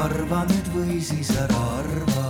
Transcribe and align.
arva 0.00 0.46
nüüd 0.48 0.68
või 0.72 0.96
siis 1.04 1.28
ära 1.36 1.56
arva. 1.76 2.28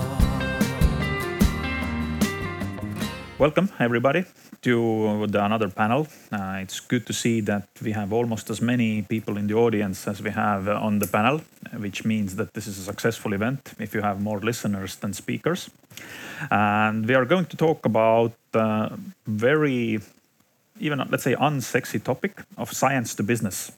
Welcome, 3.38 3.70
everybody, 3.78 4.24
to 4.62 5.26
the 5.30 5.42
another 5.42 5.68
panel. 5.70 6.06
Uh, 6.32 6.58
it's 6.60 6.80
good 6.80 7.06
to 7.06 7.12
see 7.12 7.40
that 7.42 7.68
we 7.80 7.92
have 7.92 8.12
almost 8.12 8.50
as 8.50 8.60
many 8.60 9.02
people 9.02 9.38
in 9.38 9.46
the 9.46 9.54
audience 9.54 10.08
as 10.08 10.20
we 10.20 10.30
have 10.30 10.68
on 10.68 10.98
the 10.98 11.06
panel, 11.06 11.40
which 11.78 12.04
means 12.04 12.36
that 12.36 12.52
this 12.54 12.66
is 12.66 12.76
a 12.78 12.82
successful 12.82 13.32
event 13.32 13.72
if 13.78 13.94
you 13.94 14.02
have 14.02 14.20
more 14.20 14.40
listeners 14.40 14.96
than 14.96 15.14
speakers. 15.14 15.70
And 16.50 17.06
we 17.06 17.14
are 17.14 17.24
going 17.24 17.46
to 17.46 17.56
talk 17.56 17.86
about 17.86 18.32
uh, 18.52 18.90
very, 19.26 20.00
even 20.80 20.98
let's 21.08 21.22
say, 21.22 21.36
unsexy 21.36 22.02
topic 22.02 22.42
of 22.58 22.72
science 22.72 23.14
to 23.14 23.22
business. 23.22 23.72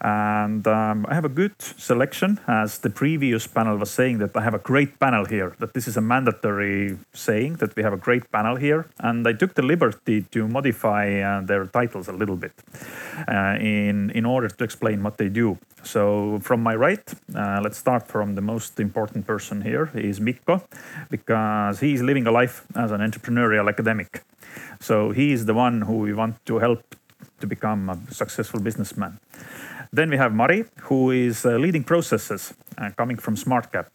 And 0.00 0.66
um, 0.66 1.06
I 1.08 1.14
have 1.14 1.24
a 1.24 1.28
good 1.28 1.54
selection, 1.60 2.40
as 2.46 2.78
the 2.78 2.90
previous 2.90 3.46
panel 3.46 3.76
was 3.76 3.90
saying 3.90 4.18
that 4.18 4.36
I 4.36 4.42
have 4.42 4.54
a 4.54 4.58
great 4.58 4.98
panel 4.98 5.24
here, 5.24 5.56
that 5.58 5.74
this 5.74 5.88
is 5.88 5.96
a 5.96 6.00
mandatory 6.00 6.98
saying 7.12 7.54
that 7.56 7.74
we 7.76 7.82
have 7.82 7.92
a 7.92 7.96
great 7.96 8.30
panel 8.30 8.56
here. 8.56 8.86
And 9.00 9.26
I 9.26 9.32
took 9.32 9.54
the 9.54 9.62
liberty 9.62 10.22
to 10.22 10.48
modify 10.48 11.20
uh, 11.20 11.40
their 11.42 11.66
titles 11.66 12.08
a 12.08 12.12
little 12.12 12.36
bit 12.36 12.52
uh, 13.26 13.56
in, 13.60 14.10
in 14.10 14.24
order 14.24 14.48
to 14.48 14.64
explain 14.64 15.02
what 15.02 15.18
they 15.18 15.28
do. 15.28 15.58
So, 15.82 16.38
from 16.42 16.62
my 16.62 16.74
right, 16.74 17.14
uh, 17.34 17.60
let's 17.62 17.78
start 17.78 18.08
from 18.08 18.34
the 18.34 18.40
most 18.40 18.80
important 18.80 19.26
person 19.26 19.62
here, 19.62 19.90
is 19.94 20.20
Mikko, 20.20 20.62
because 21.10 21.80
he's 21.80 22.02
living 22.02 22.26
a 22.26 22.32
life 22.32 22.66
as 22.74 22.90
an 22.90 23.00
entrepreneurial 23.00 23.68
academic. 23.68 24.22
So, 24.80 25.12
he 25.12 25.32
is 25.32 25.46
the 25.46 25.54
one 25.54 25.82
who 25.82 25.98
we 25.98 26.12
want 26.12 26.44
to 26.46 26.58
help 26.58 26.96
to 27.40 27.46
become 27.46 27.88
a 27.88 27.98
successful 28.12 28.60
businessman. 28.60 29.18
Then 29.92 30.10
we 30.10 30.16
have 30.18 30.34
Mari, 30.34 30.64
who 30.82 31.10
is 31.10 31.46
uh, 31.46 31.56
leading 31.56 31.84
processes 31.84 32.54
uh, 32.76 32.90
coming 32.96 33.16
from 33.16 33.36
SmartCap. 33.36 33.86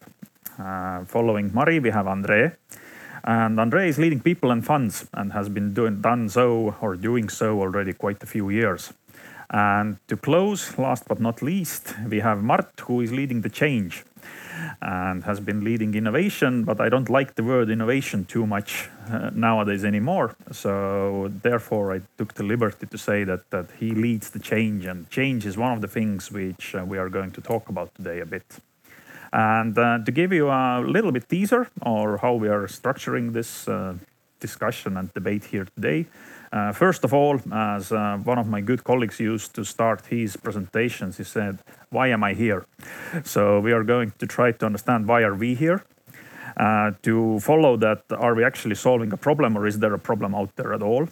Uh, 0.58 1.04
following 1.04 1.52
Mari, 1.54 1.78
we 1.78 1.90
have 1.90 2.06
Andre. 2.06 2.52
And 3.22 3.58
Andre 3.58 3.88
is 3.88 3.98
leading 3.98 4.20
people 4.20 4.50
and 4.50 4.64
funds 4.64 5.06
and 5.14 5.32
has 5.32 5.48
been 5.48 5.72
doing 5.72 6.00
done 6.00 6.28
so 6.28 6.74
or 6.80 6.96
doing 6.96 7.28
so 7.28 7.60
already 7.60 7.92
quite 7.92 8.22
a 8.22 8.26
few 8.26 8.50
years. 8.50 8.92
And 9.50 9.98
to 10.08 10.16
close, 10.16 10.76
last 10.78 11.06
but 11.06 11.20
not 11.20 11.42
least, 11.42 11.94
we 12.08 12.20
have 12.20 12.42
Mart, 12.42 12.80
who 12.80 13.00
is 13.00 13.12
leading 13.12 13.42
the 13.42 13.48
change 13.48 14.04
and 14.80 15.24
has 15.24 15.40
been 15.40 15.64
leading 15.64 15.94
innovation, 15.94 16.64
but 16.64 16.80
I 16.80 16.88
don't 16.88 17.08
like 17.08 17.34
the 17.34 17.42
word 17.42 17.70
innovation 17.70 18.24
too 18.24 18.46
much 18.46 18.88
uh, 19.10 19.30
nowadays 19.34 19.84
anymore. 19.84 20.36
So 20.52 21.30
therefore, 21.42 21.92
I 21.92 22.00
took 22.18 22.34
the 22.34 22.44
liberty 22.44 22.86
to 22.86 22.98
say 22.98 23.24
that 23.24 23.50
that 23.50 23.66
he 23.80 23.90
leads 23.90 24.30
the 24.30 24.38
change, 24.38 24.86
and 24.86 25.08
change 25.10 25.46
is 25.46 25.56
one 25.56 25.72
of 25.72 25.80
the 25.80 25.88
things 25.88 26.30
which 26.30 26.74
uh, 26.74 26.84
we 26.86 26.98
are 26.98 27.08
going 27.08 27.32
to 27.32 27.40
talk 27.40 27.68
about 27.68 27.94
today 27.94 28.20
a 28.20 28.26
bit. 28.26 28.44
And 29.32 29.76
uh, 29.76 29.98
to 30.04 30.12
give 30.12 30.32
you 30.32 30.48
a 30.48 30.80
little 30.80 31.10
bit 31.10 31.28
teaser 31.28 31.68
or 31.82 32.18
how 32.18 32.34
we 32.34 32.48
are 32.48 32.68
structuring 32.68 33.32
this 33.32 33.66
uh, 33.66 33.94
discussion 34.38 34.96
and 34.96 35.12
debate 35.12 35.44
here 35.44 35.66
today. 35.74 36.06
Uh, 36.54 36.72
first 36.72 37.04
of 37.04 37.12
all, 37.12 37.40
as 37.52 37.90
uh, 37.90 38.16
one 38.24 38.38
of 38.38 38.46
my 38.46 38.60
good 38.60 38.84
colleagues 38.84 39.18
used 39.18 39.54
to 39.54 39.64
start 39.64 40.06
his 40.06 40.36
presentations, 40.36 41.16
he 41.16 41.24
said, 41.24 41.58
"Why 41.90 42.06
am 42.12 42.22
I 42.22 42.34
here?" 42.34 42.64
So 43.24 43.58
we 43.58 43.72
are 43.72 43.82
going 43.82 44.12
to 44.18 44.26
try 44.26 44.52
to 44.52 44.66
understand 44.66 45.08
why 45.08 45.22
are 45.22 45.34
we 45.34 45.54
here. 45.54 45.82
Uh, 46.56 46.92
to 47.02 47.40
follow 47.40 47.76
that, 47.76 48.02
are 48.10 48.34
we 48.36 48.44
actually 48.44 48.76
solving 48.76 49.12
a 49.12 49.16
problem, 49.16 49.58
or 49.58 49.66
is 49.66 49.78
there 49.80 49.94
a 49.94 49.98
problem 49.98 50.34
out 50.34 50.54
there 50.54 50.72
at 50.72 50.82
all? 50.82 51.08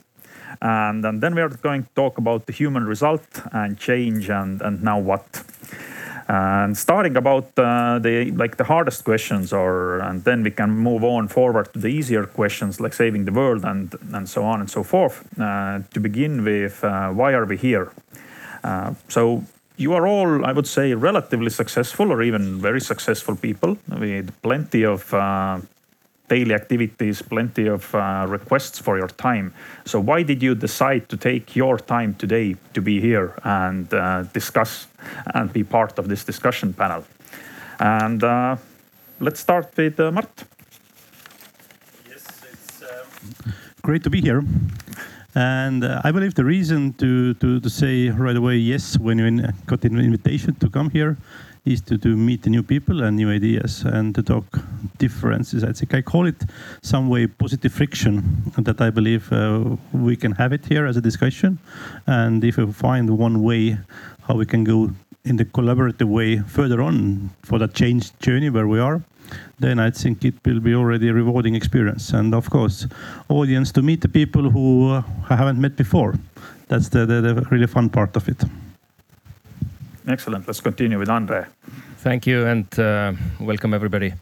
And, 0.61 1.05
and 1.05 1.21
then 1.21 1.34
we 1.34 1.43
are 1.43 1.49
going 1.49 1.83
to 1.83 1.91
talk 1.95 2.19
about 2.19 2.47
the 2.47 2.53
human 2.53 2.84
result 2.84 3.27
and 3.53 3.77
change, 3.77 4.31
and 4.31 4.62
and 4.62 4.83
now 4.83 4.99
what 5.01 5.27
and 6.33 6.78
starting 6.78 7.16
about 7.16 7.44
uh, 7.58 7.98
the 7.98 8.30
like 8.30 8.56
the 8.56 8.64
hardest 8.64 9.05
questions 9.05 9.52
or 9.52 9.98
and 9.98 10.25
then 10.25 10.43
we 10.43 10.50
can 10.50 10.70
move 10.70 11.04
on 11.04 11.28
forward 11.28 11.70
to 11.75 11.78
the 11.78 11.88
easier 11.88 12.25
questions 12.25 12.81
like 12.81 12.94
saving 12.94 13.26
the 13.26 13.32
world 13.32 13.65
and 13.65 13.94
and 14.15 14.26
so 14.28 14.42
on 14.42 14.60
and 14.60 14.71
so 14.71 14.82
forth. 14.82 15.16
Uh, 15.38 15.81
to 15.92 16.00
begin 16.00 16.42
with 16.44 16.82
uh, 16.84 17.10
why 17.10 17.32
are 17.34 17.44
we 17.44 17.56
here? 17.56 17.92
Uh, 18.65 18.94
so 19.09 19.44
you 19.76 19.94
are 19.94 20.06
all 20.06 20.44
i 20.44 20.53
would 20.53 20.66
say 20.66 20.94
relatively 20.94 21.50
successful 21.50 22.12
or 22.12 22.22
even 22.22 22.60
very 22.60 22.81
successful 22.81 23.34
people 23.34 23.76
with 23.98 24.31
plenty 24.42 24.84
of 24.84 25.12
uh, 25.15 25.59
daily 26.32 26.54
activities, 26.54 27.20
plenty 27.22 27.66
of 27.69 27.94
uh, 27.94 28.25
requests 28.28 28.78
for 28.78 28.97
your 28.97 29.12
time. 29.28 29.53
So, 29.84 30.00
why 30.00 30.22
did 30.22 30.43
you 30.43 30.54
decide 30.54 31.03
to 31.09 31.16
take 31.16 31.56
your 31.56 31.76
time 31.78 32.15
today 32.15 32.56
to 32.75 32.81
be 32.81 33.00
here 33.00 33.28
and 33.44 33.93
uh, 33.93 34.22
discuss 34.32 34.87
and 35.34 35.53
be 35.53 35.62
part 35.65 35.98
of 35.98 36.04
this 36.09 36.25
discussion 36.25 36.72
panel? 36.72 37.04
And 37.78 38.25
uh, 38.25 38.56
let's 39.21 39.41
start 39.41 39.66
with 39.76 40.00
uh, 40.00 40.10
Mart. 40.10 40.44
Yes, 42.09 42.25
it's 42.53 42.82
um, 42.82 43.54
great 43.82 44.03
to 44.04 44.10
be 44.10 44.21
here. 44.21 44.42
And 45.34 45.84
uh, 45.84 46.00
I 46.04 46.12
believe 46.12 46.34
the 46.34 46.44
reason 46.44 46.92
to, 46.94 47.34
to, 47.34 47.60
to 47.60 47.71
say 47.71 48.10
right 48.10 48.37
away 48.37 48.56
yes 48.56 48.98
when 48.98 49.19
you 49.19 49.48
got 49.66 49.84
an 49.84 49.98
invitation 49.98 50.54
to 50.56 50.69
come 50.69 50.91
here 50.91 51.16
is 51.65 51.81
to, 51.83 51.97
to 51.97 52.17
meet 52.17 52.45
new 52.47 52.62
people 52.62 53.03
and 53.03 53.17
new 53.17 53.31
ideas 53.31 53.83
and 53.84 54.15
to 54.15 54.23
talk 54.23 54.45
differences. 54.99 55.62
I 55.62 55.73
think 55.73 55.95
I 55.95 56.03
call 56.03 56.27
it 56.27 56.43
some 56.83 57.09
way 57.09 57.27
positive 57.27 57.73
friction 57.73 58.53
that 58.59 58.81
I 58.81 58.91
believe 58.91 59.33
uh, 59.33 59.77
we 59.93 60.17
can 60.17 60.33
have 60.33 60.53
it 60.53 60.67
here 60.67 60.87
as 60.87 60.97
a 60.97 61.01
discussion. 61.01 61.59
And 62.06 62.43
if 62.45 62.56
we 62.56 62.67
find 62.72 63.17
one 63.17 63.43
way 63.43 63.78
how 64.27 64.34
we 64.34 64.47
can 64.47 64.65
go 64.65 64.91
in 65.25 65.37
the 65.37 65.45
collaborative 65.45 66.09
way 66.09 66.39
further 66.39 66.83
on 66.83 67.31
for 67.43 67.59
that 67.61 67.75
change 67.75 68.17
journey 68.19 68.51
where 68.51 68.67
we 68.67 68.81
are, 68.81 69.01
then 69.61 69.78
I 69.78 69.91
think 69.91 70.25
it 70.25 70.34
will 70.45 70.61
be 70.61 70.75
already 70.75 71.09
a 71.09 71.12
rewarding 71.12 71.55
experience. 71.55 72.11
And 72.11 72.34
of 72.34 72.51
course, 72.51 72.87
audience 73.28 73.71
to 73.72 73.83
meet 73.83 74.01
the 74.01 74.09
people 74.09 74.51
who 74.51 74.91
uh, 74.91 75.03
haven't 75.28 75.61
met 75.61 75.77
before. 75.77 76.15
That's 76.69 76.89
the, 76.89 77.06
the, 77.06 77.21
the 77.21 77.34
really 77.51 77.69
fun 77.69 77.89
part 77.89 78.17
of 78.17 78.28
it. 78.28 78.43
Excellent. 80.07 80.47
Let's 80.47 80.61
continue 80.61 80.99
with 80.99 81.09
Andre. 81.09 81.47
Thank 81.99 82.27
you 82.27 82.47
and 82.47 82.79
uh, 82.79 83.13
welcome 83.41 83.75
everybody. 83.75 84.13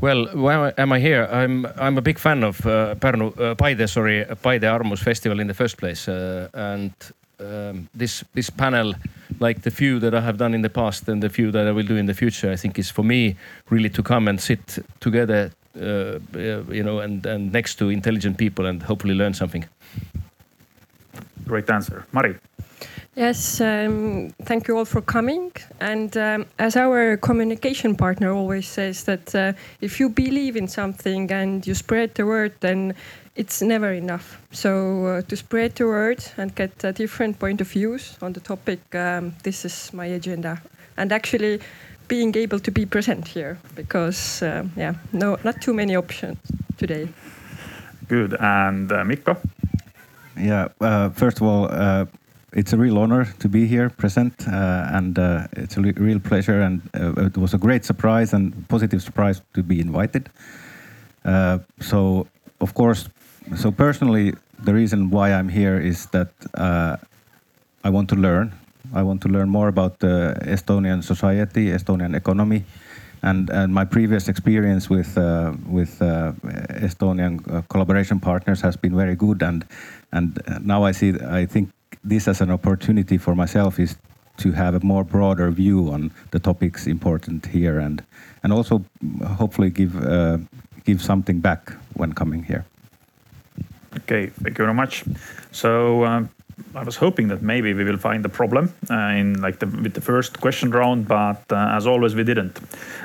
Well, 0.00 0.26
why 0.34 0.72
am 0.76 0.92
I 0.92 0.98
here? 0.98 1.28
I'm 1.32 1.66
I'm 1.78 1.96
a 1.98 2.02
big 2.02 2.18
fan 2.18 2.44
of 2.44 2.66
uh, 2.66 2.94
Pärnu 2.96 3.38
uh, 3.38 3.54
Paide, 3.54 3.88
sorry, 3.88 4.24
Paide 4.42 4.66
Arvamus 4.66 5.02
Festival 5.02 5.40
in 5.40 5.46
the 5.46 5.54
first 5.54 5.78
place, 5.78 6.08
uh, 6.08 6.48
and 6.52 6.92
um, 7.40 7.88
this 7.94 8.24
this 8.34 8.50
panel, 8.50 8.94
like 9.40 9.62
the 9.62 9.70
few 9.70 10.00
that 10.00 10.14
I 10.14 10.20
have 10.20 10.36
done 10.36 10.54
in 10.54 10.62
the 10.62 10.68
past 10.68 11.08
and 11.08 11.22
the 11.22 11.30
few 11.30 11.50
that 11.52 11.66
I 11.66 11.72
will 11.72 11.86
do 11.86 11.96
in 11.96 12.06
the 12.06 12.14
future, 12.14 12.52
I 12.52 12.56
think 12.56 12.78
is 12.78 12.90
for 12.90 13.04
me 13.04 13.36
really 13.70 13.90
to 13.90 14.02
come 14.02 14.28
and 14.28 14.40
sit 14.40 14.78
together, 15.00 15.50
uh, 15.80 16.18
you 16.70 16.82
know, 16.82 16.98
and 16.98 17.26
and 17.26 17.52
next 17.52 17.78
to 17.78 17.88
intelligent 17.88 18.36
people 18.36 18.66
and 18.66 18.82
hopefully 18.82 19.14
learn 19.14 19.34
something. 19.34 19.64
Great 21.46 21.70
answer, 21.70 22.04
Mari. 22.12 22.34
Yes, 23.16 23.60
um, 23.60 24.34
thank 24.42 24.66
you 24.66 24.76
all 24.76 24.84
for 24.84 25.00
coming. 25.00 25.52
And 25.80 26.16
um, 26.16 26.46
as 26.58 26.76
our 26.76 27.16
communication 27.16 27.94
partner 27.94 28.32
always 28.32 28.66
says, 28.66 29.04
that 29.04 29.34
uh, 29.34 29.52
if 29.80 30.00
you 30.00 30.08
believe 30.08 30.56
in 30.56 30.66
something 30.66 31.30
and 31.30 31.64
you 31.64 31.74
spread 31.74 32.14
the 32.16 32.26
word, 32.26 32.54
then 32.60 32.94
it's 33.36 33.62
never 33.62 33.92
enough. 33.92 34.42
So 34.50 35.06
uh, 35.06 35.22
to 35.22 35.36
spread 35.36 35.76
the 35.76 35.86
word 35.86 36.24
and 36.36 36.54
get 36.56 36.82
a 36.82 36.92
different 36.92 37.38
point 37.38 37.60
of 37.60 37.68
views 37.68 38.18
on 38.20 38.32
the 38.32 38.40
topic, 38.40 38.80
um, 38.94 39.34
this 39.44 39.64
is 39.64 39.92
my 39.92 40.06
agenda. 40.06 40.60
And 40.96 41.12
actually, 41.12 41.60
being 42.08 42.36
able 42.36 42.58
to 42.58 42.70
be 42.70 42.84
present 42.84 43.28
here 43.28 43.58
because 43.74 44.42
uh, 44.42 44.64
yeah, 44.76 44.94
no, 45.12 45.38
not 45.44 45.60
too 45.62 45.72
many 45.72 45.96
options 45.96 46.38
today. 46.76 47.08
Good. 48.08 48.36
And 48.40 48.90
uh, 48.92 49.04
Mikko. 49.04 49.36
Yeah. 50.36 50.68
Uh, 50.80 51.10
first 51.10 51.38
of 51.38 51.44
all 51.44 51.68
uh, 51.70 52.06
it's 52.54 52.72
a 52.72 52.76
real 52.76 52.98
honor 52.98 53.24
to 53.40 53.48
be 53.48 53.66
here 53.66 53.90
present, 53.90 54.32
uh, 54.48 54.88
and 54.92 55.18
uh, 55.18 55.46
it's 55.56 55.76
a 55.76 55.80
real 55.80 56.20
pleasure. 56.20 56.60
And 56.60 56.80
uh, 56.94 57.26
it 57.26 57.36
was 57.36 57.52
a 57.54 57.58
great 57.58 57.84
surprise 57.84 58.32
and 58.32 58.68
positive 58.68 59.02
surprise 59.02 59.42
to 59.54 59.62
be 59.62 59.80
invited. 59.80 60.30
Uh, 61.24 61.58
so, 61.80 62.26
of 62.60 62.74
course, 62.74 63.08
so 63.56 63.70
personally, 63.70 64.34
the 64.62 64.72
reason 64.72 65.10
why 65.10 65.32
I'm 65.32 65.48
here 65.48 65.80
is 65.80 66.06
that 66.06 66.30
uh, 66.54 66.96
I 67.82 67.90
want 67.90 68.08
to 68.10 68.16
learn. 68.16 68.52
I 68.94 69.02
want 69.02 69.22
to 69.22 69.28
learn 69.28 69.48
more 69.48 69.68
about 69.68 69.98
the 69.98 70.36
Estonian 70.42 71.02
society, 71.02 71.66
Estonian 71.66 72.14
economy, 72.14 72.64
and, 73.22 73.50
and 73.50 73.74
my 73.74 73.84
previous 73.84 74.28
experience 74.28 74.88
with 74.88 75.18
uh, 75.18 75.52
with 75.66 75.98
Estonian 75.98 77.66
collaboration 77.68 78.20
partners 78.20 78.60
has 78.60 78.76
been 78.76 78.94
very 78.94 79.16
good. 79.16 79.42
And 79.42 79.64
and 80.12 80.38
now 80.62 80.84
I 80.84 80.92
see, 80.92 81.14
I 81.28 81.46
think 81.46 81.70
this 82.04 82.28
as 82.28 82.40
an 82.40 82.50
opportunity 82.50 83.18
for 83.18 83.34
myself 83.34 83.78
is 83.78 83.96
to 84.36 84.52
have 84.52 84.74
a 84.74 84.80
more 84.80 85.04
broader 85.04 85.50
view 85.50 85.90
on 85.90 86.10
the 86.30 86.38
topics 86.38 86.86
important 86.86 87.46
here 87.46 87.78
and 87.78 88.02
and 88.42 88.52
also 88.52 88.84
hopefully 89.38 89.70
give 89.70 89.96
uh, 90.02 90.38
give 90.84 91.02
something 91.02 91.40
back 91.40 91.72
when 91.94 92.12
coming 92.12 92.42
here. 92.42 92.64
Okay, 93.96 94.26
thank 94.26 94.58
you 94.58 94.64
very 94.64 94.74
much. 94.74 95.04
So 95.52 96.04
um, 96.04 96.28
I 96.74 96.82
was 96.82 96.96
hoping 96.96 97.28
that 97.28 97.42
maybe 97.42 97.72
we 97.74 97.84
will 97.84 97.98
find 97.98 98.24
the 98.24 98.28
problem 98.28 98.72
uh, 98.90 98.94
in 98.94 99.40
like 99.40 99.58
the, 99.58 99.66
with 99.66 99.94
the 99.94 100.00
first 100.00 100.40
question 100.40 100.70
round, 100.70 101.06
but 101.06 101.42
uh, 101.50 101.76
as 101.76 101.86
always 101.86 102.14
we 102.14 102.24
didn't. 102.24 102.58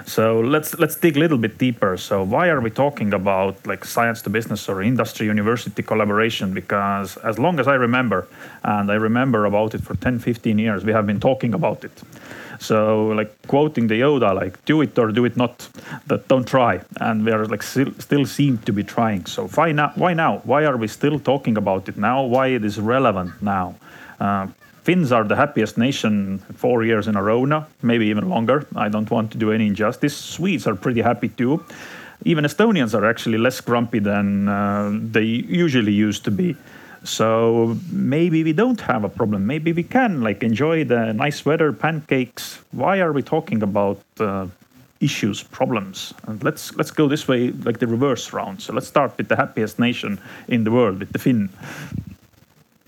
So 0.06 0.40
let's 0.40 0.78
let's 0.80 0.96
dig 0.96 1.18
a 1.18 1.20
little 1.20 1.38
bit 1.38 1.58
deeper. 1.58 1.98
So 1.98 2.24
why 2.24 2.50
are 2.50 2.62
we 2.62 2.70
talking 2.70 3.14
about 3.14 3.68
like 3.68 3.86
science 3.86 4.22
to 4.24 4.30
business 4.30 4.70
or 4.70 4.82
industry 4.82 5.28
university 5.28 5.84
collaboration? 5.84 6.54
Because 6.54 7.18
as 7.18 7.38
long 7.38 7.60
as 7.60 7.68
I 7.68 7.76
remember, 7.76 8.28
and 8.64 8.92
I 8.92 8.96
remember 8.96 9.46
about 9.46 9.76
it 9.76 9.82
for 9.82 9.96
10, 9.96 10.20
15 10.20 10.60
years, 10.60 10.84
we 10.84 10.92
have 10.92 11.06
been 11.06 11.20
talking 11.20 11.54
about 11.54 11.84
it. 11.84 11.92
So 12.60 13.08
like 13.08 13.32
quoting 13.48 13.88
the 13.88 14.02
Yoda, 14.02 14.36
like 14.36 14.64
do 14.66 14.82
it 14.82 15.00
or 15.00 15.12
do 15.12 15.26
it 15.26 15.38
not, 15.38 15.70
that 16.08 16.28
don't 16.28 16.46
try. 16.46 16.82
And 17.00 17.26
we 17.26 17.32
are 17.32 17.46
like 17.46 17.64
still, 17.64 17.94
still 18.00 18.26
seem 18.26 18.58
to 18.60 18.74
be 18.74 18.84
trying. 18.84 19.26
So 19.26 19.48
why 19.48 19.72
now? 19.72 19.94
Why 19.96 20.14
now? 20.14 20.42
Why 20.44 20.66
are 20.66 20.76
we 20.76 20.88
still 20.88 21.20
talking 21.20 21.58
about 21.58 21.88
it 21.88 21.98
now? 21.98 22.24
Why 22.24 22.48
it 22.48 22.66
is 22.66 22.80
relevant 22.80 23.39
now? 23.42 23.76
Uh, 24.20 24.48
Finns 24.84 25.12
are 25.12 25.24
the 25.24 25.36
happiest 25.36 25.78
nation 25.78 26.40
four 26.56 26.84
years 26.84 27.08
in 27.08 27.16
a 27.16 27.22
row 27.22 27.46
now, 27.46 27.68
maybe 27.84 28.08
even 28.08 28.30
longer. 28.30 28.66
I 28.76 28.90
don't 28.90 29.12
want 29.12 29.32
to 29.32 29.38
do 29.38 29.52
any 29.52 29.68
injustice. 29.68 30.18
Swedes 30.18 30.66
are 30.66 30.76
pretty 30.76 31.02
happy 31.02 31.30
too. 31.30 31.64
Even 32.26 32.44
Estonians 32.44 32.94
are 32.94 33.06
actually 33.06 33.38
less 33.38 33.62
grumpy 33.62 34.00
than 34.00 34.48
uh, 34.48 34.92
they 34.92 35.24
usually 35.24 35.92
used 35.92 36.24
to 36.26 36.32
be. 36.32 36.56
So 37.04 37.78
maybe 37.92 38.44
we 38.44 38.52
don't 38.54 38.82
have 38.82 39.04
a 39.04 39.10
problem. 39.10 39.46
Maybe 39.46 39.72
we 39.74 39.84
can 39.84 40.22
like 40.22 40.44
enjoy 40.44 40.86
the 40.86 41.14
nice 41.14 41.46
weather, 41.46 41.72
pancakes. 41.72 42.60
Why 42.72 43.00
are 43.00 43.14
we 43.14 43.22
talking 43.22 43.62
about 43.62 44.02
uh, 44.20 44.48
issues, 45.00 45.44
problems? 45.44 46.14
And 46.28 46.44
let's 46.44 46.76
let's 46.76 46.92
go 46.92 47.08
this 47.08 47.28
way, 47.28 47.52
like 47.52 47.80
the 47.80 47.88
reverse 47.88 48.34
round. 48.34 48.62
So 48.62 48.74
let's 48.74 48.88
start 48.88 49.18
with 49.18 49.28
the 49.28 49.36
happiest 49.36 49.80
nation 49.80 50.20
in 50.48 50.64
the 50.64 50.72
world, 50.72 51.00
with 51.00 51.12
the 51.12 51.20
Finn. 51.20 51.50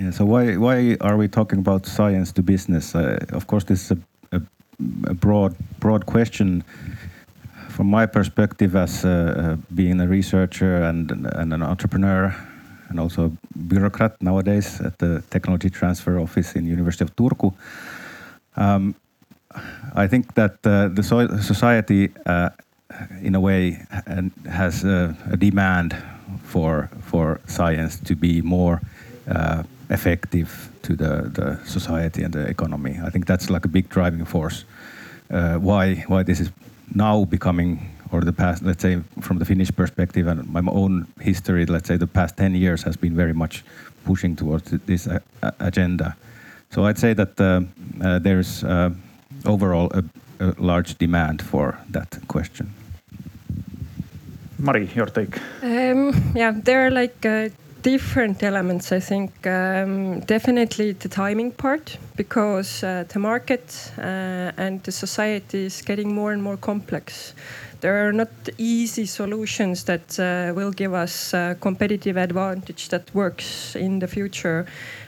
Yeah, 0.02 0.12
so 0.12 0.26
why 0.26 0.58
why 0.58 0.98
are 1.02 1.16
we 1.16 1.28
talking 1.28 1.60
about 1.60 1.86
science 1.86 2.32
to 2.34 2.42
business? 2.42 2.96
Uh, 2.96 3.20
of 3.34 3.46
course, 3.46 3.66
this 3.66 3.84
is 3.84 3.92
a, 3.92 4.38
a, 4.38 4.42
a, 5.12 5.14
broad 5.14 5.56
broad 5.80 6.06
question. 6.06 6.64
From 7.70 7.88
my 7.88 8.08
perspective, 8.08 8.76
as 8.76 9.06
uh, 9.06 9.10
uh 9.10 9.58
being 9.76 10.02
a 10.02 10.08
researcher 10.08 10.84
and, 10.90 11.12
and 11.12 11.54
an 11.54 11.62
entrepreneur, 11.62 12.36
and 12.90 13.00
also 13.00 13.26
a 13.26 13.32
bureaucrat 13.68 14.20
nowadays 14.22 14.82
at 14.82 14.98
the 14.98 15.22
technology 15.30 15.70
transfer 15.70 16.20
office 16.20 16.56
in 16.56 16.66
University 16.66 17.04
of 17.04 17.16
Turku. 17.16 17.54
Um, 18.56 18.96
I 19.94 20.08
think 20.08 20.34
that 20.34 20.66
uh, 20.66 20.88
the 20.96 21.04
so 21.04 21.28
society, 21.42 22.10
uh, 22.26 22.50
in 23.22 23.36
a 23.36 23.40
way, 23.40 23.86
has 24.50 24.84
a, 24.84 25.16
a, 25.32 25.38
demand 25.38 25.96
for 26.44 26.90
for 27.12 27.40
science 27.46 28.00
to 28.00 28.16
be 28.16 28.42
more 28.42 28.82
uh, 29.28 29.64
effective 29.92 30.70
to 30.82 30.96
the, 30.96 31.30
the 31.34 31.60
society 31.66 32.24
and 32.24 32.34
the 32.34 32.48
economy. 32.48 33.00
I 33.04 33.10
think 33.10 33.26
that's 33.28 33.50
like 33.50 33.66
a 33.66 33.68
big 33.68 33.90
driving 33.90 34.26
force. 34.26 34.66
Uh, 35.30 35.56
why 35.56 35.96
why 36.08 36.24
this 36.24 36.40
is 36.40 36.52
now 36.96 37.26
becoming 37.26 37.80
or 38.12 38.22
the 38.22 38.34
past, 38.34 38.64
let's 38.64 38.82
say, 38.82 39.00
from 39.22 39.40
the 39.40 39.46
Finnish 39.46 39.72
perspective 39.72 40.28
and 40.28 40.48
my 40.52 40.62
own 40.72 41.08
history, 41.22 41.66
let's 41.66 41.88
say 41.88 41.98
the 41.98 42.08
past 42.08 42.38
10 42.38 42.56
years 42.56 42.84
has 42.84 42.98
been 42.98 43.16
very 43.16 43.34
much 43.34 43.64
pushing 44.04 44.36
towards 44.36 44.72
this 44.86 45.08
uh, 45.08 45.20
agenda. 45.60 46.16
So 46.72 46.86
I'd 46.86 46.98
say 46.98 47.14
that 47.14 47.40
uh, 47.40 47.62
uh, 48.04 48.20
there's 48.20 48.64
uh, 48.64 48.90
overall 49.46 49.92
a, 49.94 50.04
a, 50.40 50.54
large 50.58 50.98
demand 50.98 51.42
for 51.42 51.78
that 51.90 52.18
question. 52.28 52.74
Marie, 54.60 54.90
your 54.96 55.08
take. 55.08 55.40
Um, 55.64 56.34
yeah, 56.36 56.52
there 56.52 56.88
are 56.88 56.92
like 56.92 57.26
uh, 57.26 57.50
different 57.82 58.44
elements, 58.44 58.92
I 58.92 59.00
think. 59.00 59.32
Um, 59.46 60.20
definitely 60.22 60.94
the 60.94 61.10
timing 61.10 61.52
part, 61.52 61.98
because 62.16 62.84
uh, 62.84 63.06
the 63.08 63.20
market 63.20 63.92
and 63.98 64.84
the 64.84 64.92
society 64.92 65.66
is 65.66 65.82
getting 65.82 66.14
more 66.14 66.32
and 66.32 66.42
more 66.44 66.58
complex 66.58 67.34
there 67.82 68.08
are 68.08 68.14
not 68.14 68.30
easy 68.60 69.06
solutions 69.06 69.84
that 69.86 70.20
uh, 70.20 70.54
will 70.54 70.72
give 70.72 70.94
us 70.94 71.34
a 71.34 71.58
competitive 71.60 72.16
advantage 72.16 72.90
that 72.90 73.14
works 73.14 73.76
in 73.76 74.00
the 74.00 74.08
future. 74.08 74.66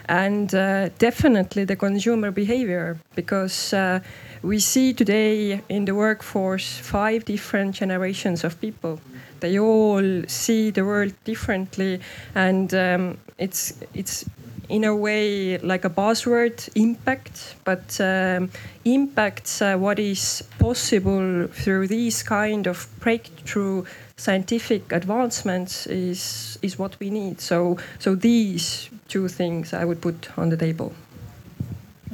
And 0.10 0.54
uh, 0.54 0.90
definitely 0.98 1.66
the 1.66 1.76
consumer 1.76 2.32
behavior, 2.32 2.98
because 3.16 3.74
uh, 3.74 4.00
we 4.42 4.60
see 4.60 4.92
today 4.92 5.62
in 5.70 5.86
the 5.86 5.94
workforce 5.96 6.78
five 6.80 7.26
different 7.26 7.76
generations 7.76 8.44
of 8.44 8.60
people. 8.60 9.00
They 9.44 9.60
all 9.60 10.24
see 10.28 10.72
the 10.72 10.86
world 10.86 11.14
differently, 11.26 12.00
and 12.34 12.74
um, 12.74 13.18
it's 13.38 13.74
it's 13.94 14.24
in 14.70 14.86
a 14.86 14.96
way 14.96 15.58
like 15.58 15.84
a 15.84 15.90
buzzword 15.90 16.70
impact, 16.76 17.56
but 17.66 18.00
um, 18.00 18.50
impacts 18.86 19.62
uh, 19.62 19.76
what 19.76 20.00
is 20.00 20.44
possible 20.60 21.48
through 21.48 21.88
these 21.88 22.24
kind 22.24 22.68
of 22.68 22.88
breakthrough 23.02 23.84
scientific 24.16 24.94
advancements 24.94 25.88
is 25.88 26.58
is 26.62 26.80
what 26.80 26.98
we 27.02 27.10
need. 27.10 27.42
So 27.42 27.78
so 28.00 28.16
these 28.16 28.90
two 29.10 29.28
things 29.28 29.74
I 29.74 29.84
would 29.84 30.00
put 30.00 30.30
on 30.38 30.50
the 30.52 30.58
table. 30.58 30.94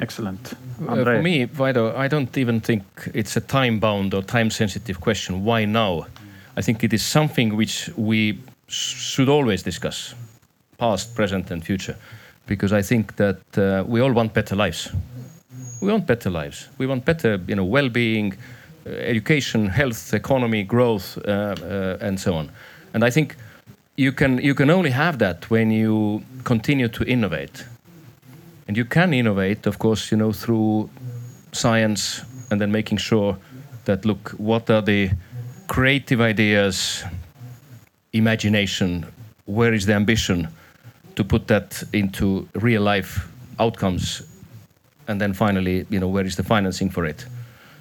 Excellent. 0.02 0.54
Uh, 0.88 1.04
for 1.04 1.22
me, 1.22 1.44
Vido, 1.44 1.96
I 1.96 2.08
don't 2.08 2.36
even 2.38 2.60
think 2.62 2.84
it's 3.14 3.38
a 3.38 3.42
time 3.42 3.80
bound 3.80 4.14
or 4.14 4.24
time 4.24 4.50
sensitive 4.50 5.00
question. 5.00 5.44
Why 5.44 5.66
now? 5.66 6.08
I 6.60 6.62
think 6.62 6.84
it 6.84 6.94
is 6.94 7.02
something 7.02 7.56
which 7.56 7.90
we 7.96 8.38
should 8.68 9.30
always 9.30 9.64
discuss 9.64 10.14
past, 10.78 11.16
present, 11.16 11.52
and 11.52 11.64
future 11.64 11.96
because 12.48 12.74
I 12.74 12.82
think 12.82 13.16
that 13.16 13.40
uh, 13.58 13.86
we 13.88 14.02
all 14.02 14.12
want 14.12 14.34
better 14.34 14.58
lives. 14.58 14.92
We 15.82 15.90
want 15.90 16.06
better 16.06 16.30
lives. 16.30 16.68
We 16.78 16.86
want 16.86 17.06
better, 17.06 17.40
you 17.48 17.56
know, 17.56 17.64
well-being, 17.64 18.34
uh, 18.86 18.90
education, 18.90 19.68
health, 19.68 20.14
economy, 20.14 20.64
growth, 20.64 21.18
uh, 21.18 21.56
uh, 21.64 21.98
and 22.02 22.20
so 22.20 22.34
on. 22.34 22.52
And 22.94 23.06
I 23.06 23.10
think 23.10 23.38
you 23.96 24.12
can 24.12 24.40
you 24.40 24.54
can 24.54 24.70
only 24.70 24.92
have 24.92 25.18
that 25.20 25.50
when 25.50 25.72
you 25.72 26.24
continue 26.44 26.90
to 26.90 27.04
innovate. 27.06 27.66
And 28.68 28.76
you 28.78 28.86
can 28.86 29.14
innovate, 29.14 29.66
of 29.66 29.78
course, 29.78 30.12
you 30.12 30.18
know, 30.18 30.34
through 30.34 30.90
science 31.54 32.26
and 32.52 32.60
then 32.60 32.72
making 32.72 33.00
sure 33.00 33.38
that 33.86 34.06
look, 34.06 34.32
what 34.38 34.70
are 34.70 34.82
the 34.82 35.12
creative 35.70 36.20
ideas, 36.20 37.06
imagination, 38.12 39.06
where 39.46 39.74
is 39.74 39.86
the 39.86 39.94
ambition? 39.94 40.50
to 41.20 41.24
put 41.26 41.48
that 41.48 41.84
into 41.92 42.48
real 42.56 42.82
life 42.82 43.28
outcomes? 43.60 44.24
And 45.10 45.20
then 45.20 45.34
finally 45.34 45.86
you 45.90 46.00
know 46.00 46.08
where 46.08 46.26
is 46.26 46.36
the 46.36 46.44
financing 46.44 46.90
for 46.90 47.06
it? 47.06 47.26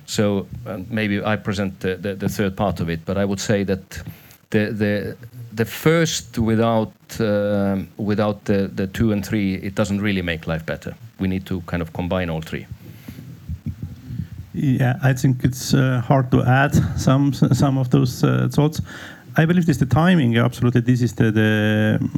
So 0.06 0.48
uh, 0.66 0.78
maybe 0.90 1.22
i 1.22 1.36
present 1.36 1.80
the, 1.80 1.94
the, 1.94 2.14
the, 2.14 2.28
third 2.28 2.56
part 2.56 2.80
of 2.80 2.88
it 2.88 3.00
but 3.04 3.18
i 3.18 3.24
would 3.26 3.40
say 3.40 3.62
that 3.64 4.02
the 4.50 4.72
the 4.82 5.16
the 5.52 5.64
first 5.64 6.38
without 6.38 6.94
uh, 7.20 7.76
without 7.98 8.44
the, 8.44 8.70
the 8.74 8.86
two 8.86 9.12
and 9.12 9.24
three 9.24 9.54
it 9.54 9.74
doesn't 9.74 10.00
really 10.00 10.22
make 10.22 10.46
life 10.46 10.64
better. 10.64 10.94
We 11.20 11.28
need 11.28 11.44
to 11.46 11.60
kind 11.66 11.82
of 11.82 11.92
combine 11.92 12.30
all 12.30 12.40
three 12.40 12.66
yeah 14.58 14.98
i 15.02 15.12
think 15.12 15.44
it's 15.44 15.74
uh, 15.74 16.00
hard 16.00 16.30
to 16.30 16.42
add 16.42 16.74
some 16.98 17.32
some 17.32 17.78
of 17.78 17.90
those 17.90 18.24
uh, 18.24 18.48
thoughts 18.50 18.80
I 19.38 19.46
believe 19.46 19.66
this 19.66 19.76
is 19.76 19.78
the 19.78 19.94
timing. 19.94 20.36
Absolutely, 20.36 20.80
this 20.80 21.00
is 21.00 21.12
the, 21.12 21.30
the 21.30 22.10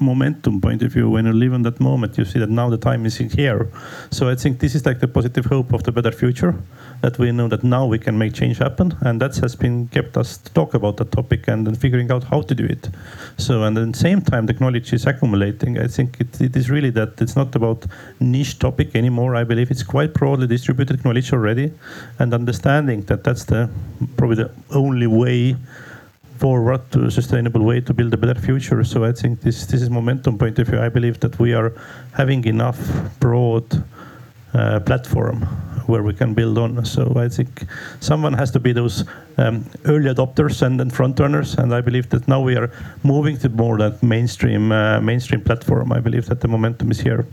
momentum 0.00 0.60
point 0.60 0.82
of 0.82 0.90
view. 0.90 1.08
When 1.08 1.24
you 1.24 1.32
live 1.32 1.52
in 1.52 1.62
that 1.62 1.78
moment, 1.78 2.18
you 2.18 2.24
see 2.24 2.40
that 2.40 2.50
now 2.50 2.68
the 2.68 2.76
time 2.76 3.06
is 3.06 3.16
here. 3.16 3.68
So 4.10 4.28
I 4.28 4.34
think 4.34 4.58
this 4.58 4.74
is 4.74 4.84
like 4.84 4.98
the 4.98 5.06
positive 5.06 5.44
hope 5.44 5.72
of 5.72 5.84
the 5.84 5.92
better 5.92 6.10
future. 6.10 6.56
That 7.02 7.16
we 7.16 7.30
know 7.30 7.46
that 7.46 7.62
now 7.62 7.86
we 7.86 8.00
can 8.00 8.18
make 8.18 8.34
change 8.34 8.58
happen, 8.58 8.92
and 9.02 9.20
that 9.20 9.36
has 9.36 9.54
been 9.54 9.86
kept 9.86 10.16
us 10.16 10.38
to 10.38 10.52
talk 10.52 10.74
about 10.74 10.96
that 10.96 11.12
topic 11.12 11.46
and 11.46 11.64
then 11.64 11.76
figuring 11.76 12.10
out 12.10 12.24
how 12.24 12.42
to 12.42 12.54
do 12.56 12.64
it. 12.64 12.88
So 13.38 13.62
and 13.62 13.78
at 13.78 13.92
the 13.92 13.98
same 13.98 14.20
time, 14.20 14.46
the 14.46 14.54
knowledge 14.54 14.92
is 14.92 15.06
accumulating. 15.06 15.78
I 15.78 15.86
think 15.86 16.16
it, 16.18 16.40
it 16.40 16.56
is 16.56 16.70
really 16.70 16.90
that 16.90 17.20
it's 17.20 17.36
not 17.36 17.54
about 17.54 17.86
niche 18.18 18.58
topic 18.58 18.96
anymore. 18.96 19.36
I 19.36 19.44
believe 19.44 19.70
it's 19.70 19.84
quite 19.84 20.12
broadly 20.12 20.48
distributed 20.48 21.04
knowledge 21.04 21.32
already, 21.32 21.70
and 22.18 22.34
understanding 22.34 23.02
that 23.02 23.22
that's 23.22 23.44
the 23.44 23.70
probably 24.16 24.36
the 24.36 24.50
only 24.70 25.06
way 25.06 25.56
forward 26.44 26.82
to 26.90 27.06
a 27.06 27.10
sustainable 27.10 27.62
way 27.62 27.80
to 27.80 27.94
build 27.94 28.12
a 28.12 28.18
better 28.18 28.38
future. 28.38 28.84
So 28.84 29.02
I 29.02 29.12
think 29.12 29.40
this 29.40 29.66
this 29.66 29.80
is 29.80 29.88
momentum 29.88 30.36
point 30.36 30.58
of 30.58 30.66
view. 30.68 30.86
I 30.86 30.90
believe 30.90 31.16
that 31.20 31.38
we 31.38 31.54
are 31.54 31.72
having 32.12 32.44
enough 32.44 32.78
broad 33.18 33.64
uh, 34.52 34.80
platform 34.80 35.38
where 35.86 36.02
we 36.02 36.12
can 36.12 36.34
build 36.34 36.58
on. 36.58 36.84
So 36.84 37.02
I 37.26 37.28
think 37.28 37.64
someone 38.00 38.34
has 38.36 38.50
to 38.50 38.60
be 38.60 38.74
those 38.74 39.04
um, 39.38 39.64
early 39.84 40.10
adopters 40.14 40.62
and 40.62 40.78
then 40.78 40.90
front 40.90 41.18
runners. 41.18 41.54
And 41.58 41.72
I 41.72 41.80
believe 41.80 42.08
that 42.08 42.28
now 42.28 42.40
we 42.42 42.56
are 42.56 42.70
moving 43.02 43.38
to 43.38 43.48
more 43.48 43.78
that 43.78 44.02
mainstream 44.02 44.70
uh, 44.72 45.00
mainstream 45.00 45.40
platform. 45.40 45.92
I 45.92 46.00
believe 46.00 46.26
that 46.26 46.40
the 46.40 46.48
momentum 46.48 46.90
is 46.90 47.00
here. 47.00 47.24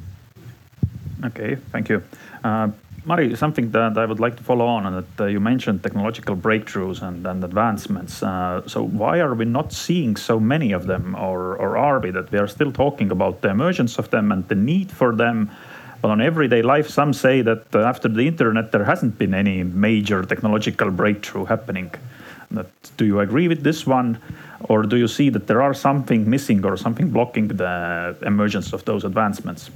Okay, 1.25 1.57
thank 1.71 1.89
you. 1.89 2.01
Uh, 2.43 2.69
Mari, 3.03 3.35
something 3.35 3.71
that 3.71 3.97
I 3.97 4.05
would 4.05 4.19
like 4.19 4.37
to 4.37 4.43
follow 4.43 4.67
on, 4.67 4.85
and 4.85 4.97
that 4.97 5.23
uh, 5.23 5.25
you 5.25 5.39
mentioned 5.39 5.81
technological 5.81 6.35
breakthroughs 6.35 7.01
and, 7.01 7.25
and 7.25 7.43
advancements. 7.43 8.21
Uh, 8.21 8.61
so 8.67 8.83
why 8.83 9.19
are 9.19 9.33
we 9.33 9.45
not 9.45 9.73
seeing 9.73 10.15
so 10.15 10.39
many 10.39 10.71
of 10.71 10.85
them, 10.85 11.15
or, 11.15 11.55
or 11.55 11.77
are 11.77 11.99
we 11.99 12.11
that 12.11 12.31
we 12.31 12.37
are 12.37 12.47
still 12.47 12.71
talking 12.71 13.09
about 13.09 13.41
the 13.41 13.49
emergence 13.49 13.97
of 13.97 14.11
them 14.11 14.31
and 14.31 14.47
the 14.49 14.55
need 14.55 14.91
for 14.91 15.15
them? 15.15 15.49
But 16.03 16.11
on 16.11 16.21
everyday 16.21 16.61
life, 16.61 16.89
some 16.89 17.11
say 17.11 17.41
that 17.41 17.75
uh, 17.75 17.79
after 17.79 18.07
the 18.07 18.27
internet, 18.27 18.71
there 18.71 18.83
hasn't 18.83 19.17
been 19.17 19.33
any 19.33 19.63
major 19.63 20.23
technological 20.23 20.91
breakthrough 20.91 21.45
happening. 21.45 21.91
That, 22.51 22.69
do 22.97 23.05
you 23.05 23.19
agree 23.19 23.47
with 23.47 23.63
this 23.63 23.87
one, 23.87 24.19
or 24.65 24.83
do 24.83 24.97
you 24.97 25.07
see 25.07 25.29
that 25.29 25.47
there 25.47 25.63
are 25.63 25.73
something 25.73 26.29
missing 26.29 26.63
or 26.63 26.77
something 26.77 27.09
blocking 27.09 27.47
the 27.47 28.15
emergence 28.21 28.73
of 28.73 28.85
those 28.85 29.05
advancements? 29.05 29.71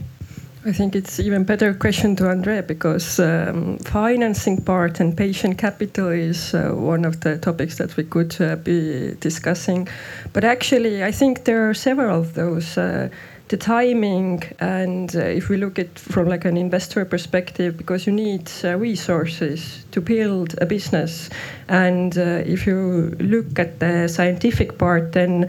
I 0.67 0.72
think 0.72 0.95
it's 0.95 1.19
even 1.19 1.43
better 1.43 1.75
question 1.75 2.15
to 2.15 2.27
Andrea 2.27 2.63
because 2.63 3.19
um, 3.19 3.77
financing 3.77 4.63
part 4.63 5.00
and 5.00 5.15
patient 5.15 5.60
capital 5.60 6.07
is 6.07 6.55
uh, 6.55 6.72
one 6.72 7.05
of 7.05 7.22
the 7.22 7.38
topics 7.38 7.77
that 7.77 7.95
we 7.98 8.03
could 8.03 8.36
uh, 8.41 8.55
be 8.55 9.13
discussing. 9.19 9.88
But 10.34 10.43
actually, 10.43 11.03
I 11.03 11.12
think 11.12 11.43
there 11.43 11.69
are 11.69 11.75
several 11.75 12.19
of 12.19 12.34
those. 12.34 12.79
Uh, 12.79 13.10
the 13.50 13.57
timing 13.57 14.41
and 14.60 15.15
uh, 15.15 15.19
if 15.19 15.50
we 15.50 15.57
look 15.57 15.77
at 15.77 16.00
from 16.00 16.27
like 16.27 16.45
an 16.45 16.57
investor 16.57 17.05
perspective 17.05 17.77
because 17.77 18.07
you 18.07 18.12
need 18.12 18.50
uh, 18.63 18.75
resources 18.75 19.86
to 19.91 20.01
build 20.01 20.55
a 20.62 20.65
business 20.65 21.29
and 21.67 22.17
uh, 22.17 22.41
if 22.43 22.65
you 22.65 23.15
look 23.19 23.60
at 23.60 23.79
the 23.79 24.07
scientific 24.07 24.79
part 24.79 25.12
then 25.12 25.48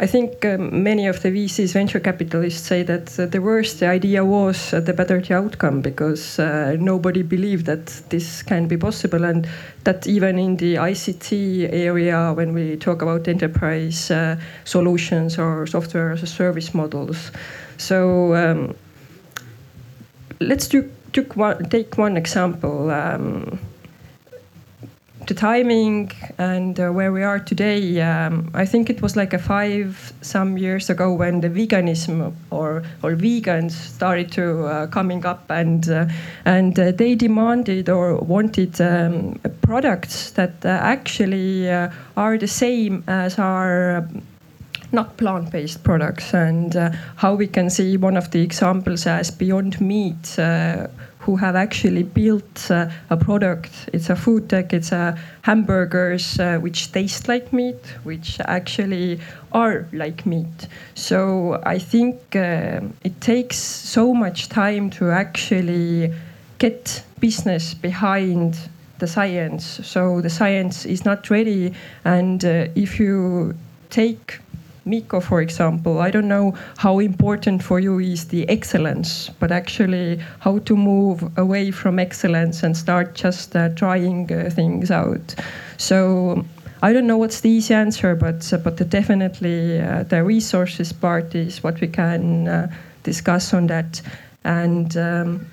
I 0.00 0.06
think 0.06 0.44
um, 0.44 0.82
many 0.82 1.06
of 1.06 1.22
the 1.22 1.30
VCs, 1.30 1.72
venture 1.72 2.00
capitalists, 2.00 2.66
say 2.66 2.82
that 2.82 3.16
uh, 3.16 3.26
the 3.26 3.40
worse 3.40 3.74
the 3.74 3.86
idea 3.86 4.24
was, 4.24 4.74
uh, 4.74 4.80
the 4.80 4.92
better 4.92 5.20
the 5.20 5.34
outcome, 5.34 5.82
because 5.82 6.40
uh, 6.40 6.76
nobody 6.80 7.22
believed 7.22 7.66
that 7.66 7.86
this 8.08 8.42
can 8.42 8.66
be 8.66 8.76
possible, 8.76 9.24
and 9.24 9.46
that 9.84 10.04
even 10.08 10.36
in 10.36 10.56
the 10.56 10.74
ICT 10.74 11.72
area, 11.72 12.32
when 12.32 12.52
we 12.52 12.76
talk 12.76 13.02
about 13.02 13.28
enterprise 13.28 14.10
uh, 14.10 14.36
solutions 14.64 15.38
or 15.38 15.64
software 15.64 16.10
as 16.10 16.24
a 16.24 16.26
service 16.26 16.74
models. 16.74 17.30
So 17.76 18.34
um, 18.34 18.74
let's 20.40 20.66
do, 20.66 20.90
one, 21.34 21.68
take 21.70 21.96
one 21.96 22.16
example. 22.16 22.90
Um, 22.90 23.60
the 25.26 25.34
timing 25.34 26.10
and 26.38 26.78
uh, 26.78 26.90
where 26.90 27.12
we 27.12 27.22
are 27.22 27.38
today, 27.38 28.00
um, 28.00 28.50
I 28.54 28.64
think 28.66 28.90
it 28.90 29.02
was 29.02 29.16
like 29.16 29.32
a 29.32 29.38
five 29.38 30.12
some 30.20 30.58
years 30.58 30.90
ago 30.90 31.12
when 31.12 31.40
the 31.40 31.48
veganism 31.48 32.32
or 32.50 32.82
or 33.02 33.16
vegans 33.16 33.72
started 33.72 34.30
to 34.32 34.66
uh, 34.66 34.86
coming 34.88 35.24
up 35.26 35.50
and 35.50 35.88
uh, 35.88 36.06
and 36.44 36.78
uh, 36.78 36.92
they 36.92 37.14
demanded 37.14 37.88
or 37.88 38.16
wanted 38.16 38.80
um, 38.80 39.38
products 39.62 40.30
that 40.32 40.64
uh, 40.64 40.68
actually 40.68 41.70
uh, 41.70 41.90
are 42.16 42.38
the 42.38 42.48
same 42.48 43.02
as 43.06 43.38
our 43.38 44.08
not 44.92 45.16
plant-based 45.16 45.82
products. 45.82 46.34
And 46.34 46.74
how 47.16 47.34
we 47.34 47.48
can 47.48 47.68
see 47.68 47.96
one 47.96 48.16
of 48.16 48.30
the 48.30 48.40
examples 48.42 49.06
as 49.06 49.28
Beyond 49.28 49.80
Meat 49.80 50.38
who 51.24 51.36
have 51.36 51.56
actually 51.56 52.02
built 52.02 52.70
uh, 52.70 52.88
a 53.08 53.16
product. 53.16 53.88
It's 53.92 54.10
a 54.10 54.16
food 54.16 54.48
tech. 54.48 54.72
It's 54.72 54.92
a 54.92 55.18
hamburgers 55.42 56.38
uh, 56.38 56.58
which 56.58 56.92
taste 56.92 57.28
like 57.28 57.52
meat, 57.52 57.82
which 58.04 58.38
actually 58.44 59.20
are 59.52 59.86
like 59.92 60.26
meat. 60.26 60.68
So 60.94 61.60
I 61.64 61.78
think 61.78 62.16
uh, 62.36 62.80
it 63.02 63.20
takes 63.20 63.56
so 63.56 64.12
much 64.12 64.48
time 64.48 64.90
to 64.90 65.10
actually 65.10 66.12
get 66.58 67.02
business 67.20 67.74
behind 67.74 68.58
the 68.98 69.06
science. 69.06 69.80
So 69.82 70.20
the 70.20 70.30
science 70.30 70.84
is 70.84 71.04
not 71.04 71.30
ready, 71.30 71.74
and 72.04 72.44
uh, 72.44 72.68
if 72.74 73.00
you 73.00 73.54
take 73.90 74.40
Mikko, 74.86 75.20
for 75.20 75.40
example, 75.40 76.00
I 76.00 76.10
don't 76.10 76.28
know 76.28 76.54
how 76.76 76.98
important 76.98 77.62
for 77.62 77.80
you 77.80 77.98
is 77.98 78.26
the 78.26 78.46
excellence, 78.48 79.30
but 79.40 79.50
actually 79.50 80.20
how 80.40 80.58
to 80.58 80.76
move 80.76 81.22
away 81.38 81.70
from 81.70 81.98
excellence 81.98 82.62
and 82.62 82.76
start 82.76 83.14
just 83.14 83.56
uh, 83.56 83.70
trying 83.70 84.30
uh, 84.30 84.50
things 84.50 84.90
out. 84.90 85.34
So 85.78 86.44
I 86.82 86.92
don't 86.92 87.06
know 87.06 87.16
what's 87.16 87.40
the 87.40 87.48
easy 87.48 87.72
answer, 87.72 88.14
but 88.14 88.52
uh, 88.52 88.58
but 88.58 88.76
definitely 88.90 89.80
uh, 89.80 90.02
the 90.02 90.22
resources 90.22 90.92
part 90.92 91.34
is 91.34 91.62
what 91.62 91.80
we 91.80 91.88
can 91.88 92.48
uh, 92.48 92.70
discuss 93.02 93.54
on 93.54 93.66
that, 93.68 94.02
and. 94.44 94.96
Um, 94.96 95.46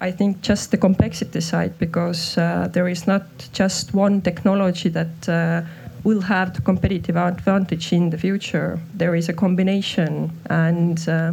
I 0.00 0.10
think 0.10 0.40
just 0.42 0.72
the 0.72 0.76
complexity 0.78 1.40
side, 1.40 1.78
because 1.78 2.34
there 2.34 2.88
is 2.88 3.06
not 3.06 3.22
just 3.52 3.94
one 3.94 4.20
technology 4.20 4.88
that 4.88 5.64
will 6.04 6.20
have 6.20 6.54
the 6.54 6.60
competitive 6.60 7.16
advantage 7.16 7.92
in 7.92 8.10
the 8.10 8.18
future. 8.18 8.78
There 8.94 9.14
is 9.14 9.28
a 9.28 9.32
combination, 9.32 10.30
and 10.46 11.08
uh, 11.08 11.32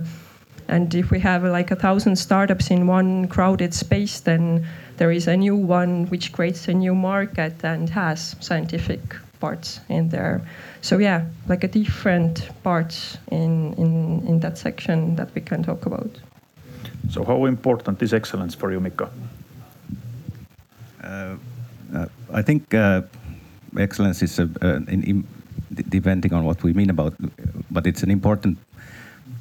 and 0.68 0.94
if 0.94 1.12
we 1.12 1.20
have 1.20 1.44
like 1.44 1.72
a 1.72 1.76
thousand 1.76 2.16
startups 2.16 2.70
in 2.70 2.88
one 2.88 3.28
crowded 3.28 3.74
space, 3.74 4.20
then 4.20 4.66
there 4.98 5.12
is 5.12 5.28
a 5.28 5.36
new 5.36 5.56
one 5.56 6.06
which 6.08 6.32
creates 6.32 6.68
a 6.68 6.74
new 6.74 6.94
market 6.94 7.54
and 7.64 7.90
has 7.90 8.36
scientific 8.40 9.02
parts 9.40 9.80
in 9.90 10.10
there. 10.10 10.42
So 10.82 10.98
yeah, 10.98 11.26
like 11.48 11.64
a 11.64 11.68
different 11.68 12.50
parts 12.64 13.18
in 13.32 13.74
in 13.74 14.28
in 14.28 14.40
that 14.40 14.58
section 14.58 15.16
that 15.16 15.34
we 15.36 15.42
can 15.42 15.64
talk 15.64 15.86
about. 15.86 16.12
So 17.10 17.24
how 17.24 17.46
important 17.46 18.02
is 18.02 18.14
excellence 18.14 18.56
for 18.56 18.72
you, 18.72 18.80
Mikko? 18.80 19.10
Uh, 21.04 21.36
uh, 21.94 22.06
I 22.32 22.44
think 22.44 22.74
uh, 22.74 23.02
excellence 23.78 24.22
is 24.22 24.40
a, 24.40 24.50
in, 24.88 25.04
in, 25.04 25.28
depending 25.90 26.34
on 26.34 26.46
what 26.46 26.64
we 26.64 26.74
mean 26.74 26.90
about, 26.90 27.14
but 27.72 27.86
it's 27.86 28.04
an 28.04 28.12
important 28.12 28.58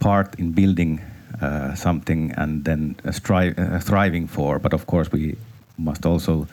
part 0.00 0.38
in 0.38 0.52
building 0.52 1.00
uh, 1.40 1.74
something 1.74 2.32
and 2.36 2.64
then 2.64 2.96
uh, 3.04 3.12
thriving 3.80 4.26
for. 4.26 4.58
But 4.58 4.72
of 4.72 4.86
course, 4.86 5.10
we 5.12 5.36
must 5.76 6.06
also 6.06 6.46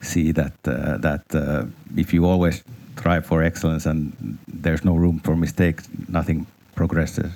see 0.00 0.32
that 0.32 0.52
uh, 0.66 0.98
that 0.98 1.34
uh, 1.34 1.64
if 1.96 2.12
you 2.12 2.26
always 2.26 2.62
strive 2.96 3.26
for 3.26 3.42
excellence 3.42 3.86
and 3.86 4.38
there's 4.48 4.84
no 4.84 4.94
room 4.94 5.20
for 5.20 5.36
mistakes, 5.36 5.88
nothing 6.08 6.46
progresses. 6.74 7.32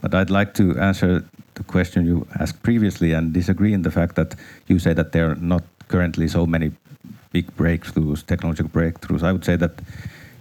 But 0.00 0.14
I'd 0.14 0.30
like 0.30 0.54
to 0.54 0.78
answer 0.78 1.24
the 1.54 1.64
question 1.64 2.06
you 2.06 2.26
asked 2.38 2.62
previously 2.62 3.12
and 3.12 3.32
disagree 3.32 3.72
in 3.72 3.82
the 3.82 3.90
fact 3.90 4.14
that 4.16 4.34
you 4.68 4.78
say 4.78 4.94
that 4.94 5.12
there 5.12 5.30
are 5.30 5.34
not 5.36 5.64
currently 5.88 6.28
so 6.28 6.46
many 6.46 6.72
big 7.36 7.46
breakthroughs, 7.56 8.20
technological 8.32 8.70
breakthroughs. 8.70 9.22
I 9.22 9.32
would 9.34 9.44
say 9.44 9.56
that 9.56 9.72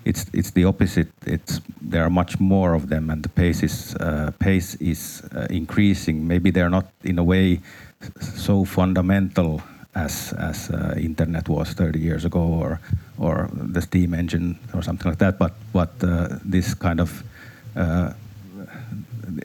it's 0.06 0.25
it's 0.40 0.52
the 0.52 0.66
opposite. 0.66 1.12
It's 1.25 1.62
there 1.92 2.04
are 2.04 2.14
much 2.22 2.40
more 2.40 2.75
of 2.75 2.84
them, 2.94 3.10
and 3.10 3.24
the 3.24 3.30
pace 3.30 3.66
is 3.70 3.96
uh, 4.00 4.32
pace 4.40 4.70
is 4.80 5.02
uh, 5.36 5.48
increasing. 5.50 6.28
Maybe 6.28 6.52
they're 6.52 6.75
not 6.78 6.86
in 7.04 7.20
a 7.20 7.24
way 7.24 7.60
so 8.46 8.66
fundamental 8.66 9.62
as 9.94 10.34
as 10.38 10.70
uh, 10.70 10.96
internet 10.98 11.50
was 11.50 11.74
30 11.74 12.00
years 12.00 12.25
ago, 12.25 12.44
or 12.62 12.80
or 13.18 13.50
the 13.74 13.82
steam 13.82 14.14
engine 14.14 14.58
or 14.74 14.84
something 14.84 15.12
like 15.12 15.20
that. 15.20 15.38
But 15.38 15.54
but 15.74 15.92
uh, 16.04 16.40
this 16.52 16.75
kind 16.75 17.00
of 17.00 17.24
uh, 17.75 18.14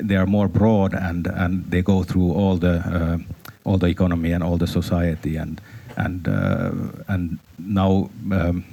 they 0.08 0.16
are 0.16 0.26
more 0.26 0.48
broad 0.48 0.94
and 0.94 1.26
and 1.26 1.64
they 1.70 1.82
go 1.82 2.04
through 2.04 2.32
all 2.32 2.56
the 2.58 2.74
uh, 2.96 3.18
all 3.64 3.78
the 3.78 3.88
economy 3.88 4.34
and 4.34 4.44
all 4.44 4.58
the 4.58 4.66
society 4.66 5.38
and 5.40 5.60
and 5.96 6.28
uh, 6.28 6.70
and 7.08 7.38
now 7.58 8.10
um, 8.32 8.64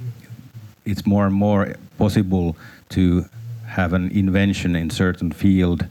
it's 0.84 1.06
more 1.06 1.26
and 1.26 1.34
more 1.34 1.74
possible 1.98 2.56
to 2.90 3.24
have 3.66 3.92
an 3.92 4.10
invention 4.10 4.74
in 4.76 4.90
certain 4.90 5.30
field 5.30 5.86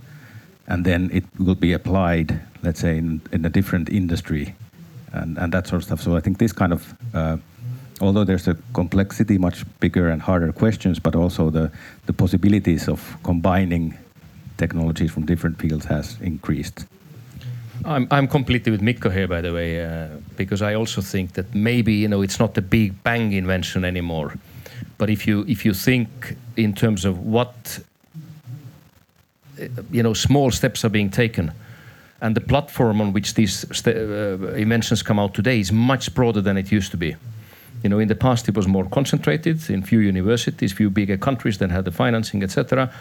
and 0.67 0.85
then 0.85 1.09
it 1.13 1.23
will 1.39 1.55
be 1.55 1.73
applied 1.73 2.39
let's 2.63 2.79
say 2.79 2.97
in, 2.97 3.21
in 3.31 3.45
a 3.45 3.49
different 3.49 3.89
industry 3.89 4.55
and, 5.13 5.37
and 5.37 5.53
that 5.53 5.67
sort 5.67 5.81
of 5.81 5.85
stuff. 5.85 6.01
So 6.01 6.15
i 6.15 6.19
think 6.19 6.37
this 6.39 6.51
kind 6.51 6.73
of 6.73 6.95
uh, 7.13 7.37
although 8.01 8.23
there's 8.23 8.47
a 8.47 8.55
complexity 8.73 9.37
much 9.37 9.63
bigger 9.79 10.09
and 10.09 10.21
harder 10.21 10.51
questions 10.51 10.99
but 10.99 11.15
also 11.15 11.49
the, 11.49 11.71
the 12.05 12.13
possibilities 12.13 12.87
of 12.87 13.17
combining 13.23 13.97
technologies 14.57 15.11
from 15.11 15.25
different 15.25 15.59
fields 15.59 15.85
has 15.85 16.17
increased 16.21 16.85
I'm, 17.85 18.07
I'm 18.11 18.27
completely 18.27 18.71
with 18.71 18.81
Mikko 18.81 19.09
here, 19.09 19.27
by 19.27 19.41
the 19.41 19.53
way, 19.53 19.83
uh, 19.83 20.07
because 20.35 20.61
I 20.61 20.73
also 20.75 21.01
think 21.01 21.33
that 21.33 21.53
maybe 21.53 21.93
you 21.93 22.07
know 22.07 22.21
it's 22.21 22.39
not 22.39 22.53
the 22.53 22.61
big 22.61 23.03
bang 23.03 23.33
invention 23.33 23.85
anymore, 23.85 24.33
but 24.97 25.09
if 25.09 25.27
you 25.27 25.45
if 25.47 25.65
you 25.65 25.73
think 25.73 26.35
in 26.55 26.73
terms 26.73 27.05
of 27.05 27.19
what 27.19 27.79
you 29.91 30.03
know 30.03 30.13
small 30.13 30.51
steps 30.51 30.83
are 30.85 30.89
being 30.89 31.09
taken, 31.09 31.51
and 32.21 32.35
the 32.35 32.41
platform 32.41 33.01
on 33.01 33.13
which 33.13 33.33
these 33.33 33.65
uh, 33.87 34.53
inventions 34.55 35.03
come 35.03 35.19
out 35.19 35.33
today 35.33 35.59
is 35.59 35.71
much 35.71 36.13
broader 36.13 36.41
than 36.41 36.57
it 36.57 36.71
used 36.71 36.91
to 36.91 36.97
be. 36.97 37.15
You 37.83 37.89
know, 37.89 37.99
in 37.99 38.07
the 38.07 38.15
past 38.15 38.49
it 38.49 38.55
was 38.55 38.67
more 38.67 38.85
concentrated 38.89 39.69
in 39.69 39.83
few 39.83 39.99
universities, 39.99 40.73
few 40.73 40.89
bigger 40.89 41.17
countries 41.17 41.59
that 41.59 41.69
had 41.69 41.85
the 41.85 41.91
financing, 41.91 42.43
etc 42.43 42.91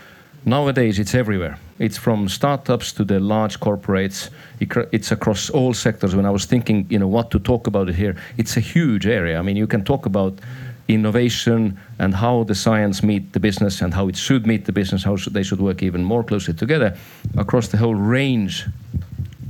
Nowadays, 0.48 1.00
it's 1.00 1.12
everywhere. 1.12 1.58
It's 1.80 1.98
from 1.98 2.28
startups 2.28 2.92
to 2.92 3.04
the 3.04 3.18
large 3.18 3.58
corporates. 3.58 4.30
It's 4.60 5.10
across 5.10 5.50
all 5.50 5.74
sectors. 5.74 6.14
When 6.14 6.24
I 6.24 6.30
was 6.30 6.44
thinking, 6.44 6.86
you 6.88 7.00
know, 7.00 7.08
what 7.08 7.32
to 7.32 7.40
talk 7.40 7.66
about 7.66 7.88
here, 7.88 8.14
it's 8.36 8.56
a 8.56 8.60
huge 8.60 9.08
area. 9.08 9.40
I 9.40 9.42
mean, 9.42 9.56
you 9.56 9.66
can 9.66 9.84
talk 9.84 10.06
about 10.06 10.38
innovation 10.86 11.76
and 11.98 12.14
how 12.14 12.44
the 12.44 12.54
science 12.54 13.02
meet 13.02 13.32
the 13.32 13.40
business 13.40 13.82
and 13.82 13.92
how 13.92 14.06
it 14.06 14.16
should 14.16 14.46
meet 14.46 14.66
the 14.66 14.72
business, 14.72 15.02
how 15.02 15.16
they 15.16 15.42
should 15.42 15.60
work 15.60 15.82
even 15.82 16.04
more 16.04 16.22
closely 16.22 16.54
together 16.54 16.96
across 17.36 17.66
the 17.66 17.76
whole 17.76 17.96
range 17.96 18.66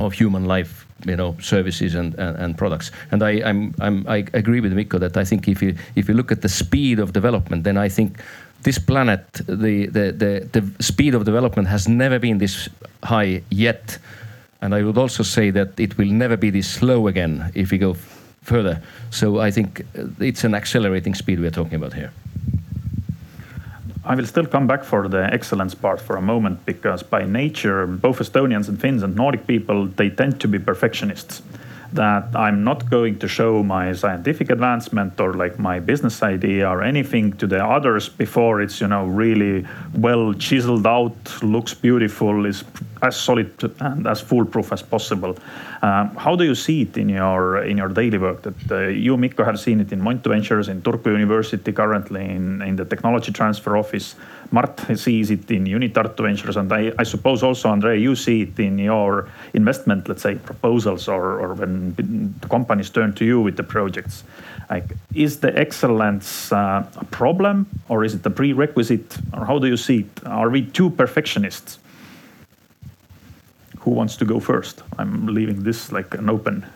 of 0.01 0.15
human 0.15 0.47
life 0.47 0.87
you 1.05 1.17
know 1.17 1.37
services 1.41 1.95
and, 1.95 2.15
and, 2.15 2.37
and, 2.39 2.59
products 2.59 2.91
and 3.11 3.23
I, 3.23 3.43
I'm, 3.45 3.75
I'm, 3.81 4.07
I 4.09 4.25
agree 4.33 4.61
with 4.61 4.73
Mikko 4.73 4.99
that 4.99 5.17
I 5.17 5.25
think 5.25 5.47
if 5.47 5.63
you 5.63 5.77
if 5.95 6.09
you 6.09 6.15
look 6.15 6.33
at 6.33 6.43
the 6.43 6.49
speed 6.49 6.99
of 6.99 7.13
development 7.13 7.65
then 7.65 7.77
I 7.77 7.89
think 7.89 8.19
this 8.67 8.81
planet, 8.81 9.23
the, 9.47 9.87
the, 9.87 10.13
the, 10.13 10.61
the 10.61 10.83
speed 10.83 11.15
of 11.15 11.25
development 11.25 11.69
has 11.69 11.89
never 11.89 12.19
been 12.19 12.39
this 12.39 12.69
high 13.05 13.41
yet. 13.49 13.99
And 14.61 14.75
I 14.75 14.83
would 14.83 14.99
also 14.99 15.23
say 15.23 15.51
that 15.53 15.79
it 15.79 15.97
will 15.97 16.11
never 16.11 16.37
be 16.37 16.51
this 16.51 16.69
slow 16.69 17.07
again 17.07 17.53
if 17.55 17.71
we 17.71 17.79
go 17.79 17.95
further. 18.43 18.83
So 19.11 19.39
I 19.39 19.53
think 19.53 19.83
uh, 19.97 20.09
it's 20.19 20.43
an 20.43 20.55
accelerating 20.55 21.15
speed 21.15 21.39
we're 21.39 21.53
talking 21.53 21.77
about 21.77 21.93
here. 21.93 22.11
I 24.05 24.17
will 24.17 24.27
still 24.27 24.47
come 24.47 24.67
back 24.67 24.83
for 24.83 25.09
the 25.09 25.33
excellence 25.33 25.75
part 25.77 26.01
for 26.01 26.17
a 26.17 26.23
moment 26.23 26.67
because 26.67 27.05
by 27.05 27.25
nature, 27.25 27.87
both 27.87 28.19
Estonians 28.19 28.69
and 28.69 28.81
Finns 28.81 29.05
and 29.05 29.15
Nordic 29.15 29.47
people, 29.47 29.87
they 29.87 30.11
tend 30.11 30.41
to 30.41 30.49
be 30.49 30.59
perfectionists 30.59 31.43
that 31.93 32.35
I'm 32.35 32.65
not 32.65 32.91
going 32.91 33.19
to 33.19 33.29
show 33.29 33.63
my 33.63 33.93
scientific 33.93 34.51
advancement 34.51 35.21
or 35.21 35.35
like 35.35 35.59
my 35.59 35.81
business 35.81 36.23
idea 36.23 36.69
or 36.69 36.83
anything 36.83 37.33
to 37.35 37.47
the 37.47 37.65
others 37.65 38.09
before 38.09 38.61
it's 38.61 38.81
you 38.81 38.89
know 38.89 39.07
really 39.07 39.67
well 39.95 40.35
chiseled 40.35 40.87
out, 40.87 41.43
looks 41.43 41.75
beautiful, 41.75 42.47
is 42.47 42.65
as 43.03 43.17
solid 43.17 43.51
and 43.81 44.07
as 44.07 44.21
foolproof 44.21 44.73
as 44.73 44.83
possible. 44.83 45.37
Um, 45.83 46.17
how 46.17 46.35
do 46.37 46.45
you 46.45 46.55
see 46.55 46.83
it 46.83 46.97
in 46.97 47.09
your 47.09 47.63
in 47.63 47.77
your 47.77 47.89
daily 47.89 48.19
work? 48.19 48.43
That 48.43 48.73
uh, 48.73 48.89
you, 48.89 49.17
Mikko, 49.17 49.45
have 49.45 49.61
seen 49.61 49.81
it 49.81 49.93
in 49.93 50.01
Monto 50.01 50.29
Ventures, 50.29 50.69
in 50.69 50.83
Turku 50.83 51.13
University, 51.13 51.73
currently 51.73 52.25
in, 52.25 52.63
in 52.63 52.77
the 52.77 52.85
technology 52.85 53.33
transfer 53.33 53.77
office. 53.77 54.17
Mart 54.51 54.81
sees 54.97 55.31
it 55.31 55.51
in 55.51 55.65
Unitartu 55.65 56.23
Ventures, 56.23 56.57
and 56.57 56.73
I, 56.73 56.93
I 56.99 57.03
suppose 57.03 57.43
also, 57.43 57.69
Andre, 57.69 58.01
you 58.01 58.15
see 58.15 58.43
it 58.43 58.59
in 58.59 58.79
your 58.79 59.29
investment, 59.55 60.09
let's 60.09 60.23
say, 60.23 60.37
proposals 60.37 61.09
or, 61.09 61.41
or 61.41 61.55
when 61.55 61.95
the 62.41 62.49
companies 62.49 62.91
turn 62.91 63.13
to 63.15 63.25
you 63.25 63.41
with 63.41 63.57
the 63.57 63.63
projects. 63.63 64.25
Like, 64.71 64.97
is 65.15 65.41
the 65.41 65.57
excellence 65.59 66.53
uh, 66.53 66.85
a 66.97 67.05
problem 67.07 67.67
or 67.89 68.05
is 68.05 68.15
it 68.15 68.27
a 68.27 68.31
prerequisite, 68.31 69.19
or 69.33 69.45
how 69.45 69.59
do 69.59 69.67
you 69.67 69.77
see 69.77 70.01
it? 70.01 70.27
Are 70.27 70.51
we 70.51 70.63
too 70.63 70.91
perfectionists? 70.91 71.79
Who 73.81 73.93
wants 73.93 74.17
to 74.17 74.25
go 74.25 74.41
first? 74.41 74.83
I'm 74.99 75.27
leaving 75.27 75.63
this 75.63 75.93
like 75.93 76.15
an 76.15 76.29
open 76.29 76.67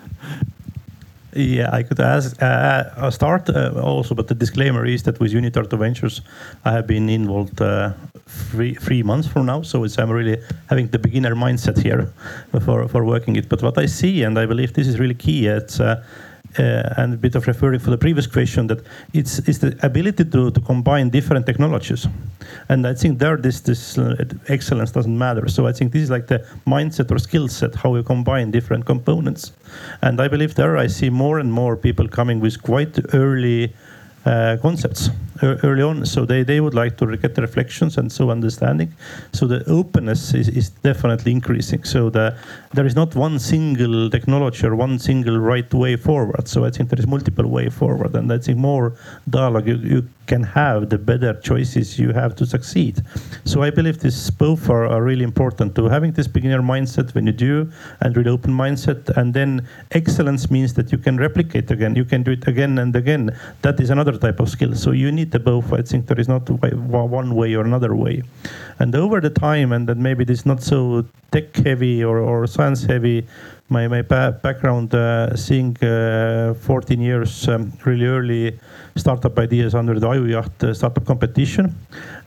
yeah, 1.34 1.70
I 1.72 1.82
could 1.82 2.00
ask. 2.00 2.40
Uh, 2.42 2.84
I'll 2.96 3.10
start 3.10 3.48
uh, 3.48 3.72
also, 3.82 4.14
but 4.14 4.28
the 4.28 4.34
disclaimer 4.34 4.84
is 4.86 5.02
that 5.04 5.20
with 5.20 5.32
Unitartu 5.32 5.78
Ventures, 5.78 6.22
I 6.64 6.72
have 6.72 6.86
been 6.86 7.08
involved 7.08 7.60
uh, 7.60 7.92
three 8.26 8.74
three 8.74 9.02
months 9.02 9.28
from 9.28 9.46
now, 9.46 9.62
so 9.62 9.84
it's 9.84 9.98
I'm 9.98 10.10
really 10.10 10.38
having 10.68 10.88
the 10.88 10.98
beginner 10.98 11.34
mindset 11.34 11.78
here 11.82 12.12
for 12.64 12.88
for 12.88 13.04
working 13.04 13.36
it. 13.36 13.48
But 13.48 13.62
what 13.62 13.78
I 13.78 13.86
see, 13.86 14.22
and 14.22 14.38
I 14.38 14.46
believe 14.46 14.72
this 14.72 14.88
is 14.88 14.98
really 14.98 15.14
key, 15.14 15.46
it's 15.46 15.80
uh, 16.58 16.94
and 16.96 17.14
a 17.14 17.16
bit 17.16 17.34
of 17.34 17.46
referring 17.46 17.78
for 17.80 17.90
the 17.90 17.98
previous 17.98 18.26
question 18.26 18.66
that 18.66 18.84
it's, 19.12 19.38
it's 19.40 19.58
the 19.58 19.78
ability 19.82 20.24
to, 20.24 20.50
to 20.50 20.60
combine 20.60 21.10
different 21.10 21.46
technologies. 21.46 22.08
And 22.68 22.86
I 22.86 22.94
think 22.94 23.18
there 23.18 23.36
this, 23.36 23.60
this 23.60 23.98
uh, 23.98 24.24
excellence 24.48 24.90
doesn't 24.90 25.16
matter. 25.16 25.48
So 25.48 25.66
I 25.66 25.72
think 25.72 25.92
this 25.92 26.02
is 26.02 26.10
like 26.10 26.26
the 26.26 26.44
mindset 26.66 27.10
or 27.10 27.18
skill 27.18 27.48
set, 27.48 27.74
how 27.74 27.94
you 27.94 28.02
combine 28.02 28.50
different 28.50 28.84
components. 28.86 29.52
And 30.02 30.20
I 30.20 30.28
believe 30.28 30.54
there 30.54 30.76
I 30.76 30.88
see 30.88 31.10
more 31.10 31.38
and 31.38 31.52
more 31.52 31.76
people 31.76 32.08
coming 32.08 32.40
with 32.40 32.62
quite 32.62 32.98
early 33.14 33.72
uh, 34.26 34.56
concepts 34.60 35.10
early 35.42 35.82
on. 35.82 36.04
So 36.06 36.24
they, 36.24 36.42
they 36.42 36.60
would 36.60 36.74
like 36.74 36.96
to 36.98 37.16
get 37.16 37.36
reflections 37.38 37.96
and 37.98 38.10
so 38.10 38.30
understanding. 38.30 38.92
So 39.32 39.46
the 39.46 39.64
openness 39.70 40.34
is, 40.34 40.48
is 40.48 40.70
definitely 40.70 41.32
increasing. 41.32 41.84
So 41.84 42.10
the, 42.10 42.36
there 42.74 42.86
is 42.86 42.94
not 42.94 43.14
one 43.14 43.38
single 43.38 44.10
technology 44.10 44.66
or 44.66 44.74
one 44.76 44.98
single 44.98 45.38
right 45.38 45.72
way 45.72 45.96
forward. 45.96 46.48
So 46.48 46.64
I 46.64 46.70
think 46.70 46.90
there 46.90 46.98
is 46.98 47.06
multiple 47.06 47.46
way 47.46 47.68
forward. 47.70 48.14
And 48.14 48.32
I 48.32 48.38
think 48.38 48.58
more 48.58 48.94
dialogue 49.28 49.66
you, 49.66 49.76
you 49.76 50.08
can 50.26 50.42
have, 50.42 50.90
the 50.90 50.98
better 50.98 51.34
choices 51.40 51.98
you 51.98 52.12
have 52.12 52.36
to 52.36 52.46
succeed. 52.46 53.02
So 53.44 53.62
I 53.62 53.70
believe 53.70 53.98
this 53.98 54.30
both 54.30 54.68
are, 54.70 54.86
are 54.86 55.02
really 55.02 55.24
important 55.24 55.74
to 55.74 55.88
having 55.88 56.12
this 56.12 56.28
beginner 56.28 56.62
mindset 56.62 57.14
when 57.14 57.26
you 57.26 57.32
do 57.32 57.72
and 58.00 58.16
really 58.16 58.30
open 58.30 58.52
mindset. 58.52 59.08
And 59.16 59.34
then 59.34 59.66
excellence 59.90 60.50
means 60.50 60.74
that 60.74 60.92
you 60.92 60.98
can 60.98 61.16
replicate 61.16 61.70
again, 61.70 61.96
you 61.96 62.04
can 62.04 62.22
do 62.22 62.32
it 62.32 62.46
again 62.46 62.78
and 62.78 62.94
again. 62.94 63.36
That 63.62 63.80
is 63.80 63.90
another 63.90 64.09
type 64.18 64.40
of 64.40 64.48
skill. 64.48 64.74
So 64.74 64.92
you 64.92 65.10
need 65.12 65.30
the 65.30 65.38
both. 65.38 65.72
I 65.72 65.82
think 65.82 66.06
there 66.06 66.20
is 66.20 66.28
not 66.28 66.48
one 66.48 67.34
way 67.34 67.54
or 67.54 67.64
another 67.64 67.94
way. 67.94 68.22
And 68.78 68.94
over 68.94 69.20
the 69.20 69.30
time, 69.30 69.72
and 69.72 69.88
that 69.88 69.96
maybe 69.96 70.22
it 70.22 70.30
is 70.30 70.46
not 70.46 70.62
so 70.62 71.04
tech 71.32 71.54
heavy 71.56 72.02
or, 72.02 72.18
or 72.18 72.46
science 72.46 72.84
heavy, 72.84 73.26
my, 73.68 73.86
my 73.86 74.02
background 74.02 74.94
uh, 74.94 75.36
seeing 75.36 75.76
uh, 75.84 76.54
14 76.54 77.00
years 77.00 77.48
um, 77.48 77.72
really 77.84 78.06
early 78.06 78.58
startup 78.96 79.38
ideas 79.38 79.74
under 79.74 79.98
the 79.98 80.06
Ajujaht 80.06 80.64
uh, 80.64 80.74
startup 80.74 81.04
competition. 81.04 81.74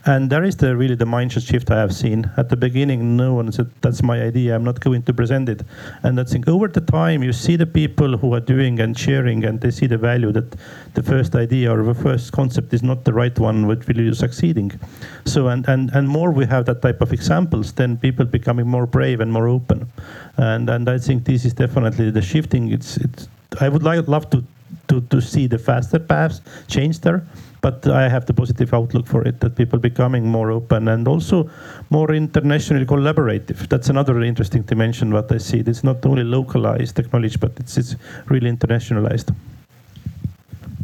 And 0.06 0.28
there 0.28 0.44
is 0.44 0.56
the 0.56 0.76
really 0.76 0.96
the 0.96 1.06
mindset 1.06 1.46
shift 1.46 1.70
I 1.70 1.78
have 1.78 1.94
seen. 1.94 2.30
At 2.36 2.50
the 2.50 2.56
beginning, 2.56 3.16
no 3.16 3.34
one 3.34 3.50
said, 3.52 3.70
that's 3.80 4.02
my 4.02 4.20
idea, 4.20 4.54
I'm 4.54 4.64
not 4.64 4.80
going 4.80 5.02
to 5.04 5.14
present 5.14 5.48
it. 5.48 5.62
And 6.02 6.20
I 6.20 6.24
think 6.24 6.46
over 6.46 6.68
the 6.68 6.82
time, 6.82 7.22
you 7.22 7.32
see 7.32 7.56
the 7.56 7.66
people 7.66 8.18
who 8.18 8.34
are 8.34 8.40
doing 8.40 8.80
and 8.80 8.98
sharing, 8.98 9.44
and 9.44 9.60
they 9.60 9.70
see 9.70 9.86
the 9.86 9.96
value 9.96 10.30
that 10.32 10.56
the 10.92 11.02
first 11.02 11.34
idea 11.34 11.72
or 11.72 11.82
the 11.82 11.94
first 11.94 12.32
concept 12.32 12.74
is 12.74 12.82
not 12.82 13.04
the 13.04 13.14
right 13.14 13.38
one, 13.38 13.66
which 13.66 13.86
will 13.86 13.98
you 13.98 14.12
succeeding. 14.12 14.78
So, 15.24 15.48
and, 15.48 15.66
and, 15.68 15.90
and 15.94 16.06
more 16.06 16.30
we 16.30 16.44
have 16.46 16.66
that 16.66 16.82
type 16.82 17.00
of 17.00 17.12
examples, 17.12 17.72
then 17.72 17.96
people 17.96 18.26
becoming 18.26 18.68
more 18.68 18.86
brave 18.86 19.20
and 19.20 19.32
more 19.32 19.48
open. 19.48 19.90
And, 20.36 20.68
and 20.68 20.86
I 20.88 20.98
think 20.98 21.24
this 21.24 21.46
is 21.46 21.54
definitely 21.54 22.10
the 22.10 22.22
shifting. 22.22 22.72
It's, 22.72 22.98
it's, 22.98 23.28
I 23.60 23.70
would 23.70 23.82
like, 23.82 24.06
love 24.06 24.28
to 24.30 24.44
to, 24.88 25.00
to 25.00 25.20
see 25.20 25.46
the 25.46 25.58
faster 25.58 25.98
paths 25.98 26.40
change 26.68 27.00
there. 27.00 27.24
But 27.60 27.86
I 27.86 28.08
have 28.10 28.26
the 28.26 28.34
positive 28.34 28.74
outlook 28.74 29.06
for 29.06 29.26
it 29.26 29.40
that 29.40 29.56
people 29.56 29.78
becoming 29.78 30.26
more 30.26 30.50
open 30.50 30.88
and 30.88 31.08
also 31.08 31.48
more 31.88 32.12
internationally 32.12 32.84
collaborative. 32.84 33.68
That's 33.68 33.88
another 33.88 34.20
interesting 34.20 34.62
dimension 34.62 35.10
what 35.12 35.32
I 35.32 35.38
see. 35.38 35.60
It's 35.60 35.82
not 35.82 36.04
only 36.04 36.24
localized 36.24 36.94
technology, 36.94 37.38
but 37.38 37.52
it's, 37.58 37.78
it's 37.78 37.96
really 38.26 38.50
internationalized. 38.50 39.34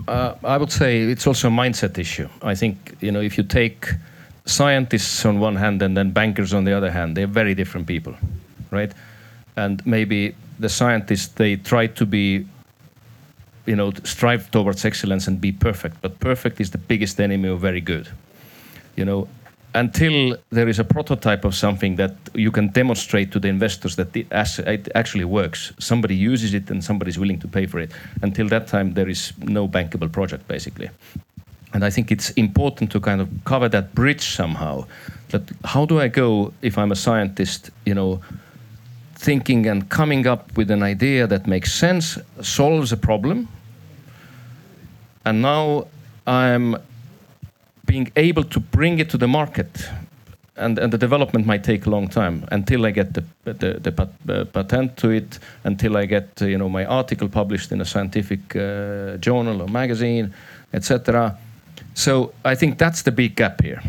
Uh, 0.08 0.34
I 0.42 0.56
would 0.56 0.72
say 0.72 1.02
it's 1.02 1.26
also 1.26 1.48
a 1.48 1.50
mindset 1.50 1.98
issue. 1.98 2.28
I 2.42 2.54
think 2.54 2.96
you 3.00 3.12
know 3.12 3.20
if 3.20 3.36
you 3.36 3.44
take 3.44 3.94
scientists 4.46 5.24
on 5.24 5.38
one 5.38 5.56
hand 5.56 5.82
and 5.82 5.96
then 5.96 6.10
bankers 6.10 6.54
on 6.54 6.64
the 6.64 6.72
other 6.72 6.90
hand, 6.90 7.16
they're 7.16 7.26
very 7.26 7.54
different 7.54 7.86
people, 7.86 8.14
right? 8.70 8.92
And 9.56 9.84
maybe 9.86 10.34
the 10.58 10.68
scientists 10.68 11.28
they 11.28 11.56
try 11.56 11.86
to 11.86 12.06
be 12.06 12.46
you 13.66 13.76
know, 13.76 13.92
strive 14.04 14.50
towards 14.50 14.84
excellence 14.84 15.26
and 15.26 15.40
be 15.40 15.52
perfect. 15.52 16.00
But 16.00 16.18
perfect 16.20 16.60
is 16.60 16.70
the 16.70 16.78
biggest 16.78 17.20
enemy 17.20 17.48
of 17.48 17.60
very 17.60 17.80
good. 17.80 18.08
You 18.96 19.04
know, 19.04 19.28
until 19.74 20.36
there 20.50 20.68
is 20.68 20.78
a 20.78 20.84
prototype 20.84 21.44
of 21.44 21.54
something 21.54 21.96
that 21.96 22.14
you 22.34 22.50
can 22.50 22.68
demonstrate 22.68 23.30
to 23.32 23.38
the 23.38 23.48
investors 23.48 23.96
that 23.96 24.16
it 24.16 24.88
actually 24.94 25.24
works, 25.24 25.72
somebody 25.78 26.14
uses 26.14 26.54
it 26.54 26.70
and 26.70 26.82
somebody 26.82 27.10
is 27.10 27.18
willing 27.18 27.38
to 27.40 27.48
pay 27.48 27.66
for 27.66 27.78
it. 27.78 27.92
Until 28.22 28.48
that 28.48 28.66
time, 28.66 28.94
there 28.94 29.08
is 29.08 29.32
no 29.38 29.68
bankable 29.68 30.10
project, 30.10 30.48
basically. 30.48 30.90
And 31.72 31.84
I 31.84 31.90
think 31.90 32.10
it's 32.10 32.30
important 32.30 32.90
to 32.92 33.00
kind 33.00 33.20
of 33.20 33.28
cover 33.44 33.68
that 33.68 33.94
bridge 33.94 34.22
somehow. 34.22 34.86
That 35.28 35.42
how 35.64 35.86
do 35.86 36.00
I 36.00 36.08
go 36.08 36.52
if 36.62 36.76
I'm 36.76 36.90
a 36.90 36.96
scientist, 36.96 37.70
you 37.86 37.94
know, 37.94 38.20
thinking 39.20 39.66
and 39.66 39.88
coming 39.90 40.26
up 40.26 40.56
with 40.56 40.70
an 40.70 40.82
idea 40.82 41.26
that 41.26 41.46
makes 41.46 41.72
sense, 41.72 42.18
solves 42.40 42.90
a 42.90 42.96
problem, 42.96 43.48
and 45.26 45.42
now 45.42 45.86
I'm 46.26 46.76
being 47.84 48.10
able 48.16 48.44
to 48.44 48.60
bring 48.60 48.98
it 48.98 49.10
to 49.10 49.18
the 49.18 49.28
market. 49.28 49.88
And, 50.56 50.78
and 50.78 50.92
the 50.92 50.98
development 50.98 51.46
might 51.46 51.64
take 51.64 51.86
a 51.86 51.90
long 51.90 52.08
time 52.08 52.46
until 52.50 52.86
I 52.86 52.90
get 52.90 53.14
the, 53.14 53.24
the, 53.44 53.78
the 53.80 53.92
pat, 53.92 54.08
uh, 54.28 54.44
patent 54.44 54.96
to 54.98 55.10
it, 55.10 55.38
until 55.64 55.96
I 55.96 56.06
get 56.06 56.40
you 56.40 56.58
know 56.58 56.68
my 56.68 56.84
article 56.84 57.28
published 57.28 57.72
in 57.72 57.80
a 57.80 57.84
scientific 57.84 58.56
uh, 58.56 59.16
journal 59.18 59.62
or 59.62 59.68
magazine, 59.68 60.34
etc. 60.72 61.38
So 61.94 62.32
I 62.44 62.54
think 62.54 62.78
that's 62.78 63.02
the 63.02 63.12
big 63.12 63.36
gap 63.36 63.62
here. 63.62 63.82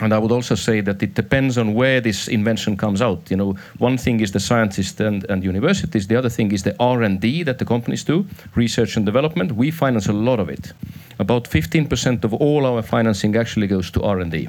And 0.00 0.12
I 0.12 0.18
would 0.18 0.30
also 0.30 0.54
say 0.54 0.82
that 0.82 1.02
it 1.02 1.14
depends 1.14 1.56
on 1.56 1.72
where 1.72 2.02
this 2.02 2.28
invention 2.28 2.76
comes 2.76 3.00
out. 3.00 3.30
You 3.30 3.36
know, 3.36 3.56
one 3.78 3.96
thing 3.96 4.20
is 4.20 4.32
the 4.32 4.40
scientists 4.40 5.00
and, 5.00 5.24
and 5.30 5.42
universities. 5.42 6.06
The 6.06 6.16
other 6.16 6.28
thing 6.28 6.52
is 6.52 6.62
the 6.62 6.76
R&D 6.78 7.44
that 7.44 7.58
the 7.58 7.64
companies 7.64 8.04
do, 8.04 8.26
research 8.54 8.96
and 8.96 9.06
development. 9.06 9.52
We 9.52 9.70
finance 9.70 10.06
a 10.06 10.12
lot 10.12 10.38
of 10.38 10.50
it. 10.50 10.72
About 11.18 11.44
15% 11.44 12.24
of 12.24 12.34
all 12.34 12.66
our 12.66 12.82
financing 12.82 13.36
actually 13.36 13.68
goes 13.68 13.90
to 13.92 14.02
R&D. 14.02 14.48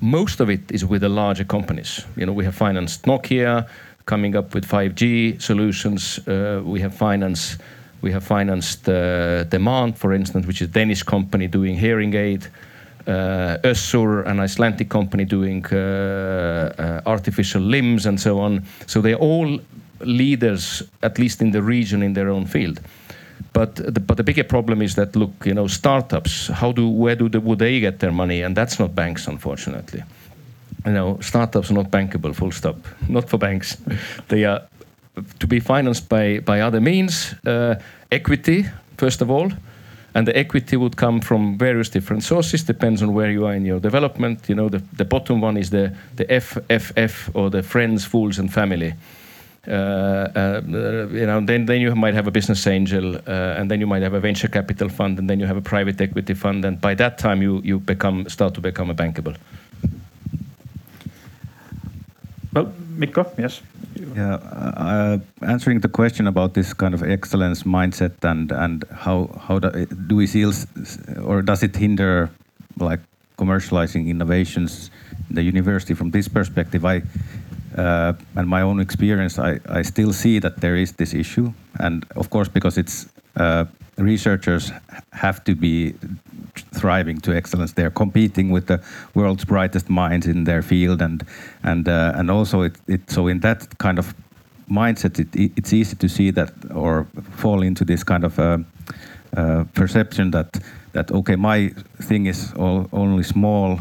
most 0.00 0.40
of 0.40 0.48
it 0.48 0.70
is 0.70 0.84
with 0.84 1.00
the 1.00 1.08
larger 1.08 1.44
companies. 1.44 2.04
You 2.16 2.26
know, 2.26 2.32
we 2.32 2.44
have 2.44 2.54
financed 2.54 3.02
Nokia 3.04 3.68
coming 4.06 4.36
up 4.36 4.54
with 4.54 4.66
5G 4.66 5.40
solutions. 5.40 6.18
Uh, 6.26 6.62
we 6.64 6.80
have 6.80 6.94
financed 6.94 7.60
we 8.00 8.12
have 8.12 8.22
financed 8.22 8.88
uh, 8.88 9.44
Demant, 9.48 9.96
for 9.96 10.12
instance, 10.12 10.46
which 10.46 10.62
is 10.62 10.68
a 10.68 10.70
Danish 10.70 11.02
company 11.02 11.48
doing 11.48 11.76
hearing 11.76 12.14
aid. 12.14 12.46
Uh, 13.08 13.56
Össur, 13.62 14.26
an 14.26 14.38
Icelandic 14.40 14.90
company 14.90 15.24
doing 15.24 15.64
uh, 15.72 16.74
uh, 16.78 17.00
artificial 17.06 17.62
limbs 17.62 18.06
and 18.06 18.20
so 18.20 18.38
on. 18.38 18.62
So 18.86 19.00
they're 19.00 19.14
all 19.14 19.60
leaders, 20.00 20.82
at 21.00 21.18
least 21.18 21.40
in 21.40 21.52
the 21.52 21.62
region, 21.62 22.02
in 22.02 22.12
their 22.12 22.28
own 22.28 22.44
field. 22.44 22.80
But 23.52 23.76
the, 23.76 24.00
but 24.00 24.16
the 24.16 24.24
bigger 24.24 24.44
problem 24.44 24.82
is 24.82 24.94
that 24.94 25.16
look, 25.16 25.46
you 25.46 25.54
know, 25.54 25.68
startups. 25.68 26.48
How 26.48 26.72
do 26.72 26.86
where 26.88 27.16
do 27.16 27.28
the, 27.28 27.40
would 27.40 27.58
they 27.58 27.80
get 27.80 27.98
their 28.00 28.12
money? 28.12 28.42
And 28.42 28.54
that's 28.54 28.78
not 28.78 28.94
banks, 28.94 29.26
unfortunately. 29.26 30.02
You 30.84 30.92
know, 30.92 31.18
startups 31.20 31.70
are 31.70 31.74
not 31.74 31.90
bankable. 31.90 32.34
Full 32.34 32.52
stop. 32.52 32.76
Not 33.08 33.28
for 33.28 33.38
banks. 33.38 33.78
they 34.28 34.44
are 34.44 34.60
to 35.38 35.46
be 35.46 35.60
financed 35.60 36.08
by 36.08 36.40
by 36.40 36.60
other 36.60 36.80
means. 36.80 37.34
Uh, 37.46 37.74
equity, 38.10 38.66
first 38.96 39.22
of 39.22 39.30
all, 39.30 39.50
and 40.18 40.26
the 40.26 40.36
equity 40.36 40.76
would 40.76 40.96
come 40.96 41.20
from 41.20 41.56
various 41.56 41.88
different 41.88 42.24
sources. 42.24 42.64
Depends 42.64 43.02
on 43.02 43.14
where 43.14 43.30
you 43.30 43.46
are 43.46 43.54
in 43.54 43.64
your 43.64 43.78
development. 43.78 44.48
You 44.48 44.56
know, 44.56 44.68
the, 44.68 44.82
the 44.96 45.04
bottom 45.04 45.40
one 45.40 45.56
is 45.56 45.70
the 45.70 45.92
the 46.16 46.24
FFF 46.24 47.30
or 47.34 47.50
the 47.50 47.62
friends, 47.62 48.04
fools, 48.04 48.38
and 48.38 48.52
family. 48.52 48.94
Uh, 49.68 49.70
uh, 49.70 50.60
you 51.12 51.26
know, 51.26 51.40
then 51.46 51.66
then 51.66 51.80
you 51.80 51.94
might 51.94 52.14
have 52.14 52.26
a 52.26 52.32
business 52.32 52.66
angel, 52.66 53.14
uh, 53.14 53.60
and 53.60 53.70
then 53.70 53.80
you 53.80 53.86
might 53.86 54.02
have 54.02 54.14
a 54.14 54.20
venture 54.20 54.48
capital 54.48 54.88
fund, 54.88 55.18
and 55.18 55.30
then 55.30 55.38
you 55.38 55.46
have 55.46 55.58
a 55.58 55.62
private 55.62 56.00
equity 56.00 56.34
fund, 56.34 56.64
and 56.64 56.80
by 56.80 56.94
that 56.94 57.18
time 57.18 57.40
you 57.40 57.60
you 57.62 57.78
become 57.78 58.28
start 58.28 58.54
to 58.54 58.60
become 58.60 58.90
a 58.90 58.94
bankable. 58.94 59.36
Well, 62.54 62.72
Mikko, 62.96 63.24
yes. 63.38 63.62
Yeah, 63.98 64.34
uh, 64.34 65.18
answering 65.42 65.80
the 65.80 65.88
question 65.88 66.26
about 66.26 66.54
this 66.54 66.72
kind 66.72 66.94
of 66.94 67.02
excellence 67.02 67.64
mindset 67.64 68.22
and 68.22 68.52
and 68.52 68.84
how 68.92 69.28
how 69.48 69.58
do, 69.58 69.86
do 69.86 70.16
we 70.16 70.26
see 70.26 70.44
or 71.22 71.42
does 71.42 71.62
it 71.62 71.76
hinder 71.76 72.30
like 72.78 73.00
commercializing 73.36 74.08
innovations 74.08 74.90
in 75.28 75.34
the 75.34 75.42
university 75.42 75.94
from 75.94 76.10
this 76.10 76.28
perspective? 76.28 76.84
I 76.84 77.02
uh, 77.76 78.12
and 78.34 78.48
my 78.48 78.62
own 78.62 78.80
experience, 78.80 79.38
I, 79.38 79.60
I 79.68 79.82
still 79.82 80.12
see 80.12 80.40
that 80.40 80.60
there 80.60 80.76
is 80.76 80.92
this 80.92 81.14
issue, 81.14 81.52
and 81.78 82.04
of 82.16 82.30
course 82.30 82.48
because 82.48 82.78
it's 82.78 83.08
uh, 83.36 83.64
researchers 83.98 84.72
have 85.12 85.44
to 85.44 85.54
be 85.54 85.94
thriving 86.74 87.20
to 87.20 87.36
excellence. 87.36 87.72
They're 87.72 87.90
competing 87.90 88.50
with 88.50 88.66
the 88.66 88.80
world's 89.14 89.44
brightest 89.44 89.88
minds 89.88 90.26
in 90.26 90.44
their 90.44 90.62
field, 90.62 91.02
and 91.02 91.24
and 91.62 91.88
uh, 91.88 92.12
and 92.14 92.30
also 92.30 92.62
it, 92.62 92.76
it 92.86 93.10
so 93.10 93.28
in 93.28 93.40
that 93.40 93.78
kind 93.78 93.98
of 93.98 94.14
mindset, 94.70 95.18
it, 95.18 95.52
it's 95.56 95.72
easy 95.72 95.96
to 95.96 96.08
see 96.08 96.30
that 96.30 96.52
or 96.74 97.06
fall 97.36 97.62
into 97.62 97.84
this 97.84 98.04
kind 98.04 98.24
of 98.24 98.38
uh, 98.38 98.58
uh, 99.36 99.64
perception 99.74 100.30
that 100.30 100.58
that 100.92 101.10
okay, 101.10 101.36
my 101.36 101.68
thing 102.02 102.26
is 102.26 102.52
all, 102.54 102.88
only 102.92 103.22
small, 103.22 103.78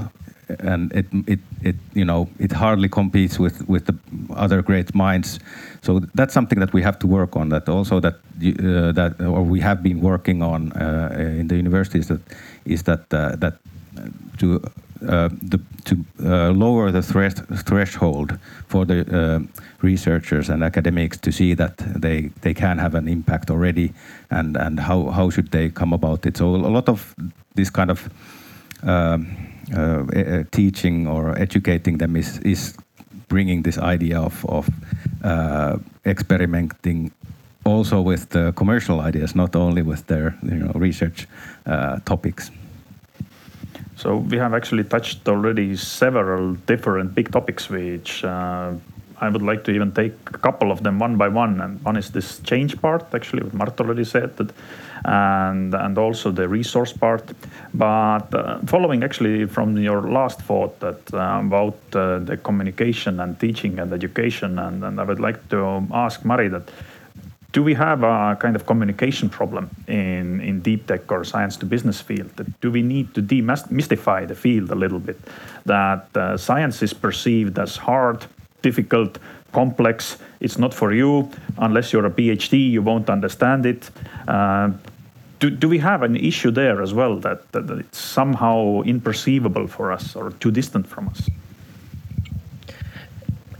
and 0.59 0.91
it 0.93 1.05
it 1.25 1.39
it 1.61 1.75
you 1.93 2.05
know 2.05 2.29
it 2.39 2.51
hardly 2.51 2.89
competes 2.89 3.39
with 3.39 3.67
with 3.67 3.85
the 3.85 3.95
other 4.35 4.61
great 4.61 4.95
minds. 4.95 5.39
So 5.81 5.99
that's 6.15 6.33
something 6.33 6.59
that 6.59 6.73
we 6.73 6.81
have 6.81 6.99
to 6.99 7.07
work 7.07 7.35
on. 7.35 7.49
That 7.49 7.69
also 7.69 7.99
that 7.99 8.13
uh, 8.13 8.91
that 8.93 9.19
or 9.21 9.43
we 9.43 9.59
have 9.59 9.81
been 9.83 10.01
working 10.01 10.41
on 10.41 10.71
uh, 10.73 11.15
in 11.39 11.47
the 11.47 11.55
universities 11.55 12.07
that 12.07 12.21
is 12.65 12.83
that 12.83 13.13
uh, 13.13 13.35
that 13.37 13.53
to 14.37 14.61
uh, 15.07 15.29
the, 15.41 15.59
to 15.85 16.05
uh, 16.23 16.49
lower 16.51 16.91
the 16.91 17.01
threshold 17.01 18.39
for 18.67 18.85
the 18.85 19.05
uh, 19.15 19.39
researchers 19.81 20.49
and 20.49 20.63
academics 20.63 21.17
to 21.17 21.31
see 21.31 21.53
that 21.53 21.77
they 21.77 22.31
they 22.41 22.53
can 22.53 22.79
have 22.79 22.95
an 22.95 23.07
impact 23.07 23.51
already, 23.51 23.93
and 24.31 24.57
and 24.57 24.79
how 24.79 25.09
how 25.11 25.29
should 25.29 25.51
they 25.51 25.69
come 25.69 25.93
about 25.93 26.25
it? 26.25 26.37
So 26.37 26.55
a 26.55 26.71
lot 26.71 26.89
of 26.89 27.15
this 27.55 27.69
kind 27.69 27.91
of 27.91 28.09
um, 28.83 29.27
uh, 29.75 30.43
teaching 30.51 31.07
or 31.07 31.37
educating 31.37 31.97
them 31.97 32.15
is 32.15 32.39
is 32.39 32.77
bringing 33.27 33.63
this 33.63 33.77
idea 33.77 34.19
of 34.19 34.45
of 34.45 34.69
uh, 35.23 35.77
experimenting 36.05 37.11
also 37.65 38.01
with 38.01 38.29
the 38.29 38.53
commercial 38.55 38.99
ideas, 39.01 39.35
not 39.35 39.55
only 39.55 39.81
with 39.81 40.07
their 40.07 40.35
you 40.43 40.55
know 40.55 40.71
research 40.75 41.27
uh, 41.65 41.99
topics. 42.05 42.51
So 43.95 44.17
we 44.17 44.37
have 44.37 44.53
actually 44.53 44.83
touched 44.83 45.27
already 45.27 45.75
several 45.75 46.53
different 46.67 47.15
big 47.15 47.31
topics, 47.31 47.69
which 47.69 48.23
uh, 48.23 48.73
I 49.19 49.29
would 49.29 49.41
like 49.41 49.63
to 49.63 49.71
even 49.71 49.91
take 49.91 50.13
a 50.27 50.37
couple 50.37 50.71
of 50.71 50.83
them 50.83 50.99
one 50.99 51.17
by 51.17 51.27
one. 51.27 51.61
And 51.61 51.83
one 51.83 51.97
is 51.97 52.11
this 52.11 52.39
change 52.39 52.79
part, 52.79 53.05
actually, 53.13 53.43
what 53.43 53.53
Mart 53.53 53.81
already 53.81 54.03
said, 54.03 54.37
that, 54.37 54.51
and 55.05 55.73
and 55.73 55.97
also 55.97 56.31
the 56.31 56.47
resource 56.47 56.93
part. 56.93 57.23
But 57.73 58.33
uh, 58.33 58.59
following 58.65 59.03
actually 59.03 59.45
from 59.45 59.77
your 59.77 60.01
last 60.01 60.41
thought 60.41 60.79
that 60.79 61.13
uh, 61.13 61.41
about 61.41 61.77
uh, 61.93 62.19
the 62.19 62.37
communication 62.37 63.19
and 63.19 63.39
teaching 63.39 63.79
and 63.79 63.93
education, 63.93 64.59
and, 64.59 64.83
and 64.83 64.99
I 64.99 65.03
would 65.03 65.19
like 65.19 65.49
to 65.49 65.87
ask 65.91 66.25
Mari 66.25 66.49
that 66.49 66.69
do 67.53 67.63
we 67.63 67.73
have 67.73 68.03
a 68.03 68.37
kind 68.39 68.55
of 68.55 68.65
communication 68.65 69.29
problem 69.29 69.69
in, 69.87 70.41
in 70.41 70.61
deep 70.61 70.85
tech 70.85 71.11
or 71.11 71.23
science 71.23 71.57
to 71.57 71.65
business 71.65 71.99
field? 72.01 72.29
Do 72.61 72.69
we 72.69 72.81
need 72.81 73.15
to 73.15 73.21
demystify 73.21 74.27
the 74.27 74.35
field 74.35 74.69
a 74.69 74.75
little 74.75 74.99
bit? 74.99 75.17
That 75.65 76.05
uh, 76.15 76.37
science 76.37 76.83
is 76.83 76.93
perceived 76.93 77.57
as 77.57 77.77
hard, 77.77 78.25
difficult, 78.61 79.17
complex. 79.53 80.17
It's 80.39 80.59
not 80.59 80.73
for 80.73 80.93
you. 80.93 81.31
Unless 81.57 81.93
you're 81.93 82.05
a 82.05 82.11
PhD, 82.11 82.69
you 82.69 82.81
won't 82.81 83.09
understand 83.09 83.65
it. 83.65 83.89
Uh, 84.27 84.71
do, 85.39 85.49
do 85.49 85.69
we 85.69 85.77
have 85.79 86.03
an 86.03 86.15
issue 86.15 86.51
there 86.51 86.81
as 86.81 86.93
well 86.93 87.17
that, 87.17 87.51
that 87.51 87.69
it's 87.69 87.97
somehow 87.97 88.81
imperceivable 88.83 89.69
for 89.69 89.91
us 89.91 90.15
or 90.15 90.31
too 90.31 90.51
distant 90.51 90.87
from 90.87 91.07
us? 91.09 91.29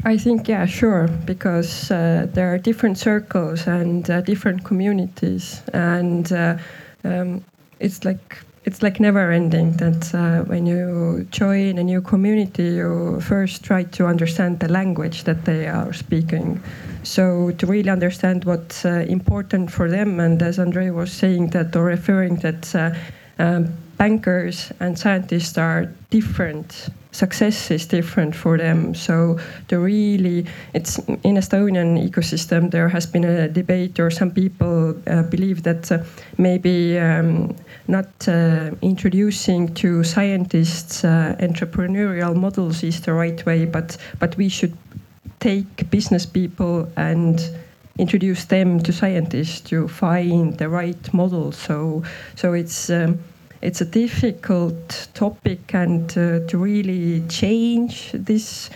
I 0.04 0.18
think, 0.18 0.48
yeah, 0.48 0.66
sure, 0.66 1.08
because 1.26 1.92
uh, 1.92 2.28
there 2.32 2.54
are 2.54 2.58
different 2.58 2.98
circles 2.98 3.68
and 3.68 4.10
uh, 4.10 4.22
different 4.22 4.64
communities, 4.64 5.62
and 5.74 6.32
uh, 6.32 6.58
um, 7.04 7.44
it's 7.80 8.06
like 8.06 8.38
it's 8.64 8.82
like 8.82 9.00
never 9.02 9.32
ending. 9.32 9.74
That 9.74 10.16
uh, 10.16 10.44
when 10.46 10.66
you 10.66 11.28
join 11.32 11.78
a 11.78 11.84
new 11.84 12.02
community, 12.02 12.76
you 12.76 13.20
first 13.22 13.64
try 13.64 13.84
to 13.84 14.06
understand 14.06 14.60
the 14.60 14.70
language 14.70 15.26
that 15.26 15.44
they 15.44 15.68
are 15.68 15.92
speaking. 15.92 16.62
So 17.08 17.52
to 17.52 17.66
really 17.66 17.90
understand 17.90 18.44
what's 18.44 18.84
uh, 18.86 19.06
important 19.08 19.72
for 19.72 19.90
them, 19.90 20.20
and 20.20 20.42
as 20.42 20.60
Andrei 20.60 20.90
was 20.90 21.12
saying 21.12 21.52
that 21.52 21.76
or 21.76 21.86
referring 21.86 22.36
that. 22.38 22.76
Uh, 22.76 22.92
um, 23.40 23.72
bankers 23.98 24.72
and 24.80 24.98
scientists 24.98 25.58
are 25.58 25.92
different 26.10 26.90
success 27.18 27.72
is 27.72 27.88
different 27.88 28.36
for 28.36 28.58
them. 28.58 28.94
So 28.94 29.40
the 29.70 29.80
really, 29.80 30.46
it's 30.74 31.00
in 31.00 31.36
Estonian 31.38 31.98
ecosystem. 32.08 32.70
There 32.70 32.90
has 32.90 33.06
been 33.08 33.26
a 33.26 33.48
debate, 33.48 34.00
or 34.00 34.12
some 34.12 34.32
people 34.32 34.96
uh, 35.08 35.24
believe 35.24 35.64
that 35.64 35.92
uh, 35.92 36.04
maybe 36.38 37.00
um, 37.00 37.56
not 37.88 38.10
uh, 38.28 38.72
introducing 38.82 39.74
to 39.76 40.04
scientists 40.04 41.04
uh, 41.04 41.36
entrepreneurial 41.40 42.36
models 42.36 42.84
is 42.84 43.02
the 43.02 43.14
right 43.14 43.44
way, 43.46 43.66
but 43.66 43.98
but 44.20 44.38
we 44.38 44.50
should 44.50 44.74
take 45.40 45.90
business 45.90 46.26
people 46.26 46.92
and 46.98 47.42
introduce 47.98 48.46
them 48.46 48.80
to 48.82 48.94
scientists 48.94 49.62
to 49.62 49.88
find 49.88 50.58
the 50.58 50.70
right 50.70 51.14
model. 51.14 51.52
So 51.52 52.04
so 52.36 52.54
it's. 52.54 52.90
Um, 52.90 53.20
it's 53.62 53.82
a 53.82 53.86
difficult 53.86 55.08
topic 55.14 55.74
and 55.74 56.12
uh, 56.12 56.40
to 56.48 56.58
really 56.58 57.22
change 57.28 58.12
this 58.14 58.70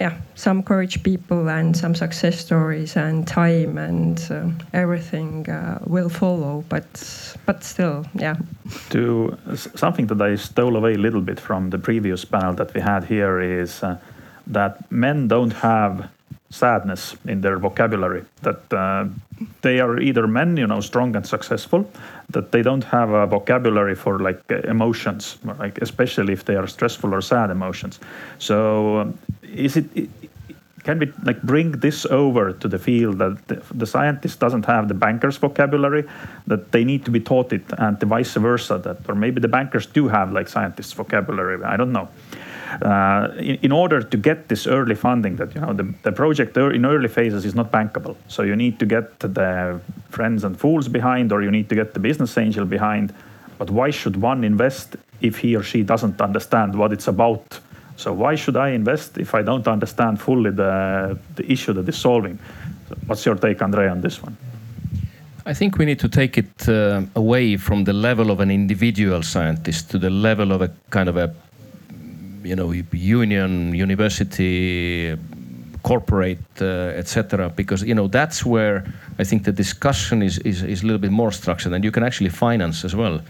yeah 0.00 0.20
some 0.34 0.62
courage 0.62 1.02
people 1.02 1.48
and 1.48 1.76
some 1.76 1.94
success 1.94 2.38
stories 2.38 2.96
and 2.96 3.26
time 3.28 3.78
and 3.78 4.26
uh, 4.30 4.48
everything 4.72 5.48
uh, 5.48 5.78
will 5.86 6.08
follow 6.08 6.64
but 6.68 7.36
but 7.46 7.62
still 7.62 8.04
yeah 8.14 8.34
to 8.90 9.36
something 9.76 10.06
that 10.06 10.20
i 10.20 10.34
stole 10.34 10.76
away 10.76 10.94
a 10.94 10.98
little 10.98 11.20
bit 11.20 11.38
from 11.38 11.70
the 11.70 11.78
previous 11.78 12.24
panel 12.24 12.52
that 12.54 12.74
we 12.74 12.80
had 12.80 13.04
here 13.04 13.40
is 13.40 13.82
uh, 13.82 13.96
that 14.46 14.90
men 14.90 15.28
don't 15.28 15.52
have 15.52 16.10
sadness 16.50 17.16
in 17.26 17.40
their 17.40 17.58
vocabulary 17.58 18.24
that 18.42 18.72
uh, 18.72 19.04
they 19.62 19.80
are 19.80 19.98
either 19.98 20.28
men 20.28 20.56
you 20.56 20.66
know 20.66 20.80
strong 20.80 21.16
and 21.16 21.26
successful 21.26 21.90
that 22.30 22.52
they 22.52 22.62
don't 22.62 22.84
have 22.84 23.10
a 23.10 23.26
vocabulary 23.26 23.94
for 23.94 24.18
like 24.20 24.40
emotions 24.64 25.38
like 25.58 25.78
especially 25.78 26.32
if 26.32 26.44
they 26.44 26.56
are 26.56 26.66
stressful 26.66 27.14
or 27.14 27.20
sad 27.20 27.50
emotions. 27.50 28.00
So 28.38 28.98
um, 28.98 29.18
is 29.42 29.76
it, 29.76 29.86
it 29.94 30.10
can 30.84 30.98
we 30.98 31.10
like 31.22 31.42
bring 31.42 31.72
this 31.72 32.04
over 32.06 32.52
to 32.52 32.68
the 32.68 32.78
field 32.78 33.18
that 33.18 33.48
the, 33.48 33.62
the, 33.74 33.86
scientist 33.86 34.38
doesn't 34.38 34.66
have 34.66 34.86
the 34.88 34.94
banker's 34.94 35.38
vocabulary 35.38 36.04
that 36.46 36.72
they 36.72 36.84
need 36.84 37.04
to 37.06 37.10
be 37.10 37.20
taught 37.20 37.52
it 37.52 37.64
and 37.78 37.98
the 38.00 38.06
vice 38.06 38.34
versa 38.34 38.78
that 38.78 38.98
or 39.08 39.14
maybe 39.14 39.40
the 39.40 39.48
bankers 39.48 39.86
do 39.86 40.08
have 40.08 40.30
like 40.30 40.46
scientists 40.46 40.92
vocabulary 40.92 41.62
i 41.64 41.76
don't 41.76 41.92
know 41.92 42.08
Uh, 42.82 43.28
in, 43.38 43.56
in, 43.62 43.72
order 43.72 44.02
to 44.02 44.16
get 44.16 44.48
this 44.48 44.66
early 44.66 44.94
funding, 44.94 45.36
that 45.36 45.54
you 45.54 45.60
know 45.60 45.72
the, 45.72 45.94
the 46.02 46.12
project 46.12 46.56
in 46.56 46.84
early 46.84 47.08
phases 47.08 47.44
is 47.44 47.54
not 47.54 47.70
bankable. 47.70 48.16
So 48.28 48.42
you 48.42 48.56
need 48.56 48.78
to 48.78 48.86
get 48.86 49.20
the 49.20 49.80
friends 50.10 50.44
and 50.44 50.58
fools 50.58 50.88
behind, 50.88 51.32
or 51.32 51.42
you 51.42 51.50
need 51.50 51.68
to 51.68 51.74
get 51.74 51.94
the 51.94 52.00
business 52.00 52.36
angel 52.38 52.64
behind. 52.64 53.12
But 53.58 53.70
why 53.70 53.90
should 53.90 54.16
one 54.16 54.44
invest 54.44 54.96
if 55.20 55.38
he 55.38 55.56
or 55.56 55.62
she 55.62 55.82
doesn't 55.82 56.20
understand 56.20 56.74
what 56.76 56.92
it's 56.92 57.08
about? 57.08 57.60
So 57.96 58.12
why 58.12 58.34
should 58.34 58.56
I 58.56 58.70
invest 58.70 59.18
if 59.18 59.34
I 59.34 59.42
don't 59.42 59.68
understand 59.68 60.20
fully 60.20 60.50
the 60.50 61.18
the 61.36 61.52
issue 61.52 61.72
that 61.74 61.88
is 61.88 61.96
solving? 61.96 62.38
So 62.88 62.96
what's 63.06 63.24
your 63.24 63.36
take, 63.36 63.62
Andre, 63.62 63.88
on 63.88 64.00
this 64.00 64.22
one? 64.22 64.36
I 65.46 65.52
think 65.52 65.76
we 65.76 65.84
need 65.84 65.98
to 65.98 66.08
take 66.08 66.38
it 66.38 66.68
uh, 66.68 67.02
away 67.14 67.58
from 67.58 67.84
the 67.84 67.92
level 67.92 68.30
of 68.30 68.40
an 68.40 68.50
individual 68.50 69.22
scientist 69.22 69.90
to 69.90 69.98
the 69.98 70.08
level 70.08 70.52
of 70.52 70.62
a 70.62 70.70
kind 70.88 71.08
of 71.08 71.18
a, 71.18 71.34
you 72.44 72.54
know, 72.54 72.70
union, 72.92 73.74
university, 73.74 75.16
corporate, 75.82 76.38
uh, 76.60 77.00
etc. 77.00 77.50
Because 77.50 77.82
you 77.82 77.94
know 77.94 78.08
that's 78.08 78.44
where 78.44 78.84
I 79.18 79.24
think 79.24 79.44
the 79.44 79.52
discussion 79.52 80.22
is, 80.22 80.38
is 80.38 80.62
is 80.62 80.82
a 80.82 80.86
little 80.86 81.00
bit 81.00 81.12
more 81.12 81.32
structured, 81.32 81.72
and 81.72 81.84
you 81.84 81.90
can 81.90 82.02
actually 82.02 82.30
finance 82.30 82.84
as 82.84 82.94
well. 82.94 83.20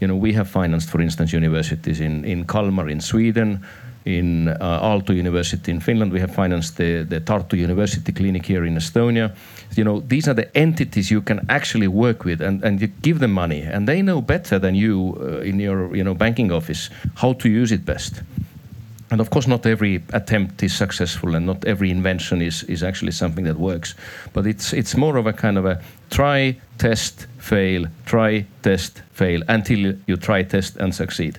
You 0.00 0.08
know, 0.08 0.16
we 0.16 0.34
have 0.34 0.48
financed, 0.48 0.90
for 0.90 1.00
instance, 1.00 1.32
universities 1.32 2.00
in 2.00 2.24
in 2.24 2.44
Kalmar 2.44 2.88
in 2.88 3.00
Sweden 3.00 3.60
in 4.06 4.48
uh, 4.48 4.80
Aalto 4.80 5.14
University 5.14 5.72
in 5.72 5.80
Finland. 5.80 6.12
We 6.12 6.20
have 6.20 6.32
financed 6.32 6.76
the, 6.76 7.02
the 7.02 7.20
Tartu 7.20 7.56
University 7.56 8.12
Clinic 8.12 8.46
here 8.46 8.64
in 8.64 8.76
Estonia. 8.76 9.34
You 9.74 9.84
know, 9.84 10.00
these 10.00 10.28
are 10.28 10.34
the 10.34 10.56
entities 10.56 11.10
you 11.10 11.20
can 11.20 11.44
actually 11.48 11.88
work 11.88 12.24
with 12.24 12.40
and, 12.40 12.64
and 12.64 12.80
you 12.80 12.86
give 13.02 13.18
them 13.18 13.32
money. 13.32 13.62
And 13.62 13.88
they 13.88 14.02
know 14.02 14.22
better 14.22 14.60
than 14.60 14.76
you 14.76 15.18
uh, 15.20 15.40
in 15.40 15.58
your 15.58 15.94
you 15.94 16.04
know, 16.04 16.14
banking 16.14 16.52
office 16.52 16.88
how 17.16 17.32
to 17.34 17.48
use 17.48 17.72
it 17.72 17.84
best. 17.84 18.22
And 19.10 19.20
of 19.20 19.30
course, 19.30 19.46
not 19.46 19.64
every 19.66 20.02
attempt 20.12 20.62
is 20.62 20.74
successful, 20.74 21.36
and 21.36 21.46
not 21.46 21.64
every 21.64 21.90
invention 21.90 22.42
is, 22.42 22.64
is 22.64 22.82
actually 22.82 23.12
something 23.12 23.44
that 23.44 23.56
works. 23.56 23.94
But 24.32 24.46
it's 24.46 24.72
it's 24.72 24.96
more 24.96 25.16
of 25.16 25.26
a 25.26 25.32
kind 25.32 25.58
of 25.58 25.64
a 25.64 25.80
try, 26.10 26.56
test, 26.78 27.26
fail, 27.38 27.86
try, 28.04 28.46
test, 28.62 29.02
fail 29.12 29.42
until 29.48 29.94
you 30.06 30.16
try, 30.16 30.42
test, 30.42 30.76
and 30.76 30.92
succeed. 30.94 31.38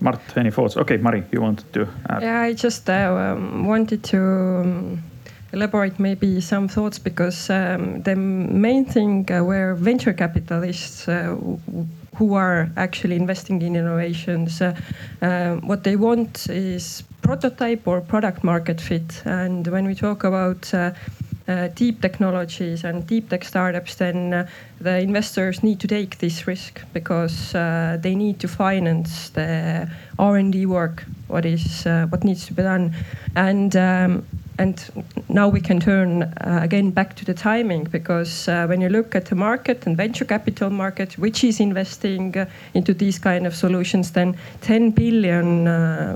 Mart, 0.00 0.20
any 0.36 0.50
thoughts? 0.50 0.76
Okay, 0.76 0.98
Mari, 0.98 1.24
you 1.32 1.40
wanted 1.40 1.72
to 1.72 1.88
add. 2.10 2.22
Yeah, 2.22 2.40
I 2.42 2.52
just 2.52 2.90
uh, 2.90 3.34
um, 3.34 3.66
wanted 3.66 4.02
to 4.04 4.18
um, 4.18 5.02
elaborate 5.52 5.98
maybe 5.98 6.40
some 6.40 6.68
thoughts 6.68 6.98
because 6.98 7.48
um, 7.48 8.02
the 8.02 8.14
main 8.14 8.84
thing 8.84 9.26
uh, 9.30 9.42
where 9.42 9.74
venture 9.74 10.12
capitalists 10.12 11.08
uh, 11.08 11.34
who 12.16 12.34
are 12.34 12.70
actually 12.76 13.16
investing 13.16 13.62
in 13.62 13.76
innovations, 13.76 14.60
uh, 14.60 14.74
uh, 15.22 15.56
what 15.56 15.84
they 15.84 15.96
want 15.96 16.48
is 16.48 17.02
prototype 17.22 17.86
or 17.86 18.00
product 18.00 18.42
market 18.44 18.80
fit. 18.80 19.22
And 19.24 19.66
when 19.66 19.86
we 19.86 19.94
talk 19.94 20.24
about 20.24 20.72
uh, 20.72 20.92
uh, 21.48 21.68
deep 21.68 22.00
technologies 22.00 22.84
and 22.84 23.06
deep 23.06 23.28
tech 23.28 23.44
startups, 23.44 23.96
then 23.96 24.32
uh, 24.32 24.48
the 24.80 24.98
investors 24.98 25.62
need 25.62 25.80
to 25.80 25.88
take 25.88 26.18
this 26.18 26.46
risk 26.46 26.82
because 26.92 27.54
uh, 27.54 27.98
they 28.00 28.14
need 28.14 28.40
to 28.40 28.48
finance 28.48 29.30
the 29.30 29.88
R&D 30.18 30.66
work, 30.66 31.04
what 31.28 31.44
is 31.44 31.86
uh, 31.86 32.06
what 32.08 32.24
needs 32.24 32.46
to 32.46 32.54
be 32.54 32.62
done, 32.62 32.94
and. 33.34 33.76
Um, 33.76 34.26
and 34.58 35.04
now 35.28 35.48
we 35.48 35.60
can 35.60 35.80
turn 35.80 36.22
uh, 36.22 36.60
again 36.62 36.90
back 36.90 37.14
to 37.16 37.24
the 37.24 37.34
timing 37.34 37.84
because 37.84 38.48
uh, 38.48 38.66
when 38.66 38.80
you 38.80 38.88
look 38.88 39.14
at 39.14 39.26
the 39.26 39.34
market 39.34 39.86
and 39.86 39.96
venture 39.96 40.24
capital 40.24 40.70
market, 40.70 41.18
which 41.18 41.44
is 41.44 41.60
investing 41.60 42.34
into 42.74 42.94
these 42.94 43.18
kind 43.18 43.46
of 43.46 43.54
solutions, 43.54 44.12
then 44.12 44.36
10 44.62 44.90
billion 44.90 45.66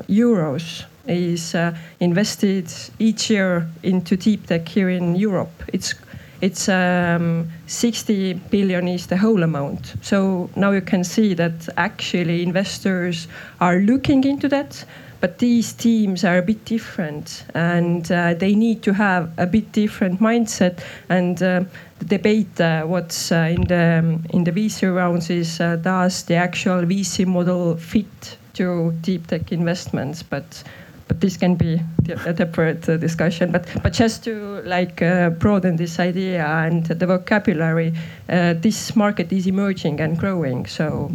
euros 0.09 0.85
is 1.07 1.55
uh, 1.55 1.75
invested 2.01 2.73
each 2.99 3.31
year 3.31 3.67
into 3.83 4.17
deep 4.17 4.47
tech 4.47 4.69
here 4.69 4.89
in 4.89 5.17
Europe. 5.17 5.51
It's 5.73 5.95
it's 6.41 6.71
um, 6.71 7.51
60 7.67 8.35
billion 8.51 8.89
is 8.89 9.07
the 9.09 9.17
whole 9.19 9.43
amount. 9.43 9.95
So 10.01 10.49
now 10.57 10.71
you 10.71 10.81
can 10.81 11.05
see 11.05 11.35
that 11.35 11.69
actually 11.77 12.43
investors 12.43 13.29
are 13.61 13.77
looking 13.81 14.25
into 14.25 14.49
that, 14.49 14.83
but 15.21 15.39
these 15.39 15.73
teams 15.73 16.25
are 16.25 16.39
a 16.39 16.43
bit 16.43 16.65
different 16.65 17.45
and 17.55 18.11
uh, 18.11 18.35
they 18.35 18.55
need 18.55 18.83
to 18.83 18.93
have 18.93 19.31
a 19.39 19.47
bit 19.47 19.71
different 19.73 20.21
mindset 20.21 20.83
and 21.09 21.43
uh, 21.43 21.63
the 21.99 22.05
debate 22.07 22.61
uh, 22.61 22.83
what's 22.85 23.31
uh, 23.31 23.55
in 23.55 23.63
the 23.67 23.99
um, 23.99 24.25
in 24.31 24.45
the 24.45 24.53
VC 24.53 24.95
rounds 24.95 25.31
is 25.31 25.61
uh, 25.61 25.77
does 25.77 26.25
the 26.25 26.35
actual 26.35 26.83
VC 26.83 27.27
model 27.27 27.77
fit 27.77 28.39
to 28.55 28.93
deep 29.03 29.27
tech 29.27 29.53
investments, 29.53 30.23
but 30.23 30.65
but 31.09 31.21
this 31.21 31.37
can 31.37 31.57
be 31.57 31.81
a 32.09 32.37
separate 32.37 32.89
uh, 32.89 32.97
discussion. 32.97 33.51
But 33.53 33.67
but 33.83 33.93
just 33.93 34.25
to 34.25 34.63
like 34.65 35.03
uh, 35.03 35.31
broaden 35.31 35.77
this 35.77 35.99
idea 35.99 36.47
and 36.47 36.87
the 36.87 37.07
vocabulary, 37.07 37.93
uh, 38.29 38.55
this 38.55 38.97
market 38.97 39.33
is 39.33 39.47
emerging 39.47 40.01
and 40.01 40.19
growing. 40.19 40.67
So. 40.67 41.11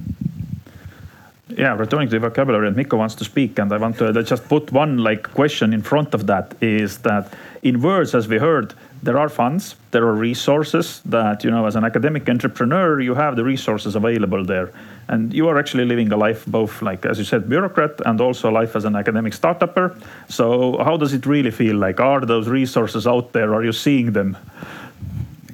Yeah, 1.47 1.75
returning 1.75 2.09
to 2.09 2.19
the 2.19 2.19
vocabulary, 2.19 2.67
and 2.67 2.75
Mikko 2.75 2.97
wants 2.97 3.13
to 3.15 3.23
speak, 3.23 3.59
and 3.59 3.71
I 3.71 3.77
want 3.77 3.99
to 3.99 4.23
just 4.23 4.49
put 4.49 4.71
one 4.71 4.97
like 4.97 5.31
question 5.33 5.73
in 5.73 5.83
front 5.83 6.15
of 6.15 6.25
that 6.25 6.55
is 6.59 6.97
that 6.99 7.31
in 7.61 7.81
words, 7.81 8.15
as 8.15 8.27
we 8.27 8.39
heard, 8.39 8.73
there 9.03 9.19
are 9.19 9.29
funds, 9.29 9.75
there 9.91 10.03
are 10.07 10.15
resources 10.15 11.01
that 11.05 11.43
you 11.43 11.51
know 11.51 11.67
as 11.67 11.75
an 11.75 11.83
academic 11.83 12.27
entrepreneur 12.27 12.99
you 12.99 13.13
have 13.13 13.35
the 13.35 13.43
resources 13.43 13.95
available 13.95 14.43
there. 14.43 14.71
And 15.07 15.31
you 15.31 15.47
are 15.47 15.59
actually 15.59 15.85
living 15.85 16.11
a 16.11 16.17
life 16.17 16.43
both 16.47 16.81
like 16.81 17.05
as 17.05 17.19
you 17.19 17.25
said 17.25 17.47
bureaucrat 17.47 18.01
and 18.07 18.19
also 18.19 18.49
life 18.49 18.75
as 18.75 18.85
an 18.85 18.95
academic 18.95 19.33
startupper. 19.33 19.95
So 20.27 20.79
how 20.83 20.97
does 20.97 21.13
it 21.13 21.27
really 21.27 21.51
feel 21.51 21.75
like? 21.75 21.99
Are 21.99 22.21
those 22.21 22.47
resources 22.47 23.05
out 23.05 23.33
there? 23.33 23.53
Are 23.53 23.63
you 23.63 23.73
seeing 23.73 24.13
them? 24.13 24.35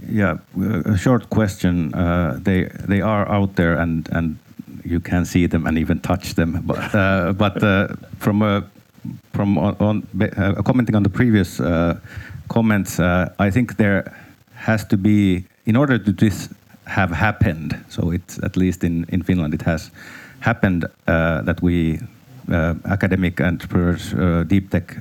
Yeah 0.08 0.38
a 0.94 0.98
short 0.98 1.30
question. 1.30 1.94
Uh, 1.94 2.40
they 2.42 2.70
they 2.88 3.02
are 3.02 3.28
out 3.28 3.56
there 3.56 3.76
and 3.76 4.08
and 4.14 4.38
you 4.84 5.00
can 5.00 5.26
see 5.26 5.48
them 5.48 5.66
and 5.68 5.78
even 5.78 6.00
touch 6.00 6.36
them 6.36 6.62
but 6.66 6.96
uh, 6.96 7.34
but 7.34 7.62
uh, 7.64 7.88
from 8.18 8.42
from 9.34 9.58
on, 9.58 9.76
on 9.80 10.08
uh, 10.22 10.62
commenting 10.64 10.96
on 10.96 11.04
the 11.04 11.10
previous 11.10 11.60
uh, 11.60 12.00
comments 12.50 13.00
uh, 13.00 13.34
i 13.40 13.50
think 13.50 13.78
there 13.78 14.14
has 14.56 14.86
to 14.86 14.98
be 14.98 15.44
in 15.66 15.76
order 15.76 15.98
to 15.98 16.12
this 16.12 16.50
have 16.86 17.12
happened. 17.12 17.84
So 17.90 18.12
it's 18.12 18.40
at 18.44 18.58
least 18.58 18.84
in, 18.84 19.06
in 19.10 19.24
Finland, 19.24 19.54
it 19.54 19.62
has 19.62 19.92
happened 20.40 20.86
that 21.06 21.62
we 21.62 22.00
academic 22.86 23.40
entrepreneurs, 23.40 24.14
deep 24.48 24.70
tech 24.72 24.96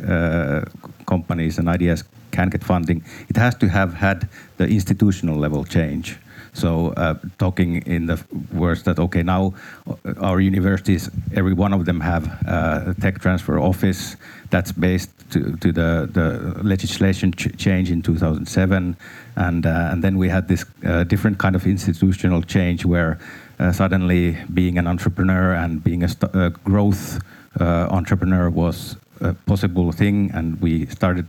companies, 1.06 1.58
and 1.58 1.68
ideas 1.68 2.04
can 2.30 2.48
get 2.48 2.62
funding. 2.62 3.02
It 3.28 3.36
has 3.36 3.54
to 3.56 3.68
have 3.68 3.94
had 3.94 4.28
the 4.60 4.68
institutional 4.68 5.36
level 5.38 5.64
change. 5.64 6.18
So, 6.52 6.92
uh, 6.96 7.14
talking 7.38 7.82
in 7.86 8.06
the 8.06 8.18
words 8.52 8.82
that 8.82 8.98
okay, 8.98 9.22
now 9.22 9.54
uh, 9.86 10.28
our 10.28 10.40
universities, 10.40 11.08
every 11.34 11.54
one 11.54 11.72
of 11.72 11.84
them 11.84 12.00
have 12.00 12.24
a 12.46 12.94
tech 13.00 13.20
transfer 13.20 13.58
office 13.58 14.16
that's 14.50 14.72
based 14.72 15.10
to, 15.30 15.56
to 15.56 15.72
the, 15.72 16.08
the 16.12 16.26
legislation 16.62 17.32
ch 17.32 17.56
change 17.56 17.90
in 17.90 18.02
2007, 18.02 18.96
and 19.36 19.66
uh, 19.66 19.92
and 19.92 20.02
then 20.02 20.18
we 20.18 20.28
had 20.28 20.48
this 20.48 20.64
uh, 20.84 21.04
different 21.04 21.38
kind 21.38 21.54
of 21.54 21.66
institutional 21.66 22.42
change 22.42 22.84
where 22.84 23.18
uh, 23.60 23.72
suddenly 23.72 24.36
being 24.52 24.76
an 24.78 24.86
entrepreneur 24.86 25.54
and 25.54 25.84
being 25.84 26.02
a, 26.02 26.50
growth 26.64 27.20
uh, 27.60 27.86
entrepreneur 27.90 28.50
was 28.50 28.96
a 29.20 29.34
possible 29.46 29.92
thing, 29.92 30.30
and 30.34 30.60
we 30.60 30.86
started. 30.86 31.26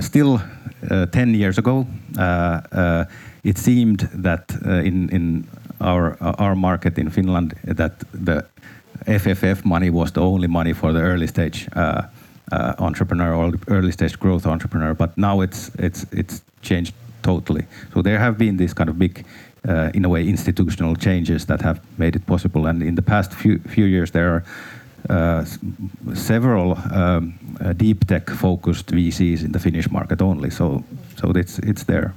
Still, 0.00 0.40
10 1.12 1.34
years 1.34 1.58
ago, 1.58 1.86
it 3.44 3.58
seemed 3.58 4.08
that 4.22 4.50
in 4.84 5.08
in 5.10 5.44
our 5.80 6.16
our 6.20 6.54
market 6.54 6.98
in 6.98 7.10
Finland 7.10 7.52
that 7.76 7.92
the 8.24 8.44
FFF 9.06 9.64
money 9.64 9.90
was 9.90 10.12
the 10.12 10.20
only 10.20 10.48
money 10.48 10.74
for 10.74 10.92
the 10.92 11.00
early 11.00 11.26
stage 11.26 11.68
uh, 11.76 12.02
uh, 12.52 12.74
entrepreneur 12.78 13.34
or 13.34 13.52
early 13.68 13.92
stage 13.92 14.18
growth 14.18 14.46
entrepreneur, 14.46 14.94
but 14.94 15.16
now 15.16 15.40
it's 15.40 15.70
it's 15.78 16.06
it's 16.12 16.42
changed 16.62 16.94
totally. 17.22 17.64
So 17.94 18.02
there 18.02 18.18
have 18.18 18.36
been 18.38 18.56
these 18.56 18.74
kind 18.74 18.90
of 18.90 18.98
big, 18.98 19.24
uh, 19.68 19.90
in 19.94 20.04
a 20.04 20.08
way, 20.08 20.28
institutional 20.28 20.96
changes 20.96 21.46
that 21.46 21.62
have 21.62 21.80
made 21.96 22.16
it 22.16 22.26
possible. 22.26 22.66
And 22.66 22.82
in 22.82 22.94
the 22.94 23.02
past 23.02 23.32
few 23.32 23.58
few 23.58 23.86
years, 23.86 24.10
there 24.10 24.28
are 24.28 24.36
uh, 24.36 24.42
several 26.14 26.76
um, 26.92 27.34
uh, 27.60 27.72
deep 27.72 28.06
tech 28.06 28.30
focused 28.30 28.86
VCs 28.86 29.44
in 29.44 29.52
the 29.52 29.58
Finnish 29.58 29.90
market 29.90 30.22
only. 30.22 30.50
So 30.50 30.84
so 31.16 31.30
it's 31.30 31.58
it's 31.58 31.84
there. 31.84 32.12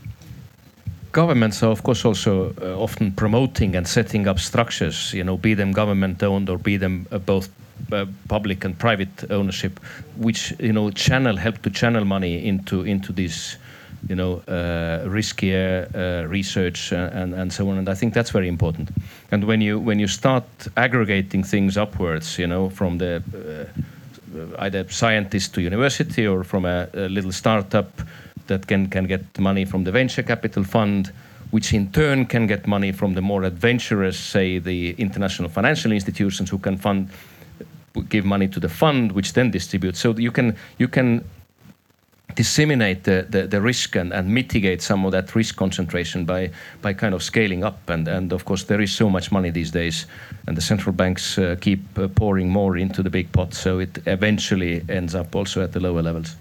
Governments 1.11 1.63
are 1.63 1.71
of 1.71 1.83
course 1.83 2.05
also 2.05 2.53
uh, 2.61 2.83
often 2.83 3.11
promoting 3.11 3.75
and 3.75 3.87
setting 3.87 4.27
up 4.27 4.39
structures, 4.39 5.13
you 5.13 5.23
know, 5.23 5.37
be 5.37 5.55
them 5.55 5.71
government 5.73 6.23
owned 6.23 6.49
or 6.49 6.57
be 6.57 6.77
them 6.77 7.05
uh, 7.11 7.17
both 7.17 7.49
uh, 7.91 8.05
public 8.27 8.65
and 8.65 8.77
private 8.77 9.31
ownership, 9.31 9.79
which 10.17 10.53
you 10.59 10.73
know 10.73 10.91
channel 10.91 11.37
help 11.37 11.61
to 11.61 11.69
channel 11.69 12.05
money 12.05 12.47
into 12.47 12.83
into 12.83 13.13
these 13.13 13.57
you 14.07 14.15
know, 14.15 14.41
uh, 14.47 15.05
riskier 15.05 15.87
uh, 15.95 16.27
research 16.27 16.91
and, 16.91 17.33
and 17.33 17.53
so 17.53 17.69
on. 17.69 17.77
And 17.77 17.89
I 17.89 17.93
think 17.93 18.13
that's 18.13 18.31
very 18.31 18.47
important. 18.47 18.89
And 19.31 19.43
when 19.45 19.61
you 19.61 19.79
when 19.79 19.99
you 19.99 20.07
start 20.07 20.43
aggregating 20.75 21.43
things 21.43 21.77
upwards, 21.77 22.39
you 22.39 22.47
know, 22.47 22.69
from 22.69 22.97
the 22.97 23.21
uh, 23.33 24.63
either 24.63 24.87
scientist 24.89 25.53
to 25.53 25.61
university 25.61 26.25
or 26.25 26.43
from 26.43 26.65
a, 26.65 26.87
a 26.93 27.09
little 27.09 27.31
startup 27.31 28.01
that 28.47 28.67
can 28.67 28.87
can 28.87 29.07
get 29.07 29.39
money 29.39 29.65
from 29.65 29.83
the 29.83 29.91
venture 29.91 30.23
capital 30.23 30.63
fund 30.63 31.11
which 31.51 31.73
in 31.73 31.91
turn 31.91 32.25
can 32.25 32.47
get 32.47 32.65
money 32.65 32.91
from 32.91 33.13
the 33.13 33.21
more 33.21 33.43
adventurous, 33.43 34.17
say, 34.17 34.57
the 34.57 34.91
international 34.97 35.49
financial 35.49 35.91
institutions 35.91 36.49
who 36.49 36.57
can 36.57 36.77
fund, 36.77 37.09
give 38.09 38.25
money 38.25 38.47
to 38.47 38.59
the 38.59 38.69
fund, 38.69 39.11
which 39.11 39.33
then 39.33 39.51
distributes. 39.51 39.99
So 39.99 40.13
you 40.17 40.31
can 40.31 40.55
you 40.77 40.87
can 40.87 41.23
disseminate 42.35 43.03
the, 43.03 43.25
the, 43.29 43.47
the, 43.47 43.61
risk 43.61 43.95
and, 43.95 44.13
and 44.13 44.33
mitigate 44.33 44.81
some 44.81 45.05
of 45.05 45.11
that 45.11 45.35
risk 45.35 45.55
concentration 45.55 46.25
by 46.25 46.49
by 46.81 46.93
kind 46.93 47.13
of 47.13 47.21
scaling 47.23 47.63
up 47.63 47.89
and 47.89 48.07
and 48.07 48.33
of 48.33 48.45
course 48.45 48.63
there 48.65 48.81
is 48.81 48.91
so 48.91 49.09
much 49.09 49.31
money 49.31 49.51
these 49.51 49.71
days 49.71 50.05
and 50.47 50.57
the 50.57 50.61
central 50.61 50.93
banks 50.93 51.37
uh, 51.37 51.55
keep 51.59 51.79
uh, 51.97 52.07
pouring 52.07 52.49
more 52.49 52.77
into 52.77 53.03
the 53.03 53.09
big 53.09 53.31
pot 53.31 53.53
so 53.53 53.79
it 53.79 53.99
eventually 54.05 54.83
ends 54.89 55.15
up 55.15 55.35
also 55.35 55.61
at 55.61 55.71
the 55.71 55.79
lower 55.79 56.01
levels 56.01 56.35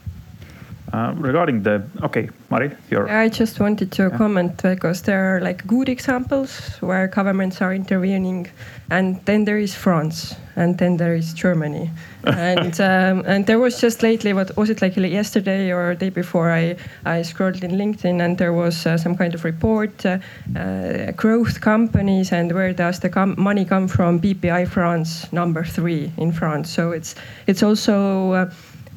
uh, 0.93 1.15
regarding 1.17 1.63
the 1.63 1.83
okay, 2.03 2.29
Mari, 2.49 2.73
your. 2.91 3.09
I 3.09 3.29
just 3.29 3.61
wanted 3.61 3.93
to 3.93 4.09
yeah. 4.09 4.17
comment 4.17 4.61
because 4.61 5.03
there 5.03 5.37
are 5.37 5.41
like 5.41 5.65
good 5.67 5.89
examples 5.89 6.77
where 6.81 7.07
governments 7.07 7.63
are 7.63 7.73
intervening, 7.73 8.51
and 8.91 9.21
then 9.25 9.45
there 9.45 9.59
is 9.59 9.73
France, 9.73 10.35
and 10.57 10.79
then 10.79 10.97
there 10.97 11.15
is 11.15 11.33
Germany, 11.33 11.91
and 12.25 12.81
um, 12.81 13.25
and 13.27 13.47
there 13.47 13.59
was 13.59 13.81
just 13.81 14.03
lately 14.03 14.33
what 14.33 14.57
was 14.57 14.71
it 14.71 14.83
like 14.83 14.97
yesterday 14.97 15.71
or 15.71 15.95
day 15.95 16.11
before 16.11 16.51
I 16.51 16.77
I 17.05 17.23
scrolled 17.23 17.63
in 17.63 17.73
LinkedIn 17.73 18.21
and 18.21 18.39
there 18.39 18.53
was 18.53 18.87
uh, 18.87 18.99
some 18.99 19.17
kind 19.17 19.35
of 19.35 19.45
report, 19.45 20.05
uh, 20.05 20.19
uh 20.57 21.13
growth 21.13 21.61
companies 21.61 22.33
and 22.33 22.53
where 22.53 22.73
does 22.73 23.01
the 23.01 23.09
com 23.09 23.35
money 23.39 23.65
come 23.65 23.89
from? 23.89 24.21
BPI 24.21 24.69
France 24.69 25.33
number 25.33 25.65
three 25.65 26.13
in 26.17 26.33
France, 26.33 26.71
so 26.71 26.93
it's 26.93 27.15
it's 27.47 27.63
also 27.63 28.51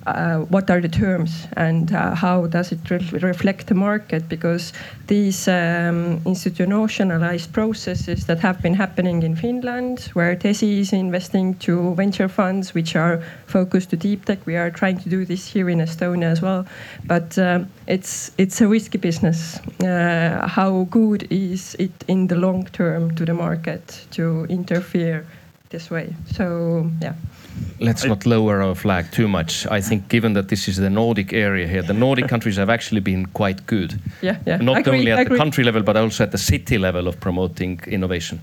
uh, 0.06 0.40
what 0.50 0.70
are 0.70 0.82
the 0.82 0.90
terms 0.90 1.48
and 1.56 1.94
uh, 1.94 2.14
how 2.16 2.48
does 2.48 2.72
it 2.72 2.90
re 2.90 3.00
reflect 3.22 3.68
the 3.68 3.74
market? 3.74 4.28
Because 4.28 4.74
these 5.08 5.48
um, 5.48 6.22
institutionalized 6.26 7.54
processes 7.54 8.26
that 8.26 8.40
have 8.40 8.62
been 8.62 8.74
happening 8.74 9.24
in 9.24 9.36
Finland, 9.36 10.10
where 10.14 10.36
TESI 10.36 10.80
is 10.80 10.94
investing 10.94 11.56
to 11.56 11.94
venture 11.96 12.28
funds 12.28 12.74
which 12.74 12.96
are 12.96 13.22
focused 13.46 13.90
to 13.92 13.98
deep 13.98 14.26
tech, 14.26 14.46
we 14.46 14.58
are 14.58 14.72
trying 14.72 14.98
to 15.00 15.10
do 15.10 15.26
this 15.26 15.48
here 15.48 15.70
in 15.70 15.80
Estonia 15.80 16.32
as 16.32 16.42
well. 16.42 16.66
But 17.06 17.38
um, 17.38 17.68
it's 17.88 18.32
it's 18.38 18.62
a 18.62 18.68
risky 18.68 18.98
business. 18.98 19.60
Uh, 19.82 20.48
how 20.48 20.88
good 20.90 21.28
is 21.30 21.76
it 21.80 22.04
in 22.08 22.28
the 22.28 22.36
long 22.36 22.66
term 22.66 23.16
to 23.16 23.26
the 23.26 23.34
market 23.34 24.06
to 24.12 24.46
interfere 24.50 25.26
this 25.70 25.90
way? 25.90 26.14
So 26.32 26.90
yeah 27.02 27.14
let's 27.80 28.06
not 28.06 28.26
lower 28.26 28.62
our 28.62 28.76
flag 28.76 29.12
too 29.12 29.28
much. 29.28 29.68
I 29.68 29.82
think, 29.82 30.08
given 30.10 30.34
that 30.34 30.48
this 30.48 30.68
is 30.68 30.78
the 30.78 30.90
Nordic 30.90 31.34
area 31.34 31.68
here, 31.68 31.82
the 31.82 31.94
Nordic 31.94 32.28
countries 32.28 32.58
have 32.58 32.70
actually 32.70 33.02
been 33.02 33.26
quite 33.28 33.66
good. 33.66 34.00
Yeah, 34.22 34.38
yeah. 34.46 34.58
Not 34.58 34.80
agree, 34.80 35.00
only 35.00 35.12
at 35.12 35.20
agree. 35.20 35.38
the 35.38 35.44
country 35.44 35.64
level, 35.64 35.84
but 35.84 35.98
also 35.98 36.24
at 36.24 36.32
the 36.32 36.38
city 36.38 36.78
level 36.78 37.08
of 37.08 37.20
promoting 37.20 37.80
innovation. 37.88 38.40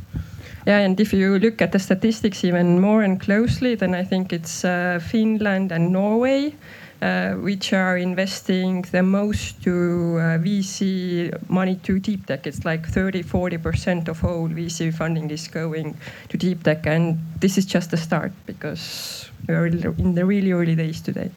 Yeah, 0.67 0.85
and 0.85 1.01
if 1.01 1.13
you 1.13 1.39
look 1.39 1.63
at 1.63 1.73
the 1.73 1.79
statistics 1.79 2.45
even 2.45 2.81
more 2.81 3.03
and 3.03 3.19
closely, 3.19 3.75
then 3.77 3.95
I 3.95 4.05
think 4.05 4.33
it's 4.33 4.65
uh, 4.65 5.01
Finland 5.03 5.73
and 5.73 5.91
Norway 5.91 6.55
which 7.01 7.73
are 7.73 7.97
investing 7.97 8.83
the 8.93 9.03
most 9.03 9.63
to 9.63 9.71
uh, 10.19 10.39
VC 10.39 11.33
money 11.49 11.77
to 11.77 11.99
deep 11.99 12.27
tech. 12.27 12.47
It's 12.47 12.65
like 12.65 12.87
30, 12.87 13.23
40% 13.23 14.09
of 14.09 14.25
all 14.25 14.49
VC 14.49 14.93
funding 14.93 15.31
is 15.31 15.49
going 15.49 15.97
to 16.29 16.37
deep 16.37 16.63
tech. 16.63 16.87
And 16.87 17.19
this 17.41 17.57
is 17.57 17.65
just 17.65 17.91
the 17.91 17.97
start 17.97 18.33
because 18.47 19.31
we're 19.49 19.67
in 19.67 20.15
the 20.15 20.25
really 20.25 20.53
early 20.53 20.75
days 20.75 21.01
today. 21.01 21.31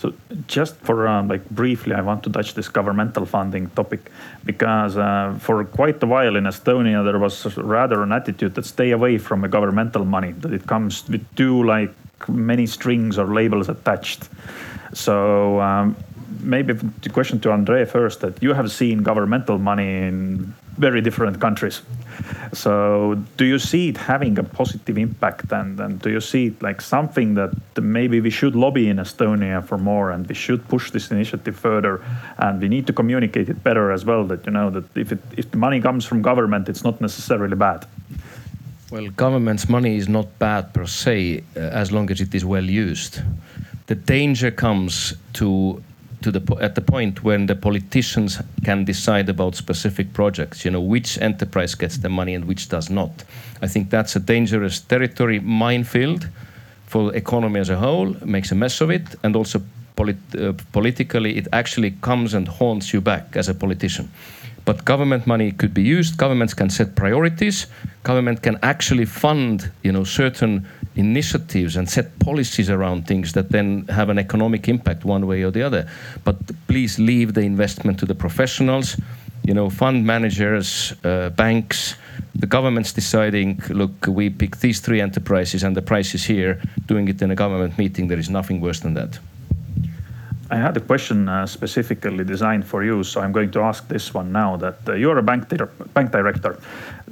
So 0.00 0.14
just 0.46 0.76
for 0.76 1.06
um, 1.06 1.28
like 1.28 1.48
briefly, 1.50 1.94
I 1.94 2.00
want 2.00 2.22
to 2.22 2.30
touch 2.30 2.54
this 2.54 2.68
governmental 2.68 3.26
funding 3.26 3.68
topic 3.70 4.10
because 4.46 4.96
uh, 4.96 5.36
for 5.38 5.62
quite 5.64 6.02
a 6.02 6.06
while 6.06 6.36
in 6.36 6.44
Estonia 6.44 7.04
there 7.04 7.18
was 7.18 7.56
rather 7.58 8.02
an 8.02 8.10
attitude 8.12 8.54
that 8.54 8.64
stay 8.64 8.92
away 8.92 9.18
from 9.18 9.44
a 9.44 9.48
governmental 9.48 10.06
money 10.06 10.32
that 10.32 10.54
it 10.54 10.66
comes 10.66 11.06
with 11.06 11.22
too 11.36 11.62
like 11.64 11.92
many 12.28 12.66
strings 12.66 13.18
or 13.18 13.26
labels 13.26 13.68
attached. 13.68 14.30
So 14.92 15.60
um, 15.60 15.96
maybe 16.42 16.72
the 16.74 17.10
question 17.10 17.40
to 17.40 17.52
Andre 17.52 17.84
first 17.84 18.20
that 18.20 18.42
you 18.42 18.52
have 18.54 18.70
seen 18.70 19.02
governmental 19.02 19.58
money 19.58 20.02
in 20.02 20.54
very 20.78 21.00
different 21.00 21.40
countries. 21.40 21.82
So 22.52 23.22
do 23.36 23.44
you 23.44 23.58
see 23.58 23.90
it 23.90 23.96
having 23.96 24.38
a 24.38 24.42
positive 24.42 24.96
impact 24.96 25.52
and, 25.52 25.78
and 25.78 26.00
do 26.00 26.10
you 26.10 26.20
see 26.20 26.46
it 26.46 26.62
like 26.62 26.80
something 26.80 27.34
that 27.34 27.52
maybe 27.80 28.20
we 28.20 28.30
should 28.30 28.54
lobby 28.56 28.88
in 28.88 28.96
Estonia 28.96 29.62
for 29.62 29.78
more 29.78 30.10
and 30.10 30.26
we 30.26 30.34
should 30.34 30.66
push 30.68 30.90
this 30.90 31.10
initiative 31.10 31.56
further 31.56 32.02
and 32.38 32.60
we 32.60 32.68
need 32.68 32.86
to 32.86 32.92
communicate 32.92 33.48
it 33.48 33.62
better 33.62 33.92
as 33.92 34.04
well 34.04 34.24
that 34.24 34.46
you 34.46 34.52
know 34.52 34.70
that 34.70 34.84
if 34.96 35.12
it 35.12 35.20
if 35.36 35.50
the 35.50 35.58
money 35.58 35.80
comes 35.80 36.04
from 36.04 36.22
government 36.22 36.68
it's 36.68 36.84
not 36.84 37.00
necessarily 37.00 37.56
bad. 37.56 37.86
Well, 38.90 39.08
government's 39.10 39.68
money 39.68 39.96
is 39.96 40.08
not 40.08 40.26
bad 40.40 40.74
per 40.74 40.84
se, 40.84 41.44
uh, 41.56 41.60
as 41.60 41.92
long 41.92 42.10
as 42.10 42.20
it 42.20 42.34
is 42.34 42.44
well 42.44 42.64
used 42.64 43.22
the 43.90 43.96
danger 43.96 44.52
comes 44.52 45.14
to 45.32 45.82
to 46.22 46.30
the 46.30 46.42
at 46.60 46.74
the 46.74 46.80
point 46.80 47.24
when 47.24 47.46
the 47.46 47.56
politicians 47.56 48.40
can 48.64 48.84
decide 48.84 49.28
about 49.28 49.56
specific 49.56 50.12
projects 50.12 50.64
you 50.64 50.70
know 50.70 50.80
which 50.80 51.18
enterprise 51.20 51.74
gets 51.74 51.98
the 51.98 52.08
money 52.08 52.34
and 52.34 52.44
which 52.44 52.68
does 52.68 52.88
not. 52.88 53.10
I 53.62 53.66
think 53.66 53.90
that's 53.90 54.14
a 54.16 54.20
dangerous 54.20 54.80
territory 54.80 55.40
minefield 55.40 56.28
for 56.86 57.10
the 57.10 57.18
economy 57.18 57.58
as 57.60 57.70
a 57.70 57.76
whole 57.76 58.14
makes 58.24 58.52
a 58.52 58.54
mess 58.54 58.80
of 58.80 58.90
it 58.90 59.16
and 59.24 59.34
also 59.34 59.60
polit 59.96 60.18
uh, 60.38 60.52
politically 60.72 61.36
it 61.36 61.48
actually 61.52 61.90
comes 62.00 62.34
and 62.34 62.46
haunts 62.48 62.92
you 62.94 63.00
back 63.00 63.36
as 63.36 63.48
a 63.48 63.54
politician. 63.54 64.08
But 64.64 64.84
government 64.84 65.26
money 65.26 65.50
could 65.52 65.74
be 65.74 65.82
used 65.82 66.16
governments 66.16 66.54
can 66.54 66.70
set 66.70 66.94
priorities 66.94 67.66
government 68.04 68.42
can 68.42 68.56
actually 68.62 69.06
fund 69.06 69.70
you 69.82 69.92
know 69.92 70.04
certain 70.04 70.66
initiatives 71.00 71.76
and 71.76 71.88
set 71.88 72.18
policies 72.20 72.70
around 72.70 73.06
things 73.06 73.32
that 73.32 73.50
then 73.50 73.86
have 73.88 74.08
an 74.08 74.18
economic 74.18 74.68
impact 74.68 75.04
one 75.04 75.26
way 75.26 75.42
or 75.42 75.50
the 75.50 75.62
other. 75.62 75.88
But 76.24 76.36
please 76.68 76.98
leave 76.98 77.34
the 77.34 77.40
investment 77.40 77.98
to 77.98 78.06
the 78.06 78.14
professionals, 78.14 78.96
you 79.42 79.54
know, 79.54 79.70
fund 79.70 80.06
managers, 80.06 80.94
uh, 81.04 81.30
banks, 81.30 81.96
the 82.34 82.46
government's 82.46 82.92
deciding, 82.92 83.60
look, 83.70 84.06
we 84.06 84.30
pick 84.30 84.58
these 84.58 84.80
three 84.80 85.00
enterprises 85.00 85.64
and 85.64 85.76
the 85.76 85.82
price 85.82 86.14
is 86.14 86.24
here, 86.24 86.60
doing 86.86 87.08
it 87.08 87.20
in 87.22 87.30
a 87.30 87.34
government 87.34 87.76
meeting, 87.78 88.08
there 88.08 88.18
is 88.18 88.30
nothing 88.30 88.60
worse 88.60 88.80
than 88.80 88.94
that. 88.94 89.18
I 90.50 90.56
had 90.56 90.76
a 90.76 90.80
question 90.80 91.28
uh, 91.28 91.46
specifically 91.46 92.24
designed 92.24 92.64
for 92.66 92.82
you, 92.82 93.04
so 93.04 93.20
I'm 93.20 93.32
going 93.32 93.52
to 93.52 93.60
ask 93.60 93.86
this 93.88 94.12
one 94.12 94.32
now. 94.32 94.56
That 94.56 94.78
uh, 94.88 94.94
you're 94.94 95.18
a 95.18 95.22
bank, 95.22 95.48
di 95.48 95.56
bank 95.94 96.10
director 96.10 96.58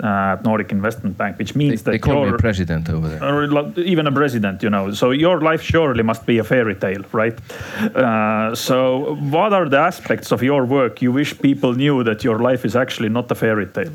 uh, 0.03 0.33
at 0.33 0.45
Nordic 0.45 0.73
Investment 0.73 1.17
Bank, 1.17 1.39
which 1.39 1.55
means 1.55 1.83
they, 1.83 1.85
that 1.85 1.91
they 1.93 1.99
call 1.99 2.25
you're 2.25 2.33
me 2.33 2.39
president 2.39 2.91
over 2.91 3.09
there, 3.09 3.23
or 3.23 3.73
even 3.79 4.07
a 4.07 4.13
president, 4.13 4.63
you 4.63 4.71
know. 4.71 4.93
So 4.93 5.11
your 5.13 5.41
life 5.41 5.63
surely 5.63 6.03
must 6.03 6.27
be 6.27 6.39
a 6.39 6.45
fairy 6.45 6.75
tale, 6.75 7.05
right? 7.13 7.39
Uh, 7.95 8.55
so 8.55 9.15
what 9.31 9.53
are 9.53 9.69
the 9.69 9.79
aspects 9.79 10.33
of 10.33 10.43
your 10.43 10.65
work 10.65 11.01
you 11.01 11.13
wish 11.13 11.39
people 11.39 11.75
knew 11.75 12.03
that 12.05 12.25
your 12.25 12.39
life 12.39 12.65
is 12.65 12.75
actually 12.75 13.09
not 13.09 13.31
a 13.31 13.35
fairy 13.35 13.67
tale? 13.67 13.93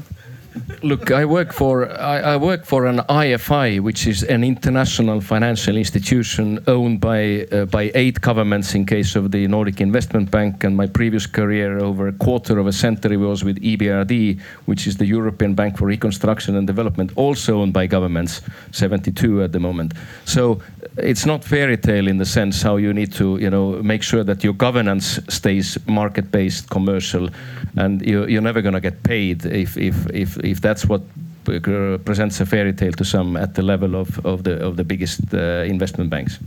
Look, 0.83 1.11
I 1.11 1.23
work 1.23 1.53
for 1.53 1.89
I, 1.97 2.33
I, 2.33 2.35
work 2.35 2.65
for 2.65 2.87
an 2.87 2.97
IFI, 2.97 3.79
which 3.79 4.05
is 4.05 4.21
an 4.23 4.43
international 4.43 5.21
financial 5.21 5.77
institution 5.77 6.59
owned 6.67 6.99
by 6.99 7.47
uh, 7.53 7.63
by 7.63 7.89
eight 7.95 8.19
governments. 8.19 8.75
In 8.75 8.85
case 8.85 9.15
of 9.15 9.31
the 9.31 9.47
Nordic 9.47 9.79
Investment 9.79 10.29
Bank, 10.29 10.65
and 10.65 10.75
my 10.75 10.87
previous 10.87 11.25
career 11.25 11.79
over 11.79 12.09
a 12.09 12.11
quarter 12.11 12.59
of 12.59 12.67
a 12.67 12.73
century 12.73 13.15
was 13.15 13.45
with 13.45 13.61
EBRD, 13.61 14.41
which 14.65 14.85
is 14.85 14.97
the 14.97 15.05
European 15.05 15.53
Bank 15.55 15.77
for 15.77 15.85
Reconstruction 15.85 16.57
and 16.57 16.67
Development, 16.67 17.13
also 17.15 17.61
owned 17.61 17.71
by 17.71 17.87
governments, 17.87 18.41
72 18.71 19.41
at 19.41 19.53
the 19.53 19.61
moment. 19.61 19.93
So 20.25 20.61
it's 20.97 21.25
not 21.25 21.45
fairy 21.45 21.77
tale 21.77 22.09
in 22.09 22.17
the 22.17 22.25
sense 22.25 22.61
how 22.61 22.75
you 22.75 22.93
need 22.93 23.13
to 23.13 23.37
you 23.37 23.49
know 23.49 23.81
make 23.81 24.03
sure 24.03 24.25
that 24.25 24.43
your 24.43 24.53
governance 24.53 25.17
stays 25.29 25.77
market-based, 25.87 26.69
commercial, 26.69 27.29
and 27.77 28.05
you, 28.05 28.25
you're 28.27 28.41
never 28.41 28.61
going 28.61 28.75
to 28.75 28.81
get 28.81 29.01
paid 29.03 29.45
if 29.45 29.77
if 29.77 29.95
if 30.13 30.37
if 30.43 30.59
that's 30.73 30.87
what 30.89 31.01
presents 32.03 32.41
a 32.41 32.45
fairy 32.45 32.73
tale 32.73 32.93
to 32.93 33.05
some 33.05 33.37
at 33.37 33.53
the 33.53 33.61
level 33.61 33.95
of, 33.95 34.25
of 34.25 34.43
the 34.43 34.53
of 34.67 34.75
the 34.75 34.83
biggest 34.83 35.21
uh, 35.33 35.73
investment 35.73 36.09
banks. 36.09 36.39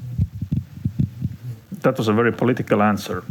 That 1.83 1.97
was 1.99 2.09
a 2.09 2.13
very 2.13 2.33
political 2.33 2.83
answer. 2.83 3.23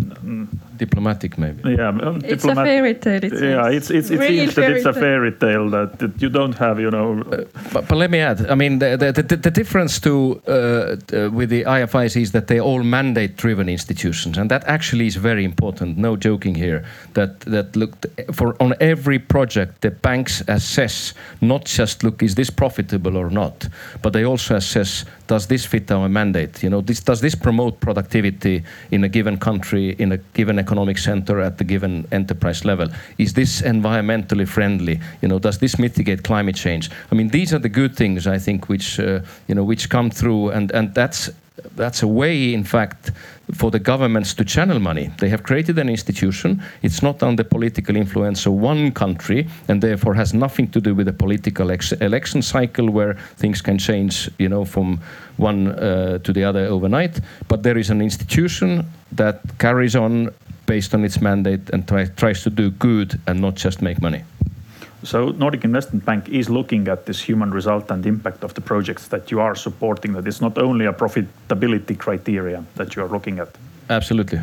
Diplomatic 0.78 1.38
maybe. 1.38 1.72
Yeah, 1.72 1.90
um, 1.90 2.22
It's 2.24 2.46
a 2.46 2.56
fairy 2.56 2.96
tale. 2.96 3.24
It 3.24 3.34
yeah, 3.34 3.70
it's 3.70 3.90
it's 3.90 4.10
it 4.10 4.20
Real 4.20 4.30
seems 4.30 4.56
that 4.56 4.72
it's 4.72 4.86
a 4.86 4.94
fairy 4.94 5.32
tale 5.32 5.70
that, 5.70 6.00
that 6.00 6.22
you 6.22 6.30
don't 6.30 6.56
have, 6.58 6.80
you 6.80 6.92
know. 6.92 7.24
But, 7.74 7.88
but 7.88 7.98
let 7.98 8.12
me 8.12 8.20
add, 8.20 8.46
I 8.50 8.56
mean, 8.56 8.80
the, 8.80 8.98
the, 8.98 9.22
the, 9.22 9.36
the 9.38 9.52
difference 9.52 10.00
to 10.02 10.42
uh, 10.48 10.96
t- 11.08 11.28
with 11.28 11.50
the 11.50 11.64
IFIs 11.64 12.20
is 12.22 12.32
that 12.32 12.48
they're 12.48 12.60
all 12.60 12.84
mandate-driven 12.84 13.70
institutions, 13.70 14.38
and 14.38 14.50
that 14.52 14.64
actually 14.66 15.08
is 15.08 15.16
very 15.16 15.44
important. 15.44 15.98
No 15.98 16.16
joking 16.16 16.56
here. 16.56 16.86
That 17.14 17.40
that 17.42 17.76
look 17.76 17.94
for 18.34 18.56
on 18.62 18.74
every 18.80 19.20
project, 19.20 19.82
the 19.82 19.92
banks 19.92 20.44
assess 20.48 21.14
not 21.42 21.66
just 21.66 22.04
look 22.04 22.22
is 22.22 22.36
this 22.36 22.50
profitable 22.50 23.18
or 23.18 23.30
not, 23.30 23.68
but 24.02 24.14
they 24.14 24.26
also 24.26 24.56
assess 24.56 25.06
does 25.28 25.48
this 25.48 25.66
fit 25.66 25.92
our 25.92 26.10
mandate. 26.10 26.64
You 26.64 26.70
know, 26.70 26.82
this, 26.82 27.00
does 27.00 27.22
this 27.22 27.36
promote 27.36 27.80
productivity 27.80 28.64
in 28.92 29.04
a 29.04 29.10
given 29.10 29.38
country, 29.38 29.96
in 29.98 30.12
a 30.12 30.18
given 30.18 30.60
economic 30.66 30.98
center, 30.98 31.40
at 31.40 31.58
the 31.58 31.64
given 31.64 32.06
enterprise 32.12 32.66
level? 32.66 32.88
Is 33.18 33.34
this 33.34 33.62
environmentally 33.62 34.48
friendly? 34.48 35.00
You 35.22 35.28
know, 35.30 35.40
does 35.40 35.58
this 35.58 35.78
mitigate 35.80 36.22
climate 36.24 36.58
change? 36.66 36.90
I 37.12 37.16
mean, 37.16 37.30
these 37.30 37.54
are 37.56 37.62
the 37.62 37.74
good 37.82 37.96
things 37.96 38.28
I 38.28 38.40
think 38.40 38.70
which 38.70 39.00
uh, 39.00 39.20
you 39.48 39.56
know 39.56 39.66
which 39.72 39.90
come 39.90 40.10
through, 40.12 40.54
and 40.56 40.72
and 40.72 40.94
that's 40.94 41.32
that's 41.76 42.04
a 42.04 42.08
way, 42.08 42.54
in 42.54 42.64
fact, 42.64 43.12
for 43.54 43.72
the 43.72 43.80
governments 43.80 44.34
to 44.34 44.46
channel 44.46 44.80
money. 44.80 45.12
They 45.20 45.30
have 45.30 45.44
created 45.44 45.78
an 45.78 45.90
institution. 45.90 46.62
It's 46.82 47.02
not 47.04 47.22
under 47.22 47.44
political 47.44 47.96
influence 47.96 48.46
of 48.46 48.54
one 48.54 48.92
country, 48.92 49.48
and 49.68 49.82
therefore 49.82 50.16
has 50.16 50.34
nothing 50.34 50.70
to 50.72 50.82
do 50.82 50.96
with 50.96 51.08
a 51.08 51.14
political 51.14 51.70
election 51.70 52.42
cycle 52.42 52.90
where 52.90 53.14
things 53.38 53.62
can 53.62 53.78
change, 53.78 54.30
you 54.40 54.50
know, 54.50 54.66
from 54.66 55.00
one 55.38 55.68
uh, 55.68 56.18
to 56.20 56.34
the 56.34 56.44
other 56.44 56.66
overnight. 56.66 57.20
But 57.48 57.64
there 57.64 57.78
is 57.78 57.90
an 57.90 58.02
institution 58.02 58.86
that 59.12 59.42
carries 59.60 59.96
on 59.96 60.32
based 60.66 60.96
on 60.96 61.04
its 61.04 61.22
mandate 61.22 61.70
and 61.70 61.88
try, 61.88 62.06
tries 62.06 62.42
to 62.44 62.50
do 62.50 62.72
good 62.72 63.20
and 63.28 63.40
not 63.40 63.56
just 63.56 63.82
make 63.82 64.02
money. 64.02 64.24
So 65.06 65.30
Nordic 65.30 65.64
Investment 65.64 66.04
Bank 66.04 66.30
is 66.30 66.50
looking 66.50 66.88
at 66.88 67.06
this 67.06 67.22
human 67.22 67.52
result 67.52 67.92
and 67.92 68.04
impact 68.06 68.44
of 68.44 68.56
the 68.56 68.62
projects 68.62 69.08
that 69.10 69.30
you 69.30 69.40
are 69.40 69.56
supporting. 69.56 70.14
That 70.14 70.28
it's 70.28 70.42
not 70.42 70.58
only 70.58 70.86
a 70.86 70.94
profitability 70.94 71.98
criteria 71.98 72.64
that 72.76 72.96
you 72.96 73.04
are 73.04 73.08
looking 73.08 73.40
at. 73.40 73.50
Absolutely. 73.90 74.40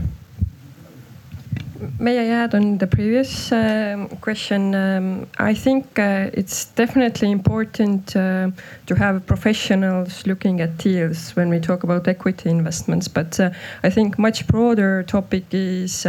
May 1.99 2.19
I 2.21 2.45
add 2.45 2.55
on 2.55 2.79
the 2.79 2.87
previous 2.87 3.51
um, 3.51 4.09
question? 4.21 4.73
Um, 4.73 5.27
I 5.39 5.53
think 5.53 5.99
uh, 5.99 6.31
it's 6.33 6.67
definitely 6.67 7.33
important 7.33 8.15
uh, 8.15 8.51
to 8.87 8.95
have 8.95 9.27
professionals 9.27 10.25
looking 10.25 10.61
at 10.61 10.79
deals 10.79 11.35
when 11.35 11.49
we 11.49 11.59
talk 11.59 11.83
about 11.83 12.07
equity 12.07 12.51
investments. 12.51 13.09
But 13.09 13.41
uh, 13.41 13.51
I 13.83 13.91
think 13.91 14.17
much 14.17 14.47
broader 14.47 15.03
topic 15.03 15.45
is 15.51 16.07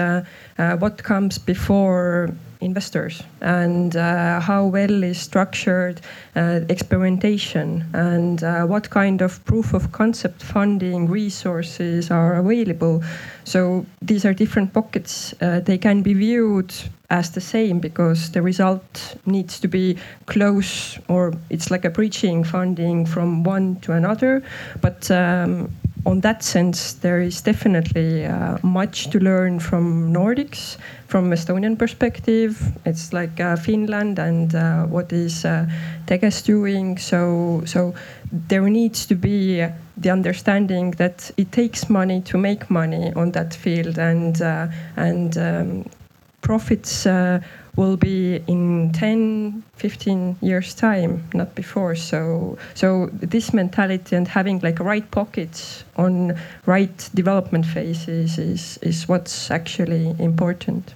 uh, 0.58 0.78
what 0.78 1.02
comes 1.04 1.38
before 1.38 2.30
investors 2.64 3.24
and 3.42 3.96
uh, 3.96 4.40
how 4.40 4.66
well 4.66 5.04
is 5.04 5.20
structured 5.20 6.02
uh, 6.36 6.62
experimentation 6.70 7.86
and 7.94 8.44
uh, 8.44 8.66
what 8.66 8.90
kind 8.90 9.22
of 9.22 9.44
proof 9.46 9.74
of 9.74 9.92
concept 9.92 10.42
funding 10.42 11.08
resources 11.08 12.10
are 12.10 12.36
available. 12.36 13.04
So 13.44 13.86
these 14.02 14.26
are 14.26 14.34
different 14.34 14.74
pockets. 14.74 15.34
Uh, 15.42 15.60
they 15.60 15.78
can 15.78 16.02
be 16.02 16.14
viewed 16.14 16.74
as 17.10 17.32
the 17.32 17.42
same 17.42 17.80
because 17.80 18.32
the 18.32 18.42
result 18.42 19.18
needs 19.26 19.60
to 19.60 19.68
be 19.68 19.98
close 20.26 20.98
or 21.08 21.34
it's 21.50 21.70
like 21.70 21.86
a 21.86 21.90
bridging 21.90 22.44
funding 22.44 23.06
from 23.06 23.44
one 23.44 23.76
to 23.82 23.92
another. 23.92 24.42
But 24.82 25.12
um, 25.12 25.70
on 26.06 26.22
that 26.22 26.44
sense, 26.44 26.94
there 26.94 27.22
is 27.22 27.42
definitely 27.42 28.26
uh, 28.26 28.58
much 28.62 29.10
to 29.12 29.20
learn 29.20 29.60
from 29.60 30.12
Nordics, 30.14 30.78
from 31.08 31.32
Estonian 31.32 31.78
perspective. 31.78 32.60
It's 32.86 33.14
like 33.14 33.40
uh, 33.40 33.56
Finland 33.56 34.20
and 34.20 34.54
uh, 34.54 34.84
what 34.84 35.14
is 35.14 35.46
uh, 35.46 35.66
Teges 36.06 36.44
doing. 36.44 36.98
So, 36.98 37.64
so 37.66 37.94
there 38.48 38.70
needs 38.70 39.06
to 39.06 39.16
be 39.16 39.66
the 39.96 40.10
understanding 40.10 40.92
that 40.92 41.32
it 41.38 41.52
takes 41.52 41.90
money 41.90 42.22
to 42.22 42.38
make 42.38 42.70
money 42.70 43.14
on 43.16 43.32
that 43.32 43.54
field, 43.54 43.98
and 43.98 44.42
uh, 44.42 44.68
and 44.98 45.38
um, 45.38 45.86
profits 46.42 47.06
uh, 47.06 47.40
will 47.76 47.98
be 47.98 48.42
in 48.48 48.92
10 48.94 49.64
15 49.76 50.38
years 50.42 50.74
time 50.76 51.24
not 51.34 51.56
before 51.56 51.96
so 51.96 52.58
so 52.76 53.10
this 53.14 53.54
mentality 53.54 54.16
and 54.16 54.28
having 54.28 54.60
like 54.60 54.80
right 54.80 55.10
pockets 55.12 55.84
on 55.96 56.38
right 56.66 57.10
development 57.14 57.66
phases 57.66 58.38
is 58.38 58.78
is 58.82 59.08
what's 59.08 59.52
actually 59.52 60.16
important 60.20 60.94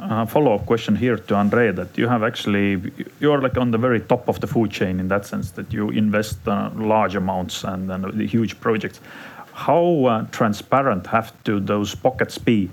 Uh, 0.00 0.24
follow-up 0.24 0.64
question 0.64 0.94
here 0.94 1.16
to 1.16 1.34
Andre 1.34 1.72
that 1.72 1.98
you 1.98 2.08
have 2.08 2.22
actually 2.22 2.80
you 3.20 3.32
are 3.32 3.42
like 3.42 3.58
on 3.60 3.72
the 3.72 3.78
very 3.78 4.00
top 4.00 4.28
of 4.28 4.38
the 4.38 4.46
food 4.46 4.70
chain 4.70 5.00
in 5.00 5.08
that 5.08 5.26
sense 5.26 5.50
that 5.50 5.72
you 5.72 5.90
invest 5.90 6.38
uh, 6.46 6.70
large 6.76 7.16
amounts 7.16 7.64
and 7.64 7.90
the 7.90 8.26
huge 8.26 8.54
projects. 8.60 9.00
How 9.52 10.04
uh, 10.04 10.26
transparent 10.30 11.06
have 11.08 11.32
to 11.44 11.58
those 11.58 11.96
pockets 11.96 12.38
be 12.38 12.70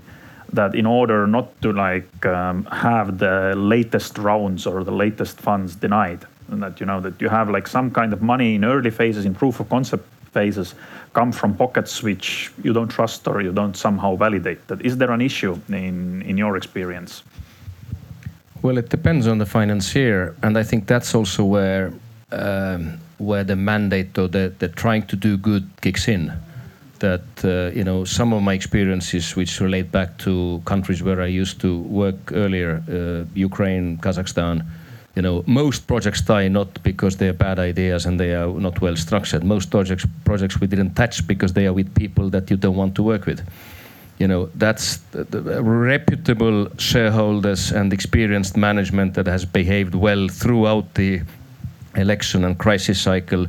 that 0.52 0.74
in 0.74 0.86
order 0.86 1.26
not 1.26 1.60
to 1.62 1.72
like 1.72 2.26
um, 2.26 2.64
have 2.66 3.18
the 3.18 3.54
latest 3.56 4.18
rounds 4.18 4.66
or 4.66 4.84
the 4.84 4.92
latest 4.92 5.40
funds 5.40 5.74
denied 5.76 6.24
and 6.48 6.62
that 6.62 6.80
you 6.80 6.86
know 6.86 7.00
that 7.00 7.20
you 7.20 7.28
have 7.28 7.50
like 7.50 7.66
some 7.66 7.90
kind 7.90 8.12
of 8.12 8.22
money 8.22 8.54
in 8.54 8.64
early 8.64 8.90
phases 8.90 9.24
in 9.24 9.34
proof 9.34 9.60
of 9.60 9.68
concept 9.68 10.04
phases 10.32 10.74
come 11.12 11.32
from 11.32 11.54
pockets 11.56 12.02
which 12.02 12.52
you 12.62 12.72
don't 12.72 12.88
trust 12.88 13.26
or 13.26 13.40
you 13.40 13.52
don't 13.52 13.76
somehow 13.76 14.14
validate 14.16 14.66
that 14.68 14.80
is 14.82 14.96
there 14.98 15.10
an 15.10 15.20
issue 15.20 15.58
in 15.68 16.22
in 16.22 16.36
your 16.38 16.56
experience 16.56 17.22
Well, 18.66 18.78
it 18.78 18.88
depends 18.88 19.28
on 19.28 19.38
the 19.38 19.46
financier, 19.46 20.34
and 20.42 20.58
I 20.58 20.64
think 20.64 20.86
that's 20.86 21.14
also 21.14 21.44
where 21.44 21.92
um, 22.32 22.98
where 23.18 23.44
the 23.44 23.54
mandate 23.54 24.18
or 24.18 24.28
the, 24.28 24.52
the 24.58 24.68
trying 24.68 25.06
to 25.06 25.16
do 25.16 25.36
good 25.36 25.68
kicks 25.80 26.08
in. 26.08 26.32
That 26.98 27.26
uh, 27.44 27.76
you 27.76 27.84
know 27.84 28.04
some 28.04 28.32
of 28.32 28.42
my 28.42 28.54
experiences, 28.54 29.36
which 29.36 29.60
relate 29.60 29.90
back 29.92 30.18
to 30.18 30.62
countries 30.64 31.02
where 31.02 31.20
I 31.20 31.26
used 31.26 31.60
to 31.60 31.80
work 31.80 32.32
earlier, 32.32 32.82
uh, 32.88 33.28
Ukraine, 33.34 33.98
Kazakhstan. 33.98 34.64
You 35.14 35.22
know, 35.22 35.44
most 35.46 35.86
projects 35.86 36.20
die 36.20 36.48
not 36.48 36.82
because 36.82 37.16
they 37.16 37.28
are 37.28 37.32
bad 37.32 37.58
ideas 37.58 38.04
and 38.04 38.20
they 38.20 38.34
are 38.34 38.48
not 38.48 38.82
well 38.82 38.96
structured. 38.96 39.44
Most 39.44 39.70
projects 39.70 40.06
projects 40.24 40.60
we 40.60 40.66
didn't 40.66 40.94
touch 40.94 41.26
because 41.26 41.52
they 41.52 41.66
are 41.66 41.72
with 41.72 41.94
people 41.94 42.30
that 42.30 42.50
you 42.50 42.56
don't 42.56 42.76
want 42.76 42.94
to 42.96 43.02
work 43.02 43.26
with 43.26 43.40
you 44.18 44.26
know 44.26 44.48
that's 44.54 44.96
the, 45.12 45.24
the 45.24 45.62
reputable 45.62 46.68
shareholders 46.78 47.72
and 47.72 47.92
experienced 47.92 48.56
management 48.56 49.14
that 49.14 49.26
has 49.26 49.44
behaved 49.44 49.94
well 49.94 50.28
throughout 50.28 50.94
the 50.94 51.20
election 51.96 52.44
and 52.44 52.58
crisis 52.58 53.00
cycle 53.00 53.46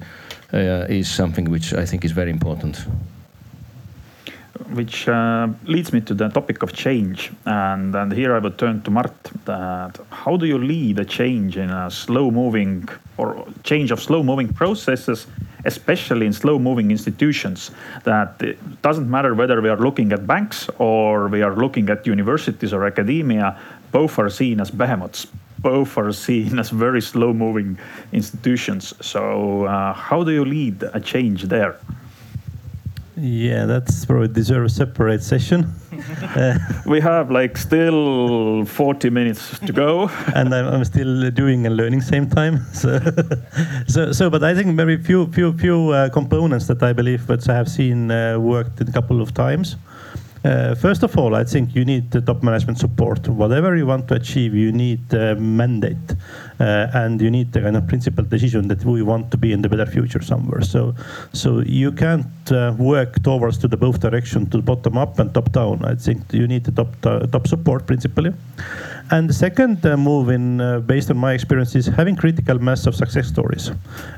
uh, 0.53 0.85
is 0.89 1.09
something 1.09 1.49
which 1.49 1.73
I 1.73 1.85
think 1.85 2.05
is 2.05 2.11
very 2.11 2.31
important. 2.31 2.85
Which 4.71 5.07
uh, 5.07 5.47
leads 5.65 5.93
me 5.93 6.01
to 6.01 6.13
the 6.13 6.29
topic 6.29 6.63
of 6.63 6.73
change. 6.73 7.31
And 7.45 7.95
and 7.95 8.11
here 8.11 8.35
i 8.35 8.39
would 8.39 8.57
turn 8.57 8.81
to 8.83 8.91
mart 8.91 9.17
that 9.45 9.99
how 10.09 10.37
do 10.37 10.45
you 10.45 10.57
lead 10.57 10.99
a 10.99 11.05
change 11.05 11.57
in 11.57 11.69
a 11.69 11.89
slow 11.89 12.31
moving 12.31 12.87
or 13.17 13.45
change 13.63 13.91
of 13.91 14.01
slow 14.01 14.23
moving 14.23 14.49
processes 14.53 15.27
especially 15.65 16.25
in 16.25 16.33
slow 16.33 16.59
moving 16.59 16.91
institutions? 16.91 17.71
That 18.03 18.41
it 18.41 18.81
doesn't 18.81 19.09
matter 19.09 19.33
whether 19.33 19.61
we 19.61 19.69
are 19.69 19.81
looking 19.87 20.11
at 20.11 20.25
banks 20.27 20.69
or 20.77 21.27
we 21.27 21.41
are 21.41 21.55
looking 21.55 21.89
at 21.89 22.05
universities 22.07 22.73
or 22.73 22.85
academia 22.85 23.57
both 23.91 24.19
are 24.19 24.29
seen 24.29 24.59
as 24.59 24.69
behemoths. 24.71 25.27
Both 25.59 25.97
are 25.97 26.11
seen 26.11 26.59
as 26.63 26.69
very 26.69 27.01
slow 27.01 27.33
moving 27.33 27.77
institutions. 28.11 28.93
So 29.01 29.65
uh, 29.65 29.93
how 29.93 30.23
do 30.23 30.31
you 30.31 30.45
lead 30.45 30.83
a 30.93 30.99
change 30.99 31.43
there 31.43 31.77
Yeah, 33.20 33.65
that's 33.65 34.05
probably 34.05 34.28
deserve 34.28 34.65
a 34.65 34.70
separate 34.70 35.24
session. 35.24 35.74
uh, 36.36 36.59
We 36.86 37.01
have 37.01 37.32
like 37.32 37.57
still 37.57 38.63
40 38.65 39.09
minutes 39.09 39.57
to 39.59 39.74
go. 39.74 40.09
and 40.36 40.53
I'm, 40.53 40.68
I'm 40.68 40.86
still 40.86 41.32
doing 41.32 41.65
and 41.65 41.76
learning 41.76 42.01
same 42.01 42.30
time. 42.30 42.65
So, 42.74 42.99
so, 43.88 44.11
so, 44.11 44.30
but 44.30 44.43
I 44.43 44.53
think 44.53 44.76
very 44.76 44.97
few, 44.97 45.32
few, 45.32 45.57
few 45.57 45.89
uh, 45.89 46.09
components 46.09 46.68
that 46.68 46.84
I 46.84 46.93
believe 46.93 47.28
which 47.28 47.49
I 47.49 47.55
have 47.55 47.70
seen 47.70 48.11
uh, 48.11 48.38
worked 48.38 48.80
a 48.82 48.91
couple 48.91 49.20
of 49.20 49.34
times. 49.34 49.78
Uh, 50.45 50.76
first 50.76 51.03
of 51.03 51.18
all, 51.18 51.36
I 51.36 51.43
think 51.43 51.76
you 51.76 51.84
need 51.84 52.11
the 52.11 52.22
top 52.22 52.43
management 52.43 52.78
support. 52.78 53.28
Whatever 53.28 53.76
you 53.76 53.88
want 53.88 54.07
to 54.09 54.15
achieve, 54.15 54.53
you 54.53 54.72
need 54.72 55.11
a 55.13 55.36
mandate, 55.36 56.15
and 56.59 57.21
you 57.21 57.29
need 57.29 57.51
the 57.53 57.61
kind 57.61 57.77
of 57.77 57.87
principled 57.87 58.29
decision 58.29 58.67
that 58.67 58.83
we 58.83 59.01
want 59.01 59.31
to 59.31 59.37
be 59.37 59.51
in 59.51 59.61
the 59.61 59.69
better 59.69 59.85
future 59.85 60.21
somewhere. 60.21 60.61
So, 60.61 60.95
so 61.33 61.59
you 61.59 61.91
can't 61.91 62.51
uh, 62.51 62.73
work 62.77 63.21
towards 63.23 63.57
to 63.59 63.67
the 63.67 63.77
both 63.77 63.99
direction, 63.99 64.49
to 64.49 64.61
bottom 64.61 64.97
up 64.97 65.19
and 65.19 65.33
top 65.33 65.51
down. 65.51 65.85
I 65.85 65.95
think 65.95 66.33
you 66.33 66.47
need 66.47 66.63
the 66.63 66.71
top 66.71 67.31
top 67.31 67.47
support 67.47 67.85
principally. 67.85 68.33
And 69.09 69.29
the 69.29 69.33
second 69.33 69.85
uh, 69.85 69.95
move, 69.95 70.29
in 70.29 70.59
uh, 70.59 70.79
based 70.81 71.09
on 71.09 71.17
my 71.17 71.33
experience, 71.33 71.75
is 71.75 71.85
having 71.85 72.17
critical 72.17 72.59
mass 72.59 72.87
of 72.87 72.95
success 72.95 73.27
stories, 73.27 73.71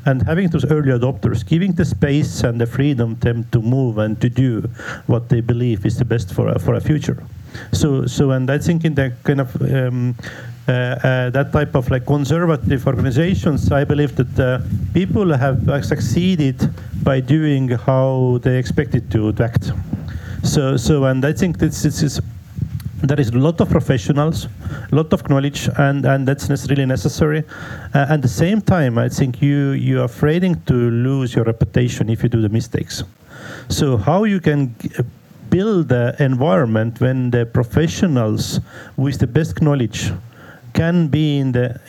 and 0.05 0.23
having 0.23 0.49
those 0.49 0.65
early 0.65 0.91
adopters, 0.91 1.45
giving 1.45 1.73
the 1.73 1.85
space 1.85 2.43
and 2.43 2.59
the 2.59 2.65
freedom 2.65 3.15
them 3.19 3.43
to 3.51 3.61
move 3.61 3.99
and 3.99 4.19
to 4.21 4.29
do 4.29 4.61
what 5.05 5.29
they 5.29 5.41
believe 5.41 5.85
is 5.85 5.97
the 5.97 6.05
best 6.05 6.33
for 6.33 6.47
a, 6.49 6.57
for 6.57 6.73
a 6.73 6.81
future. 6.81 7.23
So, 7.71 8.07
so, 8.07 8.31
and 8.31 8.49
I 8.49 8.57
think 8.57 8.83
in 8.83 8.95
the 8.95 9.13
kind 9.23 9.41
of 9.41 9.61
um, 9.61 10.15
uh, 10.19 10.31
uh, 10.31 10.58
that 10.69 11.51
type 11.51 11.75
of 11.75 11.89
like 11.89 12.05
conservative 12.05 12.85
organizations, 12.85 13.71
I 13.71 13.83
believe 13.83 14.15
that 14.15 14.39
uh, 14.39 14.59
people 14.93 15.33
have 15.33 15.85
succeeded 15.85 16.57
by 17.03 17.19
doing 17.19 17.69
how 17.69 18.39
they 18.41 18.57
expected 18.57 19.11
to, 19.11 19.31
to 19.33 19.43
act. 19.43 19.71
So, 20.43 20.77
so, 20.77 21.05
and 21.05 21.25
I 21.25 21.33
think 21.33 21.57
this, 21.57 21.83
this 21.83 22.01
is 22.01 22.21
there 23.01 23.19
is 23.19 23.29
a 23.29 23.37
lot 23.37 23.61
of 23.61 23.69
professionals, 23.69 24.47
a 24.91 24.95
lot 24.95 25.13
of 25.13 25.29
knowledge, 25.29 25.69
and, 25.77 26.05
and 26.05 26.27
that's 26.27 26.49
really 26.69 26.85
necessary. 26.85 27.43
Uh, 27.93 28.07
at 28.09 28.21
the 28.21 28.27
same 28.27 28.61
time, 28.61 28.97
I 28.97 29.07
think 29.07 29.41
you 29.41 29.71
you 29.71 30.01
are 30.01 30.05
afraid 30.05 30.43
to 30.67 30.73
lose 30.73 31.33
your 31.33 31.45
reputation 31.45 32.09
if 32.09 32.23
you 32.23 32.29
do 32.29 32.41
the 32.41 32.49
mistakes. 32.49 33.03
So 33.69 33.97
how 33.97 34.25
you 34.25 34.39
can 34.39 34.75
build 35.49 35.87
the 35.89 36.15
environment 36.19 36.99
when 36.99 37.31
the 37.31 37.45
professionals 37.45 38.59
with 38.97 39.19
the 39.19 39.27
best 39.27 39.61
knowledge 39.61 40.11
can 40.73 41.07
be 41.07 41.39
in 41.39 41.51
the 41.51 41.79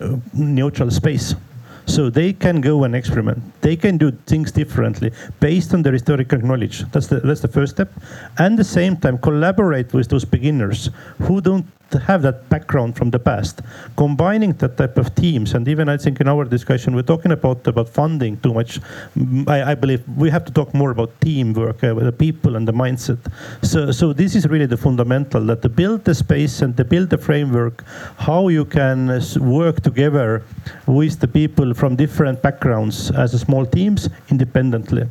uh, 0.00 0.16
neutral 0.32 0.90
space. 0.90 1.34
So 1.86 2.08
they 2.08 2.32
can 2.32 2.60
go 2.62 2.84
and 2.84 2.94
experiment. 2.96 3.42
They 3.60 3.76
can 3.76 3.98
do 3.98 4.10
things 4.26 4.50
differently 4.50 5.12
based 5.40 5.74
on 5.74 5.82
their 5.82 5.92
historical 5.92 6.38
knowledge. 6.38 6.80
That's 6.92 7.08
the, 7.08 7.20
that's 7.20 7.42
the 7.42 7.48
first 7.48 7.74
step. 7.74 7.92
And 8.38 8.54
at 8.54 8.56
the 8.56 8.64
same 8.64 8.96
time, 8.96 9.18
collaborate 9.18 9.92
with 9.92 10.08
those 10.08 10.24
beginners 10.24 10.88
who 11.18 11.42
don't 11.42 11.66
have 12.06 12.22
that 12.22 12.48
background 12.48 12.96
from 12.96 13.10
the 13.10 13.18
past, 13.18 13.60
combining 13.96 14.52
that 14.54 14.76
type 14.76 14.98
of 14.98 15.14
teams, 15.14 15.54
and 15.54 15.68
even 15.68 15.88
I 15.88 15.96
think 15.96 16.20
in 16.20 16.28
our 16.28 16.44
discussion 16.44 16.94
we're 16.94 17.02
talking 17.02 17.32
about 17.32 17.66
about 17.66 17.88
funding 17.88 18.36
too 18.38 18.52
much. 18.52 18.80
I, 19.46 19.72
I 19.72 19.74
believe 19.74 20.02
we 20.16 20.30
have 20.30 20.44
to 20.44 20.52
talk 20.52 20.74
more 20.74 20.90
about 20.90 21.10
teamwork 21.20 21.84
uh, 21.84 21.94
with 21.94 22.04
the 22.04 22.12
people 22.12 22.56
and 22.56 22.66
the 22.66 22.72
mindset. 22.72 23.18
So, 23.62 23.90
so 23.92 24.12
this 24.12 24.34
is 24.34 24.48
really 24.48 24.66
the 24.66 24.76
fundamental 24.76 25.40
that 25.46 25.62
to 25.62 25.68
build 25.68 26.04
the 26.04 26.14
space 26.14 26.62
and 26.62 26.76
to 26.76 26.84
build 26.84 27.10
the 27.10 27.18
framework, 27.18 27.84
how 28.18 28.48
you 28.48 28.64
can 28.64 29.10
uh, 29.10 29.20
work 29.40 29.80
together 29.82 30.42
with 30.86 31.20
the 31.20 31.28
people 31.28 31.74
from 31.74 31.96
different 31.96 32.42
backgrounds 32.42 33.10
as 33.12 33.38
small 33.40 33.66
teams 33.66 34.08
independently. 34.30 35.08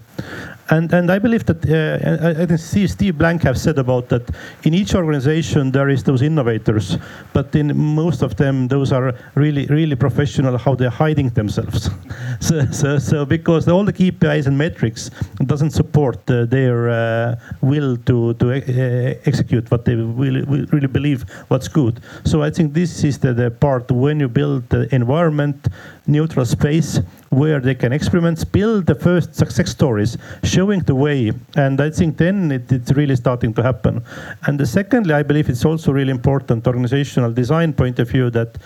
And, 0.70 0.93
and 0.93 1.11
I 1.11 1.20
believe 1.20 1.45
that 1.45 1.66
uh, 1.66 2.41
I, 2.41 2.45
think 2.45 2.59
Steve, 2.59 2.89
Steve 2.89 3.18
Blank 3.18 3.43
have 3.43 3.57
said 3.57 3.78
about 3.78 4.09
that 4.09 4.30
in 4.64 4.74
each 4.74 4.95
organization 4.95 5.72
there 5.72 5.89
is 5.89 6.03
those 6.03 6.22
innovators, 6.22 6.97
but 7.34 7.53
in 7.55 7.76
most 7.76 8.22
of 8.22 8.38
them 8.38 8.68
those 8.70 8.91
are 8.91 9.14
really 9.36 9.66
really 9.68 9.95
professional 9.95 10.57
how 10.57 10.74
they're 10.76 10.89
hiding 10.89 11.30
themselves. 11.30 11.89
so, 12.39 12.66
so, 12.72 12.97
so 12.97 13.26
because 13.26 13.68
all 13.68 13.84
the 13.84 13.93
KPIs 13.93 14.47
and 14.47 14.57
metrics 14.57 15.11
doesn't 15.45 15.72
support 15.72 16.18
uh, 16.30 16.45
their 16.45 16.89
uh, 16.89 17.36
will 17.61 17.97
to 17.97 18.34
to 18.36 18.51
uh, 18.53 19.16
execute 19.26 19.70
what 19.70 19.84
they 19.84 19.95
really, 19.95 20.41
really 20.72 20.88
believe 20.88 21.24
what's 21.49 21.68
good. 21.68 21.99
So 22.24 22.41
I 22.41 22.49
think 22.49 22.74
this 22.74 23.03
is 23.03 23.20
the, 23.20 23.34
the 23.34 23.51
part 23.51 23.91
when 23.91 24.20
you 24.20 24.30
build 24.30 24.70
the 24.70 24.93
environment 24.95 25.68
neutral 26.06 26.45
space 26.45 26.99
where 27.30 27.60
they 27.60 27.76
can 27.76 27.93
experiment, 27.93 28.51
build 28.51 28.86
the 28.86 28.95
first 28.95 29.36
success 29.36 29.70
stories, 29.72 30.18
showing 30.43 30.82
the 30.82 30.95
way. 30.95 31.32
And 31.56 31.80
I 31.82 31.89
think 31.89 32.18
then 32.18 32.51
it, 32.51 32.72
it's 32.72 32.91
really 32.91 33.16
starting 33.16 33.54
to 33.56 33.64
happen. 33.64 34.04
And 34.45 34.68
secondly, 34.68 35.14
I 35.14 35.24
believe 35.24 35.49
it's 35.49 35.66
also 35.66 35.91
really 35.91 36.12
important 36.12 36.68
organizational 36.68 37.32
design 37.32 37.74
point 37.74 37.99
of 37.99 38.10
view 38.10 38.30
that 38.32 38.58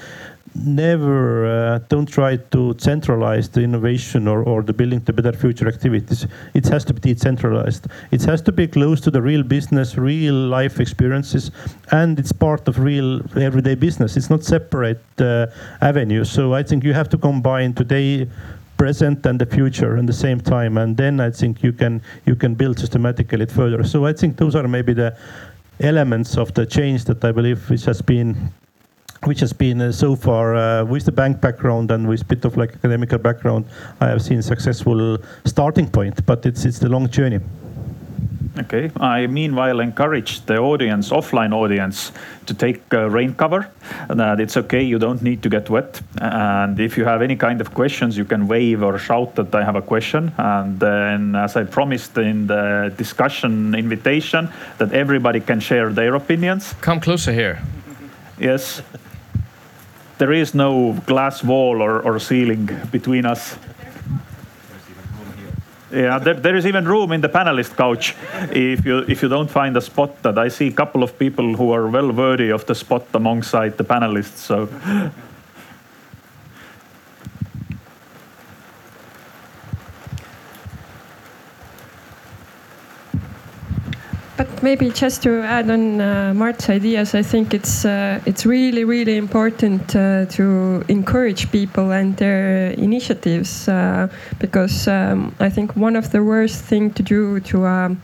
never 0.66 1.46
uh, 1.46 1.80
don't 1.90 2.08
try 2.08 2.38
to 2.38 2.76
centralize 2.78 3.50
the 3.50 3.62
innovation 3.62 4.28
or, 4.28 4.44
or 4.44 4.64
the 4.64 4.74
building 4.74 5.00
the 5.02 5.14
better 5.14 5.34
future 5.34 5.68
activities. 5.68 6.26
It 6.54 6.68
has 6.68 6.84
to 6.86 6.94
be 6.94 7.14
decentralized. 7.14 7.88
It 8.12 8.24
has 8.24 8.42
to 8.44 8.52
be 8.52 8.68
close 8.68 9.02
to 9.02 9.12
the 9.12 9.22
real 9.22 9.44
business, 9.44 9.98
real 9.98 10.34
life 10.34 10.80
experiences, 10.80 11.52
and 11.92 12.20
it's 12.20 12.32
part 12.32 12.68
of 12.68 12.80
real 12.80 13.22
everyday 13.38 13.76
business. 13.76 14.18
It's 14.18 14.30
not 14.30 14.44
separate 14.44 15.02
uh, 15.20 15.48
avenues. 15.82 16.32
So 16.32 16.54
I 16.54 16.64
think 16.64 16.84
you 16.84 16.94
have 16.94 17.10
to 17.10 17.18
combine 17.18 17.74
today 17.74 18.28
present 18.78 19.26
and 19.26 19.40
the 19.40 19.46
future 19.46 19.98
at 19.98 20.06
the 20.06 20.14
same 20.14 20.40
time 20.40 20.78
and 20.78 20.96
then 20.96 21.20
i 21.20 21.32
think 21.32 21.64
you 21.64 21.74
can 21.74 22.00
you 22.28 22.36
can 22.36 22.54
build 22.54 22.78
systematically 22.78 23.48
further 23.48 23.84
so 23.84 24.06
i 24.06 24.14
think 24.14 24.38
those 24.38 24.56
are 24.56 24.68
maybe 24.68 24.94
the 24.94 25.18
elements 25.80 26.38
of 26.38 26.54
the 26.54 26.64
change 26.64 27.04
that 27.04 27.26
i 27.26 27.32
believe 27.32 27.68
which 27.72 27.86
has 27.86 28.04
been 28.04 28.52
which 29.24 29.40
has 29.40 29.54
been 29.54 29.82
uh, 29.82 29.92
so 29.92 30.16
far 30.16 30.56
uh, 30.56 30.84
with 30.84 31.06
the 31.06 31.12
bank 31.12 31.42
background 31.42 31.92
and 31.92 32.08
with 32.08 32.22
a 32.22 32.26
bit 32.26 32.46
of 32.46 32.58
like 32.58 32.74
academical 32.74 33.18
background, 33.18 33.66
I 34.00 34.08
have 34.08 34.22
seen 34.22 34.42
successful 34.42 35.18
starting 35.46 35.90
point, 35.90 36.26
but 36.26 36.46
it's 36.46 36.66
it's 36.66 36.80
the 36.80 36.90
long 36.90 37.10
journey. 37.10 37.40
Okay, 38.60 38.90
I 39.00 39.28
meanwhile 39.28 39.80
encourage 39.80 40.42
the 40.46 40.58
audience, 40.58 41.12
offline 41.12 41.54
audience, 41.54 42.12
to 42.48 42.54
take 42.54 42.82
uh, 42.92 43.08
rain 43.10 43.36
cover. 43.36 43.70
That 44.10 44.40
it's 44.40 44.58
okay, 44.58 44.82
you 44.82 44.98
don't 44.98 45.22
need 45.22 45.44
to 45.44 45.50
get 45.50 45.70
wet. 45.70 46.02
And 46.20 46.80
if 46.80 46.98
you 46.98 47.06
have 47.06 47.22
any 47.22 47.36
kind 47.36 47.62
of 47.62 47.74
questions, 47.74 48.18
you 48.18 48.26
can 48.26 48.48
wave 48.48 48.82
or 48.82 48.98
shout 48.98 49.36
that 49.36 49.54
I 49.54 49.64
have 49.64 49.76
a 49.76 49.82
question. 49.82 50.34
And 50.38 50.80
then, 50.80 51.36
as 51.36 51.56
I 51.56 51.66
promised 51.66 52.18
in 52.18 52.48
the 52.48 52.92
discussion 52.98 53.76
invitation, 53.76 54.50
that 54.80 54.92
everybody 54.92 55.40
can 55.40 55.60
share 55.60 55.92
their 55.92 56.16
opinions. 56.16 56.74
Come 56.82 57.00
closer 57.00 57.32
here. 57.32 57.62
Yes 58.40 58.82
there 60.18 60.34
is 60.34 60.54
no 60.54 60.94
glass 61.06 61.44
wall 61.44 61.82
or, 61.82 62.02
or 62.02 62.20
ceiling 62.20 62.70
between 62.92 63.26
us. 63.26 63.58
Yeah, 65.92 66.20
there, 66.20 66.34
there 66.34 66.56
is 66.56 66.66
even 66.66 66.86
room 66.86 67.14
in 67.14 67.22
the 67.22 67.30
panelist 67.30 67.78
couch 67.78 68.14
if 68.52 68.86
you 68.86 69.06
if 69.08 69.22
you 69.22 69.30
don't 69.30 69.50
find 69.50 69.78
a 69.78 69.82
spot. 69.82 70.22
That 70.22 70.38
I 70.38 70.50
see 70.50 70.68
a 70.68 70.72
couple 70.72 71.02
of 71.02 71.18
people 71.18 71.56
who 71.56 71.72
are 71.72 71.88
well 71.88 72.12
worthy 72.12 72.50
of 72.50 72.66
the 72.66 72.76
spot 72.76 73.06
alongside 73.14 73.78
the 73.78 73.86
panelists. 73.86 74.38
So 74.38 74.68
But 84.38 84.62
maybe 84.62 84.92
just 84.92 85.24
to 85.24 85.42
add 85.42 85.72
on 85.72 86.00
uh, 86.00 86.32
Mart's 86.36 86.70
ideas, 86.70 87.16
I 87.16 87.24
think 87.24 87.56
it's 87.56 87.86
uh, 87.86 88.22
it's 88.28 88.46
really 88.46 88.84
really 88.84 89.18
important 89.18 89.96
uh, 89.96 90.26
to 90.26 90.84
encourage 90.88 91.52
people 91.52 91.92
and 91.92 92.16
their 92.18 92.70
initiatives 92.78 93.68
uh, 93.68 94.08
because 94.38 94.88
um, 94.88 95.34
I 95.40 95.50
think 95.50 95.76
one 95.76 95.96
of 95.96 96.12
the 96.12 96.24
worst 96.24 96.64
thing 96.64 96.92
to 96.94 97.02
do 97.04 97.40
to 97.40 97.66
a 97.66 97.86
um, 97.86 98.02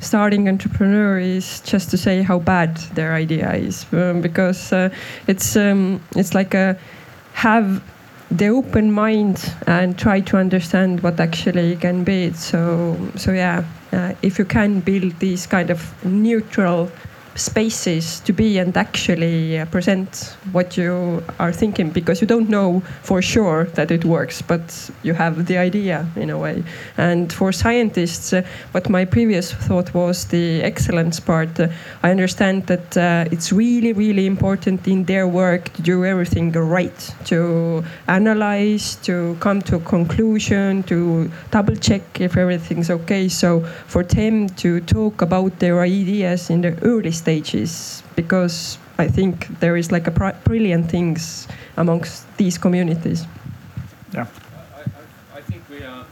starting 0.00 0.48
entrepreneur 0.48 1.18
is 1.18 1.60
just 1.60 1.90
to 1.90 1.96
say 1.98 2.22
how 2.22 2.38
bad 2.38 2.76
their 2.94 3.12
idea 3.12 3.52
is 3.54 3.84
um, 3.92 4.22
because 4.22 4.72
uh, 4.72 4.88
it's 5.26 5.56
um, 5.56 6.00
it's 6.16 6.34
like 6.34 6.54
a 6.54 6.78
have 7.34 7.82
the 8.30 8.48
open 8.48 8.90
mind 8.90 9.54
and 9.66 9.98
try 9.98 10.20
to 10.20 10.38
understand 10.38 11.02
what 11.02 11.20
actually 11.20 11.76
can 11.76 12.02
be. 12.02 12.32
So 12.32 12.96
so 13.16 13.32
yeah, 13.32 13.64
Uh, 13.92 14.14
if 14.22 14.38
you 14.38 14.44
can 14.44 14.80
build 14.80 15.18
these 15.20 15.46
kind 15.46 15.70
of 15.70 16.04
neutral 16.04 16.90
spaces 17.36 18.20
to 18.20 18.32
be 18.32 18.58
and 18.58 18.76
actually 18.76 19.58
uh, 19.58 19.66
present 19.66 20.36
what 20.52 20.76
you 20.76 21.22
are 21.38 21.52
thinking 21.52 21.90
because 21.90 22.20
you 22.20 22.26
don't 22.26 22.48
know 22.48 22.80
for 23.02 23.22
sure 23.22 23.64
that 23.74 23.90
it 23.90 24.04
works, 24.04 24.42
but 24.42 24.90
you 25.02 25.12
have 25.14 25.46
the 25.46 25.58
idea 25.58 26.06
in 26.16 26.30
a 26.30 26.38
way. 26.38 26.64
And 26.96 27.32
for 27.32 27.52
scientists, 27.52 28.32
uh, 28.32 28.42
what 28.72 28.88
my 28.88 29.04
previous 29.04 29.52
thought 29.52 29.92
was 29.94 30.24
the 30.26 30.62
excellence 30.62 31.20
part, 31.20 31.60
uh, 31.60 31.68
I 32.02 32.10
understand 32.10 32.66
that 32.66 32.96
uh, 32.96 33.28
it's 33.30 33.52
really, 33.52 33.92
really 33.92 34.26
important 34.26 34.88
in 34.88 35.04
their 35.04 35.28
work 35.28 35.72
to 35.74 35.82
do 35.82 36.04
everything 36.04 36.52
right, 36.52 37.14
to 37.26 37.84
analyze, 38.08 38.96
to 38.96 39.36
come 39.40 39.60
to 39.62 39.76
a 39.76 39.80
conclusion, 39.80 40.82
to 40.84 41.30
double 41.50 41.76
check 41.76 42.20
if 42.20 42.36
everything's 42.36 42.90
okay. 42.90 43.28
So 43.28 43.60
for 43.86 44.02
them 44.02 44.48
to 44.48 44.80
talk 44.80 45.22
about 45.22 45.58
their 45.58 45.80
ideas 45.80 46.50
in 46.50 46.62
the 46.62 46.76
early 46.82 47.12
stages 47.26 48.02
because 48.14 48.78
I 48.98 49.08
think 49.08 49.34
there 49.58 49.76
is 49.76 49.90
like 49.90 50.06
a 50.06 50.34
brilliant 50.44 50.90
things 50.90 51.48
amongst 51.76 52.24
these 52.36 52.56
communities. 52.58 53.26
Yeah. 54.14 54.26
I, 55.34 55.40
think 55.40 55.62
we 55.68 55.82
are. 55.82 56.06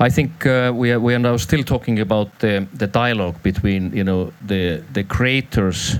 I 0.00 0.10
think 0.10 0.44
uh, 0.46 0.72
we 0.74 0.92
are 0.92 1.00
we 1.06 1.14
are 1.14 1.22
now 1.30 1.36
still 1.38 1.64
talking 1.64 2.00
about 2.00 2.28
the 2.38 2.66
the 2.82 2.86
dialogue 2.86 3.36
between 3.42 3.82
you 3.98 4.04
know 4.04 4.32
the 4.46 4.82
the 4.92 5.04
creators 5.04 5.98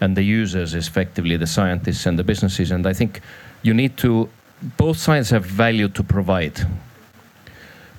and 0.00 0.16
the 0.16 0.24
users, 0.40 0.74
effectively 0.74 1.38
the 1.38 1.46
scientists 1.46 2.06
and 2.06 2.18
the 2.18 2.24
businesses, 2.24 2.72
and 2.72 2.86
I 2.86 2.94
think 2.94 3.20
you 3.62 3.74
need 3.74 3.96
to 3.96 4.28
both 4.76 4.96
sides 4.96 5.30
have 5.30 5.44
value 5.56 5.88
to 5.88 6.02
provide 6.02 6.56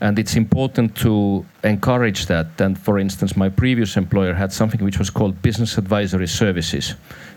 and 0.02 0.20
it's 0.20 0.36
important 0.36 0.96
to 0.98 1.46
encourage 1.64 2.26
that. 2.26 2.60
And 2.60 2.78
for 2.78 3.00
instance, 3.00 3.38
my 3.38 3.50
previous 3.50 3.98
employer 3.98 4.34
had 4.34 4.52
something 4.52 4.84
which 4.84 5.00
was 5.00 5.10
called 5.10 5.41
business 5.41 5.78
advisory 5.78 6.28
services. 6.28 6.96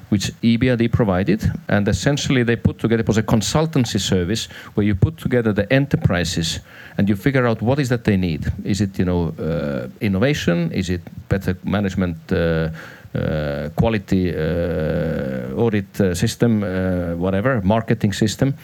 which 0.08 0.30
EBRD 0.42 0.92
provided. 0.92 1.50
And 1.68 1.88
essentially, 1.88 2.44
they 2.44 2.56
put 2.56 2.78
together 2.78 3.00
it 3.00 3.08
was 3.08 3.18
a 3.18 3.22
consultancy 3.22 4.00
service 4.00 4.48
where 4.74 4.86
you 4.86 4.94
put 4.94 5.16
together 5.16 5.52
the 5.52 5.72
enterprises 5.72 6.60
and 6.96 7.08
you 7.08 7.16
figure 7.16 7.46
out 7.46 7.60
what 7.60 7.78
is 7.78 7.88
that 7.88 8.04
they 8.04 8.16
need. 8.16 8.52
Is 8.64 8.80
it 8.80 8.98
you 8.98 9.04
know 9.04 9.34
uh, 9.38 9.88
innovation? 10.00 10.70
Is 10.72 10.90
it 10.90 11.00
better 11.28 11.56
management? 11.64 12.16
Uh, 12.30 12.70
uh, 13.14 13.70
quality 13.76 14.30
uh, 14.30 15.54
audit 15.56 16.00
uh, 16.00 16.14
system, 16.14 16.62
uh, 16.62 17.14
whatever, 17.16 17.62
marketing 17.62 18.12
system. 18.12 18.54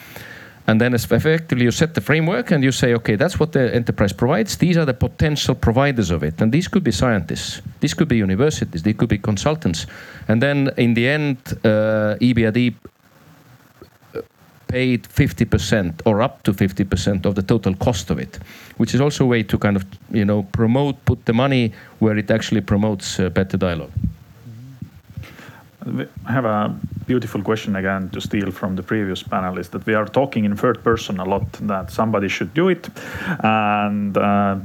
And 0.66 0.80
then 0.80 0.94
effectively 0.94 1.64
you 1.64 1.72
set 1.72 1.94
the 1.94 2.00
framework 2.00 2.52
and 2.52 2.62
you 2.62 2.70
say, 2.70 2.94
okay, 2.94 3.16
that's 3.16 3.40
what 3.40 3.52
the 3.52 3.74
enterprise 3.74 4.12
provides. 4.12 4.56
These 4.56 4.76
are 4.76 4.84
the 4.84 4.94
potential 4.94 5.54
providers 5.54 6.10
of 6.10 6.22
it. 6.22 6.40
And 6.40 6.52
these 6.52 6.68
could 6.68 6.84
be 6.84 6.92
scientists, 6.92 7.60
these 7.80 7.94
could 7.94 8.08
be 8.08 8.16
universities, 8.16 8.82
they 8.82 8.92
could 8.92 9.08
be 9.08 9.18
consultants. 9.18 9.86
And 10.28 10.40
then 10.40 10.70
in 10.76 10.94
the 10.94 11.08
end, 11.08 11.38
uh, 11.64 12.16
EBRD 12.20 12.74
uh, 14.14 14.20
paid 14.68 15.02
50% 15.02 16.02
or 16.04 16.22
up 16.22 16.44
to 16.44 16.52
50% 16.52 17.26
of 17.26 17.34
the 17.34 17.42
total 17.42 17.74
cost 17.74 18.10
of 18.10 18.20
it, 18.20 18.38
which 18.76 18.94
is 18.94 19.00
also 19.00 19.24
a 19.24 19.26
way 19.26 19.42
to 19.42 19.58
kind 19.58 19.76
of, 19.76 19.84
you 20.12 20.24
know, 20.24 20.44
promote, 20.52 21.04
put 21.04 21.24
the 21.26 21.32
money 21.32 21.72
where 21.98 22.16
it 22.16 22.30
actually 22.30 22.60
promotes 22.60 23.18
uh, 23.18 23.28
better 23.30 23.56
dialogue. 23.56 23.90
I 25.84 26.32
have 26.32 26.44
a 26.44 26.74
beautiful 27.06 27.42
question 27.42 27.76
again 27.76 28.08
to 28.10 28.20
steal 28.20 28.50
from 28.52 28.76
the 28.76 28.82
previous 28.82 29.22
panelist 29.22 29.70
that 29.70 29.84
we 29.84 29.94
are 29.94 30.06
talking 30.06 30.44
in 30.44 30.56
third 30.56 30.82
person 30.84 31.18
a 31.18 31.24
lot 31.24 31.50
that 31.54 31.90
somebody 31.90 32.28
should 32.28 32.54
do 32.54 32.68
it. 32.68 32.88
And 33.42 34.16
uh, 34.16 34.58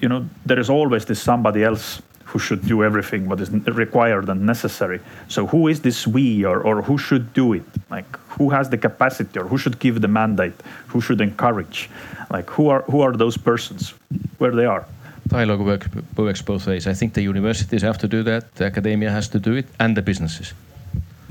you 0.00 0.08
know 0.08 0.26
there 0.46 0.58
is 0.58 0.70
always 0.70 1.04
this 1.04 1.20
somebody 1.20 1.62
else 1.62 2.00
who 2.24 2.38
should 2.38 2.66
do 2.66 2.82
everything 2.82 3.28
what 3.28 3.40
is 3.40 3.50
required 3.50 4.28
and 4.28 4.46
necessary. 4.46 5.00
So 5.28 5.46
who 5.46 5.68
is 5.68 5.82
this 5.82 6.06
we 6.06 6.44
or, 6.44 6.60
or 6.60 6.82
who 6.82 6.96
should 6.96 7.32
do 7.34 7.52
it? 7.52 7.64
Like 7.90 8.18
who 8.30 8.50
has 8.50 8.70
the 8.70 8.78
capacity 8.78 9.38
or 9.38 9.44
who 9.44 9.58
should 9.58 9.78
give 9.78 10.00
the 10.00 10.08
mandate? 10.08 10.58
Who 10.88 11.00
should 11.00 11.20
encourage? 11.20 11.90
Like 12.30 12.48
who 12.50 12.68
are 12.68 12.82
who 12.82 13.02
are 13.02 13.12
those 13.12 13.36
persons? 13.36 13.94
Where 14.38 14.52
they 14.52 14.64
are 14.64 14.86
dialogue 15.28 15.60
work, 15.60 15.86
works 16.16 16.42
both 16.42 16.66
ways. 16.66 16.86
I 16.86 16.94
think 16.94 17.14
the 17.14 17.22
universities 17.22 17.82
have 17.82 17.98
to 17.98 18.08
do 18.08 18.22
that, 18.22 18.54
the 18.54 18.64
academia 18.64 19.10
has 19.10 19.28
to 19.28 19.38
do 19.38 19.54
it, 19.54 19.66
and 19.78 19.96
the 19.96 20.02
businesses. 20.02 20.54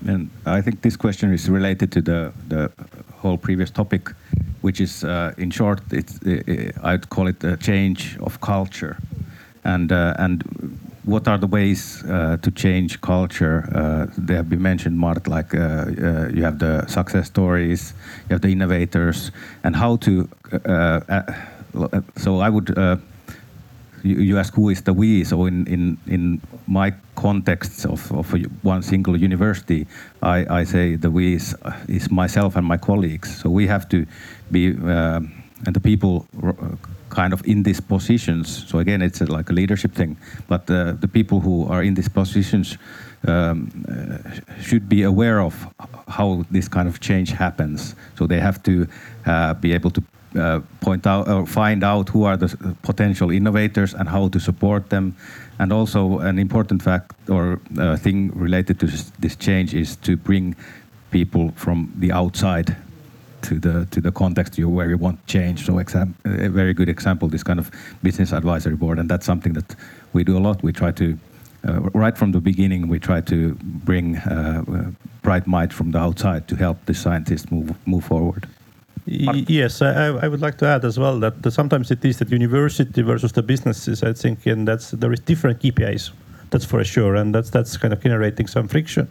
And 0.07 0.29
I 0.45 0.61
think 0.61 0.81
this 0.81 0.97
question 0.97 1.33
is 1.33 1.49
related 1.49 1.91
to 1.93 2.01
the, 2.01 2.33
the 2.47 2.71
whole 3.21 3.37
previous 3.37 3.71
topic, 3.71 4.09
which 4.61 4.81
is, 4.81 5.03
uh, 5.03 5.33
in 5.37 5.49
short, 5.51 5.81
it's, 5.91 6.19
uh, 6.23 6.71
I'd 6.83 7.09
call 7.09 7.27
it 7.27 7.43
a 7.43 7.55
change 7.57 8.17
of 8.19 8.41
culture. 8.41 8.97
And, 9.63 9.91
uh, 9.91 10.15
and 10.19 10.43
what 11.05 11.27
are 11.27 11.37
the 11.37 11.47
ways 11.47 12.03
uh, 12.03 12.37
to 12.41 12.51
change 12.51 12.99
culture? 12.99 13.69
Uh, 13.73 14.07
they 14.17 14.35
have 14.35 14.49
been 14.49 14.61
mentioned, 14.61 14.97
Mart, 14.97 15.27
like 15.27 15.55
uh, 15.55 15.85
you 16.33 16.43
have 16.43 16.59
the 16.59 16.85
success 16.87 17.27
stories, 17.27 17.93
you 18.29 18.33
have 18.33 18.41
the 18.41 18.49
innovators, 18.49 19.31
and 19.63 19.75
how 19.75 19.97
to. 19.97 20.27
so 22.17 22.39
I 22.39 22.49
would 22.49 22.77
you, 24.03 24.17
you 24.17 24.37
ask 24.37 24.53
who 24.53 24.69
is 24.69 24.81
the 24.81 24.93
we. 24.93 25.23
So 25.23 25.45
in 25.45 25.65
in 25.67 25.97
in 26.07 26.41
my 26.67 26.93
context 27.15 27.85
of, 27.85 28.11
of 28.11 28.33
one 28.63 28.81
single 28.81 29.17
university, 29.17 29.87
I, 30.21 30.61
I 30.61 30.63
say 30.65 30.95
the 30.95 31.09
we 31.09 31.35
is, 31.35 31.55
is 31.87 32.11
myself 32.11 32.55
and 32.55 32.65
my 32.65 32.77
colleagues. 32.77 33.41
So 33.41 33.49
we 33.49 33.67
have 33.67 33.87
to 33.89 34.05
be 34.51 34.75
uh, 34.77 35.21
and 35.65 35.73
the 35.73 35.79
people 35.79 36.27
kind 37.09 37.33
of 37.33 37.41
in 37.45 37.63
these 37.63 37.79
positions. 37.79 38.67
So 38.67 38.79
again, 38.79 39.01
it's 39.01 39.21
a, 39.21 39.25
like 39.25 39.49
a 39.49 39.53
leadership 39.53 39.93
thing. 39.93 40.17
But 40.47 40.69
uh, 40.69 40.93
the 40.93 41.07
people 41.07 41.39
who 41.39 41.67
are 41.67 41.83
in 41.83 41.93
these 41.93 42.09
positions 42.09 42.77
um, 43.27 43.71
uh, 43.87 44.61
should 44.61 44.89
be 44.89 45.03
aware 45.03 45.39
of 45.39 45.67
how 46.07 46.45
this 46.51 46.67
kind 46.67 46.87
of 46.87 46.99
change 46.99 47.31
happens. 47.31 47.95
So 48.17 48.27
they 48.27 48.39
have 48.39 48.61
to 48.63 48.87
uh, 49.25 49.53
be 49.53 49.73
able 49.73 49.91
to 49.91 50.03
uh, 50.35 50.61
point 50.81 51.05
out 51.05 51.27
or 51.27 51.45
find 51.45 51.83
out 51.83 52.09
who 52.09 52.23
are 52.23 52.37
the 52.37 52.75
potential 52.81 53.31
innovators 53.31 53.93
and 53.93 54.09
how 54.09 54.27
to 54.29 54.39
support 54.39 54.89
them. 54.89 55.15
And 55.59 55.71
also, 55.71 56.19
an 56.19 56.39
important 56.39 56.81
fact 56.81 57.13
or 57.29 57.59
uh, 57.77 57.95
thing 57.95 58.31
related 58.33 58.79
to 58.79 58.87
this, 59.19 59.35
change 59.35 59.73
is 59.73 59.95
to 59.97 60.17
bring 60.17 60.55
people 61.11 61.51
from 61.55 61.91
the 61.97 62.11
outside 62.11 62.75
to 63.43 63.59
the 63.59 63.85
to 63.91 64.01
the 64.01 64.11
context 64.11 64.57
where 64.57 64.89
you 64.89 64.97
want 64.97 65.25
change. 65.27 65.65
So, 65.65 65.77
exam, 65.77 66.15
a 66.25 66.49
very 66.49 66.73
good 66.73 66.89
example, 66.89 67.27
this 67.27 67.43
kind 67.43 67.59
of 67.59 67.69
business 68.01 68.33
advisory 68.33 68.75
board, 68.75 68.99
and 68.99 69.09
that's 69.09 69.25
something 69.25 69.53
that 69.53 69.75
we 70.13 70.23
do 70.23 70.37
a 70.37 70.39
lot. 70.39 70.63
We 70.63 70.73
try 70.73 70.91
to 70.91 71.17
uh, 71.67 71.79
right 71.93 72.17
from 72.17 72.31
the 72.31 72.41
beginning, 72.41 72.87
we 72.87 72.99
try 72.99 73.21
to 73.21 73.55
bring 73.61 74.17
uh, 74.17 74.91
bright 75.21 75.47
minds 75.47 75.73
from 75.73 75.91
the 75.91 75.99
outside 75.99 76.47
to 76.47 76.55
help 76.55 76.85
the 76.85 76.93
scientists 76.93 77.51
move 77.51 77.75
move 77.85 78.03
forward. 78.03 78.47
Yes, 79.05 79.81
I, 79.81 80.07
I, 80.07 80.27
would 80.29 80.39
like 80.39 80.57
to 80.59 80.65
add 80.65 80.85
as 80.85 80.97
well 80.97 81.19
that 81.19 81.51
sometimes 81.51 81.91
it 81.91 82.05
is 82.05 82.19
that 82.19 82.31
university 82.31 83.01
versus 83.01 83.33
the 83.33 83.43
businesses. 83.43 84.01
I 84.01 84.13
think, 84.13 84.45
and 84.45 84.65
that's 84.65 84.91
there 84.91 85.11
is 85.11 85.19
different 85.19 85.59
KPIs. 85.61 86.11
That's 86.51 86.65
for 86.65 86.83
sure, 86.85 87.15
and 87.15 87.35
that's 87.35 87.49
that's 87.49 87.75
kind 87.75 87.93
of 87.93 88.01
generating 88.01 88.47
some 88.47 88.67
friction. 88.67 89.09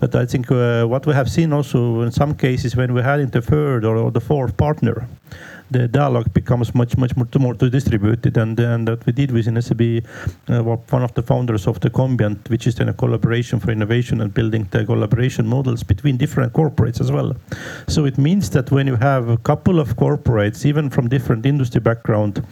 But 0.00 0.14
I 0.14 0.24
think 0.24 0.50
uh, 0.50 0.84
what 0.86 1.06
we 1.06 1.12
have 1.12 1.30
seen 1.30 1.52
also 1.52 2.00
in 2.00 2.12
some 2.12 2.34
cases 2.34 2.76
when 2.76 2.94
we 2.94 3.02
had 3.02 3.20
in 3.20 3.30
the 3.30 3.42
third 3.42 3.84
or, 3.84 3.96
or 3.96 4.10
the 4.10 4.20
fourth 4.20 4.56
partner, 4.56 5.06
the 5.70 5.88
dialogue 5.88 6.32
becomes 6.32 6.74
much 6.74 6.96
much 6.96 7.16
more, 7.16 7.28
more 7.38 7.54
distributed 7.54 8.36
and 8.36 8.58
and 8.60 8.88
that 8.88 9.04
we 9.06 9.12
did 9.12 9.30
within 9.30 9.60
SEB 9.60 10.04
uh, 10.48 10.62
one 10.62 11.02
of 11.02 11.12
the 11.14 11.22
founders 11.22 11.66
of 11.66 11.80
the 11.80 11.90
Combient 11.90 12.48
which 12.50 12.66
is 12.66 12.74
then 12.74 12.88
a 12.88 12.92
collaboration 12.92 13.60
for 13.60 13.70
innovation 13.70 14.20
and 14.20 14.32
building 14.32 14.68
the 14.70 14.84
collaboration 14.84 15.46
models 15.46 15.82
between 15.82 16.16
different 16.16 16.52
corporates 16.52 17.00
as 17.00 17.10
well. 17.10 17.34
So 17.88 18.04
it 18.04 18.18
means 18.18 18.50
that 18.50 18.70
when 18.70 18.86
you 18.86 18.96
have 18.96 19.28
a 19.28 19.36
couple 19.36 19.80
of 19.80 19.96
corporates 19.96 20.64
even 20.64 20.90
from 20.90 21.08
different 21.08 21.46
industry 21.46 21.80
background 21.80 22.44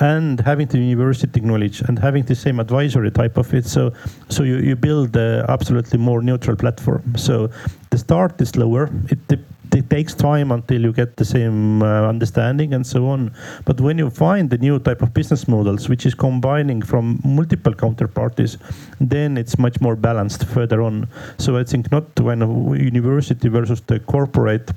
and 0.00 0.40
having 0.40 0.66
the 0.66 0.78
university 0.78 1.40
knowledge 1.40 1.82
and 1.82 1.98
having 1.98 2.24
the 2.24 2.34
same 2.34 2.60
advisory 2.60 3.10
type 3.10 3.36
of 3.36 3.52
it 3.54 3.66
so 3.66 3.92
so 4.28 4.42
you, 4.42 4.56
you 4.56 4.76
build 4.76 5.16
absolutely 5.16 5.98
more 5.98 6.22
neutral 6.22 6.56
platform. 6.56 7.16
So 7.16 7.50
the 7.90 7.98
start 7.98 8.40
is 8.40 8.56
lower. 8.56 8.90
It 9.08 9.38
it 9.74 9.88
takes 9.88 10.14
time 10.14 10.52
until 10.52 10.80
you 10.82 10.92
get 10.92 11.16
the 11.16 11.24
same 11.24 11.82
uh, 11.82 12.08
understanding 12.08 12.74
and 12.74 12.86
so 12.86 13.08
on. 13.08 13.34
But 13.64 13.80
when 13.80 13.98
you 13.98 14.10
find 14.10 14.50
the 14.50 14.58
new 14.58 14.78
type 14.78 15.02
of 15.02 15.14
business 15.14 15.48
models, 15.48 15.88
which 15.88 16.06
is 16.06 16.14
combining 16.14 16.82
from 16.82 17.20
multiple 17.24 17.72
counterparties, 17.72 18.58
then 19.00 19.36
it's 19.36 19.58
much 19.58 19.80
more 19.80 19.96
balanced 19.96 20.44
further 20.46 20.82
on. 20.82 21.08
So 21.38 21.56
I 21.56 21.64
think 21.64 21.90
not 21.90 22.18
when 22.20 22.42
a 22.42 22.48
university 22.76 23.48
versus 23.48 23.80
the 23.82 24.00
corporate 24.00 24.70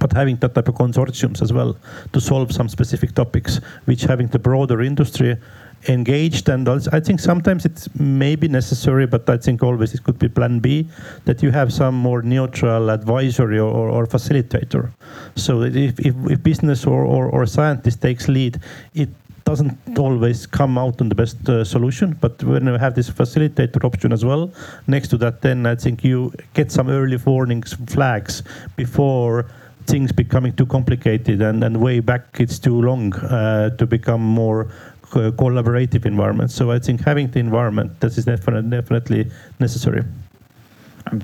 but 0.00 0.12
having 0.12 0.36
that 0.36 0.54
type 0.54 0.68
of 0.68 0.74
consortiums 0.74 1.42
as 1.42 1.52
well 1.52 1.76
to 2.12 2.20
solve 2.20 2.52
some 2.52 2.68
specific 2.68 3.14
topics, 3.14 3.60
which 3.84 4.02
having 4.02 4.26
the 4.28 4.38
broader 4.38 4.80
industry 4.82 5.36
engaged 5.88 6.48
and 6.48 6.68
also, 6.68 6.90
I 6.92 7.00
think 7.00 7.20
sometimes 7.20 7.64
it's 7.64 7.88
maybe 7.98 8.48
necessary, 8.48 9.06
but 9.06 9.28
I 9.28 9.38
think 9.38 9.62
always 9.62 9.94
it 9.94 10.04
could 10.04 10.18
be 10.18 10.28
plan 10.28 10.60
B 10.60 10.88
that 11.24 11.42
you 11.42 11.50
have 11.50 11.72
some 11.72 11.94
more 11.94 12.22
neutral 12.22 12.90
advisory 12.90 13.58
or, 13.58 13.70
or, 13.70 13.88
or 13.88 14.06
facilitator. 14.06 14.90
So 15.36 15.62
if, 15.62 15.98
if, 16.00 16.14
if 16.30 16.42
business 16.42 16.86
or, 16.86 17.04
or, 17.04 17.26
or 17.26 17.46
scientist 17.46 18.02
takes 18.02 18.28
lead, 18.28 18.60
it 18.94 19.08
doesn't 19.44 19.98
always 19.98 20.46
come 20.46 20.76
out 20.78 21.00
on 21.00 21.08
the 21.08 21.14
best 21.14 21.48
uh, 21.48 21.64
solution. 21.64 22.16
But 22.20 22.42
when 22.44 22.66
you 22.66 22.74
have 22.74 22.94
this 22.94 23.10
facilitator 23.10 23.84
option 23.84 24.12
as 24.12 24.24
well, 24.24 24.52
next 24.86 25.08
to 25.08 25.16
that, 25.18 25.40
then 25.40 25.66
I 25.66 25.74
think 25.74 26.04
you 26.04 26.32
get 26.54 26.70
some 26.70 26.88
early 26.88 27.16
warnings 27.16 27.74
flags 27.86 28.42
before 28.76 29.46
things 29.86 30.12
becoming 30.12 30.52
too 30.52 30.66
complicated 30.66 31.40
and, 31.42 31.64
and 31.64 31.80
way 31.80 31.98
back 32.00 32.22
it's 32.38 32.58
too 32.58 32.80
long 32.80 33.12
uh, 33.14 33.70
to 33.70 33.86
become 33.86 34.20
more 34.20 34.70
collaborative 35.10 36.06
environment. 36.06 36.50
So 36.50 36.70
I 36.70 36.78
think 36.78 37.00
having 37.02 37.30
the 37.30 37.40
environment 37.40 38.00
that 38.00 38.16
is 38.16 38.24
definitely 38.24 39.30
necessary. 39.58 40.04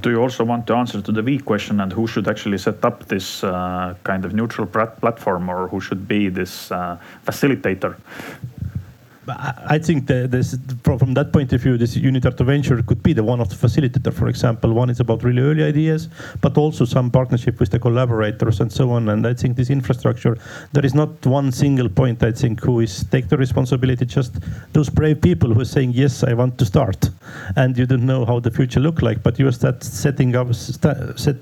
do 0.02 0.10
you 0.10 0.20
also 0.20 0.44
want 0.44 0.66
to 0.66 0.74
answer 0.74 1.00
to 1.00 1.12
the 1.12 1.22
V 1.22 1.38
question 1.38 1.80
and 1.80 1.92
who 1.92 2.06
should 2.06 2.28
actually 2.28 2.58
set 2.58 2.84
up 2.84 3.06
this 3.06 3.44
uh, 3.44 3.94
kind 4.02 4.24
of 4.24 4.34
neutral 4.34 4.66
platform 4.66 5.48
or 5.48 5.68
who 5.68 5.80
should 5.80 6.08
be 6.08 6.28
this 6.28 6.72
uh, 6.72 6.98
facilitator? 7.24 7.96
I 9.28 9.78
think 9.78 10.06
this, 10.06 10.56
from 10.84 11.14
that 11.14 11.32
point 11.32 11.52
of 11.52 11.60
view, 11.60 11.76
this 11.76 11.96
UniTartu 11.96 12.46
venture 12.46 12.80
could 12.82 13.02
be 13.02 13.12
the 13.12 13.24
one 13.24 13.40
of 13.40 13.48
the 13.48 13.56
facilitator. 13.56 14.12
For 14.12 14.28
example, 14.28 14.72
one 14.72 14.88
is 14.88 15.00
about 15.00 15.24
really 15.24 15.42
early 15.42 15.64
ideas, 15.64 16.08
but 16.40 16.56
also 16.56 16.84
some 16.84 17.10
partnership 17.10 17.58
with 17.58 17.70
the 17.70 17.78
collaborators 17.80 18.60
and 18.60 18.72
so 18.72 18.90
on. 18.90 19.08
And 19.08 19.26
I 19.26 19.34
think 19.34 19.56
this 19.56 19.68
infrastructure, 19.68 20.38
there 20.72 20.86
is 20.86 20.94
not 20.94 21.26
one 21.26 21.50
single 21.50 21.88
point. 21.88 22.22
I 22.22 22.30
think 22.30 22.60
who 22.60 22.80
is 22.80 23.04
take 23.10 23.28
the 23.28 23.36
responsibility. 23.36 24.06
Just 24.06 24.36
those 24.72 24.88
brave 24.88 25.20
people 25.20 25.52
who 25.52 25.60
are 25.60 25.64
saying 25.64 25.92
yes, 25.92 26.22
I 26.22 26.34
want 26.34 26.56
to 26.58 26.64
start, 26.64 27.10
and 27.56 27.76
you 27.76 27.86
don't 27.86 28.06
know 28.06 28.24
how 28.24 28.38
the 28.38 28.52
future 28.52 28.80
look 28.80 29.02
like, 29.02 29.24
but 29.24 29.40
you 29.40 29.50
start 29.50 29.82
setting 29.82 30.36
up, 30.36 30.54
st 30.54 31.18
set, 31.18 31.36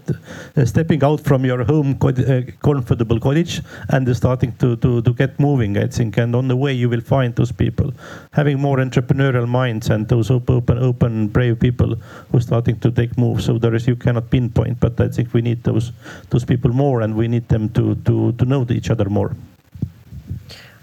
uh, 0.57 0.65
stepping 0.65 1.05
out 1.05 1.21
from 1.21 1.45
your 1.45 1.65
home 1.65 1.99
uh, 2.03 2.41
comfortable 2.63 3.21
cottage 3.21 3.61
and 3.91 4.17
starting 4.17 4.53
to, 4.57 4.77
to 4.77 5.03
to 5.03 5.13
get 5.13 5.39
moving. 5.39 5.77
I 5.77 5.89
think, 5.89 6.17
and 6.17 6.35
on 6.35 6.49
the 6.49 6.57
way 6.57 6.73
you 6.73 6.89
will 6.89 7.03
find 7.03 7.35
those 7.35 7.53
people 7.53 7.74
people, 7.75 7.93
having 8.33 8.61
more 8.61 8.79
entrepreneurial 8.79 9.49
minds 9.49 9.91
and 9.91 10.09
those 10.09 10.31
open, 10.31 10.79
open, 10.79 11.29
brave 11.29 11.59
people 11.59 11.97
who 12.31 12.39
are 12.39 12.41
starting 12.41 12.79
to 12.81 12.91
take 12.91 13.17
moves. 13.19 13.45
So 13.45 13.59
there 13.59 13.75
is 13.75 13.87
you 13.87 13.97
cannot 13.97 14.31
pinpoint, 14.31 14.81
but 14.81 15.01
I 15.01 15.09
think 15.09 15.33
we 15.35 15.43
need 15.43 15.63
those 15.65 15.93
those 16.31 16.45
people 16.45 16.73
more, 16.73 17.03
and 17.03 17.15
we 17.15 17.29
need 17.29 17.49
them 17.49 17.69
to 17.71 17.95
to 18.05 18.33
to 18.33 18.45
know 18.45 18.67
each 18.71 18.91
other 18.91 19.11
more. 19.11 19.35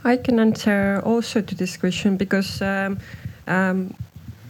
I 0.04 0.18
can 0.18 0.40
answer 0.40 1.02
also 1.06 1.42
to 1.42 1.56
this 1.56 1.78
question 1.78 2.18
because 2.18 2.62
um, 2.62 2.98
um, 3.48 3.94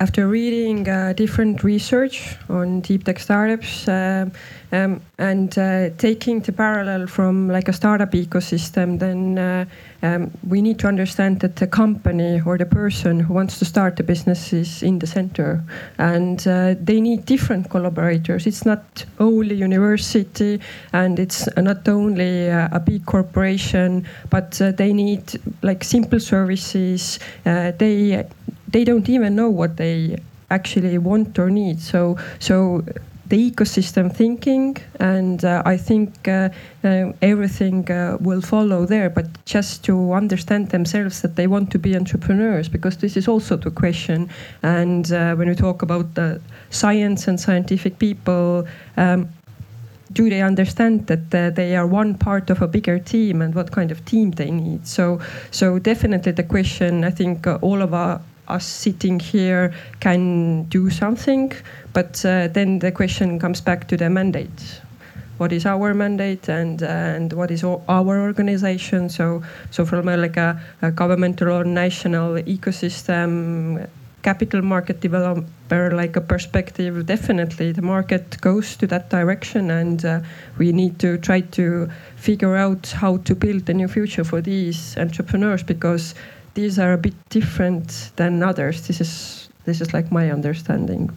after 0.02 0.28
reading 0.28 0.90
uh, 0.90 1.14
different 1.14 1.64
research 1.64 2.36
on 2.50 2.82
deep 2.82 3.04
tech 3.04 3.20
startups 3.20 3.88
uh, 3.88 4.26
um, 4.72 5.00
and 5.20 5.60
uh, 5.60 5.92
taking 6.00 6.40
the 6.40 6.52
parallel 6.52 7.06
from 7.06 7.48
like 7.48 7.68
a 7.68 7.74
startup 7.74 8.12
ecosystem, 8.14 8.98
then 8.98 9.38
uh, 9.38 9.66
um, 10.02 10.32
we 10.48 10.60
need 10.60 10.80
to 10.80 10.88
understand 10.88 11.40
that 11.42 11.56
the 11.58 11.68
company 11.68 12.42
or 12.44 12.58
the 12.58 12.66
person 12.66 13.20
who 13.20 13.32
wants 13.32 13.60
to 13.60 13.66
start 13.66 14.00
a 14.00 14.04
business 14.04 14.54
is 14.54 14.82
in 14.82 14.98
the 14.98 15.06
center, 15.06 15.64
and 16.00 16.48
uh, 16.48 16.74
they 16.82 17.00
need 17.00 17.26
different 17.26 17.70
collaborators. 17.70 18.48
It's 18.48 18.66
not 18.66 19.06
only 19.20 19.54
university, 19.54 20.60
and 20.94 21.20
it's 21.20 21.48
not 21.58 21.88
only 21.88 22.50
uh, 22.50 22.70
a 22.72 22.80
big 22.80 23.06
corporation, 23.06 24.08
but 24.32 24.54
they 24.78 24.94
need 24.94 25.40
like 25.62 25.84
simple 25.84 26.20
services. 26.20 27.20
they 27.44 28.26
they 28.72 28.84
don't 28.84 29.10
even 29.10 29.36
know 29.36 29.50
what 29.50 29.78
they 29.78 30.18
actually 30.50 30.98
want 30.98 31.38
or 31.40 31.50
need. 31.50 31.80
So 31.80 32.18
so 32.40 32.84
the 33.32 33.52
ecosystem 33.52 34.14
thinking, 34.14 34.76
and 35.00 35.46
uh, 35.46 35.64
I 35.66 35.78
think 35.78 36.28
uh, 36.28 36.50
uh, 36.84 37.14
everything 37.22 37.90
uh, 37.90 38.18
will 38.20 38.42
follow 38.42 38.86
there. 38.86 39.10
But 39.10 39.28
just 39.46 39.86
to 39.86 40.12
understand 40.12 40.70
themselves 40.70 41.22
that 41.22 41.38
they 41.38 41.48
want 41.48 41.72
to 41.72 41.80
be 41.80 41.96
entrepreneurs, 41.96 42.68
because 42.68 42.98
this 42.98 43.16
is 43.16 43.30
also 43.30 43.56
the 43.56 43.72
question. 43.72 44.30
And 44.64 45.10
uh, 45.14 45.36
when 45.36 45.48
we 45.48 45.56
talk 45.56 45.82
about 45.82 46.14
the 46.16 46.42
science 46.70 47.28
and 47.28 47.40
scientific 47.40 47.98
people. 48.00 48.68
Um, 48.98 49.30
do 50.14 50.30
they 50.30 50.42
understand 50.42 51.08
that 51.08 51.34
uh, 51.34 51.52
they 51.52 51.74
are 51.74 51.88
one 51.88 52.16
part 52.16 52.50
of 52.50 52.62
a 52.62 52.68
bigger 52.68 53.00
team 53.00 53.42
and 53.42 53.56
what 53.56 53.72
kind 53.72 53.92
of 53.92 54.04
team 54.04 54.32
they 54.32 54.52
need? 54.52 54.86
So, 54.86 55.22
so 55.52 55.80
definitely 55.80 56.34
the 56.34 56.44
question. 56.44 57.06
I 57.06 57.12
think 57.12 57.48
all 57.48 57.82
of 57.82 57.94
our 57.94 58.20
us 58.52 58.66
sitting 58.66 59.20
here 59.20 59.74
can 60.00 60.64
do 60.64 60.90
something, 60.90 61.52
but 61.94 62.24
uh, 62.26 62.48
then 62.48 62.80
the 62.80 62.92
question 62.92 63.40
comes 63.40 63.62
back 63.62 63.88
to 63.88 63.98
the 63.98 64.10
mandate. 64.10 64.82
What 65.38 65.52
is 65.52 65.66
our 65.66 65.94
mandate 65.94 66.50
and 66.50 66.84
and 66.84 67.34
what 67.34 67.50
is 67.50 67.64
our 67.64 67.82
organization? 68.30 69.10
So 69.10 69.42
so 69.72 69.86
from 69.86 70.08
a, 70.08 70.18
like 70.18 70.38
a, 70.38 70.62
a 70.82 70.92
governmental 70.92 71.50
or 71.50 71.64
national 71.64 72.36
ecosystem 72.44 73.88
capital 74.22 74.62
market 74.62 75.02
developer 75.02 75.92
like 75.92 76.16
a 76.16 76.22
perspective 76.22 77.06
definitely 77.06 77.72
the 77.72 77.82
market 77.82 78.40
goes 78.42 78.76
to 78.78 78.86
that 78.88 79.10
direction 79.10 79.72
and 79.72 80.06
uh, 80.06 80.20
we 80.58 80.72
need 80.72 81.00
to 81.00 81.18
try 81.18 81.42
to 81.42 81.90
figure 82.16 82.56
out 82.56 82.94
how 83.02 83.18
to 83.18 83.34
build 83.34 83.70
a 83.70 83.74
new 83.74 83.88
future 83.88 84.24
for 84.24 84.42
these 84.42 84.98
entrepreneurs 84.98 85.64
because 85.64 86.14
these 86.54 86.80
are 86.80 86.94
a 86.94 86.98
bit 86.98 87.14
different 87.30 88.12
than 88.16 88.44
others. 88.44 88.88
This 88.88 89.02
is 89.02 89.50
this 89.66 89.82
is 89.82 89.94
like 89.94 90.12
my 90.12 90.32
understanding. 90.32 91.10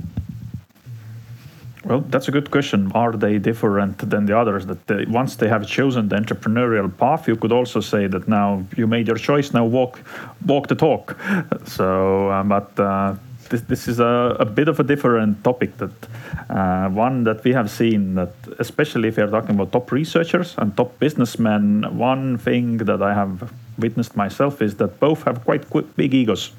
Well, 1.84 2.00
that's 2.00 2.28
a 2.28 2.30
good 2.30 2.50
question. 2.50 2.90
Are 2.94 3.12
they 3.12 3.38
different 3.38 3.98
than 4.10 4.24
the 4.24 4.38
others? 4.38 4.64
That 4.66 4.86
they, 4.86 5.04
once 5.04 5.36
they 5.36 5.48
have 5.48 5.66
chosen 5.66 6.08
the 6.08 6.16
entrepreneurial 6.16 6.90
path, 6.96 7.28
you 7.28 7.36
could 7.36 7.52
also 7.52 7.80
say 7.80 8.06
that 8.06 8.26
now 8.26 8.64
you 8.74 8.86
made 8.86 9.06
your 9.06 9.18
choice. 9.18 9.52
Now 9.52 9.66
walk, 9.66 10.00
walk 10.46 10.68
the 10.68 10.74
talk. 10.74 11.16
So, 11.66 12.30
uh, 12.30 12.42
but 12.42 12.80
uh, 12.80 13.14
this 13.50 13.62
this 13.62 13.88
is 13.88 14.00
a, 14.00 14.36
a 14.40 14.44
bit 14.44 14.68
of 14.68 14.80
a 14.80 14.82
different 14.82 15.44
topic. 15.44 15.76
That 15.76 16.08
uh, 16.48 16.88
one 16.88 17.24
that 17.24 17.44
we 17.44 17.52
have 17.52 17.70
seen 17.70 18.14
that, 18.14 18.32
especially 18.58 19.08
if 19.08 19.16
you're 19.16 19.30
talking 19.30 19.54
about 19.54 19.72
top 19.72 19.92
researchers 19.92 20.54
and 20.56 20.74
top 20.76 20.98
businessmen, 20.98 21.84
one 21.98 22.38
thing 22.38 22.78
that 22.78 23.02
I 23.02 23.12
have 23.14 23.52
witnessed 23.78 24.16
myself 24.16 24.62
is 24.62 24.76
that 24.76 25.00
both 25.00 25.24
have 25.24 25.44
quite 25.44 25.96
big 25.96 26.14
egos. 26.14 26.52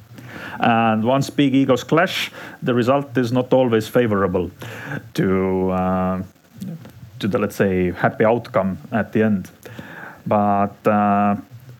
And 0.59 1.03
once 1.03 1.29
big 1.29 1.55
egos 1.55 1.83
clash, 1.83 2.31
the 2.61 2.73
result 2.73 3.17
is 3.17 3.31
not 3.31 3.53
always 3.53 3.87
favorable 3.87 4.51
to 5.13 5.69
uh, 5.71 6.23
to 7.19 7.27
the 7.27 7.37
let's 7.37 7.55
say 7.55 7.91
happy 7.91 8.25
outcome 8.25 8.77
at 8.91 9.13
the 9.13 9.23
end. 9.23 9.49
But 10.25 10.75
uh, 10.87 11.35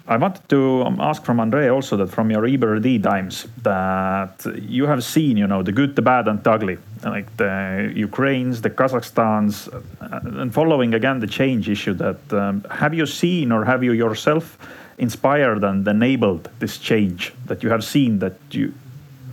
I 0.08 0.18
wanted 0.18 0.48
to 0.50 0.84
um, 0.84 1.00
ask 1.02 1.24
from 1.24 1.40
Andre 1.40 1.68
also 1.70 1.98
that 1.98 2.10
from 2.12 2.30
your 2.30 2.44
EBRD 2.44 3.02
times 3.02 3.48
that 3.64 4.46
you 4.62 4.86
have 4.86 5.04
seen, 5.04 5.36
you 5.36 5.48
know, 5.48 5.64
the 5.64 5.72
good, 5.72 5.96
the 5.96 6.04
bad, 6.04 6.28
and 6.28 6.44
the 6.44 6.52
ugly, 6.52 6.78
like 7.04 7.36
the 7.38 7.92
Ukraines, 7.96 8.62
the 8.62 8.70
Kazakhstans, 8.70 9.68
uh, 9.74 10.42
and 10.42 10.54
following 10.54 10.94
again 10.94 11.20
the 11.20 11.28
change 11.28 11.70
issue. 11.70 11.96
That 11.96 12.22
um, 12.34 12.64
have 12.70 12.94
you 12.94 13.08
seen 13.08 13.52
or 13.52 13.66
have 13.66 13.84
you 13.84 13.94
yourself 13.94 14.60
inspired 14.98 15.64
and 15.64 15.88
enabled 15.88 16.50
this 16.60 16.78
change 16.78 17.34
that 17.46 17.64
you 17.64 17.70
have 17.70 17.84
seen 17.84 18.20
that 18.20 18.38
you 18.52 18.74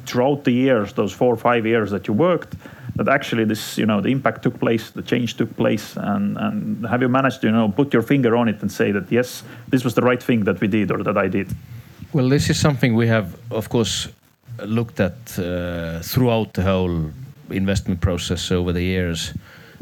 throughout 0.07 0.45
the 0.45 0.51
years, 0.51 0.93
those 0.95 1.13
four 1.13 1.33
or 1.33 1.37
five 1.37 1.65
years 1.65 1.91
that 1.91 2.09
you 2.09 2.15
worked, 2.15 2.55
that 2.97 3.09
actually 3.09 3.45
this, 3.45 3.79
you 3.79 3.87
know, 3.87 4.01
the 4.01 4.09
impact 4.09 4.43
took 4.43 4.59
place, 4.59 4.91
the 4.91 5.03
change 5.03 5.37
took 5.37 5.57
place, 5.57 5.97
and, 5.97 6.37
and 6.37 6.87
have 6.87 7.01
you 7.01 7.09
managed 7.09 7.41
to, 7.41 7.47
you 7.47 7.53
know, 7.53 7.69
put 7.69 7.93
your 7.93 8.03
finger 8.03 8.37
on 8.37 8.49
it 8.49 8.61
and 8.63 8.71
say 8.71 8.93
that 8.93 9.11
yes, 9.11 9.43
this 9.69 9.85
was 9.85 9.95
the 9.95 10.03
right 10.03 10.23
thing 10.23 10.45
that 10.45 10.61
we 10.61 10.69
did 10.69 10.91
or 10.91 11.03
that 11.03 11.17
I 11.17 11.29
did? 11.29 11.55
Well, 12.13 12.29
this 12.29 12.51
is 12.51 12.59
something 12.59 12.95
we 12.95 13.07
have, 13.07 13.39
of 13.51 13.69
course, 13.69 14.09
looked 14.65 15.01
at 15.01 15.39
uh, 15.39 16.01
throughout 16.01 16.53
the 16.53 16.63
whole 16.63 17.11
investment 17.51 18.01
process 18.01 18.51
over 18.51 18.73
the 18.73 18.83
years. 18.83 19.33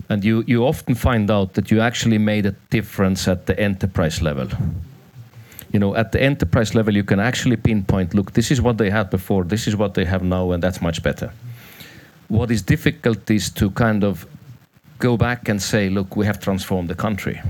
And 0.09 0.25
you, 0.25 0.45
you 0.47 0.65
often 0.67 0.95
find 0.95 1.31
out 1.31 1.55
that 1.55 1.71
you 1.71 1.81
actually 1.81 2.19
made 2.19 2.47
a 2.47 2.53
difference 2.71 3.27
at 3.27 3.47
the 3.47 3.59
enterprise 3.59 4.23
level 4.23 4.49
you 5.73 5.79
know, 5.79 5.95
at 5.95 6.13
the 6.13 6.21
enterprise 6.21 6.75
level, 6.75 6.95
you 6.95 7.05
can 7.05 7.21
actually 7.21 7.57
pinpoint, 7.57 8.15
look, 8.15 8.33
this 8.33 8.51
is 8.51 8.61
what 8.61 8.79
they 8.79 8.91
had 8.91 9.11
before, 9.11 9.45
this 9.45 9.67
is 9.67 9.77
what 9.77 9.95
they 9.95 10.05
have 10.05 10.23
now, 10.23 10.53
and 10.53 10.63
that's 10.63 10.81
much 10.81 11.03
better. 11.03 11.33
What 12.29 12.51
is 12.51 12.63
difficult 12.63 13.31
is 13.31 13.51
to 13.51 13.71
kind 13.71 14.05
of 14.05 14.27
go 14.99 15.17
back 15.17 15.49
and 15.49 15.61
say, 15.61 15.89
look, 15.89 16.17
we 16.17 16.27
have 16.27 16.41
transformed 16.41 16.89
the 16.89 16.95
country. 16.95 17.41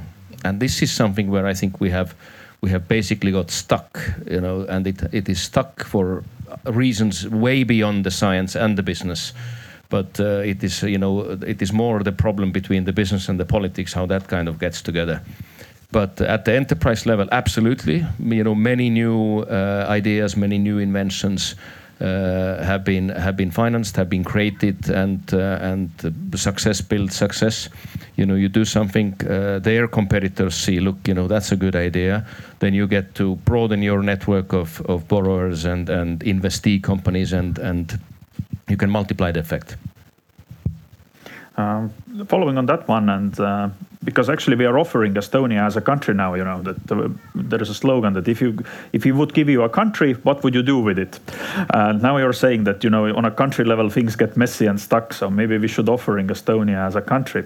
And 0.45 0.61
this 0.61 0.83
is 0.83 0.91
something 0.91 1.31
where 1.31 1.47
I 1.47 1.55
think 1.55 1.81
we 1.81 1.91
have 1.91 2.14
we 2.62 2.71
have 2.71 2.87
basically 2.89 3.33
got 3.33 3.51
stuck, 3.51 3.99
you 4.31 4.41
know, 4.41 4.66
and 4.68 4.87
it, 4.87 5.03
it 5.12 5.29
is 5.29 5.41
stuck 5.41 5.83
for 5.85 6.23
reasons 6.64 7.27
way 7.27 7.64
beyond 7.64 8.05
the 8.05 8.11
science 8.11 8.55
and 8.55 8.77
the 8.77 8.83
business. 8.83 9.33
But 9.89 10.21
uh, 10.21 10.43
it 10.45 10.62
is, 10.62 10.83
you 10.83 10.99
know, 10.99 11.39
it 11.47 11.62
is 11.62 11.73
more 11.73 12.03
the 12.03 12.12
problem 12.12 12.53
between 12.53 12.85
the 12.85 12.93
business 12.93 13.29
and 13.29 13.41
the 13.41 13.45
politics, 13.45 13.95
how 13.95 14.07
that 14.07 14.29
kind 14.29 14.47
of 14.47 14.59
gets 14.59 14.83
together. 14.83 15.23
But 15.93 16.20
at 16.20 16.45
the 16.45 16.55
enterprise 16.55 17.05
level, 17.05 17.26
absolutely. 17.32 18.07
You 18.18 18.45
know, 18.45 18.55
many 18.55 18.91
new 18.91 19.41
uh, 19.41 19.86
ideas, 19.88 20.36
many 20.36 20.59
new 20.59 20.78
inventions 20.78 21.57
uh, 22.01 22.62
have 22.62 22.84
been 22.84 23.09
have 23.11 23.36
been 23.36 23.51
financed, 23.51 23.97
have 23.97 24.09
been 24.09 24.24
created, 24.24 24.88
and 24.88 25.20
uh, 25.34 25.59
and 25.61 25.91
success 26.34 26.80
builds 26.80 27.16
success. 27.16 27.68
You 28.16 28.24
know, 28.24 28.36
you 28.36 28.49
do 28.49 28.64
something, 28.64 29.14
uh, 29.28 29.59
their 29.59 29.88
competitors 29.88 30.55
see, 30.55 30.80
look, 30.80 30.97
you 31.09 31.14
know, 31.14 31.28
that's 31.28 31.53
a 31.53 31.57
good 31.57 31.76
idea. 31.76 32.24
Then 32.59 32.74
you 32.74 32.86
get 32.86 33.14
to 33.16 33.36
broaden 33.45 33.82
your 33.82 34.03
network 34.03 34.53
of, 34.53 34.80
of 34.86 35.09
borrowers 35.09 35.64
and 35.64 35.91
and 35.91 36.20
investee 36.20 36.80
companies, 36.82 37.32
and 37.32 37.59
and 37.59 37.99
you 38.68 38.76
can 38.76 38.91
multiply 38.91 39.32
the 39.32 39.41
effect. 39.41 39.76
Um, 41.61 41.91
following 42.27 42.59
on 42.59 42.67
that 42.67 42.89
one, 42.89 43.09
and 43.09 43.39
uh, 43.39 43.69
because 44.03 44.31
actually 44.31 44.57
we 44.57 44.65
are 44.65 44.79
offering 44.79 45.15
Estonia 45.15 45.67
as 45.67 45.77
a 45.77 45.81
country 45.81 46.15
now. 46.15 46.35
You 46.35 46.45
know 46.45 46.63
that 46.63 46.93
uh, 46.93 47.09
there 47.35 47.61
is 47.61 47.69
a 47.69 47.75
slogan 47.75 48.15
that 48.15 48.29
if 48.29 48.41
you 48.41 48.59
if 48.93 49.05
you 49.05 49.15
would 49.15 49.35
give 49.35 49.49
you 49.49 49.63
a 49.63 49.69
country, 49.69 50.15
what 50.15 50.43
would 50.43 50.55
you 50.55 50.63
do 50.63 50.79
with 50.79 50.99
it? 50.99 51.21
And 51.75 52.01
now 52.03 52.17
you're 52.17 52.33
saying 52.33 52.65
that 52.65 52.83
you 52.83 52.91
know 52.91 53.15
on 53.15 53.25
a 53.25 53.31
country 53.31 53.65
level 53.65 53.91
things 53.91 54.17
get 54.17 54.37
messy 54.37 54.67
and 54.67 54.81
stuck. 54.81 55.13
So 55.13 55.29
maybe 55.29 55.59
we 55.59 55.69
should 55.69 55.89
offering 55.89 56.29
Estonia 56.29 56.87
as 56.87 56.97
a 56.97 57.03
country, 57.03 57.45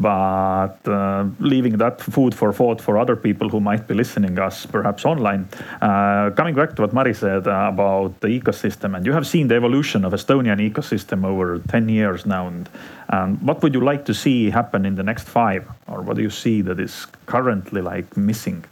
but 0.00 0.76
uh, 0.86 1.26
leaving 1.38 1.78
that 1.78 2.00
food 2.00 2.34
for 2.34 2.52
thought 2.52 2.80
for 2.80 2.98
other 2.98 3.14
people 3.14 3.48
who 3.48 3.60
might 3.60 3.86
be 3.86 3.94
listening 3.94 4.38
us 4.38 4.66
perhaps 4.66 5.04
online. 5.04 5.48
Uh, 5.80 6.30
coming 6.30 6.54
back 6.54 6.74
to 6.76 6.82
what 6.82 6.92
Mari 6.92 7.14
said 7.14 7.46
uh, 7.46 7.70
about 7.72 8.20
the 8.20 8.28
ecosystem, 8.28 8.96
and 8.96 9.06
you 9.06 9.12
have 9.12 9.26
seen 9.26 9.46
the 9.48 9.54
evolution 9.54 10.04
of 10.04 10.12
Estonian 10.12 10.58
ecosystem 10.58 11.24
over 11.24 11.60
10 11.68 11.88
years 11.88 12.26
now, 12.26 12.48
and 12.48 12.68
and 13.12 13.40
what 13.42 13.62
would 13.62 13.74
you 13.74 13.80
like 13.80 14.06
to 14.06 14.14
see 14.14 14.50
happen 14.50 14.86
in 14.86 14.94
the 14.94 15.02
next 15.02 15.28
five, 15.28 15.68
or 15.86 16.00
what 16.00 16.16
do 16.16 16.22
you 16.22 16.30
see 16.30 16.62
that 16.62 16.80
is 16.80 17.06
currently 17.26 17.82
like 17.82 18.16
missing? 18.16 18.64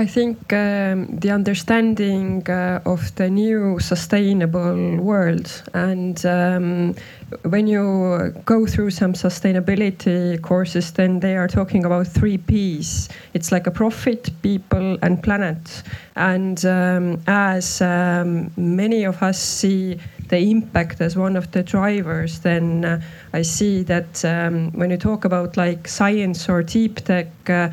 I 0.00 0.06
think 0.06 0.50
um, 0.54 1.18
the 1.18 1.30
understanding 1.30 2.48
uh, 2.48 2.80
of 2.86 3.14
the 3.16 3.28
new 3.28 3.78
sustainable 3.80 4.96
world, 4.96 5.62
and 5.74 6.24
um, 6.24 6.94
when 7.42 7.66
you 7.66 8.32
go 8.46 8.64
through 8.64 8.92
some 8.92 9.12
sustainability 9.12 10.40
courses, 10.40 10.90
then 10.92 11.20
they 11.20 11.36
are 11.36 11.48
talking 11.48 11.84
about 11.84 12.06
three 12.06 12.38
P's. 12.38 13.10
It's 13.34 13.52
like 13.52 13.66
a 13.66 13.70
profit, 13.70 14.30
people, 14.40 14.96
and 15.02 15.22
planet. 15.22 15.82
And 16.16 16.64
um, 16.64 17.20
as 17.26 17.82
um, 17.82 18.50
many 18.56 19.04
of 19.04 19.22
us 19.22 19.38
see 19.38 20.00
the 20.28 20.38
impact 20.38 21.02
as 21.02 21.14
one 21.14 21.36
of 21.36 21.50
the 21.52 21.62
drivers, 21.62 22.40
then 22.40 22.86
uh, 22.86 23.02
I 23.34 23.42
see 23.42 23.82
that 23.82 24.24
um, 24.24 24.72
when 24.72 24.88
you 24.90 24.96
talk 24.96 25.26
about 25.26 25.58
like 25.58 25.86
science 25.86 26.48
or 26.48 26.62
deep 26.62 27.04
tech. 27.04 27.28
Uh, 27.50 27.68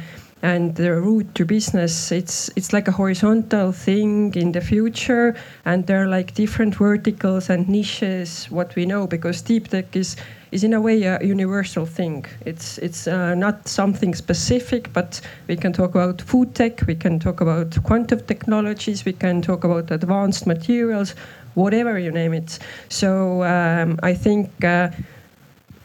and 0.47 0.75
the 0.75 0.91
route 1.05 1.29
to 1.35 1.43
business 1.45 2.11
it's 2.11 2.49
it's 2.55 2.71
like 2.71 2.87
a 2.87 2.95
horizontal 3.01 3.73
thing 3.73 4.33
in 4.35 4.53
the 4.53 4.61
future 4.61 5.35
and 5.65 5.85
there 5.87 6.01
are 6.03 6.07
like 6.07 6.33
different 6.33 6.73
verticals 6.75 7.49
and 7.49 7.67
niches 7.67 8.47
what 8.49 8.73
we 8.77 8.85
know 8.85 9.05
because 9.05 9.41
deep 9.41 9.67
tech 9.67 9.93
is 9.95 10.15
is 10.51 10.63
in 10.63 10.73
a 10.73 10.79
way 10.79 11.03
a 11.03 11.21
universal 11.21 11.85
thing. 11.85 12.25
It's 12.45 12.77
it's 12.77 13.07
uh, 13.07 13.35
not 13.35 13.67
something 13.67 14.15
specific 14.15 14.93
but 14.93 15.21
we 15.47 15.55
can 15.57 15.73
talk 15.73 15.91
about 15.95 16.21
food 16.21 16.55
tech 16.55 16.81
we 16.87 16.95
can 16.95 17.19
talk 17.19 17.41
about 17.41 17.77
quantum 17.83 18.21
technologies 18.21 19.03
we 19.03 19.13
can 19.13 19.41
talk 19.41 19.63
about 19.65 19.91
advanced 19.91 20.47
materials 20.47 21.15
whatever 21.55 21.99
you 21.99 22.11
name 22.11 22.33
it. 22.33 22.59
So 22.89 23.43
um, 23.43 23.99
i 24.03 24.13
think 24.13 24.49
uh, 24.63 24.89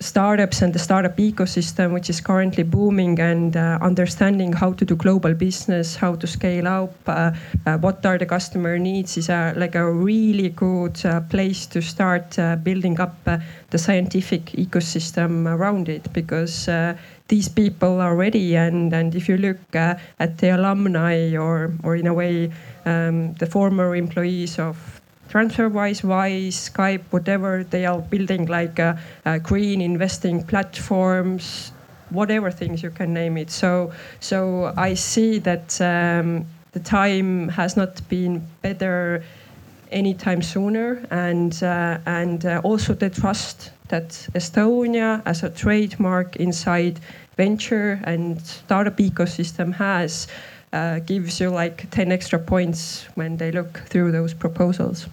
startups 0.02 0.62
and 0.62 0.72
the 0.72 0.78
startup 0.78 1.16
ecosystem, 1.16 1.92
which 1.92 2.10
is 2.10 2.20
currently 2.20 2.64
booming, 2.64 3.18
and 3.20 3.56
uh, 3.56 3.78
understanding 3.80 4.52
how 4.52 4.72
to 4.72 4.84
do 4.84 4.96
global 4.96 5.34
business, 5.34 5.96
how 5.96 6.14
to 6.16 6.26
scale 6.26 6.66
up, 6.66 6.94
uh, 7.06 7.32
uh, 7.66 7.78
what 7.78 8.04
are 8.04 8.18
the 8.18 8.26
customer 8.26 8.78
needs, 8.78 9.16
is 9.16 9.28
a, 9.28 9.54
like 9.56 9.74
a 9.74 9.92
really 9.92 10.48
good 10.50 11.04
uh, 11.06 11.20
place 11.20 11.66
to 11.66 11.80
start 11.80 12.38
uh, 12.38 12.56
building 12.56 13.00
up 13.00 13.16
uh, 13.26 13.38
the 13.70 13.78
scientific 13.78 14.46
ecosystem 14.52 15.46
around 15.46 15.88
it 15.88 16.12
because. 16.12 16.68
these 17.28 17.48
people 17.48 17.98
are 17.98 18.14
ready, 18.14 18.56
and, 18.56 18.92
and 18.92 19.14
if 19.14 19.26
you 19.26 19.38
look 19.38 19.74
at 19.74 20.36
the 20.36 20.50
alumni 20.50 21.34
or, 21.34 21.72
or 21.82 21.96
in 21.96 22.06
a 22.06 22.12
way, 22.12 22.52
um, 22.84 23.32
the 23.34 23.46
former 23.46 23.96
employees 23.96 24.58
of 24.58 25.01
TransferWise, 25.32 26.04
Wise, 26.04 26.70
Skype, 26.70 27.04
whatever, 27.08 27.64
they 27.64 27.86
are 27.86 28.00
building 28.00 28.44
like 28.44 28.78
a, 28.78 29.00
a 29.24 29.38
green 29.38 29.80
investing 29.80 30.44
platforms, 30.44 31.72
whatever 32.10 32.50
things 32.50 32.82
you 32.82 32.90
can 32.90 33.14
name 33.14 33.38
it. 33.38 33.50
So, 33.50 33.94
so 34.20 34.74
I 34.76 34.92
see 34.92 35.38
that 35.38 35.80
um, 35.80 36.44
the 36.72 36.80
time 36.80 37.48
has 37.48 37.78
not 37.78 38.06
been 38.10 38.46
better 38.60 39.24
anytime 39.90 40.42
sooner, 40.42 41.02
and 41.10 41.62
uh, 41.62 41.98
and 42.04 42.44
uh, 42.44 42.60
also 42.62 42.92
the 42.92 43.08
trust 43.08 43.70
that 43.88 44.10
Estonia 44.34 45.22
as 45.24 45.42
a 45.42 45.48
trademark 45.48 46.36
inside 46.36 47.00
venture 47.38 48.02
and 48.04 48.38
startup 48.42 48.98
ecosystem 48.98 49.72
has. 49.72 50.28
Uh, 50.74 51.00
gives 51.00 51.38
you 51.38 51.50
like 51.50 51.90
10 51.90 52.10
extra 52.10 52.38
points 52.38 53.04
when 53.14 53.36
they 53.36 53.52
look 53.52 53.82
through 53.90 54.10
those 54.10 54.32
proposals. 54.32 55.06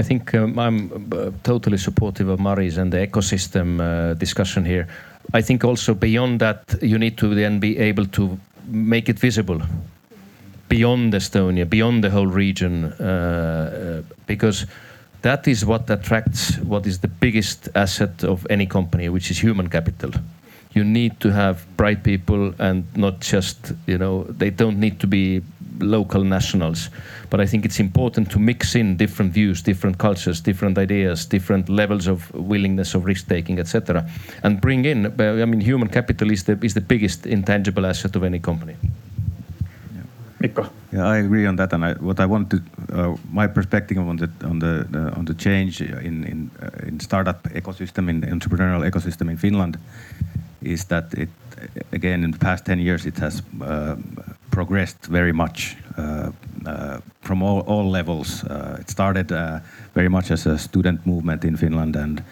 I 0.00 0.02
think 0.02 0.34
um, 0.34 0.58
I'm 0.58 0.90
uh, 1.12 1.30
totally 1.42 1.76
supportive 1.76 2.28
of 2.30 2.40
Maris 2.40 2.78
and 2.78 2.90
the 2.90 3.06
ecosystem 3.06 3.80
uh, 3.80 4.14
discussion 4.14 4.64
here. 4.64 4.88
I 5.34 5.42
think 5.42 5.62
also 5.62 5.92
beyond 5.94 6.40
that, 6.40 6.62
you 6.80 6.98
need 6.98 7.18
to 7.18 7.34
then 7.34 7.60
be 7.60 7.76
able 7.76 8.06
to 8.06 8.38
make 8.66 9.10
it 9.10 9.18
visible 9.18 9.60
beyond 10.68 11.12
Estonia, 11.12 11.68
beyond 11.68 12.02
the 12.02 12.08
whole 12.08 12.28
region, 12.28 12.84
uh, 12.84 13.02
uh 13.04 14.14
because 14.26 14.66
that 15.20 15.46
is 15.46 15.66
what 15.66 15.90
attracts 15.90 16.56
what 16.64 16.86
is 16.86 16.98
the 17.00 17.08
biggest 17.08 17.68
asset 17.74 18.24
of 18.24 18.46
any 18.48 18.66
company, 18.66 19.10
which 19.10 19.30
is 19.30 19.42
human 19.42 19.68
capital. 19.68 20.12
You 20.72 20.84
need 20.84 21.20
to 21.20 21.30
have 21.30 21.56
bright 21.76 22.02
people 22.02 22.54
and 22.58 22.84
not 22.96 23.20
just, 23.20 23.74
you 23.86 23.98
know, 23.98 24.24
they 24.38 24.50
don't 24.50 24.78
need 24.80 24.98
to 25.00 25.06
be 25.06 25.42
local 25.80 26.24
nationals. 26.24 26.88
But 27.30 27.40
I 27.40 27.46
think 27.46 27.64
it's 27.64 27.80
important 27.80 28.30
to 28.32 28.38
mix 28.38 28.74
in 28.74 28.96
different 28.96 29.32
views, 29.32 29.62
different 29.62 29.98
cultures, 29.98 30.40
different 30.40 30.78
ideas, 30.78 31.26
different 31.26 31.68
levels 31.68 32.08
of 32.08 32.32
willingness 32.34 32.94
of 32.94 33.04
risk 33.04 33.28
taking, 33.28 33.58
etc., 33.58 34.04
and 34.42 34.60
bring 34.60 34.84
in. 34.84 35.06
I 35.20 35.44
mean, 35.46 35.60
human 35.60 35.88
capital 35.88 36.30
is 36.30 36.44
the 36.44 36.58
is 36.62 36.74
the 36.74 36.80
biggest 36.80 37.26
intangible 37.26 37.86
asset 37.86 38.16
of 38.16 38.24
any 38.24 38.40
company. 38.40 38.76
Mikko. 40.40 40.70
Yeah, 40.92 41.06
I 41.06 41.18
agree 41.18 41.46
on 41.46 41.56
that, 41.56 41.72
and 41.72 41.84
I, 41.84 41.92
what 41.94 42.18
I 42.18 42.26
want 42.26 42.50
to, 42.50 42.62
uh, 42.92 43.16
my 43.30 43.46
perspective 43.46 43.98
on 43.98 44.16
the 44.16 44.28
on 44.42 44.58
the 44.58 44.86
uh, 44.94 45.18
on 45.18 45.24
the 45.26 45.34
change 45.34 45.82
in 45.82 46.24
in 46.24 46.50
uh, 46.62 46.88
in 46.88 46.98
startup 46.98 47.42
ecosystem, 47.54 48.08
in 48.08 48.22
entrepreneurial 48.22 48.90
ecosystem 48.90 49.30
in 49.30 49.36
Finland, 49.36 49.78
is 50.62 50.84
that 50.86 51.12
it 51.14 51.28
again 51.92 52.24
in 52.24 52.30
the 52.30 52.38
past 52.38 52.64
ten 52.64 52.78
years 52.78 53.06
it 53.06 53.18
has 53.18 53.42
uh, 53.62 53.96
progressed 54.50 55.06
very 55.06 55.32
much 55.32 55.76
uh, 55.96 56.30
uh, 56.66 57.00
from 57.20 57.42
all, 57.42 57.60
all 57.60 57.90
levels. 57.90 58.44
It 58.80 58.90
started 58.90 59.30
very 59.94 60.08
much 60.08 60.30
as 60.30 60.46
a 60.46 60.58
student 60.58 61.06
movement 61.06 61.44
in 61.44 61.56
Finland 61.56 61.96
and 61.96 62.22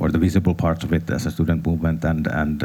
or 0.00 0.10
the 0.10 0.18
visible 0.18 0.54
parts 0.54 0.84
of 0.84 0.92
it 0.92 1.10
as 1.10 1.26
a 1.26 1.30
student 1.30 1.66
movement 1.66 2.04
and 2.04 2.26
and 2.26 2.64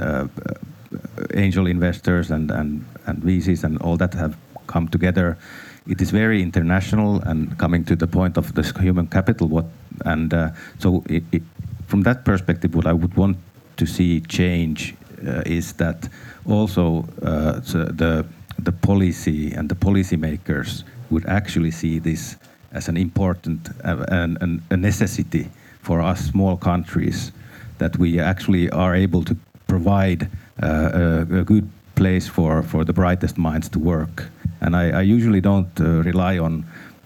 angel 1.34 1.68
investors 1.68 2.32
and, 2.32 2.52
and, 2.52 2.86
and 3.06 3.22
VCs 3.24 3.64
and 3.64 3.82
all 3.82 3.98
that 3.98 4.14
have 4.14 4.36
come 4.68 4.88
together. 4.88 5.38
It 5.88 6.02
is 6.02 6.12
very 6.12 6.42
international 6.42 7.22
and 7.22 7.58
coming 7.58 7.84
to 7.86 7.96
the 7.96 8.08
point 8.08 8.38
of 8.38 8.54
this 8.56 8.72
human 8.72 9.08
capital. 9.08 9.48
What 9.48 9.66
and 10.06 10.34
uh, 10.34 10.50
so 10.80 11.04
it, 11.08 11.24
it, 11.32 11.44
from 11.88 12.04
that 12.04 12.26
perspective, 12.26 12.76
what 12.76 12.88
I 12.88 12.94
would 12.94 13.16
want 13.16 13.38
to 13.78 13.86
see 13.86 14.22
change 14.22 14.96
uh, 15.28 15.42
is 15.46 15.74
that 15.74 16.10
also 16.46 17.06
uh, 17.22 17.60
the 17.96 18.26
the 18.64 18.72
policy 18.72 19.54
and 19.54 19.70
the 19.70 19.76
policymakers 19.76 20.84
would 21.10 21.26
actually 21.26 21.72
see 21.72 22.00
this 22.00 22.38
as 22.72 22.90
an 22.90 22.98
important 22.98 23.70
uh, 23.84 24.06
and 24.10 24.62
a 24.70 24.78
necessity 24.78 25.50
for 25.82 26.02
us 26.02 26.20
small 26.26 26.58
countries 26.58 27.32
that 27.78 27.98
we 27.98 28.20
actually 28.20 28.70
are 28.72 28.96
able 28.96 29.24
to 29.24 29.36
provide 29.68 30.30
uh, 30.64 30.90
a, 30.94 31.40
a, 31.40 31.44
good 31.44 31.68
place 31.96 32.28
for, 32.28 32.64
for 32.64 32.86
the 32.86 32.94
brightest 32.94 33.38
minds 33.38 33.70
to 33.70 33.80
work. 33.80 34.26
And 34.62 34.76
I, 34.76 35.00
I 35.00 35.02
usually 35.02 35.42
don't 35.42 35.80
uh, 35.80 36.02
rely 36.04 36.38
on 36.38 36.66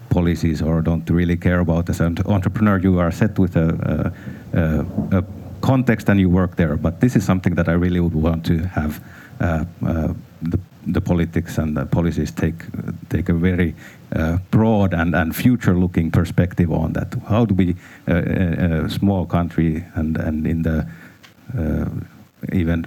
policies 0.09 0.61
or 0.61 0.82
don't 0.82 1.09
really 1.09 1.38
care 1.38 1.59
about 1.59 1.89
as 1.89 1.99
an 1.99 2.17
entrepreneur. 2.26 2.78
You 2.80 2.99
are 2.99 3.11
set 3.11 3.38
with 3.38 3.55
a, 3.55 4.13
a, 4.53 5.17
a 5.17 5.24
context 5.62 6.10
and 6.10 6.20
you 6.20 6.30
work 6.30 6.55
there. 6.55 6.76
But 6.78 6.99
this 6.99 7.16
is 7.16 7.24
something 7.24 7.55
that 7.55 7.68
I 7.68 7.74
really 7.74 7.99
would 7.99 8.16
want 8.16 8.45
to 8.45 8.57
have 8.68 9.03
uh, 9.39 9.66
uh, 9.86 10.14
the 10.41 10.60
the 10.88 11.01
politics 11.01 11.57
and 11.57 11.76
the 11.78 11.86
policies 11.86 12.32
take 12.32 12.64
take 13.10 13.30
a 13.30 13.34
very 13.34 13.76
uh, 14.16 14.38
broad 14.51 14.93
and, 14.93 15.14
and 15.16 15.36
future-looking 15.36 16.12
perspective 16.12 16.72
on 16.72 16.93
that. 16.93 17.14
How 17.28 17.45
do 17.45 17.53
we, 17.53 17.76
uh, 18.07 18.14
uh 18.14 18.86
a 18.86 18.89
small 18.89 19.26
country 19.26 19.86
and 19.95 20.18
and 20.18 20.47
in 20.47 20.64
the 20.64 20.88
uh, 21.57 21.86
even 22.53 22.86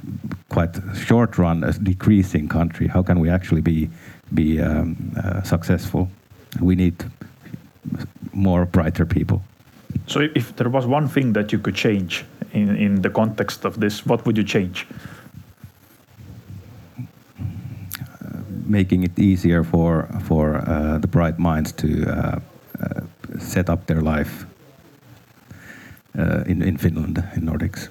quite 0.48 0.80
short 0.94 1.38
run, 1.38 1.64
a 1.64 1.72
decreasing 1.72 2.48
country, 2.48 2.88
how 2.88 3.02
can 3.02 3.20
we 3.20 3.30
actually 3.30 3.60
be 3.60 3.88
be 4.34 4.60
um, 4.60 4.96
uh, 5.22 5.42
successful? 5.42 6.08
We 6.60 6.74
need 6.74 6.94
more 8.32 8.64
brighter 8.66 9.06
people. 9.06 9.42
So, 10.06 10.20
if 10.34 10.56
there 10.56 10.70
was 10.70 10.86
one 10.86 11.08
thing 11.08 11.34
that 11.34 11.52
you 11.52 11.58
could 11.58 11.74
change 11.74 12.24
in 12.52 12.76
in 12.76 13.02
the 13.02 13.10
context 13.10 13.64
of 13.64 13.80
this, 13.80 14.06
what 14.06 14.24
would 14.26 14.36
you 14.36 14.44
change? 14.44 14.86
making 18.72 19.02
it 19.04 19.18
easier 19.18 19.64
for 19.64 20.08
for 20.24 20.56
uh, 20.56 20.98
the 20.98 21.06
bright 21.06 21.38
minds 21.38 21.72
to 21.72 21.86
uh, 21.86 22.40
uh, 22.80 23.00
set 23.38 23.68
up 23.68 23.86
their 23.86 24.00
life 24.00 24.46
in 26.46 26.62
in 26.62 26.76
Finland 26.78 27.22
in 27.36 27.42
Nordics. 27.44 27.88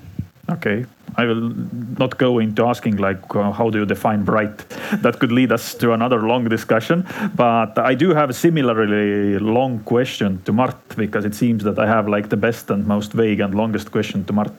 Okay, 0.50 0.86
I 1.16 1.26
will 1.26 1.54
not 1.98 2.18
go 2.18 2.40
into 2.40 2.66
asking 2.66 2.98
like 2.98 3.36
uh, 3.36 3.52
how 3.52 3.70
do 3.70 3.80
you 3.80 3.86
define 3.86 4.24
bright. 4.24 4.58
that 5.02 5.20
could 5.20 5.32
lead 5.32 5.52
us 5.52 5.76
to 5.76 5.94
another 5.94 6.22
long 6.22 6.46
discussion. 6.50 7.06
But 7.36 7.78
I 7.78 7.96
do 7.96 8.14
have 8.14 8.30
a 8.30 8.34
similarly 8.34 9.40
long 9.40 9.80
question 9.80 10.42
to 10.44 10.52
Mart 10.52 10.78
because 10.96 11.26
it 11.26 11.36
seems 11.36 11.64
that 11.64 11.80
I 11.80 11.88
have 11.88 12.08
like 12.08 12.30
the 12.30 12.38
best 12.38 12.70
and 12.70 12.86
most 12.88 13.14
vague 13.14 13.40
and 13.40 13.54
longest 13.56 13.92
question 13.92 14.24
to 14.26 14.34
Mart. 14.34 14.54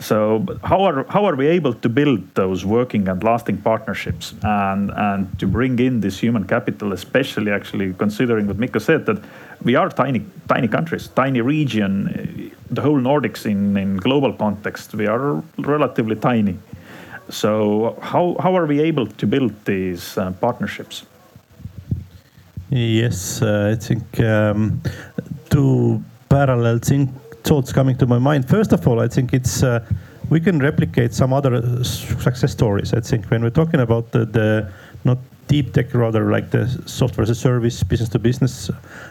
So 0.00 0.44
how 0.62 0.82
are 0.82 1.04
how 1.08 1.24
are 1.24 1.34
we 1.34 1.46
able 1.46 1.74
to 1.74 1.88
build 1.88 2.20
those 2.34 2.64
working 2.64 3.08
and 3.08 3.22
lasting 3.22 3.58
partnerships 3.58 4.34
and 4.42 4.90
and 4.96 5.38
to 5.38 5.46
bring 5.46 5.78
in 5.78 6.00
this 6.00 6.18
human 6.18 6.44
capital, 6.44 6.92
especially 6.92 7.50
actually 7.50 7.94
considering 7.94 8.46
what 8.46 8.58
Mikko 8.58 8.78
said 8.78 9.06
that 9.06 9.18
we 9.62 9.74
are 9.76 9.88
tiny 9.88 10.22
tiny 10.48 10.68
countries, 10.68 11.08
tiny 11.08 11.40
region 11.40 12.52
the 12.70 12.82
whole 12.82 12.98
Nordics 12.98 13.46
in, 13.46 13.76
in 13.76 13.96
global 13.96 14.32
context, 14.32 14.94
we 14.94 15.06
are 15.06 15.42
relatively 15.58 15.85
tiny. 16.16 16.56
So 17.28 17.98
how, 18.00 18.36
how 18.40 18.56
are 18.56 18.66
we 18.66 18.80
able 18.80 19.06
to 19.06 19.26
build 19.26 19.52
these 19.64 20.16
uh, 20.18 20.32
partnerships? 20.40 21.04
Yes, 22.70 23.42
uh, 23.42 23.72
I 23.72 23.80
think 23.80 24.20
um, 24.20 24.80
two 25.50 26.02
parallel 26.28 26.78
think, 26.78 27.10
thoughts 27.44 27.72
coming 27.72 27.96
to 27.98 28.06
my 28.06 28.18
mind. 28.18 28.48
First 28.48 28.72
of 28.72 28.86
all, 28.88 29.00
I 29.00 29.08
think 29.08 29.32
it's 29.32 29.62
uh, 29.62 29.84
we 30.30 30.40
can 30.40 30.58
replicate 30.58 31.14
some 31.14 31.32
other 31.32 31.84
success 31.84 32.52
stories. 32.52 32.92
I 32.92 33.00
think 33.00 33.26
when 33.26 33.42
we're 33.42 33.50
talking 33.50 33.80
about 33.80 34.10
the, 34.10 34.24
the 34.24 34.72
not 35.04 35.18
deep 35.48 35.72
tech, 35.72 35.94
rather 35.94 36.30
like 36.30 36.50
the 36.50 36.66
software 36.86 37.22
as 37.22 37.30
a 37.30 37.34
service, 37.34 37.82
business 37.82 38.08
to 38.10 38.18
business 38.18 38.70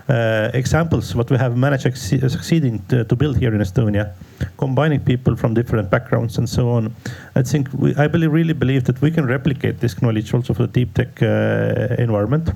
uh, 0.10 0.52
examples, 0.54 1.16
what 1.16 1.30
we 1.30 1.38
have 1.38 1.58
managed 1.58 1.98
succeeding 1.98 2.84
to, 2.88 3.04
to, 3.06 3.16
build 3.16 3.38
here 3.38 3.54
in 3.54 3.62
Estonia, 3.62 4.14
combining 4.58 5.00
people 5.00 5.36
from 5.36 5.54
different 5.54 5.90
backgrounds 5.90 6.38
and 6.38 6.48
so 6.48 6.70
on. 6.70 6.94
I 7.36 7.44
think 7.44 7.70
we, 7.74 7.96
I 7.96 8.08
believe, 8.08 8.32
really 8.32 8.54
believe 8.54 8.84
that 8.86 9.02
we 9.02 9.12
can 9.12 9.26
replicate 9.26 9.80
this 9.80 10.02
knowledge 10.02 10.34
also 10.34 10.54
for 10.54 10.68
the 10.68 10.74
deep 10.74 10.94
tech 10.94 11.22
uh, 11.22 11.96
environment. 11.98 12.50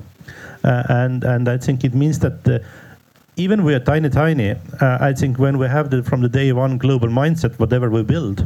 Uh, 0.64 0.84
and, 0.90 1.24
and 1.24 1.48
I 1.48 1.58
think 1.58 1.84
it 1.84 1.94
means 1.94 2.20
that 2.20 2.48
uh, 2.48 2.60
even 3.38 3.64
we 3.64 3.74
are 3.74 3.80
tiny, 3.80 4.10
tiny, 4.10 4.52
uh, 4.52 4.98
I 5.00 5.14
think 5.14 5.40
when 5.40 5.58
we 5.58 5.68
have 5.68 5.90
the, 5.90 6.04
from 6.04 6.22
the 6.22 6.30
day 6.30 6.52
one 6.52 6.78
global 6.78 7.08
mindset, 7.08 7.58
whatever 7.58 7.90
we 7.90 8.04
build, 8.04 8.46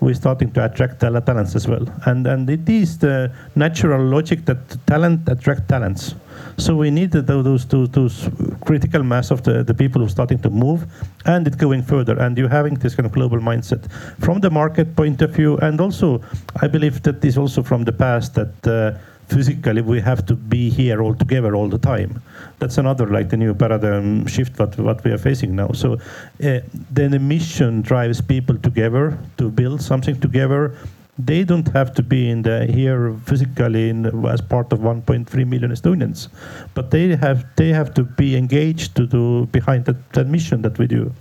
we're 0.00 0.14
starting 0.14 0.50
to 0.52 0.64
attract 0.64 1.00
talents 1.00 1.54
as 1.54 1.66
well. 1.66 1.84
And, 2.04 2.26
and 2.26 2.48
it 2.48 2.68
is 2.68 2.98
the 2.98 3.32
natural 3.54 4.04
logic 4.04 4.44
that 4.46 4.86
talent 4.86 5.28
attract 5.28 5.68
talents. 5.68 6.14
So 6.58 6.74
we 6.74 6.90
need 6.90 7.12
those, 7.12 7.66
those, 7.66 7.88
those 7.90 8.28
critical 8.64 9.02
mass 9.02 9.30
of 9.30 9.42
the, 9.42 9.62
the 9.62 9.74
people 9.74 10.00
who 10.00 10.06
are 10.06 10.10
starting 10.10 10.38
to 10.40 10.50
move 10.50 10.86
and 11.24 11.46
it 11.46 11.58
going 11.58 11.82
further. 11.82 12.18
And 12.18 12.36
you're 12.36 12.48
having 12.48 12.74
this 12.74 12.94
kind 12.94 13.06
of 13.06 13.12
global 13.12 13.38
mindset 13.38 13.90
from 14.20 14.40
the 14.40 14.50
market 14.50 14.96
point 14.96 15.20
of 15.22 15.30
view. 15.30 15.56
And 15.58 15.80
also, 15.80 16.22
I 16.60 16.66
believe 16.66 17.02
that 17.02 17.24
is 17.24 17.36
also 17.38 17.62
from 17.62 17.84
the 17.84 17.92
past 17.92 18.34
that 18.34 18.66
uh, 18.66 18.98
physically 19.28 19.82
we 19.82 20.00
have 20.00 20.24
to 20.26 20.34
be 20.34 20.70
here 20.70 21.02
all 21.02 21.14
together 21.14 21.54
all 21.54 21.68
the 21.68 21.78
time. 21.78 22.22
That's 22.58 22.78
another 22.78 23.06
like 23.06 23.28
the 23.28 23.36
new 23.36 23.54
paradigm 23.54 24.26
shift 24.26 24.58
what 24.58 24.78
what 24.78 25.04
we 25.04 25.10
are 25.12 25.18
facing 25.18 25.56
now. 25.56 25.72
So 25.72 25.94
uh, 25.94 26.60
then 26.90 27.10
the 27.10 27.18
mission 27.18 27.82
drives 27.82 28.20
people 28.20 28.56
together 28.58 29.18
to 29.38 29.50
build 29.50 29.82
something 29.82 30.20
together. 30.20 30.76
They 31.18 31.44
don't 31.44 31.68
have 31.68 31.94
to 31.94 32.02
be 32.02 32.28
in 32.28 32.42
the 32.42 32.66
here 32.66 33.14
physically 33.24 33.88
in, 33.88 34.04
as 34.26 34.42
part 34.42 34.70
of 34.72 34.80
1.3 34.80 35.46
million 35.46 35.70
Estonians, 35.70 36.28
but 36.74 36.90
they 36.90 37.16
have 37.16 37.46
they 37.56 37.70
have 37.70 37.94
to 37.94 38.04
be 38.04 38.36
engaged 38.36 38.94
to 38.96 39.06
do 39.06 39.46
behind 39.46 39.86
that, 39.86 39.96
that 40.12 40.26
mission 40.26 40.62
that 40.62 40.78
we 40.78 40.86
do. 40.86 41.12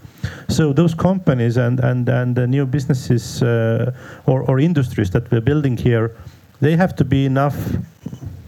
So 0.50 0.74
those 0.74 0.94
companies 0.94 1.58
and 1.58 1.80
and 1.80 2.10
and 2.10 2.36
the 2.36 2.46
new 2.46 2.66
businesses 2.66 3.42
uh, 3.42 3.94
or 4.26 4.44
or 4.50 4.60
industries 4.60 5.10
that 5.12 5.32
we're 5.32 5.46
building 5.46 5.78
here 5.78 6.12
they 6.62 6.76
have 6.76 6.96
to 6.96 7.06
be 7.06 7.26
enough 7.26 7.56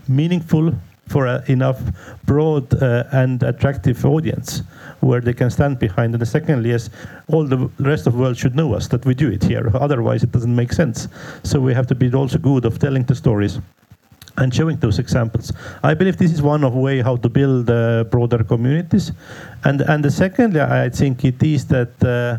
meaningful 0.10 0.74
for 1.08 1.28
enough 1.48 1.82
broad 2.26 2.74
uh, 2.82 3.06
and 3.12 3.42
attractive 3.44 4.06
audience 4.06 4.62
where 5.00 5.22
they 5.22 5.34
can 5.34 5.50
stand 5.50 5.80
behind. 5.80 6.14
And 6.14 6.28
secondly, 6.28 6.70
yes, 6.70 6.90
all 7.28 7.46
the 7.46 7.70
rest 7.80 8.08
of 8.08 8.14
the 8.14 8.20
world 8.20 8.38
should 8.38 8.56
know 8.56 8.74
us 8.74 8.88
that 8.90 9.06
we 9.06 9.14
do 9.14 9.32
it 9.32 9.44
here. 9.44 9.72
Otherwise, 9.74 10.24
it 10.24 10.32
doesn't 10.32 10.56
make 10.56 10.74
sense. 10.74 11.08
So 11.44 11.60
we 11.60 11.74
have 11.74 11.88
to 11.88 11.96
be 11.96 12.12
also 12.14 12.38
good 12.38 12.66
of 12.66 12.80
telling 12.80 13.04
the 13.04 13.16
stories 13.16 13.60
and 14.38 14.54
showing 14.54 14.78
those 14.78 15.00
examples. 15.00 15.52
I 15.84 15.94
believe 15.94 16.18
this 16.18 16.32
is 16.32 16.42
one 16.42 16.64
of 16.64 16.76
way 16.76 17.02
how 17.02 17.16
to 17.18 17.30
build 17.30 17.70
uh, 17.70 18.04
broader 18.06 18.44
communities. 18.44 19.12
And 19.64 19.82
and 19.82 20.04
the 20.04 20.12
secondly, 20.12 20.62
I 20.62 20.90
think 20.90 21.26
it 21.26 21.42
is 21.42 21.66
that 21.68 22.04
uh, 22.04 22.38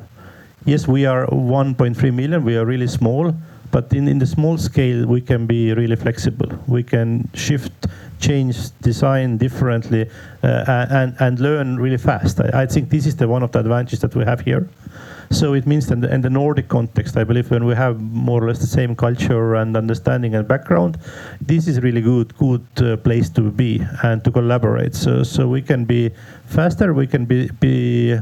yes, 0.65 0.87
we 0.87 1.07
are 1.07 1.27
1.3 1.27 2.15
million. 2.15 2.45
We 2.45 2.57
are 2.57 2.65
really 2.65 2.87
small 2.87 3.35
but 3.71 3.93
in, 3.93 4.09
in 4.09 4.19
the 4.19 4.27
small 4.27 4.59
scale, 4.59 5.07
we 5.07 5.21
can 5.21 5.47
be 5.47 5.73
really 5.75 5.97
flexible. 5.97 6.49
We 6.67 6.83
can 6.83 7.29
shift, 7.35 7.87
change, 8.21 8.57
design 8.81 9.39
differently, 9.39 10.09
uh, 10.43 10.87
and, 10.91 11.15
and 11.21 11.41
learn 11.41 11.79
really 11.79 11.99
fast. 11.99 12.41
I, 12.41 12.63
I, 12.63 12.67
think 12.67 12.91
this 12.91 13.07
is 13.07 13.17
the 13.17 13.29
one 13.29 13.43
of 13.43 13.53
the 13.53 13.61
advantages 13.61 14.01
that 14.01 14.15
we 14.15 14.25
have 14.25 14.41
here. 14.41 14.69
So 15.31 15.55
it 15.55 15.67
means 15.67 15.87
that 15.89 16.03
in 16.05 16.21
the 16.23 16.31
Nordic 16.31 16.69
context, 16.69 17.17
I 17.17 17.25
believe 17.25 17.51
when 17.51 17.67
we 17.67 17.75
have 17.75 18.01
more 18.01 18.43
or 18.43 18.49
less 18.49 18.61
the 18.61 18.67
same 18.67 18.97
culture 18.97 19.57
and 19.57 19.77
understanding 19.77 20.35
and 20.35 20.49
background, 20.49 20.99
this 21.41 21.69
is 21.69 21.81
really 21.81 22.01
good, 22.01 22.37
good 22.39 22.67
uh, 22.79 22.97
place 22.97 23.29
to 23.31 23.43
be 23.43 23.83
and 24.03 24.25
to 24.25 24.31
collaborate. 24.31 24.95
So, 24.95 25.23
so 25.23 25.47
we 25.47 25.61
can 25.61 25.85
be 25.85 26.11
faster, 26.47 26.95
we 26.95 27.07
can 27.07 27.27
be, 27.27 27.51
be 27.61 28.19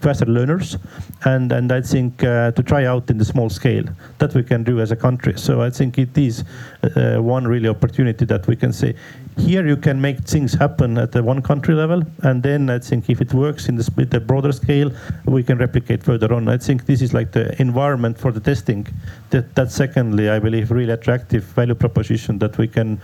faster 0.00 0.26
learners, 0.26 0.76
and, 1.24 1.50
and 1.50 1.72
I 1.72 1.80
think 1.80 2.22
uh, 2.22 2.52
to 2.52 2.62
try 2.62 2.84
out 2.84 3.10
in 3.10 3.18
the 3.18 3.24
small 3.24 3.50
scale 3.50 3.84
that 4.18 4.32
we 4.34 4.44
can 4.44 4.62
do 4.62 4.80
as 4.80 4.92
a 4.92 4.96
country. 4.96 5.36
So 5.36 5.60
I 5.60 5.70
think 5.70 5.98
it 5.98 6.16
is 6.16 6.44
uh, 6.82 7.16
one 7.16 7.48
really 7.48 7.68
opportunity 7.68 8.24
that 8.26 8.46
we 8.46 8.54
can 8.54 8.72
say, 8.72 8.94
here 9.36 9.66
you 9.66 9.76
can 9.76 10.00
make 10.00 10.20
things 10.20 10.54
happen 10.54 10.98
at 10.98 11.12
the 11.12 11.22
one 11.22 11.42
country 11.42 11.74
level, 11.74 12.02
and 12.22 12.42
then 12.42 12.70
I 12.70 12.78
think 12.78 13.10
if 13.10 13.20
it 13.20 13.34
works 13.34 13.68
in 13.68 13.76
the, 13.76 14.06
the 14.08 14.20
broader 14.20 14.52
scale, 14.52 14.92
we 15.24 15.42
can 15.42 15.58
replicate 15.58 16.02
further 16.02 16.27
on. 16.32 16.48
I 16.48 16.58
think 16.58 16.86
this 16.86 17.02
is 17.02 17.12
like 17.12 17.32
the 17.32 17.60
environment 17.60 18.18
for 18.18 18.32
the 18.32 18.40
testing. 18.40 18.86
That, 19.30 19.54
that 19.54 19.70
secondly, 19.70 20.28
I 20.28 20.38
believe, 20.38 20.70
really 20.70 20.92
attractive 20.92 21.44
value 21.44 21.74
proposition 21.74 22.38
that 22.38 22.58
we 22.58 22.68
can 22.68 23.00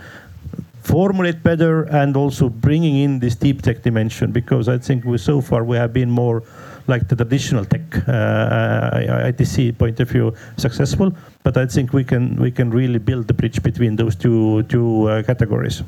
formulate 0.85 1.41
better 1.41 1.83
and 1.83 2.15
also 2.15 2.47
bringing 2.47 2.97
in 2.97 3.19
this 3.19 3.35
deep 3.35 3.61
tech 3.61 3.81
dimension 3.81 4.31
because 4.31 4.69
I 4.69 4.77
think 4.77 5.03
we 5.03 5.17
so 5.17 5.41
far 5.41 5.63
we 5.63 5.77
have 5.77 5.93
been 5.93 6.11
more 6.11 6.43
like 6.87 7.07
the 7.07 7.15
traditional 7.15 7.65
tech 7.65 7.81
uh, 8.07 9.31
ITC 9.31 9.77
point 9.77 9.99
of 9.99 10.09
view 10.09 10.33
successful, 10.57 11.11
but 11.43 11.57
I 11.57 11.65
think 11.65 11.93
we 11.93 12.03
can 12.03 12.35
we 12.35 12.51
can 12.51 12.69
really 12.69 12.99
build 12.99 13.27
the 13.27 13.33
bridge 13.33 13.63
between 13.63 13.95
those 13.95 14.15
two 14.15 14.63
two 14.63 15.09
uh, 15.09 15.23
categories. 15.23 15.81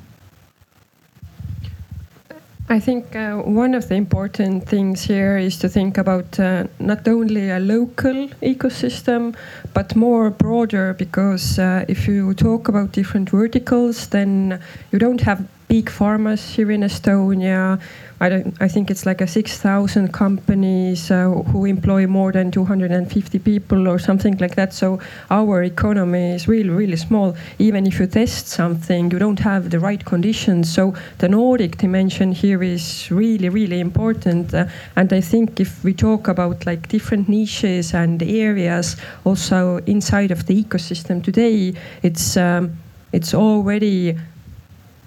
I 2.70 2.82
think 2.82 3.16
uh, 3.16 3.38
one 3.38 3.74
of 3.74 3.88
the 3.88 3.96
important 3.96 4.68
things 4.68 5.02
here 5.04 5.38
is 5.38 5.58
to 5.60 5.70
think 5.70 5.98
about 5.98 6.38
uh, 6.38 6.66
not 6.80 7.08
only 7.08 7.50
a 7.50 7.60
local 7.60 8.28
ecosystem, 8.42 9.36
but 9.74 9.96
more 9.96 10.30
broader, 10.30 10.94
because 10.94 11.58
uh, 11.60 11.86
if 11.88 12.10
you 12.10 12.34
talk 12.34 12.68
about 12.68 12.92
different 12.92 13.30
verticals, 13.30 14.08
then 14.10 14.60
you 14.92 15.00
don't 15.00 15.22
have 15.22 15.48
big 15.68 15.90
farmers 15.90 16.56
here 16.56 16.72
in 16.72 16.82
Estonia. 16.82 17.80
I 18.20 18.30
don't. 18.30 18.58
I 18.60 18.68
think 18.68 18.90
it's 18.90 19.06
like 19.06 19.22
a 19.22 19.28
six 19.28 19.60
thousand 19.60 20.12
companies 20.12 21.12
uh, 21.12 21.30
who 21.52 21.66
employ 21.66 22.08
more 22.08 22.32
than 22.32 22.50
two 22.50 22.66
hundred 22.66 22.92
and 22.92 23.12
fifty 23.12 23.38
people 23.38 23.88
or 23.88 24.00
something 24.00 24.38
like 24.38 24.56
that. 24.56 24.74
So 24.74 25.00
our 25.30 25.62
economy 25.62 26.34
is 26.34 26.48
really 26.48 26.70
really 26.70 26.96
small. 26.96 27.36
Even 27.60 27.86
if 27.86 28.00
you 28.00 28.08
test 28.08 28.48
something, 28.48 29.12
you 29.12 29.20
don't 29.20 29.40
have 29.40 29.70
the 29.70 29.80
right 29.80 30.04
conditions. 30.04 30.74
So 30.74 30.96
the 31.20 31.28
Nordic 31.30 31.78
dimension 31.78 32.32
here 32.32 32.64
is 32.64 33.12
really 33.12 33.50
really 33.50 33.80
important. 33.80 34.54
Uh, 34.54 34.66
and 34.96 35.14
I 35.14 35.22
think 35.22 35.60
if 35.60 35.84
we 35.84 35.94
talk 35.94 36.28
about 36.28 36.66
like 36.66 36.88
different 36.88 37.30
niches 37.30 37.94
and 37.94 38.24
areas 38.24 38.96
also 39.26 39.78
inside 39.86 40.32
of 40.32 40.48
the 40.48 40.64
ecosystem 40.64 41.24
today, 41.24 41.74
it's 42.02 42.36
um, 42.36 42.78
it's 43.12 43.36
already 43.36 44.18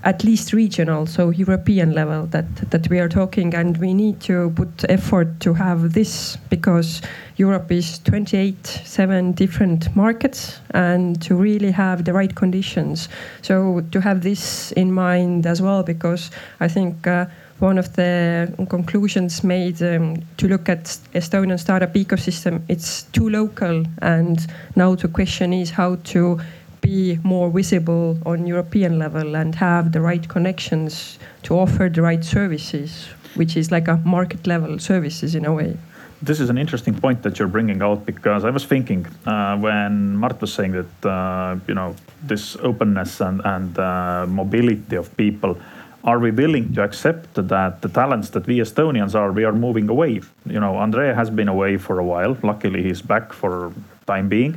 at 0.03 0.24
least 0.24 0.53
regional, 0.53 1.05
so 1.07 1.30
European 1.30 1.92
level 1.92 2.26
that, 2.26 2.46
that 2.70 2.88
we 2.88 2.98
are 2.98 3.09
talking, 3.09 3.55
and 3.55 3.76
we 3.76 3.92
need 3.92 4.20
to 4.20 4.51
put 4.57 4.84
effort 4.88 5.40
to 5.40 5.53
have 5.53 5.92
this 5.92 6.36
because 6.48 7.03
Europe 7.36 7.70
is 7.70 7.98
28, 8.01 8.66
seven 8.66 9.32
different 9.32 9.94
markets, 9.94 10.61
and 10.70 11.20
to 11.20 11.34
really 11.34 11.70
have 11.70 12.05
the 12.05 12.12
right 12.14 12.34
conditions. 12.34 13.09
So 13.42 13.82
to 13.92 14.01
have 14.01 14.22
this 14.22 14.72
in 14.72 14.92
mind 14.92 15.46
as 15.46 15.61
well, 15.61 15.82
because 15.82 16.30
I 16.61 16.68
think. 16.68 17.07
Uh, 17.07 17.26
one 17.61 17.76
of 17.76 17.94
the 17.94 18.51
conclusions 18.70 19.44
made 19.44 19.82
um, 19.82 20.22
to 20.38 20.48
look 20.48 20.70
at 20.70 20.84
Estonian 21.14 21.61
startup 21.61 21.92
ecosystem, 21.92 22.62
it's 22.68 23.03
too 23.12 23.28
local, 23.28 23.84
and 24.01 24.46
now 24.76 24.94
the 24.94 25.09
question 25.09 25.53
is 25.53 25.70
how 25.70 25.96
to 26.05 26.40
be 26.81 27.18
more 27.22 27.51
visible 27.51 28.18
on 28.26 28.47
European 28.47 28.99
level 28.99 29.37
and 29.37 29.55
have 29.55 29.93
the 29.93 30.01
right 30.01 30.26
connections 30.28 31.18
to 31.43 31.59
offer 31.59 31.89
the 31.89 32.03
right 32.03 32.24
services, 32.24 33.09
which 33.35 33.57
is 33.57 33.70
like 33.70 33.89
a 33.89 33.97
market 33.99 34.47
level 34.47 34.78
services 34.78 35.35
in 35.35 35.45
a 35.45 35.53
way. 35.53 35.76
This 36.22 36.39
is 36.39 36.51
an 36.51 36.59
interesting 36.59 36.95
point 36.95 37.22
that 37.22 37.39
you're 37.39 37.49
bringing 37.49 37.81
out 37.81 38.05
because 38.05 38.45
I 38.45 38.51
was 38.51 38.64
thinking 38.66 39.07
uh, 39.24 39.57
when 39.57 40.16
Mart 40.16 40.41
was 40.41 40.53
saying 40.53 40.72
that 40.72 41.09
uh, 41.09 41.57
you 41.66 41.74
know 41.74 41.97
this 42.22 42.57
openness 42.57 43.20
and 43.22 43.41
and 43.45 43.78
uh, 43.78 44.26
mobility 44.28 44.97
of 44.97 45.16
people 45.16 45.57
are 46.03 46.18
we 46.18 46.31
willing 46.31 46.72
to 46.74 46.83
accept 46.83 47.35
that 47.35 47.83
the 47.83 47.89
talents 47.89 48.31
that 48.31 48.47
we 48.47 48.59
Estonians 48.59 49.14
are, 49.14 49.33
we 49.33 49.45
are 49.45 49.53
moving 49.53 49.89
away? 49.89 50.22
You 50.47 50.61
know, 50.61 50.76
Andre 50.76 51.12
has 51.12 51.28
been 51.28 51.49
away 51.49 51.76
for 51.76 51.99
a 51.99 52.05
while. 52.05 52.37
Luckily, 52.43 52.83
he's 52.83 53.03
back 53.03 53.33
for 53.33 53.72
time 54.12 54.28
being. 54.28 54.52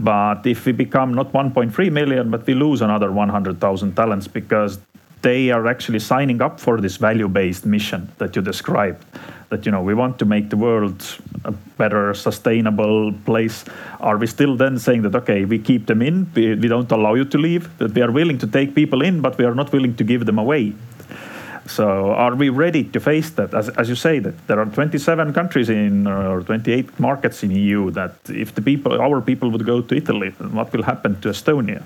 But 0.00 0.46
if 0.46 0.66
we 0.66 0.72
become 0.72 1.14
not 1.20 1.32
1.3 1.32 1.92
million, 1.92 2.30
but 2.30 2.46
we 2.46 2.54
lose 2.54 2.80
another 2.82 3.10
100,000 3.12 3.94
talents 3.94 4.26
because 4.28 4.78
they 5.22 5.50
are 5.50 5.66
actually 5.66 5.98
signing 6.12 6.40
up 6.46 6.60
for 6.60 6.80
this 6.80 6.96
value-based 6.96 7.64
mission 7.66 8.00
that 8.18 8.36
you 8.36 8.42
described 8.42 9.04
that 9.50 9.64
you 9.64 9.72
know 9.72 9.82
we 9.82 9.94
want 9.94 10.18
to 10.18 10.24
make 10.24 10.50
the 10.50 10.56
world 10.56 10.98
a 11.44 11.52
better 11.82 12.14
sustainable 12.14 13.12
place 13.24 13.64
are 14.00 14.16
we 14.22 14.26
still 14.26 14.54
then 14.56 14.78
saying 14.78 15.02
that 15.02 15.14
okay 15.20 15.44
we 15.44 15.58
keep 15.58 15.86
them 15.86 16.02
in 16.02 16.30
we, 16.34 16.54
we 16.54 16.68
don't 16.68 16.90
allow 16.92 17.14
you 17.14 17.24
to 17.24 17.38
leave 17.38 17.64
that 17.78 17.92
we 17.96 18.02
are 18.02 18.10
willing 18.10 18.38
to 18.38 18.46
take 18.46 18.74
people 18.74 19.02
in 19.02 19.20
but 19.20 19.38
we 19.38 19.44
are 19.44 19.54
not 19.54 19.72
willing 19.72 19.94
to 19.94 20.04
give 20.04 20.26
them 20.26 20.38
away 20.38 20.72
So 21.66 22.12
are 22.12 22.34
we 22.34 22.48
ready 22.48 22.84
to 22.84 23.00
face 23.00 23.30
that? 23.30 23.54
As, 23.54 23.68
as 23.70 23.88
you 23.88 23.96
say, 23.96 24.18
that 24.20 24.46
there 24.46 24.60
are 24.60 24.66
27 24.66 25.32
countries 25.32 25.68
in 25.68 26.06
or 26.06 26.42
28 26.42 27.00
markets 27.00 27.42
in 27.42 27.50
EU. 27.50 27.90
That 27.90 28.14
if 28.28 28.54
the 28.54 28.62
people, 28.62 29.00
our 29.00 29.20
people, 29.20 29.50
would 29.50 29.66
go 29.66 29.82
to 29.82 29.94
Italy, 29.96 30.30
what 30.52 30.72
will 30.72 30.82
happen 30.82 31.20
to 31.20 31.28
Estonia? 31.28 31.82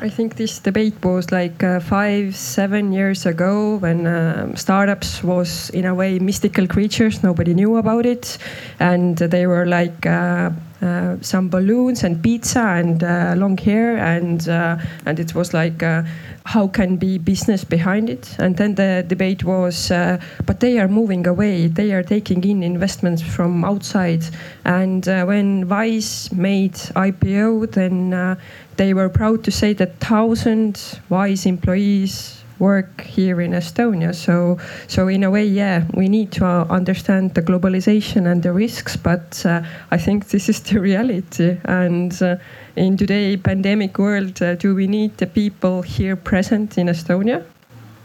I 0.00 0.08
think 0.08 0.34
this 0.34 0.58
debate 0.58 1.04
was 1.04 1.30
like 1.30 1.62
uh, 1.62 1.78
five, 1.78 2.34
seven 2.34 2.92
years 2.92 3.24
ago 3.24 3.76
when 3.76 4.04
um, 4.06 4.56
startups 4.56 5.22
was 5.22 5.70
in 5.70 5.84
a 5.84 5.94
way 5.94 6.18
mystical 6.18 6.66
creatures. 6.66 7.22
Nobody 7.22 7.54
knew 7.54 7.76
about 7.76 8.04
it, 8.04 8.36
and 8.80 9.16
they 9.16 9.46
were 9.46 9.64
like 9.64 10.04
uh, 10.04 10.50
uh, 10.82 11.16
some 11.20 11.48
balloons 11.48 12.02
and 12.02 12.20
pizza 12.20 12.58
and 12.58 13.04
uh, 13.04 13.34
long 13.36 13.56
hair, 13.56 13.96
and 13.96 14.48
uh, 14.48 14.76
and 15.06 15.20
it 15.20 15.36
was 15.36 15.54
like 15.54 15.84
uh, 15.84 16.02
how 16.44 16.68
can 16.68 16.96
be 16.96 17.18
business 17.18 17.64
behind 17.64 18.10
it. 18.10 18.36
And 18.38 18.56
then 18.56 18.74
the 18.74 19.04
debate 19.06 19.44
was, 19.44 19.88
but 19.88 20.60
they 20.60 20.78
are 20.78 20.88
moving 20.88 21.26
away. 21.26 21.68
They 21.68 21.92
are 21.92 22.02
taking 22.02 22.44
in 22.44 22.62
investments 22.62 23.22
from 23.22 23.64
outside. 23.64 24.24
And 24.64 25.06
when 25.06 25.68
Wise 25.68 26.32
made 26.32 26.74
IPO, 26.74 27.72
then 27.72 28.36
they 28.76 28.94
were 28.94 29.08
proud 29.08 29.44
to 29.44 29.50
say 29.50 29.72
that 29.74 30.00
thousand 30.00 30.98
wise 31.08 31.46
employees 31.46 32.42
work 32.58 33.02
here 33.02 33.40
in 33.40 33.52
Estonia. 33.52 34.14
So, 34.14 34.58
so 34.86 35.08
in 35.08 35.24
a 35.24 35.30
way, 35.30 35.44
yeah, 35.44 35.84
we 35.94 36.08
need 36.08 36.30
to 36.32 36.46
uh, 36.46 36.64
understand 36.70 37.34
the 37.34 37.42
globalization 37.42 38.30
and 38.30 38.42
the 38.42 38.52
risks, 38.52 38.96
but 38.96 39.44
uh, 39.44 39.62
I 39.90 39.98
think 39.98 40.28
this 40.28 40.48
is 40.48 40.60
the 40.60 40.80
reality. 40.90 41.58
And 41.64 42.12
uh, 42.22 42.36
in 42.76 42.96
today 42.96 43.36
pandemic 43.36 43.98
world, 43.98 44.42
uh, 44.42 44.54
do 44.54 44.74
we 44.74 44.86
need 44.86 45.16
the 45.18 45.26
people 45.26 45.82
here 45.82 46.16
present 46.16 46.78
in 46.78 46.88
Estonia? 46.88 47.44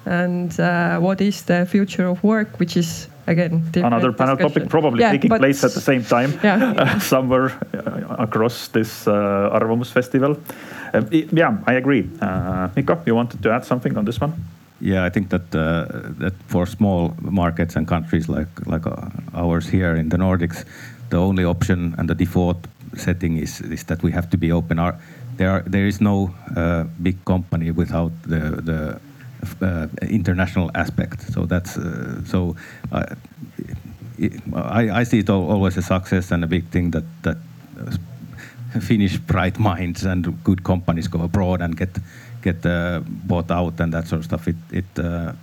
And 0.05 0.57
uh, 0.59 0.99
what 0.99 1.21
is 1.21 1.43
the 1.43 1.65
future 1.65 2.07
of 2.07 2.23
work, 2.23 2.59
which 2.59 2.77
is 2.77 3.07
again 3.27 3.61
another 3.75 4.13
panel 4.13 4.35
discussion. 4.35 4.61
topic 4.61 4.69
probably 4.69 5.01
yeah, 5.01 5.11
taking 5.11 5.29
place 5.29 5.63
at 5.63 5.73
the 5.73 5.81
same 5.81 6.03
time 6.03 6.31
yeah. 6.43 6.73
uh, 6.77 6.99
somewhere 6.99 7.51
uh, 7.73 8.23
across 8.23 8.69
this 8.69 9.07
uh, 9.07 9.49
Arvamus 9.53 9.91
festival. 9.91 10.37
Uh, 10.93 11.01
yeah, 11.11 11.57
I 11.67 11.73
agree. 11.73 12.09
Uh, 12.21 12.69
Mikko, 12.75 13.01
you 13.05 13.15
wanted 13.15 13.43
to 13.43 13.51
add 13.51 13.65
something 13.65 13.97
on 13.97 14.05
this 14.05 14.21
one? 14.21 14.33
Yeah, 14.79 15.03
I 15.03 15.09
think 15.09 15.29
that 15.29 15.55
uh, 15.55 15.85
that 16.19 16.33
for 16.47 16.65
small 16.65 17.13
markets 17.19 17.75
and 17.75 17.87
countries 17.87 18.29
like 18.29 18.65
like 18.65 18.85
ours 19.33 19.67
here 19.67 19.95
in 19.95 20.09
the 20.09 20.17
Nordics, 20.17 20.65
the 21.09 21.17
only 21.17 21.43
option 21.43 21.95
and 21.97 22.07
the 22.07 22.15
default 22.15 22.67
setting 22.95 23.37
is 23.37 23.61
is 23.61 23.83
that 23.85 24.03
we 24.03 24.11
have 24.11 24.29
to 24.29 24.37
be 24.37 24.51
open. 24.51 24.79
Our, 24.79 24.95
there 25.37 25.51
are, 25.51 25.63
there 25.67 25.87
is 25.87 26.01
no 26.01 26.33
big 27.01 27.23
company 27.25 27.71
without 27.71 28.11
the 28.23 28.61
the 28.61 28.99
uh, 29.61 29.87
international 30.01 30.71
aspect. 30.75 31.21
So 31.33 31.45
that's 31.45 31.77
uh, 31.77 32.23
so. 32.25 32.55
Uh, 32.91 33.15
I, 34.55 35.01
I 35.01 35.03
see 35.03 35.19
it 35.19 35.29
always 35.29 35.77
a 35.77 35.83
success 35.83 36.31
and 36.31 36.43
a 36.43 36.47
big 36.47 36.65
thing 36.69 36.89
that 36.91 37.03
that 37.21 37.37
Finnish 38.81 39.17
bright 39.17 39.59
minds 39.59 40.05
and 40.05 40.43
good 40.43 40.63
companies 40.63 41.07
go 41.07 41.21
abroad 41.21 41.61
and 41.61 41.77
get 41.77 41.89
get 42.41 42.65
uh, 42.65 43.01
bought 43.05 43.51
out 43.51 43.79
and 43.79 43.93
that 43.93 44.07
sort 44.07 44.19
of 44.19 44.25
stuff. 44.25 44.47
It 44.47 44.55
it 44.71 44.99
uh, 44.99 45.33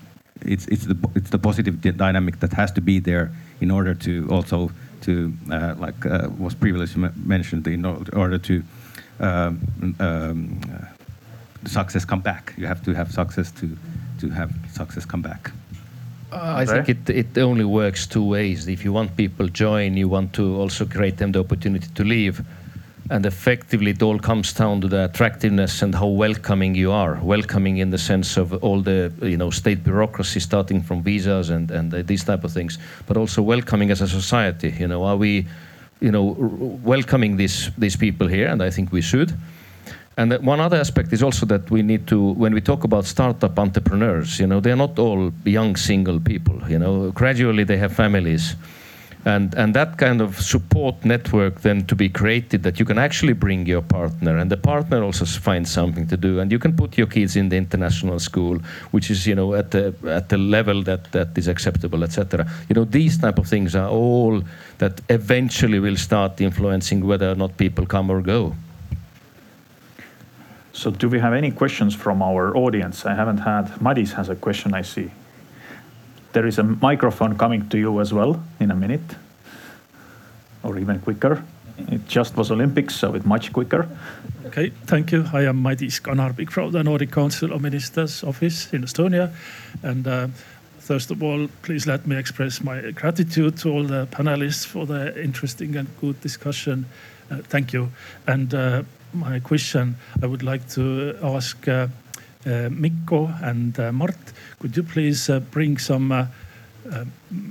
it's 0.43 0.67
it's 0.67 0.87
the 0.87 0.97
it's 1.15 1.31
the 1.31 1.39
positive 1.39 1.81
dynamic 1.97 2.41
that 2.41 2.53
has 2.53 2.73
to 2.73 2.81
be 2.81 2.99
there 2.99 3.31
in 3.61 3.71
order 3.71 3.95
to 3.95 4.29
also 4.29 4.71
to 5.05 5.33
uh, 5.51 5.75
like 5.79 6.05
was 6.39 6.55
previously 6.55 7.09
mentioned 7.17 7.67
in 7.67 7.85
order 7.85 8.39
to 8.39 8.63
um, 9.21 9.61
um, 10.01 10.61
success 11.67 12.05
come 12.05 12.21
back. 12.21 12.55
You 12.57 12.67
have 12.67 12.83
to 12.85 12.95
have 12.95 13.13
success 13.13 13.51
to 13.53 13.77
to 14.21 14.31
have 14.31 14.51
success 14.73 15.05
come 15.05 15.23
back. 15.23 15.51
Uh, 16.33 16.55
I 16.57 16.65
think 16.67 16.89
it, 16.89 17.11
it 17.11 17.39
only 17.39 17.65
works 17.65 18.07
two 18.07 18.25
ways. 18.25 18.67
If 18.67 18.85
you 18.85 18.93
want 18.93 19.17
people 19.17 19.47
join, 19.47 19.97
you 19.97 20.09
want 20.09 20.33
to 20.33 20.57
also 20.57 20.85
create 20.85 21.19
them 21.19 21.33
the 21.33 21.41
opportunity 21.41 21.89
to 21.95 22.05
leave. 22.05 22.43
And 23.11 23.27
effectively, 23.27 23.91
it 23.91 24.03
all 24.03 24.19
comes 24.19 24.53
down 24.55 24.81
to 24.81 24.89
the 24.89 25.05
attractiveness 25.05 25.83
and 25.83 25.95
how 25.95 26.07
welcoming 26.07 26.75
you 26.75 26.91
are. 26.91 27.21
Welcoming 27.23 27.77
in 27.79 27.91
the 27.91 27.99
sense 27.99 28.39
of 28.39 28.55
all 28.65 28.81
the 28.81 29.13
you 29.21 29.37
know 29.37 29.51
state 29.51 29.85
bureaucracy, 29.85 30.41
starting 30.41 30.83
from 30.83 31.03
visas 31.03 31.51
and 31.51 31.71
and 31.71 31.93
uh, 31.93 32.03
these 32.03 32.25
type 32.25 32.45
of 32.45 32.53
things, 32.53 32.79
but 33.07 33.17
also 33.17 33.43
welcoming 33.43 33.91
as 33.91 34.01
a 34.01 34.09
society. 34.09 34.75
You 34.79 34.89
know, 34.89 35.05
are 35.05 35.17
we, 35.17 35.47
you 36.01 36.11
know, 36.11 36.35
welcoming 36.83 37.37
these 37.37 37.71
these 37.77 37.97
people 37.97 38.27
here? 38.27 38.49
And 38.49 38.63
I 38.63 38.71
think 38.71 38.91
we 38.91 39.03
should. 39.03 39.37
And 40.17 40.33
one 40.47 40.61
other 40.61 40.77
aspect 40.77 41.13
is 41.13 41.23
also 41.23 41.47
that 41.47 41.71
we 41.71 41.83
need 41.83 42.07
to, 42.07 42.33
when 42.35 42.55
we 42.55 42.61
talk 42.61 42.85
about 42.85 43.05
startup 43.05 43.59
entrepreneurs, 43.59 44.39
you 44.39 44.47
know, 44.47 44.61
they're 44.61 44.77
not 44.77 44.97
all 44.99 45.33
young 45.45 45.75
single 45.77 46.21
people. 46.21 46.61
You 46.69 46.79
know, 46.79 47.11
gradually 47.11 47.65
they 47.65 47.77
have 47.79 47.93
families, 47.93 48.55
and 49.25 49.55
and 49.55 49.75
that 49.75 49.97
kind 49.97 50.21
of 50.21 50.41
support 50.41 51.05
network 51.05 51.63
then 51.63 51.85
to 51.87 51.95
be 51.95 52.09
created 52.09 52.63
that 52.63 52.79
you 52.79 52.85
can 52.85 52.99
actually 52.99 53.33
bring 53.33 53.67
your 53.67 53.83
partner, 53.83 54.37
and 54.37 54.51
the 54.51 54.57
partner 54.57 55.03
also 55.03 55.25
finds 55.25 55.71
something 55.71 56.07
to 56.09 56.17
do, 56.17 56.41
and 56.41 56.53
you 56.53 56.59
can 56.59 56.77
put 56.77 56.99
your 56.99 57.07
kids 57.07 57.37
in 57.37 57.49
the 57.49 57.57
international 57.57 58.19
school, 58.19 58.59
which 58.91 59.11
is 59.11 59.27
you 59.27 59.35
know 59.35 59.55
at 59.55 59.71
the 59.71 59.95
at 60.07 60.29
the 60.29 60.39
level 60.39 60.83
that 60.83 61.11
that 61.13 61.37
is 61.39 61.49
acceptable, 61.49 62.05
etc. 62.05 62.47
You 62.69 62.75
know, 62.75 62.85
these 62.85 63.19
type 63.19 63.39
of 63.39 63.47
things 63.47 63.75
are 63.75 63.89
all 63.89 64.43
that 64.79 65.01
eventually 65.09 65.79
will 65.79 65.97
start 65.97 66.41
influencing 66.41 67.07
whether 67.07 67.31
or 67.31 67.35
not 67.35 67.57
people 67.57 67.87
come 67.87 68.11
or 68.11 68.21
go. 68.21 68.55
So 70.73 70.91
do 70.91 71.09
we 71.09 71.21
have 71.21 71.33
any 71.33 71.53
questions 71.53 71.95
from 71.95 72.21
our 72.21 72.55
audience? 72.57 73.07
I 73.07 73.15
haven't 73.15 73.39
had. 73.39 73.67
Madis 73.81 74.13
has 74.15 74.29
a 74.29 74.35
question, 74.35 74.75
I 74.75 74.83
see. 74.83 75.11
There 76.35 76.49
is 76.49 76.59
a 76.59 76.65
microphone 76.65 77.39
coming 77.39 77.69
to 77.69 77.79
you 77.79 78.01
as 78.01 78.13
well 78.13 78.43
in 78.59 78.73
a 78.73 78.75
minute, 78.75 79.17
or 80.65 80.77
even 80.79 80.99
quicker. 80.99 81.45
It 81.93 82.09
just 82.09 82.37
was 82.37 82.51
Olympics, 82.51 82.97
so 82.97 83.15
it's 83.15 83.25
much 83.25 83.53
quicker. 83.53 83.89
Okay, 84.47 84.71
thank 84.87 85.13
you. 85.13 85.25
I 85.33 85.43
am 85.43 85.63
Madis 85.63 86.01
Kanarbik 86.03 86.51
from 86.51 86.73
the 86.73 86.83
Nordic 86.83 87.13
Council 87.13 87.53
of 87.53 87.63
Ministers 87.63 88.25
office 88.25 88.73
in 88.73 88.83
Estonia. 88.83 89.31
And 89.85 90.09
uh, 90.09 90.27
first 90.81 91.13
of 91.13 91.23
all, 91.23 91.47
please 91.63 91.87
let 91.87 92.05
me 92.05 92.17
express 92.17 92.65
my 92.65 92.91
gratitude 92.91 93.57
to 93.59 93.71
all 93.71 93.85
the 93.85 94.09
panelists 94.11 94.67
for 94.67 94.87
the 94.87 95.23
interesting 95.23 95.77
and 95.77 95.87
good 96.01 96.21
discussion. 96.21 96.87
Uh, 97.31 97.43
thank 97.43 97.73
you. 97.73 97.91
And 98.27 98.53
uh, 98.53 98.83
my 99.13 99.39
question, 99.39 99.95
I 100.21 100.27
would 100.27 100.43
like 100.43 100.69
to 100.71 101.17
ask 101.23 101.69
uh, 101.69 101.87
uh, 102.47 102.69
Mikko 102.71 103.31
and 103.41 103.79
uh, 103.79 103.93
Mart, 103.93 104.17
could 104.65 104.79
you 104.79 104.83
please 104.83 105.29
uh, 105.29 105.41
bring 105.41 105.77
some, 105.77 106.11
uh, 106.11 106.27
uh, 106.91 107.05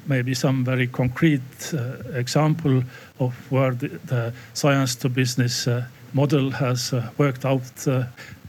maybe 0.07 0.33
some 0.33 0.65
very 0.65 0.87
concrete 0.87 1.71
uh, 1.71 2.17
example 2.17 2.81
of 3.19 3.35
where 3.51 3.75
the, 3.75 4.33
science 4.55 4.95
to 4.95 5.09
business 5.09 5.67
uh, 5.67 5.85
model 6.13 6.49
has 6.49 6.91
uh, 6.91 7.07
worked 7.19 7.45
out 7.45 7.87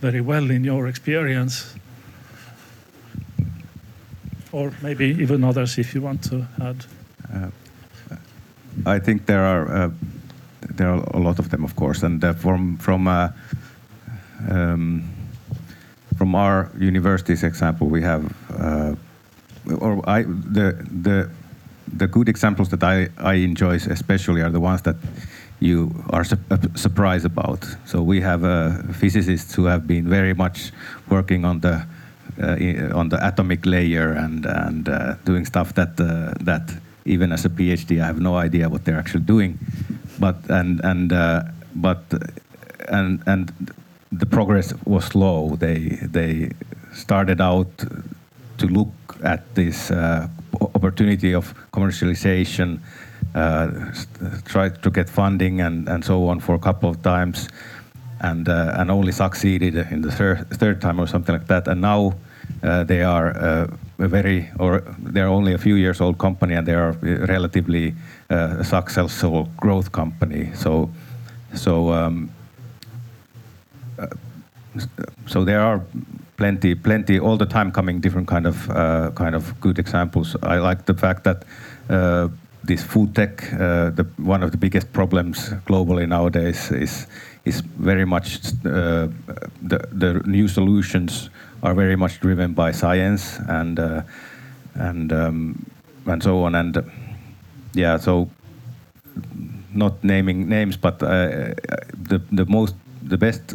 very 0.01 0.23
well 0.23 0.51
in 0.51 0.65
your 0.65 0.89
experience? 0.89 1.75
Or 4.51 4.73
maybe 4.81 5.09
even 5.21 5.45
others 5.45 5.77
if 5.77 5.95
you 5.95 6.01
want 6.01 6.25
to 6.31 6.47
add. 6.63 6.87
I 8.87 8.99
think 8.99 9.27
there 9.27 9.45
are 9.45 9.93
there 10.77 10.89
are 10.89 11.05
a 11.13 11.19
lot 11.19 11.39
of 11.39 11.51
them, 11.51 11.65
of 11.65 11.77
course, 11.77 12.03
and 12.03 12.25
from 12.41 13.09
um, 14.49 15.14
from 16.25 16.35
uh, 16.35 16.39
our 16.39 16.71
university's 16.79 17.43
example, 17.43 17.87
we 17.87 18.01
have, 18.01 18.23
uh, 18.59 18.95
or 19.79 20.01
I 20.09 20.23
the 20.23 20.73
the 21.05 21.29
the 22.01 22.07
good 22.07 22.29
examples 22.29 22.69
that 22.71 22.83
I 22.83 23.09
I 23.33 23.35
enjoy 23.45 23.75
especially 23.75 24.41
are 24.41 24.51
the 24.51 24.61
ones 24.61 24.83
that 24.83 24.97
you 25.61 25.91
are 26.11 26.25
su 26.25 26.37
surprised 26.75 27.27
about. 27.27 27.61
So 27.85 27.97
we 28.03 28.23
have 28.23 28.43
uh, 28.45 28.95
physicists 29.01 29.55
who 29.57 29.69
have 29.69 29.83
been 29.87 30.09
very 30.09 30.35
much 30.35 30.73
working 31.11 31.45
on 31.45 31.61
the 31.61 31.75
uh, 32.43 32.99
on 32.99 33.09
the 33.11 33.19
atomic 33.21 33.67
layer 33.67 34.17
and 34.25 34.47
and 34.47 34.89
uh, 34.89 35.15
doing 35.27 35.45
stuff 35.47 35.75
that 35.75 35.97
that 36.47 36.65
even 37.05 37.33
as 37.33 37.45
a 37.45 37.51
PhD 37.51 37.91
I 38.03 38.07
have 38.07 38.21
no 38.21 38.35
idea 38.47 38.69
what 38.69 38.85
they're 38.85 39.01
actually 39.05 39.27
doing 39.27 39.59
but 40.19 40.37
and 40.49 40.81
and 40.85 41.13
uh, 41.13 41.43
but 41.75 42.01
and 42.89 43.23
and 43.27 43.53
the 44.19 44.27
progress 44.27 44.73
was 44.85 45.05
slow. 45.05 45.57
They 45.57 45.99
they 46.03 46.51
started 46.93 47.41
out 47.41 47.85
to 48.59 48.67
look 48.67 48.93
at 49.23 49.55
this 49.55 49.91
uh, 49.91 50.29
opportunity 50.75 51.35
of 51.35 51.55
commercialization, 51.73 52.79
uh, 53.35 53.69
tried 54.45 54.83
to 54.83 54.91
get 54.91 55.09
funding 55.09 55.61
and, 55.61 55.89
and 55.89 56.05
so 56.05 56.29
on 56.29 56.41
for 56.41 56.55
a 56.55 56.59
couple 56.59 56.89
of 56.89 57.03
times, 57.03 57.49
and 58.21 58.49
uh, 58.49 58.75
and 58.77 58.91
only 58.91 59.13
succeeded 59.13 59.77
in 59.91 60.03
the 60.03 60.11
third 60.11 60.49
third 60.51 60.81
time 60.81 61.01
or 61.01 61.07
something 61.07 61.35
like 61.35 61.47
that. 61.47 61.69
And 61.69 61.81
now 61.81 62.15
uh, 62.63 62.85
they 62.85 63.03
are 63.03 63.37
uh, 63.37 63.67
a 63.99 64.09
very 64.09 64.51
or 64.59 64.83
they're 64.99 65.29
only 65.29 65.55
a 65.55 65.59
few 65.59 65.75
years 65.75 66.01
old 66.01 66.19
company 66.19 66.55
and 66.55 66.67
they 66.67 66.75
are 66.75 66.93
relatively 67.29 67.95
uh, 68.31 68.63
successful 68.63 69.49
growth 69.57 69.91
company. 69.93 70.51
So 70.55 70.91
so 71.55 71.93
um, 71.93 72.31
so 75.27 75.45
there 75.45 75.61
are 75.61 75.81
plenty, 76.37 76.75
plenty 76.75 77.19
all 77.19 77.37
the 77.37 77.47
time 77.47 77.71
coming 77.71 78.01
different 78.01 78.29
kind 78.29 78.47
of 78.47 78.71
uh, 78.71 79.11
kind 79.15 79.35
of 79.35 79.59
good 79.61 79.79
examples. 79.79 80.37
I 80.43 80.59
like 80.59 80.87
the 80.87 80.95
fact 80.95 81.25
that 81.25 81.45
uh, 81.89 82.29
this 82.65 82.83
food 82.83 83.15
tech, 83.15 83.53
uh, 83.53 83.91
the 83.91 84.07
one 84.17 84.43
of 84.43 84.51
the 84.51 84.57
biggest 84.57 84.93
problems 84.93 85.51
globally 85.67 86.09
nowadays 86.09 86.71
is 86.71 87.07
is 87.45 87.61
very 87.61 88.05
much 88.05 88.39
uh, 88.65 89.09
the 89.63 89.79
the 89.93 90.23
new 90.27 90.49
solutions 90.49 91.31
are 91.63 91.75
very 91.75 91.97
much 91.97 92.21
driven 92.21 92.55
by 92.55 92.73
science 92.73 93.39
and 93.49 93.79
uh, 93.79 94.03
and 94.75 95.13
um, 95.13 95.67
and 96.07 96.23
so 96.23 96.43
on 96.45 96.55
and 96.55 96.83
yeah 97.75 97.97
so 97.99 98.29
not 99.75 100.03
naming 100.03 100.49
names 100.49 100.77
but 100.77 101.03
uh, 101.03 101.55
the 102.09 102.21
the 102.33 102.47
most 102.47 102.75
the 103.05 103.19
best 103.19 103.55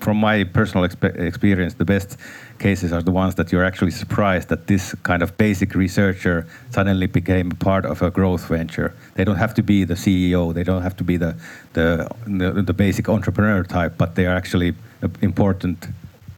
from 0.00 0.16
my 0.16 0.44
personal 0.44 0.84
experience 0.84 1.74
the 1.74 1.84
best 1.84 2.16
cases 2.58 2.92
are 2.92 3.02
the 3.02 3.12
ones 3.12 3.36
that 3.36 3.52
you're 3.52 3.64
actually 3.64 3.92
surprised 3.92 4.48
that 4.48 4.66
this 4.66 4.94
kind 5.04 5.22
of 5.22 5.36
basic 5.38 5.74
researcher 5.74 6.46
suddenly 6.70 7.06
became 7.06 7.50
part 7.50 7.84
of 7.86 8.02
a 8.02 8.10
growth 8.10 8.48
venture. 8.48 8.92
They 9.14 9.24
don't 9.24 9.36
have 9.36 9.54
to 9.54 9.62
be 9.62 9.84
the 9.84 9.94
ceo 9.94 10.52
they 10.52 10.64
don't 10.64 10.82
have 10.82 10.96
to 10.96 11.04
be 11.04 11.16
the 11.16 11.36
the 11.74 12.08
the, 12.26 12.62
the 12.62 12.72
basic 12.72 13.08
entrepreneur 13.08 13.62
type 13.62 13.94
but 13.96 14.14
they 14.16 14.26
are 14.26 14.34
actually 14.34 14.74
important 15.22 15.86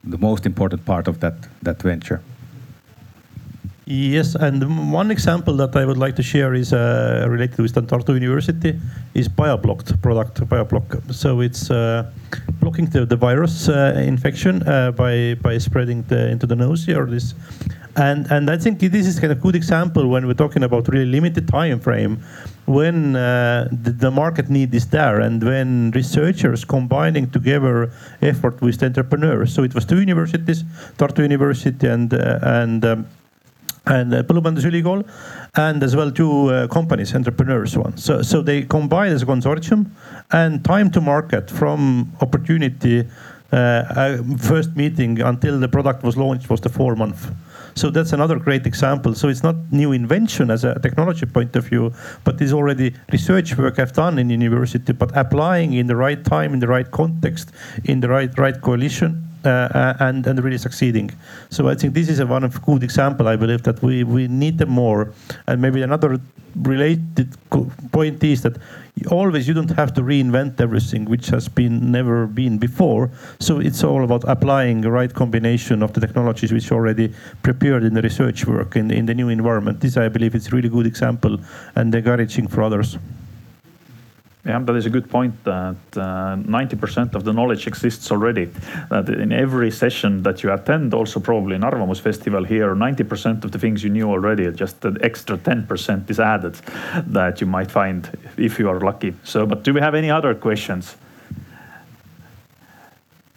the 0.04 0.18
most 0.18 0.46
important 0.46 0.84
part 0.84 1.08
of 1.08 1.20
that 1.20 1.34
that 1.62 1.80
venture 1.82 2.20
Yes, 3.92 4.36
and 4.36 4.92
one 4.92 5.10
example 5.10 5.56
that 5.56 5.74
I 5.74 5.84
would 5.84 5.98
like 5.98 6.14
to 6.14 6.22
share 6.22 6.54
is 6.54 6.72
uh, 6.72 7.26
related 7.28 7.58
with 7.58 7.74
Tartu 7.74 8.14
University 8.14 8.78
is 9.14 9.28
BioBlocked 9.28 10.00
product, 10.00 10.40
BioBlock. 10.48 11.12
So 11.12 11.40
it's 11.40 11.72
uh, 11.72 12.08
blocking 12.60 12.86
the, 12.86 13.04
the 13.04 13.16
virus 13.16 13.68
uh, 13.68 14.00
infection 14.06 14.62
uh, 14.62 14.92
by 14.92 15.34
by 15.42 15.58
spreading 15.58 16.02
the, 16.02 16.30
into 16.30 16.46
the 16.46 16.54
nose 16.54 16.88
or 16.88 17.04
this. 17.06 17.34
And 17.96 18.30
and 18.30 18.48
I 18.48 18.58
think 18.58 18.78
this 18.78 19.08
is 19.08 19.18
kind 19.18 19.32
of 19.32 19.40
good 19.40 19.56
example 19.56 20.06
when 20.06 20.24
we're 20.24 20.34
talking 20.34 20.62
about 20.62 20.86
really 20.86 21.10
limited 21.10 21.48
time 21.48 21.80
frame, 21.80 22.22
when 22.66 23.16
uh, 23.16 23.66
the, 23.72 23.90
the, 23.90 24.10
market 24.12 24.48
need 24.48 24.72
is 24.72 24.86
there, 24.86 25.18
and 25.18 25.42
when 25.42 25.90
researchers 25.90 26.64
combining 26.64 27.28
together 27.28 27.90
effort 28.22 28.62
with 28.62 28.80
entrepreneurs. 28.84 29.52
So 29.52 29.64
it 29.64 29.74
was 29.74 29.84
two 29.84 29.98
universities, 29.98 30.62
Tartu 30.96 31.22
University 31.22 31.88
and 31.88 32.14
uh, 32.14 32.38
and 32.42 32.84
um, 32.84 33.06
and 33.90 34.14
uh, 34.14 34.22
Põllumajandusülikool, 34.22 35.04
and 35.56 35.82
as 35.82 35.96
well 35.96 36.10
two 36.10 36.48
uh, 36.48 36.66
companies, 36.68 37.14
entrepreneurs 37.14 37.76
one. 37.76 37.96
So, 37.96 38.22
so 38.22 38.40
they 38.40 38.62
combine 38.62 39.12
as 39.12 39.22
a 39.22 39.26
consortium, 39.26 39.90
and 40.30 40.64
time 40.64 40.90
to 40.92 41.00
market 41.00 41.50
from 41.50 42.12
opportunity 42.20 43.06
uh, 43.52 43.56
uh, 43.56 44.22
first 44.38 44.76
meeting 44.76 45.20
until 45.20 45.58
the 45.58 45.68
product 45.68 46.04
was 46.04 46.16
launched 46.16 46.48
was 46.48 46.60
the 46.60 46.68
four 46.68 46.94
month. 46.94 47.32
So 47.74 47.90
that's 47.90 48.12
another 48.12 48.38
great 48.38 48.66
example. 48.66 49.14
So 49.14 49.28
it's 49.28 49.42
not 49.42 49.56
new 49.72 49.92
invention 49.92 50.50
as 50.50 50.64
a 50.64 50.78
technology 50.78 51.26
point 51.26 51.56
of 51.56 51.64
view, 51.64 51.92
but 52.24 52.40
it's 52.40 52.52
already 52.52 52.94
research 53.10 53.56
work 53.56 53.78
I've 53.78 53.92
done 53.92 54.18
in 54.18 54.30
university, 54.30 54.92
but 54.92 55.16
applying 55.16 55.72
in 55.72 55.86
the 55.88 55.96
right 55.96 56.22
time, 56.24 56.52
in 56.52 56.60
the 56.60 56.68
right 56.68 56.88
context, 56.90 57.50
in 57.84 58.00
the 58.00 58.08
right 58.08 58.36
right 58.38 58.60
coalition 58.60 59.30
uh, 59.44 59.48
uh, 59.48 59.96
and 60.00 60.26
and 60.26 60.42
really 60.44 60.58
succeeding. 60.58 61.10
So 61.50 61.68
I 61.68 61.74
think 61.74 61.94
this 61.94 62.08
is 62.08 62.20
a 62.20 62.26
one 62.26 62.44
of 62.44 62.60
good 62.62 62.82
example. 62.82 63.28
I 63.28 63.36
believe 63.36 63.62
that 63.62 63.82
we 63.82 64.04
we 64.04 64.28
need 64.28 64.58
them 64.58 64.70
more. 64.70 65.12
And 65.46 65.60
maybe 65.62 65.82
another 65.82 66.20
related 66.56 67.28
point 67.92 68.22
is 68.24 68.42
that 68.42 68.56
always 69.10 69.46
you 69.48 69.54
don't 69.54 69.70
have 69.70 69.94
to 69.94 70.02
reinvent 70.02 70.60
everything 70.60 71.04
which 71.04 71.28
has 71.28 71.48
been 71.48 71.90
never 71.90 72.26
been 72.26 72.58
before. 72.58 73.10
So 73.38 73.60
it's 73.60 73.82
all 73.84 74.04
about 74.04 74.24
applying 74.24 74.80
the 74.80 74.90
right 74.90 75.12
combination 75.12 75.82
of 75.82 75.92
the 75.92 76.00
technologies 76.00 76.52
which 76.52 76.70
already 76.72 77.14
prepared 77.42 77.84
in 77.84 77.94
the 77.94 78.02
research 78.02 78.46
work 78.46 78.76
in 78.76 78.90
in 78.90 79.06
the 79.06 79.14
new 79.14 79.28
environment. 79.28 79.80
This 79.80 79.96
I 79.96 80.08
believe 80.08 80.34
is 80.34 80.52
really 80.52 80.68
good 80.68 80.86
example 80.86 81.38
and 81.74 81.94
encouraging 81.94 82.48
for 82.48 82.62
others. 82.62 82.98
Yeah, 84.44 84.58
that 84.58 84.74
is 84.74 84.86
a 84.86 84.90
good 84.90 85.10
point 85.10 85.44
that 85.44 85.76
90% 85.92 87.14
uh, 87.14 87.18
of 87.18 87.24
the 87.24 87.32
knowledge 87.32 87.66
exists 87.66 88.10
already. 88.10 88.46
That 88.88 89.08
in 89.08 89.32
every 89.32 89.70
session 89.70 90.22
that 90.22 90.42
you 90.42 90.50
attend, 90.50 90.94
also 90.94 91.20
probably 91.20 91.56
in 91.56 91.62
Arvamus 91.62 92.00
Festival 92.00 92.44
here, 92.44 92.74
90% 92.74 93.44
of 93.44 93.52
the 93.52 93.58
things 93.58 93.84
you 93.84 93.90
knew 93.90 94.08
already, 94.08 94.50
just 94.52 94.80
the 94.80 94.96
extra 95.02 95.36
10% 95.36 96.08
is 96.08 96.18
added 96.18 96.54
that 97.06 97.40
you 97.42 97.46
might 97.46 97.70
find 97.70 98.10
if 98.38 98.58
you 98.58 98.70
are 98.70 98.80
lucky. 98.80 99.14
So, 99.24 99.44
but 99.44 99.62
do 99.62 99.74
we 99.74 99.80
have 99.80 99.94
any 99.94 100.10
other 100.10 100.34
questions? 100.34 100.96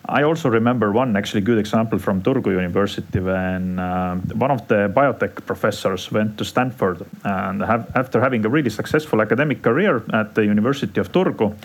I 0.06 0.24
also 0.24 0.50
remember 0.50 0.92
one 0.92 1.16
actually 1.16 1.42
good 1.42 1.58
example 1.58 1.98
from 1.98 2.22
Turku 2.22 2.52
University 2.52 3.20
when 3.20 3.80
uh, 3.80 4.16
one 4.36 4.52
of 4.52 4.68
the 4.68 4.92
biotech 4.94 5.46
professors 5.46 6.12
went 6.12 6.38
to 6.38 6.46
Stanford 6.46 7.06
and 7.24 7.62
have, 7.62 7.90
after 7.96 8.20
having 8.20 8.46
a 8.46 8.50
really 8.50 8.70
successful 8.70 9.22
academic 9.22 9.62
career 9.62 10.04
at 10.12 10.36
the 10.36 10.44
University 10.44 11.00
of 11.00 11.12
Turku, 11.14 11.56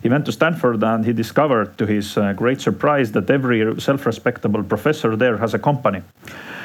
he 0.00 0.08
went 0.08 0.26
to 0.26 0.32
Stanford 0.32 0.82
and 0.84 1.04
he 1.04 1.12
discovered 1.12 1.76
to 1.78 1.86
his 1.86 2.16
uh, 2.16 2.32
great 2.34 2.60
surprise 2.60 3.10
that 3.12 3.28
every 3.30 3.80
self-respectable 3.80 4.62
professor 4.62 5.16
there 5.16 5.36
has 5.38 5.54
a 5.54 5.58
company 5.58 6.02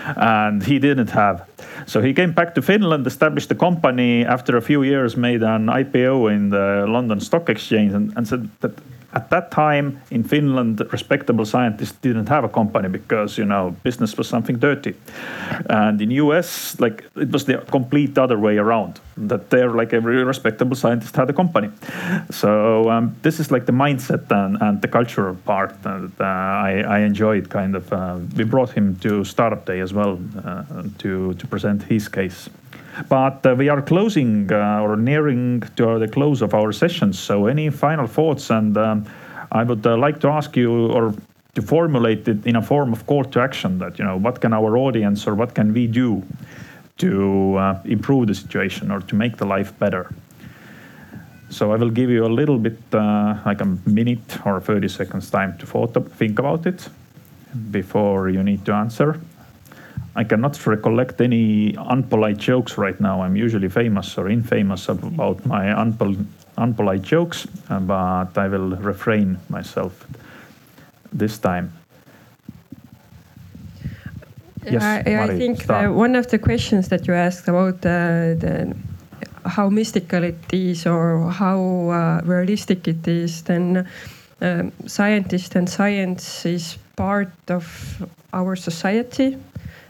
and 0.06 0.64
he 0.64 0.78
didn't 0.78 1.10
have. 1.10 1.48
So 1.88 2.02
he 2.02 2.14
came 2.14 2.34
back 2.34 2.54
to 2.56 2.62
Finland, 2.62 3.08
established 3.08 3.50
a 3.52 3.56
company. 3.56 4.24
After 4.24 4.56
a 4.56 4.62
few 4.62 4.84
years, 4.84 5.18
made 5.18 5.42
an 5.42 5.66
IPO 5.66 6.32
in 6.32 6.50
the 6.50 6.86
London 6.88 7.20
Stock 7.20 7.50
Exchange, 7.50 7.94
and, 7.94 8.14
and 8.16 8.28
said 8.28 8.50
that 8.62 8.72
at 9.14 9.30
that 9.30 9.52
time 9.52 10.02
in 10.10 10.24
Finland, 10.24 10.82
respectable 10.92 11.46
scientists 11.46 11.98
didn't 12.02 12.30
have 12.30 12.44
a 12.44 12.50
company 12.50 12.90
because 12.90 13.38
you 13.38 13.46
know 13.46 13.76
business 13.84 14.18
was 14.18 14.28
something 14.28 14.58
dirty, 14.60 14.96
and 15.70 16.02
in 16.02 16.12
US, 16.12 16.80
like 16.80 17.06
it 17.16 17.32
was 17.32 17.46
the 17.46 17.58
complete 17.72 18.18
other 18.18 18.38
way 18.38 18.58
around. 18.58 19.00
That 19.16 19.50
there, 19.50 19.70
like 19.70 19.94
every 19.94 20.24
respectable 20.24 20.76
scientist 20.76 21.16
had 21.16 21.30
a 21.30 21.34
company. 21.34 21.70
So 22.32 22.90
um, 22.90 23.16
this 23.22 23.40
is 23.40 23.52
like 23.52 23.66
the 23.66 23.72
mindset 23.72 24.32
and, 24.32 24.58
and 24.62 24.82
the 24.82 24.88
cultural 24.88 25.36
part 25.46 25.84
that 25.84 26.12
uh, 26.20 26.24
I, 26.24 26.84
I, 26.88 27.00
enjoyed. 27.00 27.50
Kind 27.50 27.76
of, 27.76 27.94
uh, 27.94 28.18
we 28.36 28.44
brought 28.44 28.72
him 28.72 28.96
to 28.98 29.24
Startup 29.24 29.64
Day 29.66 29.82
as 29.82 29.94
well 29.94 30.20
uh, 30.44 30.64
to 31.00 31.34
to 31.36 31.48
present 31.48 31.84
his 31.84 32.08
case. 32.08 32.50
But 33.10 33.46
uh, 33.46 33.56
we 33.56 33.70
are 33.70 33.82
closing 33.82 34.52
uh, 34.52 34.82
or 34.82 34.96
nearing 34.96 35.62
to 35.76 36.00
the 36.00 36.08
close 36.08 36.42
of 36.42 36.54
our 36.54 36.72
sessions. 36.72 37.20
So, 37.20 37.48
any 37.48 37.70
final 37.70 38.08
thoughts? 38.08 38.50
And 38.50 38.78
um, 38.78 39.06
I 39.52 39.64
would 39.64 39.86
uh, 39.86 39.98
like 39.98 40.20
to 40.22 40.28
ask 40.28 40.56
you 40.56 40.92
or 40.92 41.14
to 41.56 41.62
formulate 41.62 42.28
it 42.28 42.46
in 42.46 42.56
a 42.56 42.62
form 42.62 42.94
of 42.94 43.06
call 43.06 43.24
to 43.24 43.40
action 43.40 43.80
that, 43.80 44.00
you 44.00 44.06
know, 44.06 44.18
what 44.18 44.42
can 44.42 44.54
our 44.54 44.78
audience 44.78 45.28
or 45.28 45.36
what 45.36 45.54
can 45.54 45.74
we 45.74 45.88
do 45.88 46.24
to 46.98 47.82
improve 47.86 48.28
the 48.28 48.36
situation 48.36 48.92
or 48.92 49.02
to 49.02 49.16
make 49.16 49.38
the 49.38 49.46
life 49.46 49.78
better? 49.78 50.10
So 51.54 51.72
I 51.72 51.76
will 51.76 51.92
give 51.92 52.10
you 52.10 52.26
a 52.26 52.34
little 52.34 52.58
bit, 52.58 52.80
uh, 52.94 53.38
like 53.46 53.62
a 53.62 53.66
minute 53.86 54.40
or 54.44 54.60
30 54.60 54.88
seconds 54.88 55.30
time 55.30 55.56
to 55.60 55.66
think 56.18 56.40
about 56.40 56.66
it 56.66 56.90
before 57.70 58.30
you 58.30 58.42
need 58.42 58.66
to 58.66 58.74
answer. 58.74 59.22
I 60.16 60.24
cannot 60.24 60.66
recollect 60.68 61.22
any 61.22 61.74
unpolite 61.74 62.38
jokes 62.38 62.78
right 62.78 63.00
now. 63.00 63.22
I'm 63.22 63.36
usually 63.36 63.70
famous 63.70 64.18
or 64.18 64.30
infamous 64.30 64.88
about 64.90 65.44
my 65.46 65.66
unpol- 65.66 66.26
unpolite 66.58 67.02
jokes, 67.02 67.48
uh, 67.70 67.80
but 67.80 68.38
I 68.38 68.48
will 68.48 68.76
refrain 68.76 69.40
myself 69.50 70.06
this 71.12 71.40
time. 71.40 71.74
Yes, 74.66 74.84
I, 74.84 75.24
I 75.24 75.28
think 75.38 75.66
the, 75.66 75.92
one 75.92 76.16
of 76.16 76.28
the 76.28 76.40
questions 76.40 76.88
that 76.90 77.08
you 77.08 77.14
asked 77.14 77.48
about 77.48 77.76
uh, 77.86 78.36
the, 78.38 78.76
how 79.46 79.70
mystical 79.70 80.24
it 80.24 80.54
is 80.54 80.86
or 80.86 81.30
how 81.32 81.90
uh, 81.90 82.22
realistic 82.24 82.88
it 82.88 83.06
is, 83.08 83.42
then 83.44 83.86
um, 84.42 84.72
scientist 84.86 85.56
and 85.56 85.68
science 85.70 86.46
is 86.46 86.78
part 86.96 87.34
of 87.50 88.08
our 88.32 88.56
society 88.56 89.38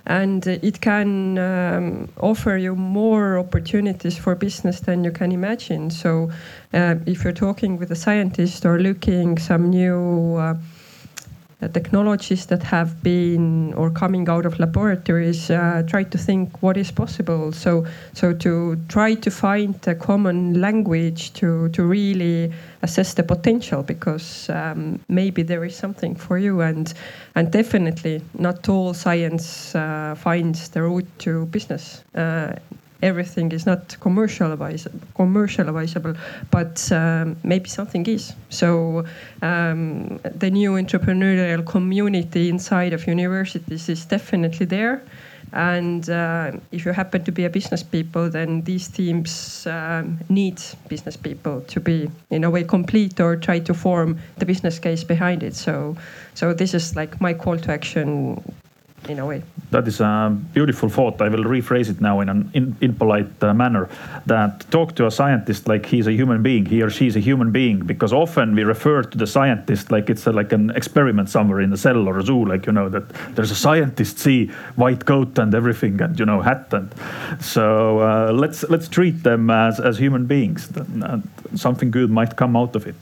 and 0.05 0.45
it 0.47 0.81
can 0.81 1.37
um, 1.37 2.09
offer 2.19 2.57
you 2.57 2.75
more 2.75 3.37
opportunities 3.37 4.17
for 4.17 4.35
business 4.35 4.81
than 4.81 5.03
you 5.03 5.11
can 5.11 5.31
imagine. 5.31 5.89
So, 5.89 6.31
uh, 6.73 6.95
if 7.05 7.23
you're 7.23 7.33
talking 7.33 7.77
with 7.77 7.91
a 7.91 7.95
scientist 7.95 8.65
or 8.65 8.79
looking 8.79 9.37
some 9.37 9.69
new 9.69 10.35
uh, 10.35 10.43
uh, 10.43 10.55
technologies 11.69 12.45
that 12.47 12.63
have 12.63 13.01
been 13.03 13.73
or 13.73 13.89
coming 13.89 14.27
out 14.29 14.45
of 14.45 14.59
laboratories, 14.59 15.49
uh, 15.49 15.83
try 15.87 16.03
to 16.03 16.17
think 16.17 16.61
what 16.61 16.77
is 16.77 16.91
possible. 16.91 17.51
So, 17.51 17.85
so 18.13 18.33
to 18.33 18.77
try 18.87 19.15
to 19.15 19.31
find 19.31 19.75
a 19.87 19.95
common 19.95 20.61
language 20.61 21.33
to 21.33 21.69
to 21.69 21.83
really 21.83 22.51
assess 22.81 23.13
the 23.13 23.23
potential 23.23 23.83
because 23.83 24.49
um, 24.49 24.99
maybe 25.07 25.43
there 25.43 25.63
is 25.63 25.75
something 25.75 26.15
for 26.15 26.37
you 26.37 26.61
and 26.61 26.93
and 27.35 27.51
definitely 27.51 28.21
not 28.37 28.69
all 28.69 28.93
science 28.93 29.75
uh, 29.75 30.15
finds 30.17 30.69
the 30.69 30.81
route 30.81 31.07
to 31.19 31.45
business. 31.47 32.03
Uh, 32.15 32.55
everything 33.03 33.51
is 33.51 33.65
not 33.65 33.89
commercializable, 33.99 34.99
commercializable 35.15 36.17
but 36.49 36.91
um, 36.91 37.35
maybe 37.43 37.69
something 37.69 38.05
is. 38.07 38.33
So 38.49 39.05
um, 39.41 40.19
the 40.23 40.49
new 40.49 40.71
entrepreneurial 40.71 41.65
community 41.65 42.49
inside 42.49 42.93
of 42.93 43.05
universities 43.05 43.89
is 43.89 44.05
definitely 44.05 44.65
there. 44.65 45.03
And 45.51 46.09
uh, 46.09 46.53
if 46.71 46.83
you 46.83 46.93
happen 46.93 47.23
to 47.25 47.31
be 47.31 47.45
a 47.45 47.49
business 47.49 47.83
people, 47.83 48.27
then 48.27 48.63
these 48.63 48.87
teams 48.87 49.67
um, 49.67 50.19
need 50.27 50.59
business 50.87 51.15
people 51.15 51.61
to 51.61 51.79
be 51.79 52.09
in 52.31 52.43
a 52.43 52.49
way 52.49 52.63
complete 52.63 53.19
or 53.19 53.35
try 53.35 53.59
to 53.59 53.73
form 53.73 54.17
the 54.37 54.45
business 54.45 54.79
case 54.79 55.03
behind 55.03 55.43
it. 55.43 55.55
So, 55.55 55.95
so 56.33 56.53
this 56.53 56.73
is 56.73 56.95
like 56.95 57.21
my 57.21 57.35
call 57.35 57.59
to 57.59 57.71
action 57.71 58.41
in 59.09 59.19
a 59.19 59.25
way. 59.25 59.43
That 59.71 59.87
is 59.87 59.99
a 59.99 60.35
beautiful 60.53 60.89
thought. 60.89 61.21
I 61.21 61.29
will 61.29 61.43
rephrase 61.43 61.89
it 61.89 61.99
now 61.99 62.21
in 62.21 62.29
an 62.29 62.49
in, 62.53 62.75
impolite 62.81 63.43
uh, 63.43 63.53
manner. 63.53 63.89
That 64.25 64.69
talk 64.71 64.95
to 64.95 65.07
a 65.07 65.11
scientist 65.11 65.67
like 65.67 65.85
he's 65.85 66.07
a 66.07 66.11
human 66.11 66.43
being, 66.43 66.65
he 66.65 66.81
or 66.81 66.89
she 66.89 67.07
is 67.07 67.15
a 67.15 67.19
human 67.19 67.51
being, 67.51 67.79
because 67.79 68.13
often 68.13 68.55
we 68.55 68.63
refer 68.63 69.03
to 69.03 69.17
the 69.17 69.27
scientist 69.27 69.91
like 69.91 70.09
it's 70.09 70.27
a, 70.27 70.31
like 70.31 70.51
an 70.53 70.69
experiment 70.71 71.29
somewhere 71.29 71.61
in 71.61 71.69
the 71.69 71.77
cell 71.77 72.07
or 72.07 72.17
a 72.17 72.23
zoo, 72.23 72.45
like 72.45 72.65
you 72.65 72.71
know 72.71 72.89
that 72.89 73.09
there's 73.35 73.51
a 73.51 73.55
scientist, 73.55 74.19
see 74.19 74.47
white 74.75 75.05
coat 75.05 75.37
and 75.37 75.53
everything, 75.55 75.99
and 76.01 76.19
you 76.19 76.25
know 76.25 76.41
hat 76.41 76.67
and 76.71 76.93
so 77.39 77.99
uh, 77.99 78.31
let's 78.31 78.63
let's 78.69 78.87
treat 78.87 79.23
them 79.23 79.49
as 79.49 79.79
as 79.79 79.97
human 79.97 80.25
beings. 80.25 80.69
Uh, 80.77 81.19
something 81.55 81.91
good 81.91 82.09
might 82.09 82.35
come 82.35 82.55
out 82.55 82.75
of 82.75 82.87
it. 82.87 82.95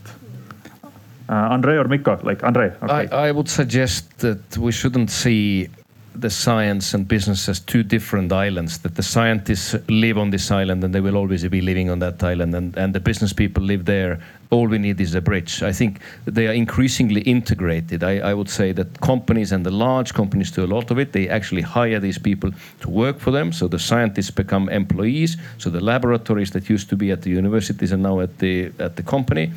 Uh, 1.29 1.53
Andre 1.53 1.77
or 1.77 1.87
Mikko, 1.87 2.19
like 2.23 2.43
Andre. 2.43 2.73
Okay. 2.83 3.07
I, 3.09 3.27
I 3.27 3.31
would 3.31 3.47
suggest 3.47 4.19
that 4.19 4.57
we 4.57 4.71
shouldn't 4.71 5.09
see 5.09 5.69
the 6.13 6.29
science 6.29 6.93
and 6.93 7.07
business 7.07 7.47
as 7.47 7.59
two 7.59 7.83
different 7.83 8.31
islands 8.33 8.79
that 8.79 8.95
the 8.95 9.03
scientists 9.03 9.75
live 9.87 10.17
on 10.17 10.29
this 10.29 10.51
island 10.51 10.83
and 10.83 10.93
they 10.93 10.99
will 10.99 11.15
always 11.15 11.47
be 11.47 11.61
living 11.61 11.89
on 11.89 11.99
that 11.99 12.21
island 12.21 12.53
and, 12.53 12.77
and 12.77 12.93
the 12.93 12.99
business 12.99 13.31
people 13.31 13.63
live 13.63 13.85
there. 13.85 14.19
All 14.49 14.67
we 14.67 14.77
need 14.77 14.99
is 14.99 15.15
a 15.15 15.21
bridge. 15.21 15.63
I 15.63 15.71
think 15.71 16.01
they 16.25 16.47
are 16.47 16.53
increasingly 16.53 17.21
integrated. 17.21 18.03
I, 18.03 18.17
I 18.17 18.33
would 18.33 18.49
say 18.49 18.73
that 18.73 18.99
companies 18.99 19.53
and 19.53 19.65
the 19.65 19.71
large 19.71 20.13
companies 20.13 20.51
do 20.51 20.65
a 20.65 20.67
lot 20.67 20.91
of 20.91 20.99
it. 20.99 21.13
They 21.13 21.29
actually 21.29 21.61
hire 21.61 21.99
these 21.99 22.17
people 22.17 22.51
to 22.81 22.89
work 22.89 23.19
for 23.19 23.31
them. 23.31 23.53
So 23.53 23.69
the 23.69 23.79
scientists 23.79 24.31
become 24.31 24.67
employees. 24.67 25.37
So 25.57 25.69
the 25.69 25.79
laboratories 25.79 26.51
that 26.51 26.69
used 26.69 26.89
to 26.89 26.97
be 26.97 27.11
at 27.11 27.21
the 27.21 27.29
universities 27.29 27.93
are 27.93 27.97
now 27.97 28.19
at 28.19 28.39
the 28.39 28.73
at 28.79 28.97
the 28.97 29.03
company 29.03 29.51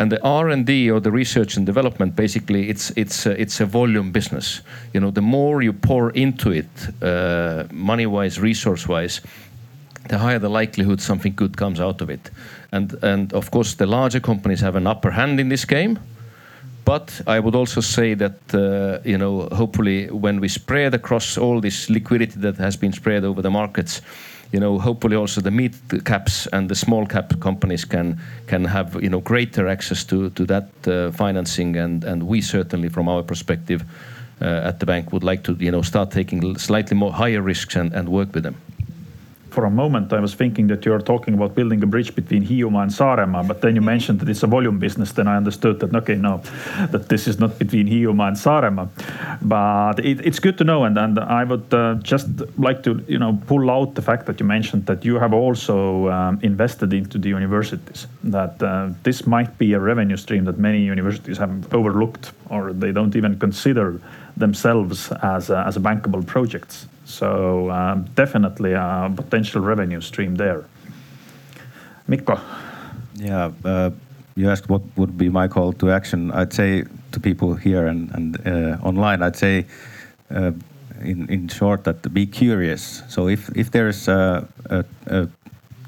and 0.00 0.10
the 0.10 0.22
R&D 0.22 0.90
or 0.90 0.98
the 0.98 1.10
research 1.10 1.58
and 1.58 1.66
development, 1.66 2.16
basically, 2.16 2.70
it's 2.70 2.90
it's 2.96 3.26
uh, 3.26 3.34
it's 3.38 3.60
a 3.60 3.66
volume 3.66 4.12
business. 4.12 4.62
You 4.94 5.00
know, 5.00 5.10
the 5.10 5.20
more 5.20 5.60
you 5.62 5.74
pour 5.74 6.10
into 6.12 6.52
it, 6.52 6.70
uh, 7.02 7.64
money-wise, 7.70 8.40
resource-wise, 8.40 9.20
the 10.08 10.16
higher 10.16 10.38
the 10.38 10.48
likelihood 10.48 11.02
something 11.02 11.34
good 11.36 11.58
comes 11.58 11.80
out 11.80 12.00
of 12.00 12.08
it. 12.08 12.30
And 12.72 12.94
and 13.02 13.32
of 13.34 13.50
course, 13.50 13.74
the 13.74 13.86
larger 13.86 14.20
companies 14.20 14.60
have 14.60 14.74
an 14.74 14.86
upper 14.86 15.10
hand 15.10 15.38
in 15.38 15.50
this 15.50 15.66
game. 15.66 15.98
But 16.86 17.20
I 17.26 17.38
would 17.38 17.54
also 17.54 17.82
say 17.82 18.14
that 18.14 18.54
uh, 18.54 19.06
you 19.08 19.18
know, 19.18 19.48
hopefully, 19.52 20.08
when 20.10 20.40
we 20.40 20.48
spread 20.48 20.94
across 20.94 21.36
all 21.36 21.60
this 21.60 21.90
liquidity 21.90 22.40
that 22.40 22.56
has 22.56 22.78
been 22.78 22.92
spread 22.92 23.24
over 23.24 23.42
the 23.42 23.50
markets 23.50 24.00
you 24.52 24.60
know, 24.60 24.78
hopefully 24.78 25.16
also 25.16 25.40
the 25.40 25.50
mid 25.50 25.74
caps 26.04 26.46
and 26.52 26.68
the 26.68 26.74
small 26.74 27.06
cap 27.06 27.38
companies 27.40 27.84
can 27.84 28.20
can 28.46 28.64
have 28.64 29.00
you 29.02 29.08
know 29.08 29.20
greater 29.20 29.68
access 29.68 30.04
to 30.04 30.30
to 30.30 30.44
that 30.46 30.68
uh, 30.86 31.10
financing, 31.12 31.76
and 31.76 32.04
and 32.04 32.22
we 32.22 32.40
certainly, 32.40 32.88
from 32.88 33.08
our 33.08 33.22
perspective 33.22 33.84
uh, 34.42 34.68
at 34.68 34.80
the 34.80 34.86
bank, 34.86 35.12
would 35.12 35.24
like 35.24 35.42
to 35.42 35.56
you 35.60 35.70
know 35.70 35.82
start 35.82 36.10
taking 36.10 36.58
slightly 36.58 36.96
more 36.96 37.12
higher 37.12 37.42
risks 37.42 37.76
and 37.76 37.92
and 37.94 38.08
work 38.08 38.34
with 38.34 38.42
them 38.42 38.56
for 39.50 39.64
a 39.64 39.70
moment, 39.70 40.12
I 40.12 40.20
was 40.20 40.34
thinking 40.34 40.68
that 40.68 40.84
you're 40.84 41.00
talking 41.00 41.34
about 41.34 41.54
building 41.54 41.82
a 41.82 41.86
bridge 41.86 42.14
between 42.14 42.46
Hiiumaa 42.46 42.82
and 42.82 42.90
Saaremaa, 42.90 43.46
but 43.46 43.60
then 43.60 43.74
you 43.74 43.80
mentioned 43.80 44.20
that 44.20 44.28
it's 44.28 44.42
a 44.42 44.46
volume 44.46 44.78
business. 44.78 45.12
Then 45.12 45.26
I 45.28 45.36
understood 45.36 45.80
that, 45.80 45.94
okay, 45.94 46.14
no, 46.14 46.42
that 46.90 47.08
this 47.08 47.26
is 47.26 47.38
not 47.38 47.58
between 47.58 47.86
Hiiumaa 47.88 48.28
and 48.28 48.36
Saaremaa. 48.36 48.88
But 49.42 50.04
it, 50.04 50.24
it's 50.24 50.38
good 50.38 50.56
to 50.58 50.64
know. 50.64 50.84
And, 50.84 50.96
and 50.98 51.18
I 51.18 51.44
would 51.44 51.72
uh, 51.74 51.94
just 51.94 52.28
like 52.58 52.82
to, 52.84 53.04
you 53.08 53.18
know, 53.18 53.40
pull 53.46 53.70
out 53.70 53.94
the 53.94 54.02
fact 54.02 54.26
that 54.26 54.40
you 54.40 54.46
mentioned 54.46 54.86
that 54.86 55.04
you 55.04 55.18
have 55.18 55.32
also 55.32 56.08
um, 56.10 56.38
invested 56.42 56.92
into 56.92 57.18
the 57.18 57.28
universities, 57.28 58.06
that 58.24 58.62
uh, 58.62 58.90
this 59.02 59.26
might 59.26 59.58
be 59.58 59.72
a 59.72 59.80
revenue 59.80 60.16
stream 60.16 60.44
that 60.44 60.58
many 60.58 60.80
universities 60.80 61.38
have 61.38 61.74
overlooked 61.74 62.32
or 62.48 62.72
they 62.72 62.92
don't 62.92 63.16
even 63.16 63.38
consider 63.38 64.00
themselves 64.36 65.12
as, 65.22 65.50
as 65.50 65.76
bankable 65.78 66.26
projects. 66.26 66.86
So 67.10 67.70
um, 67.70 68.04
definitely 68.14 68.72
a 68.72 69.12
potential 69.14 69.60
revenue 69.60 70.00
stream 70.00 70.36
there. 70.36 70.64
Mikko. 72.06 72.40
Yeah, 73.14 73.50
uh, 73.64 73.90
you 74.36 74.48
asked 74.48 74.68
what 74.68 74.82
would 74.96 75.18
be 75.18 75.28
my 75.28 75.48
call 75.48 75.72
to 75.74 75.90
action. 75.90 76.30
I'd 76.30 76.52
say 76.52 76.84
to 77.12 77.20
people 77.20 77.54
here 77.54 77.86
and, 77.86 78.10
and 78.14 78.46
uh, 78.46 78.78
online, 78.82 79.22
I'd 79.22 79.36
say 79.36 79.66
uh, 80.30 80.52
in, 81.00 81.28
in 81.28 81.48
short 81.48 81.84
that 81.84 82.14
be 82.14 82.26
curious. 82.26 83.02
So 83.08 83.28
if, 83.28 83.50
if 83.56 83.70
there's 83.70 84.08
a, 84.08 84.48
a, 84.66 84.84
a 85.06 85.28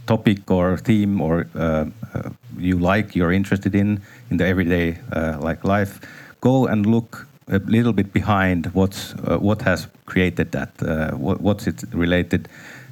topic 0.07 0.51
or 0.51 0.77
theme 0.77 1.21
or 1.21 1.47
uh, 1.55 1.87
uh, 2.15 2.31
you 2.59 2.79
like, 2.79 3.15
you're 3.15 3.33
interested 3.33 3.75
in, 3.75 4.03
in 4.31 4.37
the 4.37 4.47
everyday 4.47 4.99
uh, 5.13 5.39
like 5.41 5.65
life, 5.65 6.01
go 6.41 6.67
and 6.67 6.85
look 6.87 7.27
a 7.49 7.59
little 7.59 7.93
bit 7.93 8.13
behind 8.13 8.67
what's 8.75 9.15
uh, 9.15 9.39
what 9.39 9.63
has 9.63 9.89
created 10.07 10.53
that, 10.53 10.71
uh, 10.83 11.11
what, 11.17 11.41
what's 11.41 11.67
it 11.67 11.83
related, 11.93 12.49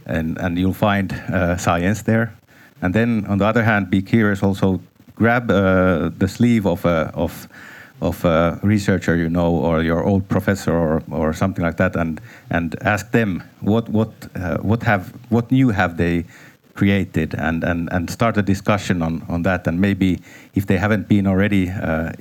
and 0.07 0.39
and 0.39 0.59
you'll 0.59 0.73
find 0.73 1.13
uh, 1.13 1.57
science 1.57 2.03
there. 2.03 2.33
And 2.83 2.95
then 2.95 3.27
on 3.27 3.39
the 3.39 3.47
other 3.47 3.63
hand, 3.63 3.91
be 3.91 4.03
curious. 4.03 4.43
Also, 4.43 4.81
grab 5.15 5.51
uh, 5.51 6.11
the 6.19 6.29
sleeve 6.29 6.67
of 6.67 6.85
a 6.85 7.11
of 7.15 7.49
of 8.01 8.25
a 8.25 8.59
researcher 8.63 9.15
you 9.17 9.29
know 9.29 9.55
or 9.55 9.83
your 9.83 10.03
old 10.03 10.27
professor 10.29 10.73
or, 10.73 11.03
or 11.11 11.35
something 11.35 11.65
like 11.65 11.77
that 11.77 11.97
and 11.97 12.21
and 12.51 12.75
ask 12.83 13.11
them 13.11 13.43
what 13.61 13.89
what 13.89 14.11
uh, 14.35 14.57
what 14.59 14.83
have 14.83 15.13
what 15.29 15.51
new 15.51 15.69
have 15.69 15.97
they 15.97 16.25
created 16.75 17.35
and, 17.35 17.65
and, 17.65 17.89
and 17.93 18.11
start 18.11 18.37
a 18.37 18.43
discussion 18.43 19.03
on, 19.03 19.25
on 19.29 19.43
that. 19.43 19.67
And 19.67 19.81
maybe 19.81 20.21
if 20.55 20.67
they 20.67 20.77
haven't 20.77 21.09
been 21.09 21.27
already 21.27 21.71
uh, 21.71 22.13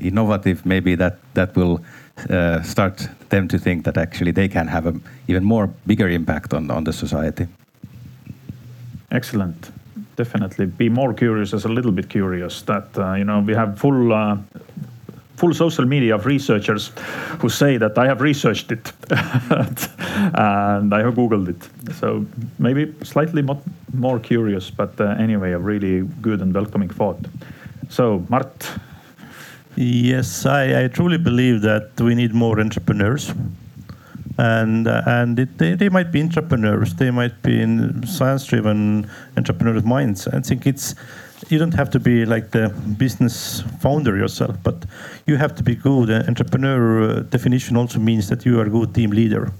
innovative, 0.00 0.64
maybe 0.64 0.94
that, 0.96 1.18
that 1.34 1.54
will 1.56 1.82
uh, 2.28 2.62
start 2.62 3.08
them 3.30 3.48
to 3.48 3.58
think 3.58 3.84
that 3.84 3.96
actually 3.96 4.32
they 4.32 4.48
can 4.48 4.66
have 4.66 4.86
an 4.86 5.02
even 5.28 5.44
more 5.44 5.68
bigger 5.86 6.08
impact 6.08 6.54
on, 6.54 6.70
on 6.70 6.84
the 6.84 6.92
society. 6.92 7.46
Excellent 9.10 9.70
definitely 10.16 10.66
be 10.66 10.88
more 10.88 11.14
curious 11.14 11.54
as 11.54 11.64
a 11.64 11.68
little 11.68 11.92
bit 11.92 12.08
curious 12.08 12.62
that 12.62 12.88
uh, 12.98 13.14
you 13.14 13.24
know 13.24 13.40
we 13.40 13.54
have 13.54 13.78
full 13.78 14.12
uh, 14.12 14.36
full 15.40 15.54
social 15.54 15.86
media 15.86 16.14
of 16.14 16.26
researchers 16.26 16.92
who 17.40 17.48
say 17.48 17.78
that 17.78 17.96
I 17.96 18.06
have 18.06 18.20
researched 18.20 18.70
it 18.72 18.92
and 19.10 20.88
I 20.94 21.00
have 21.04 21.14
Googled 21.14 21.48
it. 21.48 21.94
So 21.94 22.26
maybe 22.58 22.94
slightly 23.02 23.42
more, 23.94 24.20
curious, 24.20 24.70
but 24.70 25.00
uh, 25.00 25.04
anyway, 25.18 25.52
a 25.52 25.58
really 25.58 26.06
good 26.20 26.42
and 26.42 26.54
welcoming 26.54 26.90
thought. 26.90 27.20
So, 27.88 28.24
Mart. 28.28 28.70
Yes, 29.76 30.44
I, 30.44 30.84
I 30.84 30.88
truly 30.88 31.18
believe 31.18 31.62
that 31.62 31.98
we 31.98 32.14
need 32.14 32.34
more 32.34 32.60
entrepreneurs 32.60 33.32
and 34.38 34.86
uh, 34.88 35.02
and 35.06 35.38
it, 35.38 35.58
they, 35.58 35.74
they 35.74 35.88
might 35.88 36.10
be 36.12 36.20
entrepreneurs 36.22 36.94
they 36.94 37.10
might 37.10 37.42
be 37.42 37.60
in 37.60 38.06
science 38.06 38.46
driven 38.46 39.10
entrepreneurs 39.36 39.84
minds 39.84 40.28
i 40.28 40.40
think 40.40 40.66
it's 40.66 40.94
you 41.50 41.58
don't 41.58 41.74
have 41.74 41.90
to 41.90 42.00
be 42.00 42.24
like 42.24 42.50
the 42.50 42.68
business 42.96 43.62
founder 43.80 44.16
yourself, 44.16 44.56
but 44.62 44.84
you 45.26 45.36
have 45.36 45.54
to 45.56 45.62
be 45.62 45.74
good. 45.74 46.10
entrepreneur 46.10 47.02
uh, 47.02 47.20
definition 47.20 47.76
also 47.76 47.98
means 47.98 48.28
that 48.28 48.46
you 48.46 48.58
are 48.60 48.66
a 48.66 48.70
good 48.70 48.94
team 48.94 49.10
leader. 49.10 49.52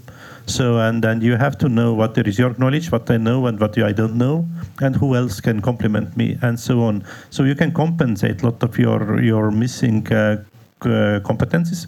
So 0.47 0.79
and 0.79 1.03
then 1.03 1.21
you 1.21 1.37
have 1.37 1.57
to 1.59 1.69
know 1.69 1.93
what 1.93 2.15
there 2.15 2.27
is 2.27 2.39
your 2.39 2.55
knowledge, 2.57 2.91
what 2.91 3.09
I 3.09 3.17
know 3.17 3.45
and 3.45 3.59
what 3.59 3.77
I 3.77 3.91
don't 3.91 4.15
know, 4.15 4.47
and 4.79 4.95
who 4.95 5.15
else 5.15 5.39
can 5.39 5.61
complement 5.61 6.17
me, 6.17 6.37
and 6.41 6.59
so 6.59 6.81
on. 6.81 7.03
So 7.29 7.43
you 7.43 7.55
can 7.55 7.71
compensate 7.71 8.41
a 8.41 8.45
lot 8.49 8.63
of 8.63 8.77
your 8.77 9.21
your 9.21 9.51
missing 9.51 10.11
uh, 10.11 10.43
uh, 10.81 11.19
competencies. 11.19 11.87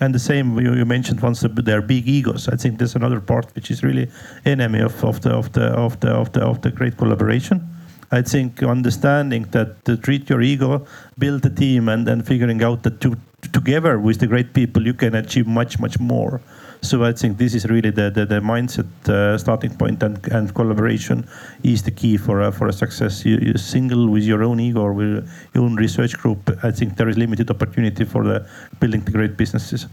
And 0.00 0.14
the 0.14 0.18
same 0.18 0.58
you, 0.60 0.74
you 0.74 0.84
mentioned 0.84 1.20
once 1.22 1.40
the, 1.40 1.48
their 1.48 1.80
big 1.80 2.06
egos. 2.06 2.48
I 2.48 2.56
think 2.56 2.78
there's 2.78 2.94
another 2.94 3.20
part 3.20 3.46
which 3.54 3.70
is 3.70 3.82
really 3.82 4.10
enemy 4.44 4.80
of, 4.80 5.02
of 5.02 5.22
the 5.22 5.30
of 5.30 5.52
the 5.52 5.66
of 5.72 5.98
the 6.00 6.10
of 6.10 6.32
the 6.32 6.42
of 6.42 6.60
the 6.60 6.70
great 6.70 6.96
collaboration. 6.96 7.73
I 8.14 8.22
think 8.22 8.62
understanding 8.62 9.42
that 9.50 9.84
to 9.86 9.96
treat 9.96 10.30
your 10.30 10.40
ego, 10.40 10.86
build 11.18 11.44
a 11.46 11.50
team, 11.50 11.88
and 11.88 12.06
then 12.06 12.22
figuring 12.22 12.62
out 12.62 12.84
that 12.84 13.00
to, 13.00 13.16
together 13.52 13.98
with 13.98 14.20
the 14.20 14.28
great 14.28 14.52
people 14.54 14.86
you 14.86 14.94
can 14.94 15.14
achieve 15.14 15.46
much 15.46 15.80
much 15.80 15.98
more. 15.98 16.40
So 16.84 17.02
I 17.02 17.12
think 17.12 17.38
this 17.38 17.54
is 17.54 17.64
really 17.64 17.90
the 17.90 18.10
the, 18.10 18.26
the 18.26 18.40
mindset 18.40 18.90
uh, 19.08 19.38
starting 19.38 19.74
point 19.74 20.02
and, 20.02 20.18
and 20.28 20.54
collaboration 20.54 21.26
is 21.62 21.82
the 21.82 21.90
key 21.90 22.18
for 22.18 22.42
uh, 22.42 22.50
for 22.50 22.68
a 22.68 22.72
success. 22.72 23.24
You, 23.24 23.38
you 23.38 23.56
single 23.56 24.06
with 24.08 24.24
your 24.24 24.42
own 24.42 24.60
ego 24.60 24.82
or 24.82 24.92
with 24.92 25.26
your 25.54 25.64
own 25.64 25.76
research 25.76 26.12
group. 26.18 26.38
I 26.62 26.70
think 26.70 26.96
there 26.96 27.08
is 27.08 27.16
limited 27.16 27.50
opportunity 27.50 28.04
for 28.04 28.22
the 28.22 28.46
building 28.80 29.00
the 29.00 29.12
great 29.12 29.38
businesses. 29.38 29.86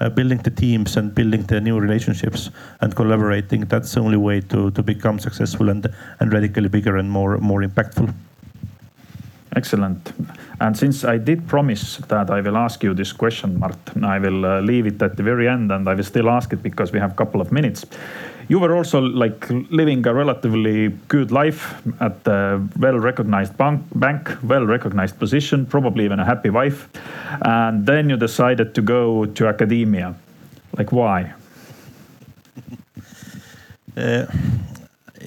Uh, 0.00 0.08
building 0.08 0.38
the 0.38 0.50
teams 0.50 0.96
and 0.96 1.14
building 1.14 1.42
the 1.42 1.60
new 1.60 1.78
relationships 1.78 2.50
and 2.80 2.94
collaborating 2.96 3.60
that's 3.66 3.92
the 3.92 4.00
only 4.00 4.16
way 4.16 4.40
to, 4.40 4.70
to 4.70 4.82
become 4.82 5.18
successful 5.18 5.68
and 5.68 5.86
and 6.20 6.32
radically 6.32 6.68
bigger 6.68 6.96
and 6.96 7.10
more 7.10 7.36
more 7.38 7.62
impactful 7.62 8.14
Excellent. 9.56 10.12
And 10.60 10.76
since 10.76 11.04
I 11.04 11.18
did 11.18 11.46
promise 11.46 11.98
that 12.08 12.30
I 12.30 12.40
will 12.40 12.56
ask 12.56 12.82
you 12.82 12.92
this 12.94 13.12
question, 13.12 13.58
Mart, 13.60 13.76
I 14.02 14.18
will 14.18 14.44
uh, 14.44 14.60
leave 14.60 14.86
it 14.86 15.00
at 15.02 15.16
the 15.16 15.22
very 15.22 15.48
end 15.48 15.70
and 15.70 15.88
I 15.88 15.94
will 15.94 16.04
still 16.04 16.28
ask 16.28 16.52
it 16.52 16.62
because 16.62 16.92
we 16.92 16.98
have 16.98 17.12
a 17.12 17.14
couple 17.14 17.40
of 17.40 17.52
minutes. 17.52 17.86
You 18.48 18.58
were 18.58 18.74
also 18.74 19.00
like 19.00 19.46
living 19.70 20.06
a 20.06 20.14
relatively 20.14 20.88
good 21.06 21.30
life 21.30 21.80
at 22.00 22.26
a 22.26 22.60
well 22.78 22.98
recognized 22.98 23.56
bank, 23.56 23.82
bank 23.94 24.30
well 24.42 24.64
recognized 24.64 25.18
position, 25.18 25.66
probably 25.66 26.04
even 26.04 26.18
a 26.18 26.24
happy 26.24 26.50
wife. 26.50 26.88
And 27.42 27.86
then 27.86 28.08
you 28.10 28.16
decided 28.16 28.74
to 28.74 28.82
go 28.82 29.26
to 29.26 29.46
academia. 29.46 30.14
Like, 30.76 30.92
why? 30.92 31.34
Uh, 33.96 34.26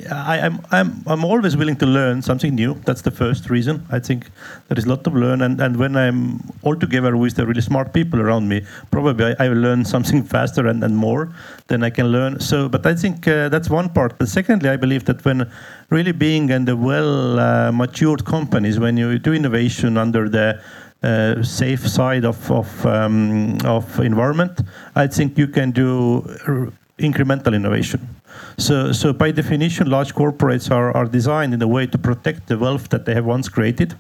I, 0.10 0.38
am 0.38 0.60
I'm, 0.72 1.04
I'm 1.08 1.08
I'm 1.08 1.26
always 1.26 1.56
willing 1.58 1.76
to 1.78 1.86
learn 1.86 2.22
something 2.22 2.56
new. 2.56 2.74
That's 2.86 3.02
the 3.02 3.12
first 3.12 3.50
reason. 3.50 3.86
I 3.92 4.00
think 4.00 4.30
there 4.68 4.78
is 4.78 4.86
a 4.86 4.90
lot 4.90 5.04
to 5.04 5.10
learn, 5.10 5.42
and, 5.42 5.60
and 5.60 5.78
when 5.78 5.96
I'm 5.96 6.40
all 6.64 6.76
together 6.76 7.18
with 7.18 7.36
the 7.36 7.46
really 7.46 7.62
smart 7.62 7.94
people 7.94 8.22
around 8.22 8.48
me, 8.48 8.66
probably 8.92 9.26
I, 9.26 9.46
I 9.46 9.50
will 9.50 9.58
learn 9.58 9.86
something 9.86 10.24
faster 10.36 10.68
and, 10.68 10.84
and 10.84 10.98
more 10.98 11.34
than 11.68 11.84
I 11.84 11.90
can 11.90 12.08
learn. 12.08 12.40
So, 12.40 12.70
but 12.70 12.86
I 12.86 12.96
think 12.96 13.28
uh, 13.28 13.50
that's 13.50 13.70
one 13.70 13.90
part. 13.90 14.18
But 14.18 14.30
secondly, 14.30 14.70
I 14.70 14.78
believe 14.78 15.06
that 15.06 15.24
when 15.26 15.52
really 15.90 16.12
being 16.12 16.50
in 16.50 16.66
the 16.66 16.76
well 16.76 17.40
uh, 17.40 17.72
matured 17.72 18.26
companies, 18.26 18.80
when 18.80 18.98
you 18.98 19.20
do 19.20 19.34
innovation 19.34 19.98
under 19.98 20.30
the 20.30 20.62
uh, 21.04 21.44
safe 21.44 21.88
side 21.88 22.26
of 22.26 22.52
of, 22.52 22.86
um, 22.86 23.58
of 23.66 24.00
environment, 24.00 24.62
I 24.96 25.08
think 25.08 25.38
you 25.38 25.48
can 25.48 25.72
do 25.72 26.22
incremental 27.02 27.56
innovation. 27.56 28.08
So, 28.58 28.92
so 28.92 29.14
by 29.14 29.32
definition, 29.32 29.90
large 29.90 30.14
corporates 30.14 30.72
are, 30.72 30.96
are 30.96 31.06
designed 31.06 31.54
in 31.54 31.62
a 31.62 31.68
way 31.68 31.88
to 31.88 31.98
protect 31.98 32.48
the 32.48 32.58
wealth 32.58 32.90
that 32.90 33.06
they 33.06 33.14
have 33.14 33.26
once 33.26 33.50
created. 33.50 33.96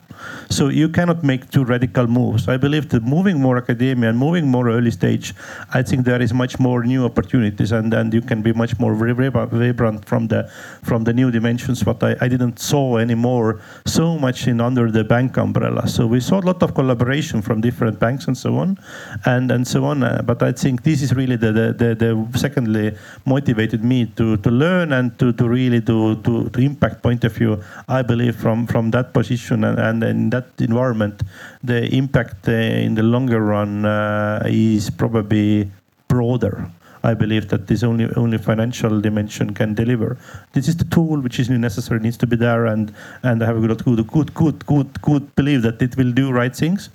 So 0.49 0.67
you 0.67 0.89
cannot 0.89 1.23
make 1.23 1.49
too 1.49 1.63
radical 1.63 2.07
moves. 2.07 2.47
I 2.47 2.57
believe 2.57 2.89
that 2.89 3.03
moving 3.03 3.39
more 3.39 3.57
academia 3.57 4.09
and 4.09 4.17
moving 4.17 4.47
more 4.47 4.69
early 4.69 4.91
stage, 4.91 5.33
I 5.73 5.81
think 5.81 6.05
there 6.05 6.21
is 6.21 6.33
much 6.33 6.59
more 6.59 6.83
new 6.83 7.05
opportunities, 7.05 7.71
and, 7.71 7.93
and 7.93 8.13
you 8.13 8.21
can 8.21 8.41
be 8.41 8.53
much 8.53 8.77
more 8.79 8.93
vibrant 8.93 10.05
from 10.05 10.27
the 10.27 10.51
from 10.83 11.03
the 11.05 11.13
new 11.13 11.31
dimensions. 11.31 11.85
What 11.85 12.03
I, 12.03 12.15
I 12.21 12.27
didn't 12.27 12.59
saw 12.59 12.97
anymore 12.97 13.61
so 13.85 14.17
much 14.19 14.47
in 14.47 14.61
under 14.61 14.91
the 14.91 15.03
bank 15.03 15.37
umbrella. 15.37 15.87
So 15.87 16.05
we 16.05 16.19
saw 16.19 16.39
a 16.39 16.45
lot 16.45 16.61
of 16.61 16.75
collaboration 16.75 17.41
from 17.41 17.61
different 17.61 17.99
banks 17.99 18.27
and 18.27 18.37
so 18.37 18.57
on, 18.57 18.77
and 19.25 19.49
and 19.51 19.67
so 19.67 19.85
on. 19.85 20.03
Uh, 20.03 20.21
but 20.23 20.43
I 20.43 20.51
think 20.51 20.83
this 20.83 21.01
is 21.01 21.13
really 21.15 21.37
the 21.37 21.51
the, 21.51 21.73
the, 21.73 21.95
the 21.95 22.37
secondly 22.37 22.95
motivated 23.25 23.83
me 23.83 24.05
to 24.17 24.37
to 24.37 24.50
learn 24.51 24.93
and 24.93 25.17
to, 25.19 25.33
to 25.33 25.47
really 25.47 25.81
to, 25.81 26.15
to, 26.17 26.49
to 26.49 26.59
impact 26.61 27.01
point 27.01 27.23
of 27.23 27.33
view. 27.33 27.61
I 27.87 28.01
believe 28.01 28.35
from 28.35 28.67
from 28.67 28.91
that 28.91 29.13
position 29.13 29.63
and, 29.63 29.79
and 29.79 30.03
in 30.03 30.29
that 30.31 30.47
environment, 30.59 31.23
the 31.63 31.87
impact 31.95 32.47
uh, 32.47 32.51
in 32.51 32.95
the 32.95 33.03
longer 33.03 33.41
run 33.41 33.85
uh, 33.85 34.43
is 34.45 34.89
probably 34.89 35.71
broader. 36.07 36.69
I 37.03 37.15
believe 37.15 37.49
that 37.49 37.67
this 37.67 37.83
only 37.83 38.07
only 38.15 38.37
financial 38.37 39.01
dimension 39.01 39.53
can 39.53 39.73
deliver. 39.73 40.17
This 40.53 40.67
is 40.67 40.77
the 40.77 40.85
tool 40.85 41.19
which 41.19 41.39
is 41.39 41.49
necessary, 41.49 41.99
needs 41.99 42.17
to 42.17 42.27
be 42.27 42.35
there, 42.35 42.67
and 42.67 42.93
and 43.23 43.41
I 43.41 43.45
have 43.47 43.57
a 43.57 43.67
good 43.67 44.07
good 44.07 44.33
good 44.33 44.65
good 44.65 45.01
good 45.01 45.35
believe 45.35 45.63
that 45.63 45.81
it 45.81 45.97
will 45.97 46.11
do 46.11 46.31
right 46.31 46.55
things. 46.55 46.89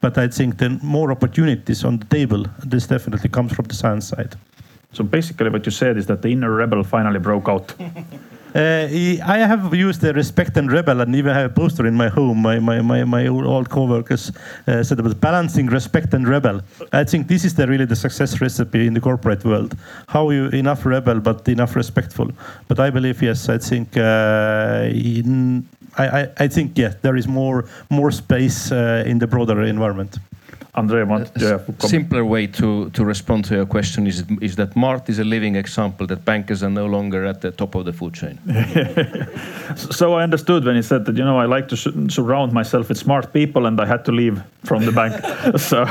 But 0.00 0.16
I 0.16 0.28
think 0.28 0.58
the 0.58 0.70
more 0.82 1.10
opportunities 1.10 1.84
on 1.84 1.98
the 1.98 2.04
table, 2.04 2.44
this 2.64 2.86
definitely 2.86 3.30
comes 3.30 3.52
from 3.52 3.64
the 3.64 3.74
science 3.74 4.08
side. 4.08 4.36
So 4.92 5.04
basically, 5.04 5.50
what 5.50 5.66
you 5.66 5.72
said 5.72 5.96
is 5.96 6.06
that 6.06 6.22
the 6.22 6.28
inner 6.28 6.50
rebel 6.50 6.82
finally 6.82 7.18
broke 7.18 7.48
out. 7.48 7.74
Uh, 8.54 8.88
I 9.26 9.38
have 9.38 9.74
used 9.74 10.00
the 10.00 10.14
respect 10.14 10.56
and 10.56 10.72
rebel, 10.72 11.02
and 11.02 11.14
even 11.14 11.34
have 11.34 11.50
a 11.50 11.54
poster 11.54 11.86
in 11.86 11.94
my 11.94 12.08
home. 12.08 12.40
My 12.40 12.58
my 12.58 12.80
my, 12.80 13.04
my 13.04 13.26
old 13.26 13.68
co-workers 13.68 14.32
uh, 14.66 14.82
said 14.82 14.98
about 14.98 15.20
balancing 15.20 15.66
respect 15.66 16.14
and 16.14 16.26
rebel. 16.26 16.62
I 16.92 17.04
think 17.04 17.28
this 17.28 17.44
is 17.44 17.54
the 17.54 17.66
really 17.66 17.84
the 17.84 17.96
success 17.96 18.40
recipe 18.40 18.86
in 18.86 18.94
the 18.94 19.00
corporate 19.00 19.44
world. 19.44 19.76
How 20.08 20.30
you 20.30 20.48
enough 20.48 20.86
rebel 20.86 21.20
but 21.20 21.46
enough 21.46 21.76
respectful. 21.76 22.30
But 22.68 22.80
I 22.80 22.88
believe 22.90 23.22
yes, 23.22 23.50
I 23.50 23.58
think 23.58 23.96
uh, 23.96 24.88
in, 24.90 25.68
I, 25.98 26.28
I, 26.38 26.48
think 26.48 26.78
yes, 26.78 26.94
there 27.02 27.16
is 27.16 27.28
more 27.28 27.66
more 27.90 28.10
space 28.10 28.72
uh, 28.72 29.04
in 29.06 29.18
the 29.18 29.26
broader 29.26 29.62
environment. 29.62 30.18
Andre, 30.78 31.02
want 31.02 31.30
a 31.36 31.60
simpler 31.80 32.24
way 32.24 32.46
to, 32.46 32.90
to 32.90 33.04
respond 33.04 33.44
to 33.46 33.54
your 33.56 33.66
question 33.66 34.06
is, 34.06 34.24
is 34.40 34.54
that 34.56 34.76
Mart 34.76 35.08
is 35.08 35.18
a 35.18 35.24
living 35.24 35.56
example 35.56 36.06
that 36.06 36.24
bankers 36.24 36.62
are 36.62 36.70
no 36.70 36.86
longer 36.86 37.24
at 37.26 37.40
the 37.40 37.50
top 37.50 37.74
of 37.74 37.84
the 37.84 37.92
food 37.92 38.14
chain. 38.14 38.38
so 39.76 40.14
I 40.14 40.22
understood 40.22 40.64
when 40.64 40.76
he 40.76 40.82
said 40.82 41.04
that, 41.06 41.16
you 41.16 41.24
know, 41.24 41.38
I 41.38 41.46
like 41.46 41.68
to 41.68 41.76
surround 41.76 42.52
myself 42.52 42.88
with 42.88 42.98
smart 42.98 43.32
people 43.32 43.66
and 43.66 43.80
I 43.80 43.86
had 43.86 44.04
to 44.04 44.12
leave 44.12 44.40
from 44.64 44.84
the 44.84 44.92
bank. 44.92 45.14
so 45.58 45.84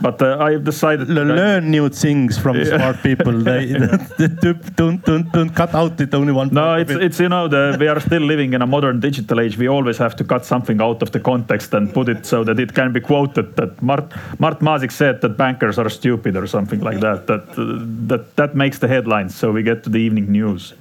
but 0.00 0.20
uh, 0.22 0.38
I 0.38 0.56
decided 0.56 1.08
to 1.08 1.12
learn 1.12 1.70
new 1.70 1.88
things 1.88 2.38
from 2.38 2.56
yeah. 2.56 2.76
smart 2.76 3.02
people. 3.02 3.32
they, 3.32 3.72
don't 4.76 5.04
don't 5.04 5.32
don't 5.32 5.54
cut 5.54 5.74
out 5.74 6.00
it 6.00 6.14
only 6.14 6.32
one. 6.32 6.48
No, 6.52 6.74
it's 6.74 6.90
it. 6.90 7.02
it's 7.02 7.20
you 7.20 7.28
know 7.28 7.48
the, 7.48 7.76
we 7.78 7.88
are 7.88 8.00
still 8.00 8.22
living 8.22 8.52
in 8.54 8.62
a 8.62 8.66
modern 8.66 9.00
digital 9.00 9.40
age. 9.40 9.56
We 9.58 9.68
always 9.68 9.98
have 9.98 10.16
to 10.16 10.24
cut 10.24 10.44
something 10.44 10.80
out 10.80 11.02
of 11.02 11.10
the 11.12 11.20
context 11.20 11.74
and 11.74 11.92
put 11.92 12.08
it 12.08 12.26
so 12.26 12.44
that 12.44 12.58
it 12.58 12.74
can 12.74 12.92
be 12.92 13.00
quoted. 13.00 13.56
That 13.56 13.80
Mart 13.82 14.12
Mart 14.38 14.60
Maasik 14.60 14.92
said 14.92 15.20
that 15.22 15.36
bankers 15.36 15.78
are 15.78 15.90
stupid 15.90 16.36
or 16.36 16.46
something 16.46 16.80
like 16.80 17.00
that. 17.00 17.26
That 17.26 17.48
uh, 17.58 17.84
that 18.08 18.36
that 18.36 18.54
makes 18.54 18.78
the 18.78 18.88
headlines. 18.88 19.34
So 19.34 19.52
we 19.52 19.62
get 19.62 19.84
to 19.84 19.90
the 19.90 19.98
evening 19.98 20.30
news. 20.30 20.74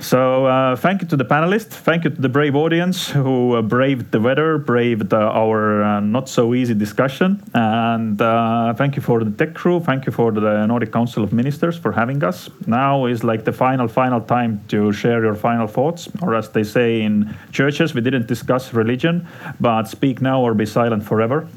So 0.00 0.46
uh, 0.46 0.76
thank 0.76 1.02
you 1.02 1.08
to 1.08 1.16
the 1.16 1.24
panelists. 1.24 1.72
Thank 1.72 2.04
you 2.04 2.10
to 2.10 2.20
the 2.20 2.28
brave 2.28 2.56
audience 2.56 3.08
who 3.08 3.54
uh, 3.54 3.62
braved 3.62 4.10
the 4.10 4.20
weather, 4.20 4.58
braved 4.58 5.14
uh, 5.14 5.18
our 5.18 5.82
uh, 5.82 6.00
not 6.00 6.28
so 6.28 6.54
easy 6.54 6.74
discussion. 6.74 7.42
And 7.54 8.20
uh, 8.20 8.74
thank 8.74 8.96
you 8.96 9.02
for 9.02 9.22
the 9.22 9.30
tech 9.30 9.54
crew. 9.54 9.80
Thank 9.80 10.06
you 10.06 10.12
for 10.12 10.32
the 10.32 10.66
Nordic 10.66 10.92
Council 10.92 11.22
of 11.22 11.32
Ministers 11.32 11.78
for 11.78 11.92
having 11.92 12.22
us. 12.24 12.50
Now 12.66 13.06
is 13.06 13.22
like 13.22 13.44
the 13.44 13.52
final, 13.52 13.88
final 13.88 14.20
time 14.20 14.62
to 14.68 14.92
share 14.92 15.22
your 15.22 15.34
final 15.34 15.68
thoughts. 15.68 16.08
Or 16.20 16.34
as 16.34 16.48
they 16.50 16.64
say 16.64 17.02
in 17.02 17.34
churches, 17.52 17.94
we 17.94 18.00
didn't 18.00 18.26
discuss 18.26 18.74
religion, 18.74 19.26
but 19.60 19.84
speak 19.88 20.20
now 20.20 20.40
or 20.40 20.54
be 20.54 20.66
silent 20.66 21.04
forever. 21.04 21.48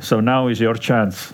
So 0.00 0.20
now 0.20 0.48
is 0.48 0.60
your 0.60 0.74
chance. 0.74 1.32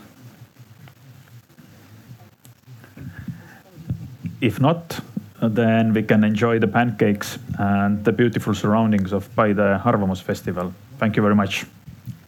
If 4.41 4.61
not, 4.61 5.01
then 5.41 5.93
we 5.93 6.03
can 6.03 6.25
enjoy 6.25 6.59
the 6.59 6.69
pancakes 6.69 7.39
and 7.59 8.05
the 8.05 8.13
beautiful 8.13 8.55
surroundings 8.55 9.13
of 9.13 9.35
by 9.35 9.53
the 9.53 9.81
Arvamus 9.85 10.23
Festival. 10.23 10.73
Thank 10.99 11.17
you 11.17 11.23
very 11.23 11.35
much. 11.35 11.67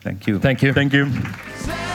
Thank 0.02 0.26
you. 0.26 0.38
Thank 0.38 0.62
you. 0.62 0.72
Thank 0.72 0.92
you. 0.92 1.87